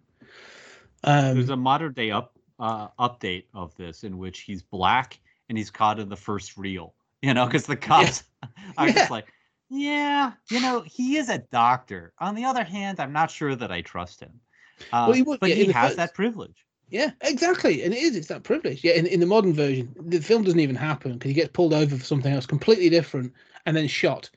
There's 1.03 1.49
Um, 1.49 1.53
a 1.53 1.57
modern 1.57 1.93
day 1.93 2.11
up 2.11 2.38
uh, 2.59 2.89
update 2.99 3.45
of 3.53 3.76
this 3.76 4.03
in 4.03 4.18
which 4.18 4.41
he's 4.41 4.61
black 4.64 5.19
and 5.49 5.57
he's 5.57 5.69
caught 5.72 5.99
in 5.99 6.09
the 6.09 6.18
first 6.18 6.57
reel. 6.57 6.93
You 7.22 7.34
know, 7.34 7.45
because 7.45 7.65
the 7.65 7.77
cops 7.77 8.23
are 8.77 8.88
Yeah. 8.88 8.93
just 8.93 9.11
like, 9.11 9.26
yeah, 9.69 10.31
you 10.49 10.60
know, 10.60 10.81
he 10.81 11.18
is 11.18 11.30
a 11.30 11.39
doctor. 11.39 12.14
On 12.19 12.35
the 12.35 12.45
other 12.45 12.64
hand, 12.64 12.99
I'm 12.99 13.14
not 13.14 13.31
sure 13.31 13.56
that 13.56 13.72
I 13.72 13.81
trust 13.81 14.19
him. 14.22 14.39
Uh, 14.91 15.06
Well, 15.07 15.14
he 15.14 15.22
would- 15.23 15.39
but 15.39 15.49
yeah, 15.49 15.56
he 15.56 15.72
has 15.72 15.95
that 15.95 16.14
privilege. 16.14 16.65
yeah, 16.89 17.11
exactly, 17.22 17.84
and 17.84 17.94
it 17.94 17.98
is. 18.02 18.15
It's 18.15 18.27
that 18.27 18.44
privilege. 18.44 18.84
Yeah, 18.84 18.94
in 18.94 19.06
in 19.07 19.19
the 19.19 19.26
modern 19.26 19.53
version, 19.53 19.94
the 19.99 20.19
film 20.19 20.44
doesn't 20.44 20.60
even 20.60 20.76
happen 20.76 21.14
because 21.14 21.30
he 21.30 21.34
gets 21.35 21.52
pulled 21.52 21.73
over 21.73 21.98
for 21.98 22.03
something 22.03 22.31
else 22.34 22.45
completely 22.45 22.89
different 22.89 23.34
and 23.65 23.76
then 23.76 23.88
shot. 23.88 24.30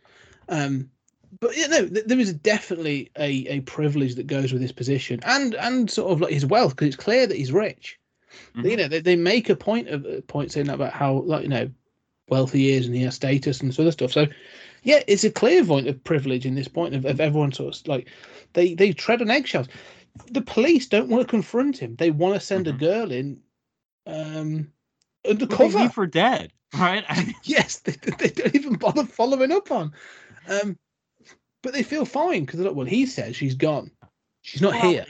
Um, 0.48 0.90
but 1.38 1.56
yeah, 1.56 1.68
no, 1.68 1.86
th- 1.86 2.06
there 2.06 2.18
is 2.18 2.32
definitely 2.32 3.10
a, 3.16 3.46
a 3.46 3.60
privilege 3.60 4.16
that 4.16 4.26
goes 4.26 4.52
with 4.52 4.62
his 4.62 4.72
position 4.72 5.20
and 5.24 5.54
and 5.54 5.88
sort 5.90 6.10
of 6.10 6.20
like 6.20 6.32
his 6.32 6.44
wealth 6.46 6.74
because 6.74 6.88
it's 6.88 6.96
clear 6.96 7.26
that 7.28 7.36
he's 7.36 7.52
rich. 7.52 7.98
Mhm. 8.56 8.70
You 8.70 8.76
know, 8.76 8.88
they, 8.88 9.00
they 9.00 9.16
make 9.16 9.48
a 9.48 9.54
point 9.56 9.88
of 9.88 10.04
a 10.06 10.22
point 10.22 10.50
saying 10.50 10.66
that 10.66 10.74
about 10.74 10.92
how 10.92 11.20
like 11.20 11.42
you 11.42 11.48
know 11.48 11.70
wealthy 12.28 12.58
he 12.58 12.70
is 12.72 12.86
and 12.86 12.94
he 12.96 13.02
has 13.02 13.14
status 13.14 13.60
and 13.60 13.68
this 13.68 13.78
other 13.78 13.92
stuff. 13.92 14.10
So 14.12 14.26
yeah, 14.82 15.02
it's 15.06 15.24
a 15.24 15.30
clear 15.30 15.64
point 15.64 15.88
of 15.88 16.02
privilege 16.04 16.46
in 16.46 16.54
this 16.54 16.68
point 16.68 16.94
of, 16.94 17.04
of 17.04 17.20
everyone 17.20 17.52
sort 17.52 17.76
of 17.80 17.86
like 17.88 18.08
they 18.54 18.74
they 18.74 18.92
tread 18.92 19.20
on 19.22 19.30
eggshells. 19.30 19.68
The 20.30 20.42
police 20.42 20.86
don't 20.88 21.08
want 21.08 21.22
to 21.22 21.30
confront 21.30 21.78
him. 21.78 21.96
They 21.96 22.10
want 22.10 22.34
to 22.34 22.40
send 22.40 22.66
Mhm. 22.66 22.70
a 22.70 22.72
girl 22.78 23.12
in 23.12 23.40
um 24.06 24.72
undercover. 25.28 25.78
leave 25.78 25.92
for 25.92 26.06
dead, 26.06 26.52
right? 26.74 27.04
Yes, 27.44 27.80
they, 27.80 27.92
they 27.92 28.28
don't 28.28 28.54
even 28.54 28.74
bother 28.74 29.04
following 29.04 29.52
up 29.52 29.70
on. 29.70 29.92
Um, 30.48 30.78
but 31.62 31.72
they 31.72 31.82
feel 31.82 32.04
fine 32.04 32.44
because 32.44 32.60
look, 32.60 32.74
well, 32.74 32.86
he 32.86 33.06
says 33.06 33.36
she's 33.36 33.54
gone. 33.54 33.90
She's 34.42 34.62
not 34.62 34.72
well, 34.72 34.80
here. 34.82 35.06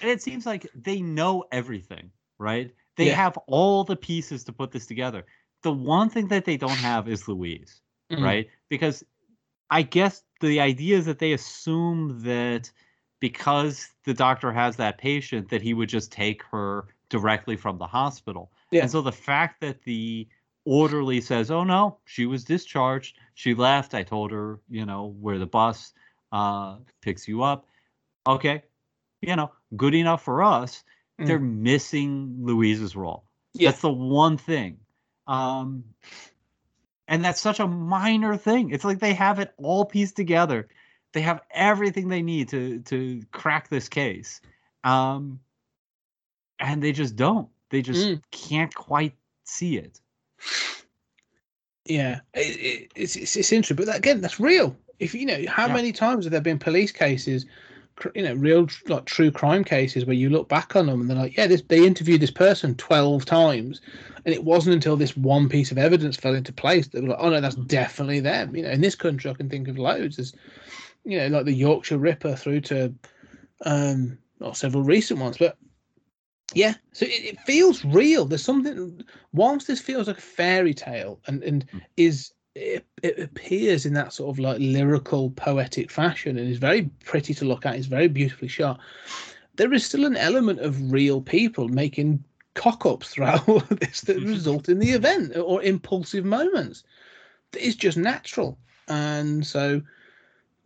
And 0.00 0.10
it 0.10 0.22
seems 0.22 0.44
like 0.46 0.70
they 0.74 1.00
know 1.00 1.44
everything, 1.50 2.10
right? 2.38 2.70
They 2.96 3.06
Yeah. 3.06 3.16
have 3.16 3.36
all 3.46 3.84
the 3.84 3.96
pieces 3.96 4.44
to 4.44 4.52
put 4.52 4.70
this 4.70 4.86
together. 4.86 5.24
The 5.62 5.72
one 5.72 6.10
thing 6.10 6.28
that 6.28 6.44
they 6.44 6.56
don't 6.56 6.78
have 6.78 7.08
is 7.08 7.26
Louise. 7.26 7.80
Mhm. 8.12 8.22
right? 8.22 8.48
Because 8.68 9.04
I 9.70 9.82
guess 9.82 10.22
the 10.40 10.60
idea 10.60 10.96
is 10.96 11.06
that 11.06 11.18
they 11.18 11.32
assume 11.32 12.20
that 12.22 12.70
because 13.20 13.88
the 14.04 14.14
doctor 14.14 14.52
has 14.52 14.76
that 14.76 14.98
patient, 14.98 15.48
that 15.50 15.62
he 15.62 15.74
would 15.74 15.88
just 15.88 16.12
take 16.12 16.42
her 16.44 16.86
directly 17.08 17.56
from 17.56 17.78
the 17.78 17.86
hospital. 17.86 18.52
Yeah. 18.70 18.82
And 18.82 18.90
so 18.90 19.02
the 19.02 19.12
fact 19.12 19.60
that 19.60 19.82
the 19.82 20.28
orderly 20.64 21.20
says, 21.20 21.50
"Oh 21.50 21.64
no, 21.64 21.98
she 22.04 22.26
was 22.26 22.44
discharged. 22.44 23.18
She 23.34 23.54
left. 23.54 23.94
I 23.94 24.02
told 24.02 24.30
her, 24.30 24.60
you 24.68 24.86
know, 24.86 25.14
where 25.20 25.38
the 25.38 25.46
bus 25.46 25.92
uh, 26.32 26.76
picks 27.00 27.26
you 27.26 27.42
up." 27.42 27.66
Okay, 28.26 28.62
you 29.22 29.34
know, 29.34 29.50
good 29.76 29.94
enough 29.94 30.22
for 30.22 30.42
us. 30.42 30.84
Mm. 31.20 31.26
They're 31.26 31.38
missing 31.38 32.36
Louise's 32.40 32.94
role. 32.94 33.24
Yeah. 33.54 33.70
That's 33.70 33.80
the 33.80 33.92
one 33.92 34.36
thing. 34.36 34.78
Um, 35.26 35.84
and 37.08 37.24
that's 37.24 37.40
such 37.40 37.58
a 37.58 37.66
minor 37.66 38.36
thing. 38.36 38.70
It's 38.70 38.84
like 38.84 39.00
they 39.00 39.14
have 39.14 39.38
it 39.38 39.52
all 39.56 39.84
pieced 39.84 40.14
together. 40.16 40.68
They 41.12 41.22
have 41.22 41.40
everything 41.50 42.08
they 42.08 42.22
need 42.22 42.48
to 42.50 42.80
to 42.80 43.22
crack 43.32 43.68
this 43.68 43.88
case. 43.88 44.40
Um, 44.84 45.40
and 46.60 46.82
they 46.82 46.92
just 46.92 47.16
don't. 47.16 47.48
They 47.70 47.82
just 47.82 48.06
Mm. 48.06 48.22
can't 48.30 48.74
quite 48.74 49.14
see 49.44 49.78
it. 49.78 50.00
Yeah, 51.86 52.20
it, 52.34 52.40
it, 52.40 52.92
it's, 52.94 53.16
it's 53.16 53.36
it's 53.36 53.52
interesting, 53.52 53.76
but 53.76 53.86
that, 53.86 53.96
again, 53.98 54.20
that's 54.20 54.38
real. 54.38 54.76
If 54.98 55.14
you 55.14 55.24
know, 55.24 55.42
how 55.48 55.66
Yeah. 55.66 55.74
many 55.74 55.92
times 55.92 56.24
have 56.26 56.32
there 56.32 56.40
been 56.40 56.58
police 56.58 56.92
cases, 56.92 57.46
you 58.14 58.22
know, 58.22 58.34
real 58.34 58.68
like 58.86 59.04
true 59.04 59.30
crime 59.30 59.64
cases 59.64 60.04
where 60.04 60.14
you 60.14 60.30
look 60.30 60.48
back 60.48 60.76
on 60.76 60.86
them 60.86 61.00
and 61.00 61.10
they're 61.10 61.16
like, 61.16 61.36
yeah, 61.36 61.46
this 61.46 61.62
they 61.68 61.86
interviewed 61.86 62.20
this 62.20 62.30
person 62.30 62.74
twelve 62.76 63.24
times, 63.24 63.80
and 64.24 64.34
it 64.34 64.44
wasn't 64.44 64.74
until 64.74 64.96
this 64.96 65.16
one 65.16 65.48
piece 65.48 65.70
of 65.70 65.78
evidence 65.78 66.16
fell 66.16 66.34
into 66.34 66.52
place 66.52 66.88
that 66.88 67.00
they 67.00 67.02
were 67.02 67.14
like, 67.14 67.20
oh 67.20 67.30
no, 67.30 67.40
that's 67.40 67.56
definitely 67.56 68.20
them. 68.20 68.54
You 68.54 68.62
know, 68.62 68.70
in 68.70 68.80
this 68.80 68.94
country, 68.94 69.30
I 69.30 69.34
can 69.34 69.48
think 69.48 69.68
of 69.68 69.78
loads. 69.78 70.16
There's, 70.16 70.34
you 71.04 71.18
know, 71.18 71.28
like 71.28 71.44
the 71.44 71.52
Yorkshire 71.52 71.98
Ripper 71.98 72.36
through 72.36 72.60
to, 72.62 72.94
um, 73.64 74.18
well, 74.38 74.54
several 74.54 74.82
recent 74.82 75.20
ones, 75.20 75.38
but. 75.38 75.56
Yeah, 76.54 76.72
so 76.92 77.04
it, 77.04 77.10
it 77.10 77.40
feels 77.40 77.84
real. 77.84 78.24
There's 78.24 78.42
something. 78.42 79.04
Whilst 79.34 79.66
this 79.66 79.82
feels 79.82 80.08
like 80.08 80.16
a 80.16 80.22
fairy 80.22 80.72
tale, 80.72 81.20
and 81.26 81.42
and 81.42 81.66
is 81.98 82.32
it, 82.58 82.86
it 83.02 83.18
appears 83.18 83.86
in 83.86 83.94
that 83.94 84.12
sort 84.12 84.34
of 84.34 84.38
like 84.38 84.58
lyrical, 84.60 85.30
poetic 85.30 85.90
fashion, 85.90 86.38
and 86.38 86.48
is 86.48 86.58
very 86.58 86.90
pretty 87.04 87.34
to 87.34 87.44
look 87.44 87.64
at. 87.64 87.76
It's 87.76 87.86
very 87.86 88.08
beautifully 88.08 88.48
shot. 88.48 88.80
There 89.56 89.72
is 89.72 89.84
still 89.84 90.04
an 90.04 90.16
element 90.16 90.60
of 90.60 90.92
real 90.92 91.20
people 91.20 91.68
making 91.68 92.22
cock 92.54 92.84
ups 92.84 93.08
throughout 93.08 93.48
all 93.48 93.58
of 93.58 93.80
this 93.80 94.02
that 94.02 94.16
result 94.22 94.68
in 94.68 94.78
the 94.78 94.90
event 94.90 95.36
or 95.36 95.62
impulsive 95.62 96.24
moments. 96.24 96.84
It's 97.52 97.76
just 97.76 97.96
natural, 97.96 98.58
and 98.88 99.46
so 99.46 99.80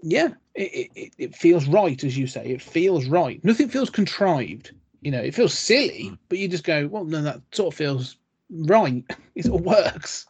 yeah, 0.02 0.28
it, 0.54 0.90
it, 0.94 1.12
it 1.18 1.34
feels 1.36 1.66
right, 1.66 2.02
as 2.02 2.18
you 2.18 2.26
say. 2.26 2.46
It 2.46 2.62
feels 2.62 3.06
right. 3.06 3.42
Nothing 3.44 3.68
feels 3.68 3.90
contrived. 3.90 4.72
You 5.00 5.10
know, 5.10 5.20
it 5.20 5.34
feels 5.34 5.54
silly, 5.54 6.10
mm. 6.10 6.18
but 6.28 6.38
you 6.38 6.48
just 6.48 6.64
go, 6.64 6.86
well, 6.88 7.04
no, 7.04 7.22
that 7.22 7.40
sort 7.52 7.72
of 7.72 7.78
feels 7.78 8.16
right. 8.50 9.04
It 9.34 9.46
sort 9.46 9.60
of 9.60 9.66
works. 9.66 10.26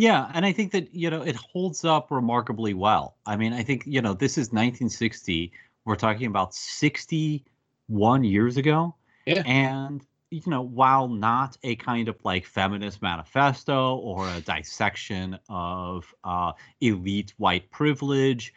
Yeah, 0.00 0.30
and 0.32 0.46
I 0.46 0.52
think 0.52 0.72
that 0.72 0.94
you 0.94 1.10
know 1.10 1.20
it 1.20 1.36
holds 1.36 1.84
up 1.84 2.10
remarkably 2.10 2.72
well. 2.72 3.16
I 3.26 3.36
mean, 3.36 3.52
I 3.52 3.62
think 3.62 3.82
you 3.86 4.00
know 4.00 4.14
this 4.14 4.38
is 4.38 4.46
1960. 4.48 5.52
We're 5.84 5.96
talking 5.96 6.26
about 6.26 6.54
61 6.54 8.24
years 8.24 8.56
ago, 8.56 8.94
Yeah. 9.26 9.42
and 9.44 10.00
you 10.30 10.42
know, 10.46 10.62
while 10.62 11.08
not 11.08 11.58
a 11.64 11.74
kind 11.76 12.08
of 12.08 12.16
like 12.24 12.46
feminist 12.46 13.02
manifesto 13.02 13.96
or 13.96 14.26
a 14.28 14.40
dissection 14.40 15.38
of 15.50 16.14
uh, 16.24 16.52
elite 16.80 17.34
white 17.36 17.70
privilege, 17.70 18.54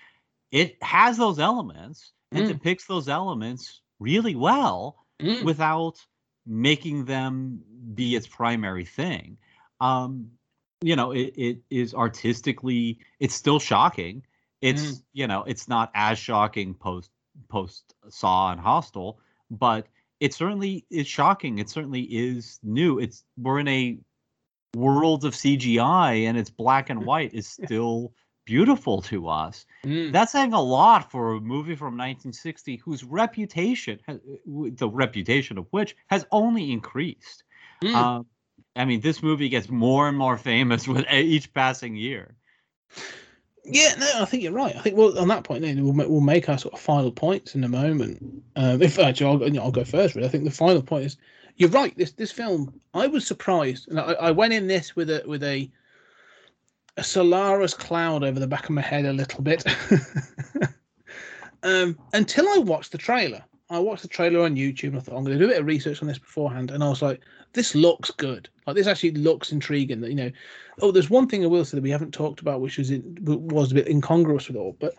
it 0.52 0.82
has 0.82 1.18
those 1.18 1.40
elements 1.40 2.14
and 2.32 2.46
Mm. 2.46 2.48
depicts 2.54 2.86
those 2.86 3.10
elements 3.10 3.82
really 4.00 4.36
well 4.36 5.04
Mm. 5.20 5.44
without 5.44 6.06
making 6.46 7.06
them 7.06 7.64
be 7.96 8.16
its 8.16 8.28
primary 8.28 8.86
thing. 8.86 9.38
Um, 9.82 10.32
you 10.84 10.96
know, 10.96 11.12
it, 11.12 11.34
it 11.36 11.58
is 11.70 11.94
artistically, 11.94 13.00
it's 13.20 13.36
still 13.36 13.60
shocking. 13.60 14.24
It's 14.62 15.04
you 15.12 15.28
know, 15.28 15.44
it's 15.44 15.68
not 15.68 15.92
as 15.94 16.18
shocking 16.18 16.74
post 16.74 17.10
post 17.50 17.96
Saw 18.10 18.52
and 18.52 18.62
Hostel, 18.62 19.20
but 19.52 19.88
it 20.20 20.34
certainly 20.34 20.86
is 20.90 21.06
shocking. 21.06 21.60
It 21.60 21.70
certainly 21.70 22.02
is 22.02 22.60
new. 22.64 23.00
It's 23.00 23.26
we're 23.38 23.60
in 23.60 23.68
a 23.68 23.98
world 24.76 25.26
of 25.26 25.34
CGI 25.34 26.28
and 26.28 26.38
it's 26.38 26.50
black 26.50 26.90
and 26.90 27.06
white 27.06 27.34
is 27.34 27.48
still 27.48 28.14
beautiful 28.46 29.02
to 29.04 29.28
us. 29.28 29.66
Mm. 29.86 30.12
That's 30.12 30.32
saying 30.32 30.54
a 30.54 30.62
lot 30.62 31.12
for 31.12 31.34
a 31.34 31.42
movie 31.42 31.76
from 31.76 31.98
1960 31.98 32.78
whose 32.78 33.04
reputation, 33.04 34.00
the 34.46 34.90
reputation 34.90 35.58
of 35.58 35.68
which 35.72 35.96
has 36.08 36.26
only 36.32 36.72
increased. 36.72 37.44
Mm. 37.84 37.94
Um, 37.94 38.26
I 38.76 38.86
mean, 38.86 39.02
this 39.02 39.22
movie 39.22 39.50
gets 39.50 39.70
more 39.70 40.08
and 40.08 40.18
more 40.18 40.38
famous 40.38 40.88
with 40.88 41.06
each 41.12 41.54
passing 41.54 41.96
year. 41.96 42.36
Yeah, 43.66 43.96
no, 43.98 44.10
I 44.22 44.26
think 44.26 44.44
you're 44.44 44.52
right. 44.52 44.76
I 44.76 44.80
think 44.82 44.98
well, 44.98 45.18
on 45.18 45.30
that 45.30 45.46
point, 45.46 45.62
then 45.62 45.82
we'll 45.84 45.94
make, 45.94 46.10
we'll 46.10 46.20
make 46.20 46.50
our 46.50 46.58
sort 46.58 46.74
of 46.74 46.82
final 46.82 47.12
points 47.12 47.56
in 47.56 47.64
a 47.64 47.70
moment. 47.70 48.44
Um, 48.58 48.82
if 48.82 49.00
actually, 49.00 49.28
I'll, 49.28 49.38
go- 49.38 49.46
you 49.46 49.54
know, 49.54 49.64
I'll 49.64 49.72
go 49.72 49.86
first. 49.86 50.16
Really, 50.16 50.28
I 50.28 50.32
think 50.32 50.44
the 50.44 50.52
final 50.52 50.82
point 50.82 51.06
is 51.06 51.18
you're 51.56 51.70
right. 51.70 51.96
This 51.98 52.12
this 52.12 52.32
film, 52.32 52.74
I 52.94 53.08
was 53.08 53.26
surprised, 53.26 53.88
and 53.88 54.00
I, 54.00 54.14
I 54.14 54.32
went 54.32 54.54
in 54.54 54.68
this 54.68 54.96
with 54.96 55.10
a 55.10 55.24
with 55.26 55.44
a 55.44 55.72
a 56.98 57.04
Solaris 57.04 57.74
cloud 57.74 58.24
over 58.24 58.40
the 58.40 58.48
back 58.48 58.66
of 58.66 58.72
my 58.72 58.82
head 58.82 59.06
a 59.06 59.14
little 59.14 59.42
bit, 59.42 59.64
um, 61.64 61.98
until 62.12 62.48
I 62.50 62.58
watched 62.58 62.92
the 62.92 62.98
trailer. 62.98 63.44
I 63.74 63.80
watched 63.80 64.04
the 64.04 64.08
trailer 64.08 64.42
on 64.42 64.56
YouTube 64.56 64.90
and 64.90 64.98
I 64.98 65.00
thought 65.00 65.16
I'm 65.16 65.24
going 65.24 65.38
to 65.38 65.44
do 65.44 65.50
a 65.50 65.54
bit 65.54 65.62
of 65.62 65.66
research 65.66 66.02
on 66.02 66.08
this 66.08 66.20
beforehand, 66.20 66.72
and 66.72 66.84
I 66.84 66.90
was 66.90 67.02
like, 67.02 67.22
this 67.54 67.76
looks 67.76 68.12
good. 68.12 68.50
Like 68.66 68.76
this 68.76 68.88
actually 68.88 69.12
looks 69.12 69.52
intriguing. 69.52 70.02
That 70.02 70.10
you 70.10 70.16
know, 70.16 70.32
oh, 70.82 70.92
there's 70.92 71.10
one 71.10 71.28
thing 71.28 71.44
I 71.44 71.48
will 71.48 71.66
say 71.66 71.78
that 71.78 71.84
we 71.84 71.90
haven't 71.90 72.14
talked 72.14 72.40
about, 72.40 72.62
which 72.62 72.78
was 72.78 72.92
in, 72.92 73.18
was 73.22 73.72
a 73.72 73.76
bit 73.76 73.88
incongruous 73.88 74.48
with 74.48 74.58
all. 74.58 74.76
But 74.80 74.94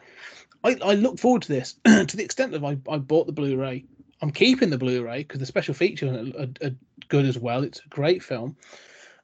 I, 0.62 0.76
I 0.82 0.94
look 0.94 1.18
forward 1.18 1.42
to 1.42 1.48
this 1.48 1.74
to 1.84 2.16
the 2.16 2.24
extent 2.24 2.52
that 2.52 2.64
I, 2.64 2.78
I 2.88 2.98
bought 2.98 3.26
the 3.26 3.32
Blu-ray. 3.32 3.84
I'm 4.22 4.30
keeping 4.30 4.70
the 4.70 4.78
Blu-ray 4.78 5.18
because 5.18 5.40
the 5.40 5.46
special 5.46 5.74
features 5.74 6.10
are, 6.10 6.42
are, 6.42 6.68
are 6.68 6.74
good 7.08 7.26
as 7.26 7.38
well. 7.38 7.62
It's 7.62 7.80
a 7.80 7.88
great 7.88 8.22
film. 8.22 8.56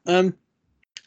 Um, 0.07 0.35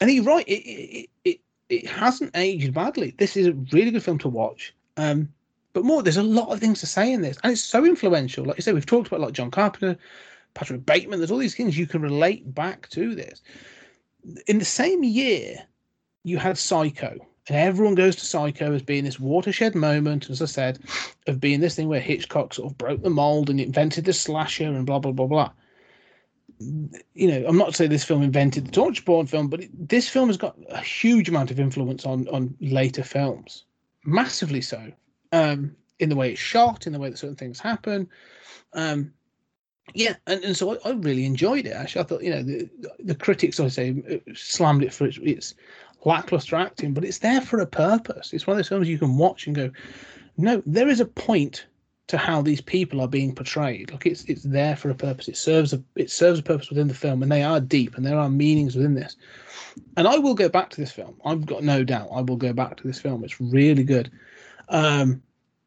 and 0.00 0.10
you're 0.10 0.24
right. 0.24 0.46
It 0.48 0.62
it, 0.64 1.10
it 1.24 1.40
it 1.68 1.86
hasn't 1.86 2.36
aged 2.36 2.74
badly. 2.74 3.14
This 3.18 3.36
is 3.36 3.46
a 3.46 3.52
really 3.72 3.90
good 3.90 4.02
film 4.02 4.18
to 4.18 4.28
watch. 4.28 4.74
Um, 4.96 5.28
but 5.74 5.84
more, 5.84 6.02
there's 6.02 6.16
a 6.16 6.22
lot 6.22 6.50
of 6.50 6.60
things 6.60 6.80
to 6.80 6.86
say 6.86 7.12
in 7.12 7.20
this, 7.20 7.36
and 7.42 7.52
it's 7.52 7.60
so 7.60 7.84
influential. 7.84 8.44
Like 8.44 8.56
you 8.56 8.62
said, 8.62 8.74
we've 8.74 8.86
talked 8.86 9.08
about 9.08 9.20
like 9.20 9.34
John 9.34 9.50
Carpenter, 9.50 9.98
Patrick 10.54 10.86
Bateman. 10.86 11.18
There's 11.18 11.32
all 11.32 11.38
these 11.38 11.56
things 11.56 11.76
you 11.76 11.88
can 11.88 12.00
relate 12.00 12.54
back 12.54 12.88
to 12.90 13.14
this. 13.14 13.42
In 14.46 14.60
the 14.60 14.64
same 14.64 15.02
year, 15.02 15.58
you 16.22 16.38
had 16.38 16.56
Psycho, 16.56 17.18
and 17.48 17.58
everyone 17.58 17.96
goes 17.96 18.14
to 18.16 18.24
Psycho 18.24 18.72
as 18.72 18.82
being 18.82 19.02
this 19.02 19.18
watershed 19.18 19.74
moment, 19.74 20.30
as 20.30 20.40
I 20.40 20.46
said, 20.46 20.78
of 21.26 21.40
being 21.40 21.58
this 21.58 21.74
thing 21.74 21.88
where 21.88 22.00
Hitchcock 22.00 22.54
sort 22.54 22.70
of 22.70 22.78
broke 22.78 23.02
the 23.02 23.10
mold 23.10 23.50
and 23.50 23.60
invented 23.60 24.04
the 24.04 24.12
slasher 24.12 24.68
and 24.68 24.86
blah 24.86 25.00
blah 25.00 25.12
blah 25.12 25.26
blah. 25.26 25.50
You 26.60 27.28
know, 27.28 27.44
I'm 27.48 27.58
not 27.58 27.74
saying 27.74 27.90
this 27.90 28.04
film 28.04 28.22
invented 28.22 28.68
the 28.68 28.70
torture 28.70 29.02
porn 29.02 29.26
film, 29.26 29.48
but 29.48 29.62
it, 29.64 29.88
this 29.88 30.08
film 30.08 30.28
has 30.28 30.36
got 30.36 30.56
a 30.68 30.80
huge 30.80 31.28
amount 31.28 31.50
of 31.50 31.58
influence 31.58 32.06
on 32.06 32.28
on 32.28 32.54
later 32.60 33.02
films, 33.02 33.64
massively 34.04 34.60
so. 34.60 34.92
Um, 35.34 35.76
in 35.98 36.08
the 36.08 36.16
way 36.16 36.32
it's 36.32 36.40
shot, 36.40 36.86
in 36.86 36.92
the 36.92 36.98
way 36.98 37.08
that 37.08 37.18
certain 37.18 37.36
things 37.36 37.60
happen. 37.60 38.08
Um, 38.72 39.12
yeah, 39.94 40.14
and, 40.26 40.42
and 40.44 40.56
so 40.56 40.74
I, 40.74 40.88
I 40.88 40.92
really 40.92 41.24
enjoyed 41.24 41.66
it. 41.66 41.72
Actually, 41.72 42.02
I 42.02 42.04
thought 42.04 42.22
you 42.22 42.30
know 42.30 42.42
the 42.42 42.68
the 43.00 43.14
critics, 43.14 43.60
I 43.60 43.68
say, 43.68 44.02
uh, 44.10 44.32
slammed 44.34 44.82
it 44.82 44.92
for 44.92 45.06
its, 45.06 45.18
its 45.22 45.54
lackluster 46.04 46.56
acting, 46.56 46.94
but 46.94 47.04
it's 47.04 47.18
there 47.18 47.40
for 47.40 47.60
a 47.60 47.66
purpose. 47.66 48.32
It's 48.32 48.46
one 48.46 48.54
of 48.54 48.58
those 48.58 48.68
films 48.68 48.88
you 48.88 48.98
can 48.98 49.16
watch 49.16 49.46
and 49.46 49.56
go, 49.56 49.70
no, 50.36 50.62
there 50.66 50.88
is 50.88 51.00
a 51.00 51.06
point 51.06 51.66
to 52.06 52.18
how 52.18 52.42
these 52.42 52.60
people 52.60 53.00
are 53.00 53.08
being 53.08 53.34
portrayed. 53.34 53.90
Like 53.90 54.06
it's 54.06 54.24
it's 54.24 54.42
there 54.42 54.76
for 54.76 54.90
a 54.90 54.94
purpose. 54.94 55.28
It 55.28 55.36
serves 55.36 55.72
a 55.72 55.82
it 55.96 56.10
serves 56.10 56.40
a 56.40 56.42
purpose 56.42 56.70
within 56.70 56.88
the 56.88 56.94
film, 56.94 57.22
and 57.22 57.30
they 57.30 57.42
are 57.42 57.60
deep, 57.60 57.96
and 57.96 58.04
there 58.04 58.18
are 58.18 58.30
meanings 58.30 58.76
within 58.76 58.94
this. 58.94 59.16
And 59.96 60.06
I 60.06 60.18
will 60.18 60.34
go 60.34 60.48
back 60.48 60.70
to 60.70 60.80
this 60.80 60.92
film. 60.92 61.16
I've 61.24 61.46
got 61.46 61.62
no 61.62 61.84
doubt. 61.84 62.08
I 62.12 62.20
will 62.20 62.36
go 62.36 62.52
back 62.52 62.76
to 62.76 62.86
this 62.86 63.00
film. 63.00 63.24
It's 63.24 63.40
really 63.40 63.84
good. 63.84 64.10
Um, 64.68 65.22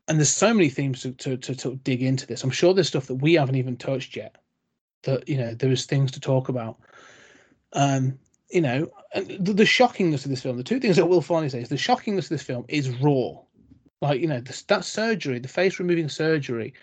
and 0.07 0.17
there's 0.17 0.29
so 0.29 0.53
many 0.53 0.69
themes 0.69 1.01
to, 1.01 1.11
to, 1.11 1.37
to, 1.37 1.55
to 1.55 1.75
dig 1.83 2.01
into 2.01 2.25
this. 2.25 2.43
I'm 2.43 2.49
sure 2.49 2.73
there's 2.73 2.87
stuff 2.87 3.07
that 3.07 3.15
we 3.15 3.33
haven't 3.33 3.55
even 3.55 3.75
touched 3.75 4.15
yet. 4.15 4.37
That 5.03 5.27
you 5.27 5.37
know, 5.37 5.53
there 5.53 5.71
is 5.71 5.85
things 5.85 6.11
to 6.11 6.19
talk 6.19 6.49
about. 6.49 6.77
Um, 7.73 8.17
you 8.49 8.61
know, 8.61 8.87
and 9.13 9.27
the, 9.45 9.53
the 9.53 9.63
shockingness 9.63 10.23
of 10.23 10.29
this 10.29 10.41
film. 10.41 10.57
The 10.57 10.63
two 10.63 10.79
things 10.79 10.97
I 10.97 11.03
will 11.03 11.21
finally 11.21 11.49
say 11.49 11.61
is 11.61 11.69
the 11.69 11.75
shockingness 11.75 12.25
of 12.25 12.29
this 12.29 12.43
film 12.43 12.65
is 12.69 12.89
raw. 13.01 13.33
Like 14.01 14.21
you 14.21 14.27
know, 14.27 14.39
the, 14.39 14.63
that 14.67 14.85
surgery, 14.85 15.39
the 15.39 15.47
face 15.47 15.79
removing 15.79 16.09
surgery. 16.09 16.73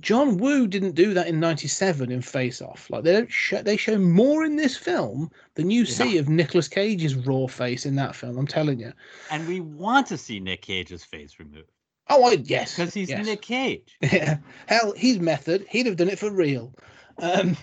John 0.00 0.38
Woo 0.38 0.66
didn't 0.66 0.94
do 0.94 1.14
that 1.14 1.26
in 1.28 1.38
'97 1.40 2.10
in 2.10 2.22
Face 2.22 2.60
Off. 2.62 2.88
Like 2.90 3.04
they 3.04 3.12
don't 3.12 3.30
show, 3.30 3.62
they 3.62 3.76
show 3.76 3.98
more 3.98 4.44
in 4.44 4.56
this 4.56 4.76
film 4.76 5.30
than 5.54 5.70
you 5.70 5.84
see 5.84 6.18
of 6.18 6.28
Nicolas 6.28 6.68
Cage's 6.68 7.14
raw 7.14 7.46
face 7.46 7.86
in 7.86 7.94
that 7.96 8.14
film. 8.16 8.36
I'm 8.38 8.46
telling 8.46 8.78
you. 8.80 8.92
And 9.30 9.46
we 9.46 9.60
want 9.60 10.06
to 10.08 10.18
see 10.18 10.40
Nick 10.40 10.62
Cage's 10.62 11.04
face 11.04 11.38
removed 11.38 11.70
Oh, 12.08 12.24
I 12.24 12.32
yes, 12.42 12.74
because 12.76 12.92
he's 12.92 13.08
yes. 13.08 13.24
Nick 13.24 13.42
Cage. 13.42 13.96
Yeah. 14.02 14.38
Hell, 14.66 14.92
he's 14.96 15.20
method. 15.20 15.64
He'd 15.70 15.86
have 15.86 15.96
done 15.96 16.08
it 16.08 16.18
for 16.18 16.30
real. 16.30 16.74
Um, 17.18 17.56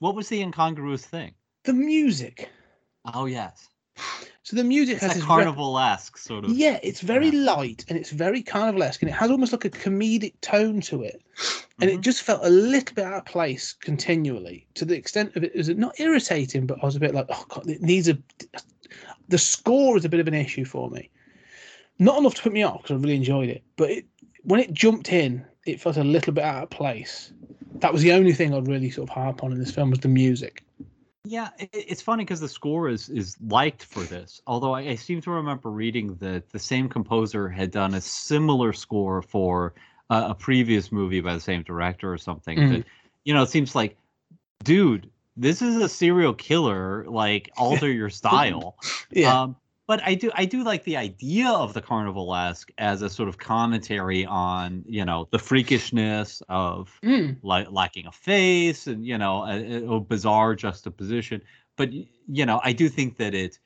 What 0.00 0.14
was 0.14 0.28
the 0.28 0.40
incongruous 0.42 1.04
thing? 1.04 1.32
the 1.64 1.72
music. 1.72 2.48
Oh 3.14 3.26
yes, 3.26 3.68
So 4.48 4.56
the 4.56 4.64
music 4.64 4.94
it's 4.94 5.02
has 5.02 5.10
a 5.12 5.14
this 5.16 5.22
rep- 5.24 5.28
carnival-esque 5.44 6.16
sort 6.16 6.46
of. 6.46 6.52
Yeah, 6.52 6.78
it's 6.82 7.02
very 7.02 7.30
light 7.30 7.84
and 7.88 7.98
it's 7.98 8.08
very 8.10 8.42
carnivalesque 8.42 9.02
and 9.02 9.10
it 9.10 9.12
has 9.14 9.30
almost 9.30 9.52
like 9.52 9.66
a 9.66 9.70
comedic 9.70 10.32
tone 10.40 10.80
to 10.82 11.02
it. 11.02 11.20
and 11.82 11.90
Mhm. 11.90 11.94
it 11.94 12.00
just 12.00 12.22
felt 12.22 12.40
a 12.42 12.48
little 12.48 12.94
bit 12.94 13.04
out 13.04 13.18
of 13.18 13.24
place 13.26 13.74
continually 13.74 14.66
to 14.74 14.86
the 14.86 14.96
extent 14.96 15.36
of 15.36 15.44
it 15.44 15.54
is 15.54 15.68
it 15.68 15.74
was 15.76 15.80
not 15.82 16.00
irritating, 16.00 16.66
but 16.66 16.78
I 16.82 16.86
was 16.86 16.96
a 16.96 17.00
bit 17.00 17.14
like, 17.14 17.26
oh 17.28 17.44
god, 17.50 17.68
it 17.68 17.82
needs 17.82 18.08
a. 18.08 18.16
The 19.28 19.36
score 19.36 19.98
is 19.98 20.06
a 20.06 20.08
bit 20.08 20.18
of 20.20 20.26
an 20.28 20.32
issue 20.34 20.64
for 20.64 20.88
me. 20.88 21.10
Not 21.98 22.18
enough 22.18 22.34
to 22.36 22.42
put 22.42 22.54
me 22.54 22.62
off 22.62 22.82
because 22.82 22.96
I 22.96 23.00
really 23.02 23.16
enjoyed 23.16 23.50
it, 23.50 23.62
but 23.76 23.90
it, 23.90 24.06
when 24.44 24.60
it 24.60 24.72
jumped 24.72 25.12
in, 25.12 25.44
it 25.66 25.78
felt 25.78 25.98
a 25.98 26.04
little 26.04 26.32
bit 26.32 26.44
out 26.44 26.62
of 26.62 26.70
place. 26.70 27.32
That 27.80 27.92
was 27.92 28.00
the 28.00 28.12
only 28.12 28.32
thing 28.32 28.54
I'd 28.54 28.66
really 28.66 28.90
sort 28.90 29.10
of 29.10 29.14
harp 29.14 29.44
on 29.44 29.52
in 29.52 29.58
this 29.58 29.70
film 29.70 29.90
was 29.90 30.00
the 30.00 30.08
music. 30.08 30.64
Yeah, 31.28 31.50
it's 31.58 32.00
funny 32.00 32.24
because 32.24 32.40
the 32.40 32.48
score 32.48 32.88
is 32.88 33.10
is 33.10 33.36
liked 33.40 33.84
for 33.84 34.00
this. 34.04 34.40
Although 34.46 34.72
I, 34.72 34.80
I 34.80 34.94
seem 34.94 35.20
to 35.22 35.30
remember 35.30 35.70
reading 35.70 36.14
that 36.16 36.48
the 36.50 36.58
same 36.58 36.88
composer 36.88 37.50
had 37.50 37.70
done 37.70 37.92
a 37.94 38.00
similar 38.00 38.72
score 38.72 39.20
for 39.20 39.74
uh, 40.08 40.28
a 40.30 40.34
previous 40.34 40.90
movie 40.90 41.20
by 41.20 41.34
the 41.34 41.40
same 41.40 41.62
director 41.62 42.10
or 42.10 42.16
something. 42.16 42.58
Mm. 42.58 42.70
That 42.70 42.86
you 43.24 43.34
know, 43.34 43.42
it 43.42 43.50
seems 43.50 43.74
like, 43.74 43.98
dude, 44.64 45.10
this 45.36 45.60
is 45.60 45.76
a 45.76 45.88
serial 45.88 46.32
killer. 46.32 47.04
Like, 47.06 47.50
alter 47.58 47.92
your 47.92 48.08
style. 48.20 48.78
Yeah, 49.10 49.42
Um, 49.42 49.56
but 49.88 50.00
I 50.04 50.14
do 50.14 50.30
I 50.34 50.44
do 50.44 50.62
like 50.62 50.84
the 50.84 50.98
idea 50.98 51.48
of 51.48 51.72
the 51.72 51.82
carnivalesque 51.82 52.70
as 52.76 53.02
a 53.02 53.10
sort 53.10 53.28
of 53.28 53.38
commentary 53.38 54.24
on 54.26 54.84
you 54.86 55.04
know 55.04 55.26
the 55.32 55.38
freakishness 55.38 56.42
of 56.48 57.00
Mm, 57.02 57.38
lacking 57.42 58.06
a 58.06 58.12
face 58.12 58.86
and 58.86 59.04
you 59.04 59.18
know 59.18 59.44
a, 59.44 59.96
a 59.96 60.00
bizarre 60.00 60.54
juxtaposition. 60.54 61.42
But 61.76 61.92
you 61.92 62.46
know 62.46 62.60
I 62.62 62.72
do 62.72 62.88
think 62.88 63.16
that 63.16 63.34
it 63.34 63.58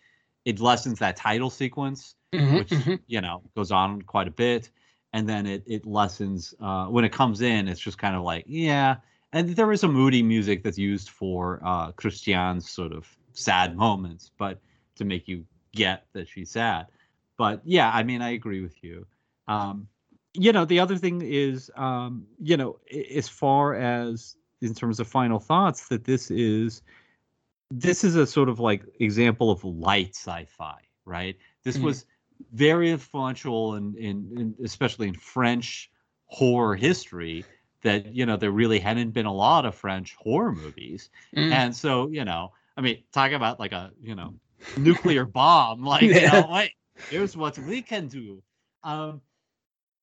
it 0.44 0.60
lessens 0.60 1.00
that 1.00 1.16
title 1.16 1.50
sequence, 1.50 2.14
mhm, 2.32 2.58
which 2.58 2.70
mhm. 2.70 3.00
you 3.08 3.20
know 3.20 3.42
goes 3.56 3.72
on 3.72 4.02
quite 4.02 4.28
a 4.28 4.30
bit, 4.30 4.70
and 5.12 5.28
then 5.28 5.44
it 5.46 5.64
it 5.66 5.84
lessens 5.84 6.54
uh, 6.60 6.86
when 6.86 7.04
it 7.04 7.12
comes 7.12 7.40
in. 7.42 7.68
It's 7.68 7.80
just 7.80 7.98
kind 7.98 8.14
of 8.16 8.22
like 8.22 8.44
yeah. 8.46 8.96
And 9.34 9.56
there 9.56 9.72
is 9.72 9.82
a 9.82 9.88
moody 9.88 10.22
music 10.22 10.62
that's 10.62 10.78
used 10.78 11.08
for 11.08 11.60
uh, 11.64 11.90
Christiane's 11.92 12.70
sort 12.70 12.92
of 12.92 13.08
sad 13.32 13.76
moments, 13.76 14.30
but 14.36 14.60
to 14.96 15.06
make 15.06 15.26
you 15.26 15.46
get 15.72 16.06
that 16.12 16.28
she's 16.28 16.50
sad. 16.50 16.86
But 17.36 17.62
yeah, 17.64 17.90
I 17.92 18.02
mean, 18.02 18.22
I 18.22 18.30
agree 18.30 18.62
with 18.62 18.82
you. 18.82 19.06
Um, 19.48 19.88
you 20.34 20.52
know, 20.52 20.64
the 20.64 20.80
other 20.80 20.96
thing 20.96 21.22
is, 21.22 21.70
um, 21.76 22.26
you 22.38 22.56
know, 22.56 22.78
as 23.14 23.28
far 23.28 23.74
as 23.74 24.36
in 24.60 24.74
terms 24.74 25.00
of 25.00 25.08
final 25.08 25.38
thoughts, 25.38 25.88
that 25.88 26.04
this 26.04 26.30
is 26.30 26.82
this 27.70 28.04
is 28.04 28.16
a 28.16 28.26
sort 28.26 28.48
of 28.48 28.60
like 28.60 28.84
example 29.00 29.50
of 29.50 29.64
light 29.64 30.14
sci-fi, 30.14 30.80
right? 31.04 31.36
This 31.64 31.78
Mhm. 31.78 31.82
was 31.82 32.06
very 32.52 32.90
influential 32.90 33.74
in, 33.76 33.96
in, 33.96 34.30
in 34.36 34.54
especially 34.64 35.08
in 35.08 35.14
French 35.14 35.90
horror 36.26 36.76
history. 36.76 37.46
That 37.82 38.14
you 38.14 38.26
know, 38.26 38.36
there 38.36 38.52
really 38.52 38.78
hadn't 38.78 39.10
been 39.10 39.26
a 39.26 39.32
lot 39.32 39.64
of 39.66 39.74
French 39.74 40.14
horror 40.14 40.52
movies, 40.52 41.10
Mm. 41.36 41.50
and 41.50 41.76
so, 41.76 42.08
you 42.10 42.24
know, 42.24 42.52
I 42.76 42.80
mean, 42.80 43.02
talk 43.12 43.32
about 43.32 43.58
like 43.58 43.72
a, 43.72 43.92
you 44.00 44.14
know, 44.14 44.34
nuclear 44.76 45.24
bomb. 45.24 45.82
Like, 45.84 46.02
you 46.02 46.22
know, 46.22 46.48
wait, 46.50 46.72
here's 47.08 47.36
what 47.36 47.58
we 47.58 47.82
can 47.82 48.08
do. 48.08 48.42
Um, 48.82 49.20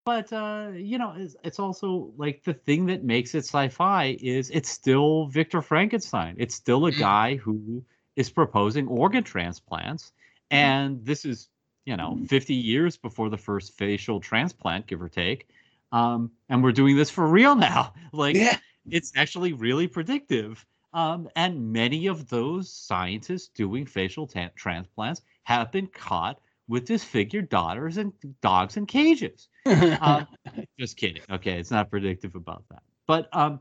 but 0.05 0.31
uh, 0.33 0.71
you 0.75 0.97
know, 0.97 1.13
it's, 1.15 1.35
it's 1.43 1.59
also 1.59 2.11
like 2.17 2.43
the 2.43 2.53
thing 2.53 2.85
that 2.87 3.03
makes 3.03 3.35
it 3.35 3.39
sci-fi 3.45 4.17
is 4.21 4.49
it's 4.49 4.69
still 4.69 5.27
Victor 5.27 5.61
Frankenstein. 5.61 6.35
It's 6.37 6.55
still 6.55 6.85
a 6.87 6.91
Mm. 6.91 6.99
guy 6.99 7.35
who 7.35 7.83
is 8.15 8.29
proposing 8.29 8.87
organ 8.87 9.23
transplants, 9.23 10.11
Mm-hmm. 10.51 10.57
and 10.57 11.05
this 11.05 11.25
is, 11.25 11.49
you 11.85 11.95
know, 11.95 12.19
50 12.25 12.55
years 12.55 12.97
before 12.97 13.29
the 13.29 13.37
first 13.37 13.77
facial 13.77 14.19
transplant, 14.19 14.87
give 14.87 15.01
or 15.01 15.09
take. 15.09 15.47
Um, 15.91 16.31
and 16.49 16.63
we're 16.63 16.71
doing 16.71 16.95
this 16.95 17.09
for 17.11 17.27
real 17.27 17.55
now. 17.69 17.93
Like, 18.11 18.35
yeah, 18.35 18.57
it's 18.89 19.11
actually 19.15 19.53
really 19.53 19.87
predictive. 19.87 20.65
Um, 20.93 21.29
and 21.35 21.71
many 21.71 22.07
of 22.07 22.29
those 22.29 22.71
scientists 22.71 23.49
doing 23.49 23.85
facial 23.85 24.25
ta- 24.27 24.49
transplants 24.55 25.21
have 25.43 25.71
been 25.71 25.87
caught 25.87 26.39
with 26.67 26.85
disfigured 26.85 27.49
daughters 27.49 27.97
and 27.97 28.13
dogs 28.41 28.77
in 28.77 28.85
cages. 28.85 29.49
Um, 29.65 30.27
just 30.79 30.97
kidding. 30.97 31.21
Okay, 31.29 31.59
it's 31.59 31.71
not 31.71 31.89
predictive 31.89 32.35
about 32.35 32.63
that. 32.69 32.81
But 33.07 33.29
um, 33.33 33.59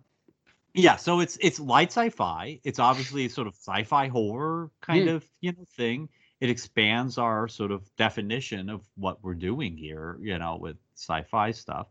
yeah, 0.75 0.97
so 0.97 1.21
it's 1.21 1.39
it's 1.41 1.59
light 1.59 1.89
sci-fi. 1.91 2.61
It's 2.65 2.79
obviously 2.79 3.27
a 3.27 3.31
sort 3.31 3.47
of 3.47 3.55
sci-fi 3.55 4.09
horror 4.09 4.71
kind 4.81 5.09
Mm. 5.09 5.15
of 5.17 5.29
you 5.41 5.53
know 5.53 5.65
thing. 5.77 6.09
It 6.41 6.51
expands 6.51 7.19
our 7.19 7.49
sort 7.49 7.73
of 7.73 7.83
definition 7.97 8.69
of 8.69 8.83
what 8.95 9.23
we're 9.25 9.35
doing 9.35 9.77
here, 9.77 10.19
you 10.21 10.39
know, 10.39 10.57
with 10.61 10.77
sci-fi 10.95 11.51
stuff. 11.51 11.89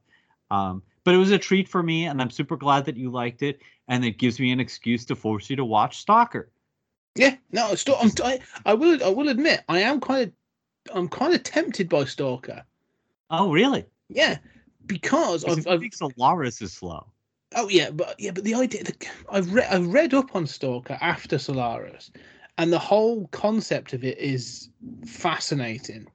Um, 0.50 0.84
but 1.04 1.14
it 1.14 1.18
was 1.18 1.32
a 1.32 1.38
treat 1.38 1.68
for 1.68 1.84
me, 1.84 2.06
and 2.06 2.22
I'm 2.22 2.30
super 2.30 2.56
glad 2.56 2.86
that 2.86 2.96
you 2.96 3.12
liked 3.12 3.42
it, 3.42 3.60
and 3.88 4.06
it 4.06 4.18
gives 4.18 4.40
me 4.40 4.52
an 4.52 4.60
excuse 4.60 5.06
to 5.06 5.16
force 5.16 5.50
you 5.50 5.56
to 5.56 5.66
watch 5.66 6.00
Stalker. 6.00 6.52
yeah. 7.16 7.36
No, 7.52 7.76
still, 7.76 7.98
I'm, 8.02 8.12
I, 8.24 8.40
I 8.66 8.74
will, 8.74 9.04
I 9.04 9.10
will 9.10 9.30
admit, 9.30 9.64
I 9.70 9.80
am 9.80 10.00
kind 10.02 10.24
of, 10.28 10.96
I'm 10.96 11.08
kind 11.10 11.34
of 11.34 11.44
tempted 11.44 11.90
by 11.90 12.06
Stalker. 12.06 12.64
Oh, 13.30 13.52
really? 13.52 13.86
Yeah, 14.10 14.38
because 14.86 15.44
I've, 15.44 15.68
I 15.68 15.74
I've 15.74 15.80
think 15.80 15.94
Solaris 15.94 16.62
is 16.62 16.74
slow. 16.74 17.08
Oh 17.56 17.70
yeah, 17.70 17.92
but 17.92 18.16
yeah, 18.20 18.32
but 18.32 18.44
the 18.44 18.56
idea 18.56 18.84
that 18.84 19.08
I've 19.30 19.54
read 19.54 19.68
I've 19.70 19.88
read 19.88 20.14
up 20.14 20.36
on 20.36 20.46
Stalker 20.48 20.98
after 21.00 21.38
Solaris, 21.38 22.12
and 22.58 22.72
the 22.72 22.80
whole 22.80 23.28
concept 23.28 23.94
of 23.94 24.04
it 24.04 24.18
is 24.18 24.70
fascinating. 25.06 26.08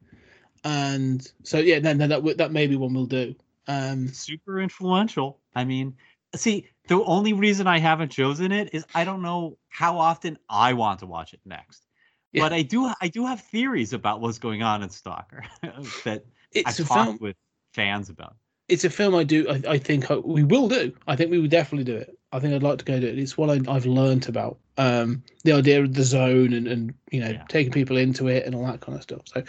And 0.64 1.26
so 1.42 1.58
yeah, 1.58 1.78
no, 1.78 1.94
no, 1.94 2.06
that 2.06 2.36
that 2.38 2.52
may 2.52 2.66
be 2.66 2.76
one 2.76 2.94
we'll 2.94 3.06
do. 3.06 3.34
Um, 3.66 4.08
super 4.08 4.60
influential. 4.60 5.38
I 5.54 5.64
mean, 5.64 5.94
see, 6.34 6.68
the 6.88 7.02
only 7.04 7.32
reason 7.32 7.66
I 7.66 7.78
haven't 7.78 8.10
chosen 8.10 8.52
it 8.52 8.70
is 8.72 8.84
I 8.94 9.04
don't 9.04 9.22
know 9.22 9.58
how 9.68 9.98
often 9.98 10.38
I 10.48 10.72
want 10.72 11.00
to 11.00 11.06
watch 11.06 11.32
it 11.34 11.40
next. 11.44 11.86
Yeah. 12.32 12.44
But 12.44 12.52
I 12.52 12.62
do 12.62 12.90
I 13.00 13.08
do 13.08 13.26
have 13.26 13.40
theories 13.40 13.92
about 13.92 14.20
what's 14.20 14.38
going 14.38 14.62
on 14.62 14.82
in 14.82 14.88
Stalker 14.90 15.44
that 16.04 16.24
it's 16.52 16.80
I've 16.80 16.88
talked 16.88 17.06
film. 17.06 17.18
with 17.20 17.36
fans 17.74 18.08
about. 18.08 18.36
It's 18.68 18.84
a 18.84 18.90
film 18.90 19.14
I 19.14 19.24
do. 19.24 19.48
I, 19.48 19.62
I 19.72 19.78
think 19.78 20.10
I, 20.10 20.16
we 20.16 20.42
will 20.44 20.68
do. 20.68 20.92
I 21.06 21.14
think 21.16 21.30
we 21.30 21.38
would 21.38 21.50
definitely 21.50 21.84
do 21.84 21.96
it. 21.96 22.16
I 22.32 22.38
think 22.38 22.54
I'd 22.54 22.62
like 22.62 22.78
to 22.78 22.84
go 22.86 22.98
do 22.98 23.06
it. 23.06 23.18
It's 23.18 23.36
what 23.36 23.50
I, 23.50 23.60
I've 23.70 23.84
learnt 23.84 24.28
about 24.28 24.58
um, 24.78 25.22
the 25.44 25.52
idea 25.52 25.82
of 25.82 25.92
the 25.92 26.04
zone 26.04 26.54
and 26.54 26.66
and 26.66 26.94
you 27.10 27.20
know 27.20 27.30
Yeah. 27.30 27.44
taking 27.48 27.72
people 27.72 27.98
into 27.98 28.28
it 28.28 28.46
and 28.46 28.54
all 28.54 28.64
that 28.66 28.80
kind 28.80 28.96
of 28.96 29.02
stuff. 29.02 29.22
So 29.26 29.42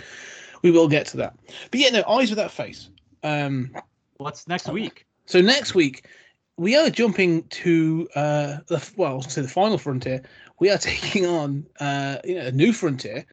we 0.62 0.72
will 0.72 0.90
get 0.90 1.06
to 1.08 1.18
that. 1.18 1.36
But 1.72 1.80
yeah, 1.80 1.90
no 1.90 2.04
eyes 2.08 2.30
without 2.30 2.52
face. 2.52 2.90
Um, 3.24 3.74
What's 4.18 4.48
next 4.48 4.68
week? 4.70 5.06
So 5.26 5.40
next 5.40 5.74
week, 5.74 6.08
we 6.58 6.76
are 6.76 6.90
jumping 6.90 7.44
to 7.44 8.08
uh, 8.16 8.58
the 8.68 8.92
well, 8.96 9.22
to 9.22 9.42
the 9.42 9.48
final 9.48 9.78
frontier. 9.78 10.22
We 10.60 10.70
are 10.70 10.78
taking 10.80 11.26
on 11.26 11.66
uh, 11.80 12.18
you 12.24 12.36
know 12.36 12.48
a 12.48 12.52
new 12.52 12.74
frontier. 12.74 13.26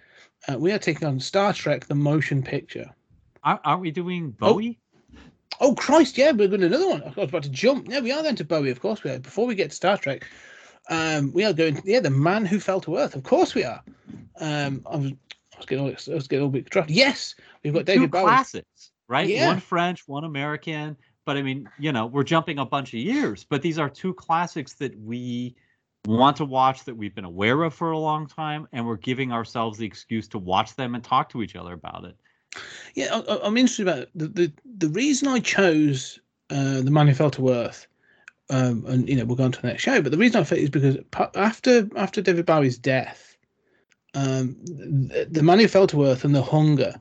Uh, 0.48 0.58
we 0.58 0.72
are 0.72 0.78
taking 0.78 1.06
on 1.06 1.20
Star 1.20 1.52
Trek: 1.52 1.86
The 1.86 1.94
Motion 1.94 2.42
Picture. 2.42 2.90
Aren't 3.44 3.60
aren't 3.64 3.82
we 3.82 3.90
doing 3.90 4.30
Bowie? 4.32 4.78
Oh 5.60 5.74
Christ! 5.74 6.16
Yeah, 6.16 6.32
we're 6.32 6.48
going 6.48 6.60
to 6.60 6.66
another 6.66 6.88
one. 6.88 7.02
I 7.02 7.08
was 7.08 7.28
about 7.28 7.42
to 7.42 7.50
jump. 7.50 7.88
Yeah, 7.88 8.00
we 8.00 8.12
are 8.12 8.22
going 8.22 8.36
to 8.36 8.44
Bowie. 8.44 8.70
Of 8.70 8.80
course 8.80 9.02
we 9.02 9.10
are. 9.10 9.18
Before 9.18 9.46
we 9.46 9.54
get 9.54 9.70
to 9.70 9.76
Star 9.76 9.98
Trek, 9.98 10.26
um, 10.88 11.32
we 11.32 11.44
are 11.44 11.52
going. 11.52 11.80
Yeah, 11.84 12.00
the 12.00 12.10
man 12.10 12.46
who 12.46 12.60
fell 12.60 12.80
to 12.82 12.96
Earth. 12.96 13.14
Of 13.14 13.24
course 13.24 13.54
we 13.54 13.64
are. 13.64 13.82
Um, 14.40 14.82
I 14.90 14.96
was. 14.96 15.12
I 15.12 15.58
was 15.60 15.66
getting 15.66 15.84
all, 15.84 15.90
I 15.90 16.14
was 16.14 16.28
getting 16.28 16.42
all 16.42 16.50
bit 16.50 16.70
drafted. 16.70 16.96
Yes, 16.96 17.34
we've 17.62 17.74
got 17.74 17.84
David 17.84 18.04
Two 18.04 18.08
Bowie. 18.08 18.22
classics, 18.22 18.92
right? 19.08 19.28
Yeah. 19.28 19.48
One 19.48 19.60
French, 19.60 20.08
one 20.08 20.24
American. 20.24 20.96
But 21.30 21.36
I 21.36 21.42
mean, 21.42 21.70
you 21.78 21.92
know, 21.92 22.06
we're 22.06 22.24
jumping 22.24 22.58
a 22.58 22.66
bunch 22.66 22.88
of 22.88 22.98
years, 22.98 23.44
but 23.44 23.62
these 23.62 23.78
are 23.78 23.88
two 23.88 24.12
classics 24.12 24.72
that 24.72 24.98
we 24.98 25.54
want 26.04 26.36
to 26.38 26.44
watch 26.44 26.82
that 26.86 26.96
we've 26.96 27.14
been 27.14 27.24
aware 27.24 27.62
of 27.62 27.72
for 27.72 27.92
a 27.92 27.98
long 28.00 28.26
time, 28.26 28.66
and 28.72 28.84
we're 28.84 28.96
giving 28.96 29.30
ourselves 29.30 29.78
the 29.78 29.86
excuse 29.86 30.26
to 30.26 30.38
watch 30.38 30.74
them 30.74 30.96
and 30.96 31.04
talk 31.04 31.28
to 31.28 31.40
each 31.44 31.54
other 31.54 31.72
about 31.72 32.04
it. 32.04 32.16
Yeah, 32.96 33.22
I- 33.28 33.46
I'm 33.46 33.56
interested 33.56 33.86
about 33.86 34.08
the 34.12 34.26
the 34.26 34.52
the 34.78 34.88
reason 34.88 35.28
I 35.28 35.38
chose 35.38 36.18
uh, 36.50 36.80
the 36.80 36.90
man 36.90 37.06
who 37.06 37.14
fell 37.14 37.30
to 37.30 37.50
earth, 37.50 37.86
um, 38.48 38.84
and 38.88 39.08
you 39.08 39.14
know 39.14 39.24
we'll 39.24 39.36
go 39.36 39.44
on 39.44 39.52
to 39.52 39.62
the 39.62 39.68
next 39.68 39.84
show. 39.84 40.02
But 40.02 40.10
the 40.10 40.18
reason 40.18 40.40
I 40.40 40.42
felt 40.42 40.60
is 40.60 40.68
because 40.68 40.96
after 41.36 41.88
after 41.94 42.20
David 42.20 42.44
Bowie's 42.44 42.76
death, 42.76 43.36
um, 44.14 44.56
the, 44.64 45.28
the 45.30 45.44
man 45.44 45.60
who 45.60 45.68
fell 45.68 45.86
to 45.86 46.06
earth 46.06 46.24
and 46.24 46.34
the 46.34 46.42
hunger 46.42 47.00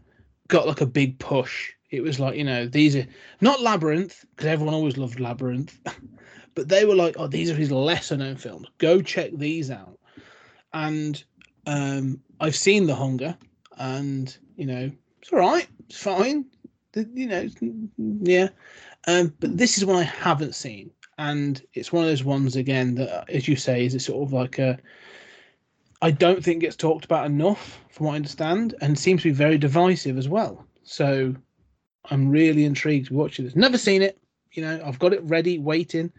got 0.50 0.68
like 0.68 0.82
a 0.82 0.86
big 0.86 1.18
push. 1.18 1.72
It 1.90 2.02
was 2.02 2.20
like 2.20 2.36
you 2.36 2.44
know 2.44 2.68
these 2.68 2.96
are 2.96 3.06
not 3.42 3.62
Labyrinth 3.62 4.26
because 4.36 4.48
everyone 4.48 4.76
always 4.76 4.98
loved 4.98 5.20
Labyrinth, 5.20 5.80
but 6.56 6.68
they 6.70 6.86
were 6.86 6.96
like 6.96 7.16
oh 7.18 7.28
these 7.28 7.50
are 7.50 7.56
his 7.56 7.72
lesser 7.72 8.18
known 8.18 8.36
films. 8.36 8.68
Go 8.78 9.02
check 9.02 9.32
these 9.34 9.72
out. 9.72 9.98
And 10.74 11.24
um, 11.66 12.22
I've 12.40 12.56
seen 12.56 12.86
the 12.86 12.96
hunger, 12.96 13.38
and 13.78 14.36
you 14.56 14.66
know 14.66 14.92
it's 15.22 15.32
all 15.34 15.40
right. 15.40 15.68
It's 15.88 16.02
fine. 16.02 16.46
You 16.96 17.28
know, 17.28 17.50
yeah. 17.98 18.50
Um, 19.08 19.34
but 19.40 19.58
this 19.58 19.78
is 19.78 19.86
one 19.86 19.98
I 19.98 20.04
haven't 20.04 20.56
seen, 20.56 20.92
and 21.18 21.62
it's 21.74 21.92
one 21.92 22.04
of 22.04 22.10
those 22.10 22.24
ones 22.24 22.56
again 22.56 22.96
that, 22.96 23.30
as 23.30 23.48
you 23.48 23.56
say, 23.56 23.86
is 23.86 23.96
it 23.96 24.02
sort 24.02 24.28
of 24.28 24.34
like 24.34 24.60
a. 24.60 24.78
I 26.02 26.12
don't 26.12 26.44
think 26.44 26.62
gets 26.62 26.78
talked 26.78 27.06
about 27.06 27.26
enough, 27.26 27.80
from 27.92 28.08
what 28.08 28.14
I 28.14 28.16
understand, 28.16 28.74
and 28.82 28.98
seems 28.98 29.22
to 29.24 29.30
be 29.30 29.34
very 29.34 29.58
divisive 29.58 30.18
as 30.18 30.30
well. 30.30 30.66
So, 30.84 31.36
I'm 32.12 32.30
really 32.30 32.66
intrigued 32.66 33.12
watching 33.12 33.46
this. 33.46 33.56
Never 33.56 33.78
seen 33.78 34.02
it. 34.02 34.18
You 34.52 34.64
know, 34.64 34.82
I've 34.86 35.00
got 35.00 35.14
it 35.14 35.24
ready, 35.24 35.60
waiting. 35.60 36.12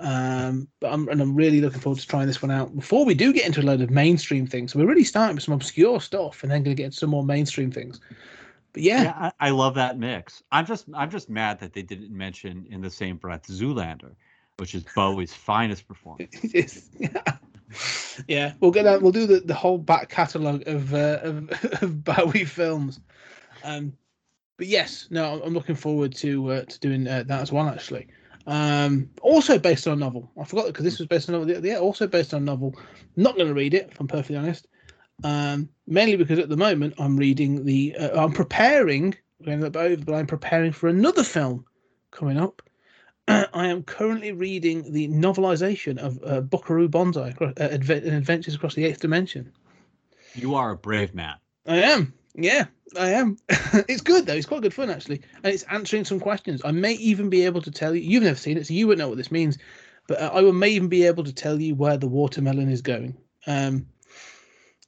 Um, 0.00 0.68
but 0.78 0.92
I'm 0.92 1.08
and 1.08 1.20
I'm 1.20 1.34
really 1.34 1.60
looking 1.60 1.80
forward 1.80 1.98
to 1.98 2.06
trying 2.06 2.28
this 2.28 2.40
one 2.40 2.52
out 2.52 2.74
before 2.74 3.04
we 3.04 3.14
do 3.14 3.32
get 3.32 3.46
into 3.46 3.60
a 3.60 3.64
load 3.64 3.80
of 3.80 3.90
mainstream 3.90 4.46
things. 4.46 4.72
So 4.72 4.78
we're 4.78 4.86
really 4.86 5.04
starting 5.04 5.34
with 5.34 5.44
some 5.44 5.54
obscure 5.54 6.00
stuff 6.00 6.42
and 6.42 6.52
then 6.52 6.62
going 6.62 6.76
to 6.76 6.80
get 6.80 6.86
into 6.86 6.98
some 6.98 7.10
more 7.10 7.24
mainstream 7.24 7.72
things. 7.72 8.00
But 8.72 8.82
yeah, 8.82 9.02
Yeah, 9.02 9.30
I, 9.40 9.48
I 9.48 9.50
love 9.50 9.74
that 9.74 9.98
mix. 9.98 10.42
I'm 10.52 10.66
just 10.66 10.86
I'm 10.94 11.10
just 11.10 11.28
mad 11.28 11.58
that 11.60 11.72
they 11.72 11.82
didn't 11.82 12.16
mention 12.16 12.66
in 12.70 12.80
the 12.80 12.90
same 12.90 13.16
breath 13.16 13.48
Zoolander, 13.48 14.12
which 14.58 14.74
is 14.76 14.84
Bowie's 14.94 15.34
finest 15.34 15.88
performance. 15.88 16.90
Yeah. 16.96 17.38
yeah, 18.28 18.52
we'll 18.60 18.70
get 18.70 18.84
that. 18.84 19.02
We'll 19.02 19.12
do 19.12 19.26
the, 19.26 19.40
the 19.40 19.54
whole 19.54 19.78
back 19.78 20.08
catalogue 20.08 20.66
of, 20.66 20.94
uh, 20.94 21.18
of 21.22 21.50
of 21.82 22.04
Bowie 22.04 22.44
films. 22.44 23.00
Um, 23.64 23.92
but 24.58 24.66
yes, 24.66 25.06
no, 25.10 25.40
I'm- 25.40 25.54
looking 25.54 25.76
forward 25.76 26.14
to 26.16 26.50
uh, 26.52 26.64
to 26.64 26.80
doing 26.80 27.08
uh, 27.08 27.22
that 27.26 27.40
as 27.40 27.50
well. 27.50 27.68
Actually, 27.68 28.08
um, 28.46 29.08
also 29.22 29.58
based 29.58 29.86
on 29.86 29.94
a 29.94 29.96
novel. 29.96 30.30
I 30.38 30.44
forgot 30.44 30.66
because 30.66 30.84
this 30.84 30.98
was 30.98 31.08
based 31.08 31.28
on 31.28 31.36
a 31.36 31.38
novel. 31.38 31.64
Yeah, 31.64 31.78
also 31.78 32.06
based 32.06 32.34
on 32.34 32.42
a 32.42 32.44
novel. 32.44 32.74
Not 33.16 33.36
going 33.36 33.48
to 33.48 33.54
read 33.54 33.72
it, 33.72 33.88
if 33.90 33.98
I'm 34.00 34.08
perfectly 34.08 34.36
honest. 34.36 34.66
Um, 35.24 35.68
mainly 35.86 36.16
because 36.16 36.38
at 36.38 36.48
the 36.48 36.56
moment 36.56 36.94
I'm 36.98 37.16
reading 37.16 37.64
the. 37.64 37.96
Uh, 37.96 38.22
I'm 38.24 38.32
preparing. 38.32 39.14
We're 39.40 39.46
going 39.46 39.58
to 39.60 39.64
look 39.66 39.76
over, 39.76 40.04
but 40.04 40.14
I'm 40.14 40.26
preparing 40.26 40.72
for 40.72 40.88
another 40.88 41.22
film 41.22 41.64
coming 42.10 42.36
up. 42.38 42.60
I 43.28 43.68
am 43.68 43.84
currently 43.84 44.32
reading 44.32 44.92
the 44.92 45.06
novelization 45.08 45.98
of 45.98 46.18
uh, 46.24 46.40
Buckaroo 46.40 46.88
Banzai, 46.88 47.34
uh, 47.40 47.52
Adve- 47.52 48.12
Adventures 48.12 48.56
Across 48.56 48.74
the 48.74 48.84
Eighth 48.84 49.00
Dimension. 49.00 49.52
You 50.34 50.54
are 50.56 50.72
a 50.72 50.76
brave 50.76 51.14
man. 51.14 51.36
I 51.66 51.76
am. 51.76 52.14
Yeah, 52.40 52.66
I 52.96 53.10
am. 53.10 53.36
it's 53.88 54.00
good 54.00 54.26
though. 54.26 54.34
It's 54.34 54.46
quite 54.46 54.62
good 54.62 54.72
fun 54.72 54.90
actually, 54.90 55.20
and 55.42 55.52
it's 55.52 55.64
answering 55.64 56.04
some 56.04 56.20
questions. 56.20 56.62
I 56.64 56.70
may 56.70 56.92
even 56.94 57.28
be 57.28 57.44
able 57.44 57.60
to 57.62 57.70
tell 57.70 57.94
you. 57.94 58.00
You've 58.00 58.22
never 58.22 58.38
seen 58.38 58.56
it, 58.56 58.66
so 58.66 58.74
you 58.74 58.86
wouldn't 58.86 59.00
know 59.00 59.08
what 59.08 59.18
this 59.18 59.32
means. 59.32 59.58
But 60.06 60.20
uh, 60.20 60.30
I 60.32 60.40
may 60.52 60.68
even 60.70 60.88
be 60.88 61.04
able 61.04 61.24
to 61.24 61.32
tell 61.32 61.60
you 61.60 61.74
where 61.74 61.96
the 61.96 62.06
watermelon 62.06 62.70
is 62.70 62.80
going. 62.80 63.16
Um, 63.46 63.86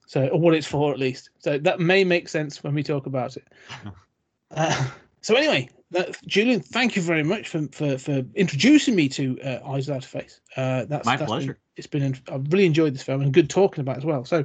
so 0.06 0.28
or 0.28 0.38
what 0.40 0.54
it's 0.54 0.66
for 0.66 0.92
at 0.92 0.98
least. 0.98 1.30
So 1.40 1.58
that 1.58 1.80
may 1.80 2.04
make 2.04 2.28
sense 2.28 2.62
when 2.62 2.74
we 2.74 2.82
talk 2.82 3.06
about 3.06 3.36
it. 3.36 3.46
Uh, 4.52 4.88
so 5.20 5.36
anyway, 5.36 5.68
that, 5.92 6.16
Julian, 6.26 6.58
thank 6.58 6.96
you 6.96 7.02
very 7.02 7.22
much 7.22 7.48
for 7.48 7.68
for, 7.70 7.96
for 7.98 8.24
introducing 8.34 8.96
me 8.96 9.08
to 9.10 9.40
uh, 9.42 9.60
Eyes 9.64 9.86
Without 9.86 10.04
a 10.04 10.08
Face. 10.08 10.40
Uh, 10.56 10.86
that's 10.86 11.06
My 11.06 11.12
that's 11.16 11.20
been- 11.20 11.26
pleasure. 11.28 11.58
it's 11.76 11.86
been 11.86 12.18
I've 12.32 12.52
really 12.52 12.66
enjoyed 12.66 12.92
this 12.94 13.04
film 13.04 13.20
and 13.22 13.32
good 13.32 13.48
talking 13.48 13.80
about 13.82 13.94
it 13.94 13.98
as 13.98 14.04
well. 14.04 14.24
So 14.24 14.44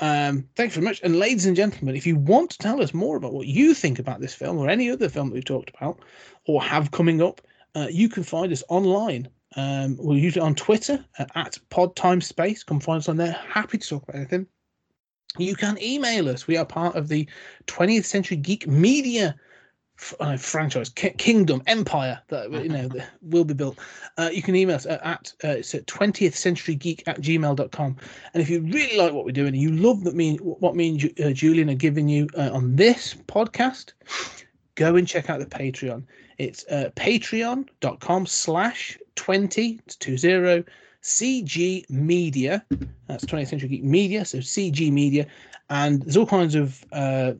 um, 0.00 0.48
thanks 0.56 0.74
very 0.74 0.84
much. 0.84 1.00
And 1.02 1.18
ladies 1.18 1.46
and 1.46 1.56
gentlemen, 1.56 1.94
if 1.94 2.06
you 2.06 2.16
want 2.16 2.50
to 2.50 2.58
tell 2.58 2.82
us 2.82 2.92
more 2.92 3.16
about 3.16 3.32
what 3.32 3.46
you 3.46 3.74
think 3.74 3.98
about 3.98 4.20
this 4.20 4.34
film 4.34 4.58
or 4.58 4.68
any 4.68 4.90
other 4.90 5.08
film 5.08 5.28
that 5.28 5.34
we've 5.34 5.44
talked 5.44 5.70
about 5.76 6.00
or 6.46 6.62
have 6.62 6.90
coming 6.90 7.22
up, 7.22 7.40
uh, 7.74 7.86
you 7.90 8.08
can 8.08 8.22
find 8.22 8.52
us 8.52 8.62
online. 8.68 9.28
Um, 9.56 9.96
we're 9.98 10.18
usually 10.18 10.44
on 10.44 10.54
Twitter 10.54 11.04
uh, 11.18 11.26
at 11.36 11.58
PodTimeSpace. 11.70 12.66
Come 12.66 12.80
find 12.80 12.98
us 12.98 13.08
on 13.08 13.16
there. 13.16 13.32
Happy 13.32 13.78
to 13.78 13.88
talk 13.88 14.02
about 14.02 14.16
anything. 14.16 14.46
You 15.38 15.56
can 15.56 15.80
email 15.82 16.28
us. 16.28 16.46
We 16.46 16.56
are 16.56 16.64
part 16.64 16.96
of 16.96 17.08
the 17.08 17.28
20th 17.66 18.04
Century 18.04 18.36
Geek 18.36 18.66
Media 18.66 19.34
uh, 20.20 20.36
franchise, 20.36 20.88
ki- 20.88 21.10
kingdom, 21.10 21.62
empire 21.66 22.20
that 22.28 22.50
you 22.50 22.68
know 22.68 22.88
that 22.88 23.08
will 23.22 23.44
be 23.44 23.54
built. 23.54 23.78
Uh, 24.18 24.30
you 24.32 24.42
can 24.42 24.54
email 24.56 24.76
us 24.76 24.86
at, 24.86 25.04
at 25.04 25.32
uh, 25.44 25.48
it's 25.48 25.74
at 25.74 25.86
20th 25.86 26.34
Century 26.34 26.74
Geek 26.74 27.02
at 27.06 27.20
gmail.com. 27.20 27.96
And 28.32 28.42
if 28.42 28.50
you 28.50 28.60
really 28.60 28.96
like 28.96 29.12
what 29.12 29.24
we're 29.24 29.32
doing 29.32 29.54
and 29.54 29.62
you 29.62 29.72
love 29.72 30.04
that 30.04 30.14
me 30.14 30.36
what 30.38 30.74
me 30.74 30.90
and 30.90 30.98
Ju- 30.98 31.14
uh, 31.24 31.30
Julian 31.30 31.70
are 31.70 31.74
giving 31.74 32.08
you 32.08 32.28
uh, 32.36 32.50
on 32.52 32.76
this 32.76 33.14
podcast, 33.26 33.92
go 34.74 34.96
and 34.96 35.06
check 35.06 35.30
out 35.30 35.40
the 35.40 35.46
Patreon. 35.46 36.04
It's 36.38 36.64
uh, 36.70 36.90
patreon.com 36.96 38.26
slash 38.26 38.98
20 39.14 39.80
to 40.00 40.18
20 40.18 40.64
CG 41.02 41.88
Media. 41.90 42.64
That's 43.06 43.24
20th 43.26 43.48
Century 43.48 43.68
Geek 43.68 43.84
Media, 43.84 44.24
so 44.24 44.38
CG 44.38 44.90
Media. 44.90 45.26
And 45.70 46.02
there's 46.02 46.16
all 46.16 46.26
kinds 46.26 46.54
of 46.54 46.84
uh, 46.92 47.34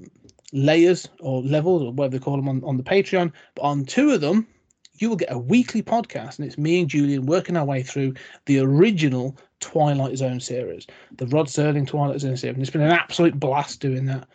layers 0.55 1.07
or 1.21 1.43
levels 1.43 1.83
or 1.83 1.93
whatever 1.93 2.17
they 2.17 2.25
call 2.25 2.37
them 2.37 2.49
on, 2.49 2.65
on 2.65 2.79
the 2.79 2.83
Patreon. 2.83 3.33
But 3.55 3.63
on 3.63 3.85
two 3.85 4.13
of 4.13 4.23
them, 4.23 4.47
you 4.95 5.09
will 5.09 5.17
get 5.17 5.33
a 5.33 5.39
weekly 5.39 5.83
podcast, 5.83 6.39
and 6.39 6.47
it's 6.47 6.57
me 6.57 6.81
and 6.81 6.89
Julian 6.89 7.27
working 7.27 7.57
our 7.57 7.65
way 7.65 7.83
through 7.83 8.15
the 8.47 8.61
original 8.61 9.37
Twilight 9.59 10.17
Zone 10.17 10.39
series, 10.39 10.87
the 11.17 11.27
Rod 11.27 11.49
Serling 11.49 11.87
Twilight 11.87 12.21
Zone 12.21 12.37
series. 12.37 12.55
And 12.55 12.63
it's 12.63 12.71
been 12.71 12.81
an 12.81 12.93
absolute 12.93 13.39
blast 13.39 13.81
doing 13.81 14.07
that. 14.07 14.29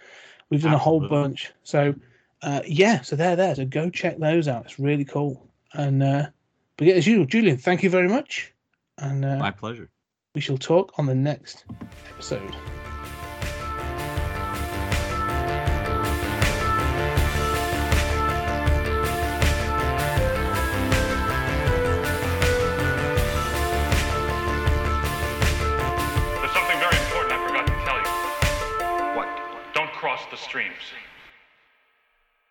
We've 0.50 0.62
done 0.62 0.74
a 0.74 0.78
whole 0.78 1.08
bunch. 1.08 1.52
So, 1.64 1.96
uh, 2.42 2.62
yeah, 2.66 3.02
so 3.02 3.16
they're 3.16 3.38
there. 3.38 3.56
So 3.56 3.66
go 3.66 3.90
check 3.90 4.18
those 4.18 4.48
out. 4.48 4.66
It's 4.66 4.80
really 4.80 5.06
cool. 5.06 5.48
And, 5.74 6.04
uh, 6.04 6.28
but 6.76 6.88
yeah, 6.88 6.96
as 6.96 7.08
usual, 7.08 7.26
Julian, 7.26 7.58
thank 7.58 7.82
you 7.84 7.90
very 7.90 8.10
much. 8.10 8.52
And 8.98 9.24
uh, 9.24 9.38
My 9.38 9.52
pleasure. 9.52 9.90
we 10.36 10.42
shall 10.42 10.58
talk 10.58 10.92
on 10.98 11.06
the 11.06 11.16
next 11.16 11.64
episode. 12.10 12.56
streams. 30.50 30.94